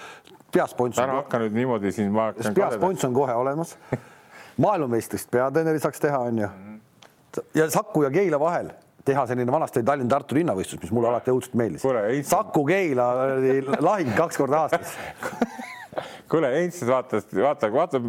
peaspons. 0.54 0.98
ära 1.02 1.20
hakka 1.22 1.42
nüüd 1.44 1.58
niimoodi 1.58 1.92
siin. 1.96 2.16
peaspons 2.56 3.06
on 3.06 3.14
kohe 3.14 3.36
olemas. 3.38 3.76
maailmameistrist 4.58 5.30
peatreeneri 5.32 5.80
saaks 5.84 6.02
teha, 6.02 6.20
onju. 6.32 6.50
ja 7.56 7.70
Saku 7.70 8.08
ja 8.08 8.12
Keila 8.12 8.40
vahel 8.40 8.72
teha 9.08 9.24
selline 9.30 9.52
vanasti 9.52 9.80
oli 9.80 9.88
Tallinn-Tartu 9.88 10.36
linnavõistlus, 10.36 10.82
mis 10.84 10.92
mulle 10.92 11.08
alati 11.08 11.32
õudselt 11.32 11.54
meeldis. 11.56 11.86
Saku-Keila 12.28 13.06
lahing 13.80 14.12
kaks 14.18 14.40
korda 14.42 14.66
aastas 14.66 14.98
kuule, 16.32 16.52
Heinz 16.58 16.82
vaatas, 16.88 17.28
vaata, 17.32 17.70
vaata 17.72 18.02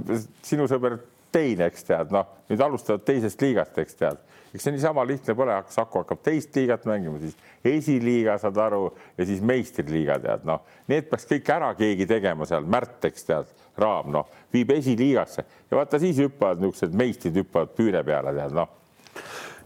sinu 0.43 0.67
sõber 0.71 0.99
teine, 1.35 1.69
eks 1.71 1.87
tead, 1.87 2.11
noh, 2.15 2.27
nüüd 2.51 2.65
alustavad 2.65 3.05
teisest 3.07 3.43
liigast, 3.45 3.79
eks 3.79 3.99
tead 4.01 4.25
eks 4.55 4.65
see 4.65 4.75
niisama 4.75 5.05
lihtne 5.09 5.35
pole, 5.39 5.57
Saku 5.73 6.03
hakkab 6.03 6.23
teist 6.25 6.57
liigat 6.57 6.87
mängima, 6.89 7.21
siis 7.23 7.37
esiliiga, 7.65 8.39
saad 8.41 8.59
aru, 8.69 8.93
ja 9.19 9.27
siis 9.29 9.43
meistriliiga 9.45 10.19
tead, 10.25 10.47
noh, 10.49 10.65
need 10.91 11.09
peaks 11.11 11.29
kõik 11.29 11.53
ära 11.55 11.73
keegi 11.79 12.09
tegema 12.09 12.49
seal, 12.49 12.67
Märt, 12.69 12.99
eks 13.11 13.29
tead, 13.29 13.53
Raam, 13.79 14.11
noh, 14.15 14.31
viib 14.55 14.73
esiliigasse 14.75 15.45
ja 15.45 15.79
vaata 15.79 16.01
siis 16.03 16.19
hüppavad 16.25 16.63
niisugused 16.63 16.97
meistrid 16.97 17.37
hüppavad 17.43 17.77
püüde 17.77 18.03
peale, 18.07 18.35
tead, 18.41 18.57
noh 18.57 18.75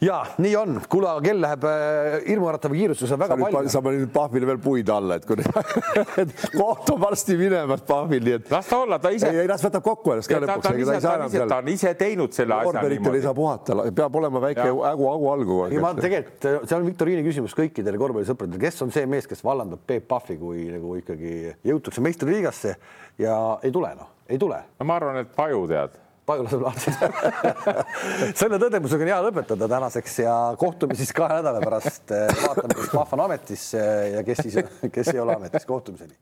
ja 0.03 0.19
nii 0.43 0.57
on, 0.57 0.81
kuule, 0.91 1.09
aga 1.11 1.23
kell 1.25 1.41
läheb 1.43 1.65
äh, 1.69 2.17
hirmuäratava 2.27 2.75
kiirustusega 2.75 3.19
väga 3.21 3.37
sa 3.37 3.45
palju. 3.45 3.73
sa 3.75 3.83
panid 3.85 4.09
Pahvile 4.13 4.49
veel 4.49 4.59
puid 4.63 4.91
alla, 4.91 5.19
et 5.21 5.27
kui 5.29 5.39
koht 6.61 6.91
on 6.95 7.01
varsti 7.03 7.37
minemas 7.39 7.85
Pahvil, 7.87 8.25
nii 8.27 8.37
et. 8.41 8.51
las 8.51 8.71
ta 8.71 8.81
olla, 8.83 8.99
ta 9.03 9.13
ise. 9.15 9.31
ei, 9.31 9.45
ei 9.45 9.51
las 9.51 9.63
võtab 9.63 9.87
kokku 9.87 10.17
ennast 10.17 10.33
ka 10.33 10.41
lõpuks. 10.43 10.67
ta, 10.67 10.75
ta, 10.75 11.07
ta, 11.07 11.31
ta, 11.39 11.47
ta 11.55 11.61
on 11.63 11.73
ise 11.73 11.95
teinud 12.01 12.35
selle 12.35 12.59
asja 12.59 12.83
niimoodi. 12.83 13.21
ei 13.21 13.27
saa 13.29 13.35
puhata, 13.39 13.79
peab 14.03 14.21
olema 14.23 14.43
väike 14.49 14.67
ägu, 14.67 15.09
hagu 15.13 15.33
algu. 15.37 15.61
ei, 15.71 15.81
ma 15.83 15.95
tegelikult, 15.99 16.51
see 16.67 16.79
on 16.81 16.87
viktoriini 16.91 17.27
küsimus 17.29 17.57
kõikidele 17.63 18.03
korvpallisõpradele, 18.03 18.63
kes 18.67 18.83
on 18.87 18.95
see 18.95 19.07
mees, 19.11 19.31
kes 19.31 19.45
vallandab 19.47 19.87
Peep 19.87 20.11
Pahvi, 20.11 20.39
kui 20.41 20.67
nagu 20.73 20.97
ikkagi 20.99 21.53
jõutakse 21.69 22.03
meistriliigasse 22.03 22.75
ja 23.23 23.37
ei 23.63 23.75
tule, 23.75 23.95
noh, 23.99 24.17
ei 24.27 24.41
tule. 24.43 24.65
no 24.81 24.89
ma 24.89 24.99
arvan, 24.99 25.23
et 25.23 25.37
Paju 25.37 25.69
tead 25.71 26.02
Lahti 26.29 26.93
selle 28.41 28.59
tõdemusega 28.63 29.03
on 29.03 29.11
hea 29.11 29.21
lõpetada 29.27 29.67
tänaseks 29.69 30.21
ja 30.23 30.35
kohtume 30.59 30.95
siis 30.95 31.11
kahe 31.17 31.41
nädala 31.41 31.63
pärast. 31.65 32.15
vaatame, 32.15 32.77
kes 32.79 32.93
Pahv 32.95 33.17
on 33.17 33.25
ametis 33.27 33.65
ja 33.75 34.23
kes 34.27 34.45
siis, 34.47 34.61
kes 34.95 35.11
ei 35.15 35.21
ole 35.21 35.35
ametis. 35.35 35.67
kohtumiseni. 35.67 36.15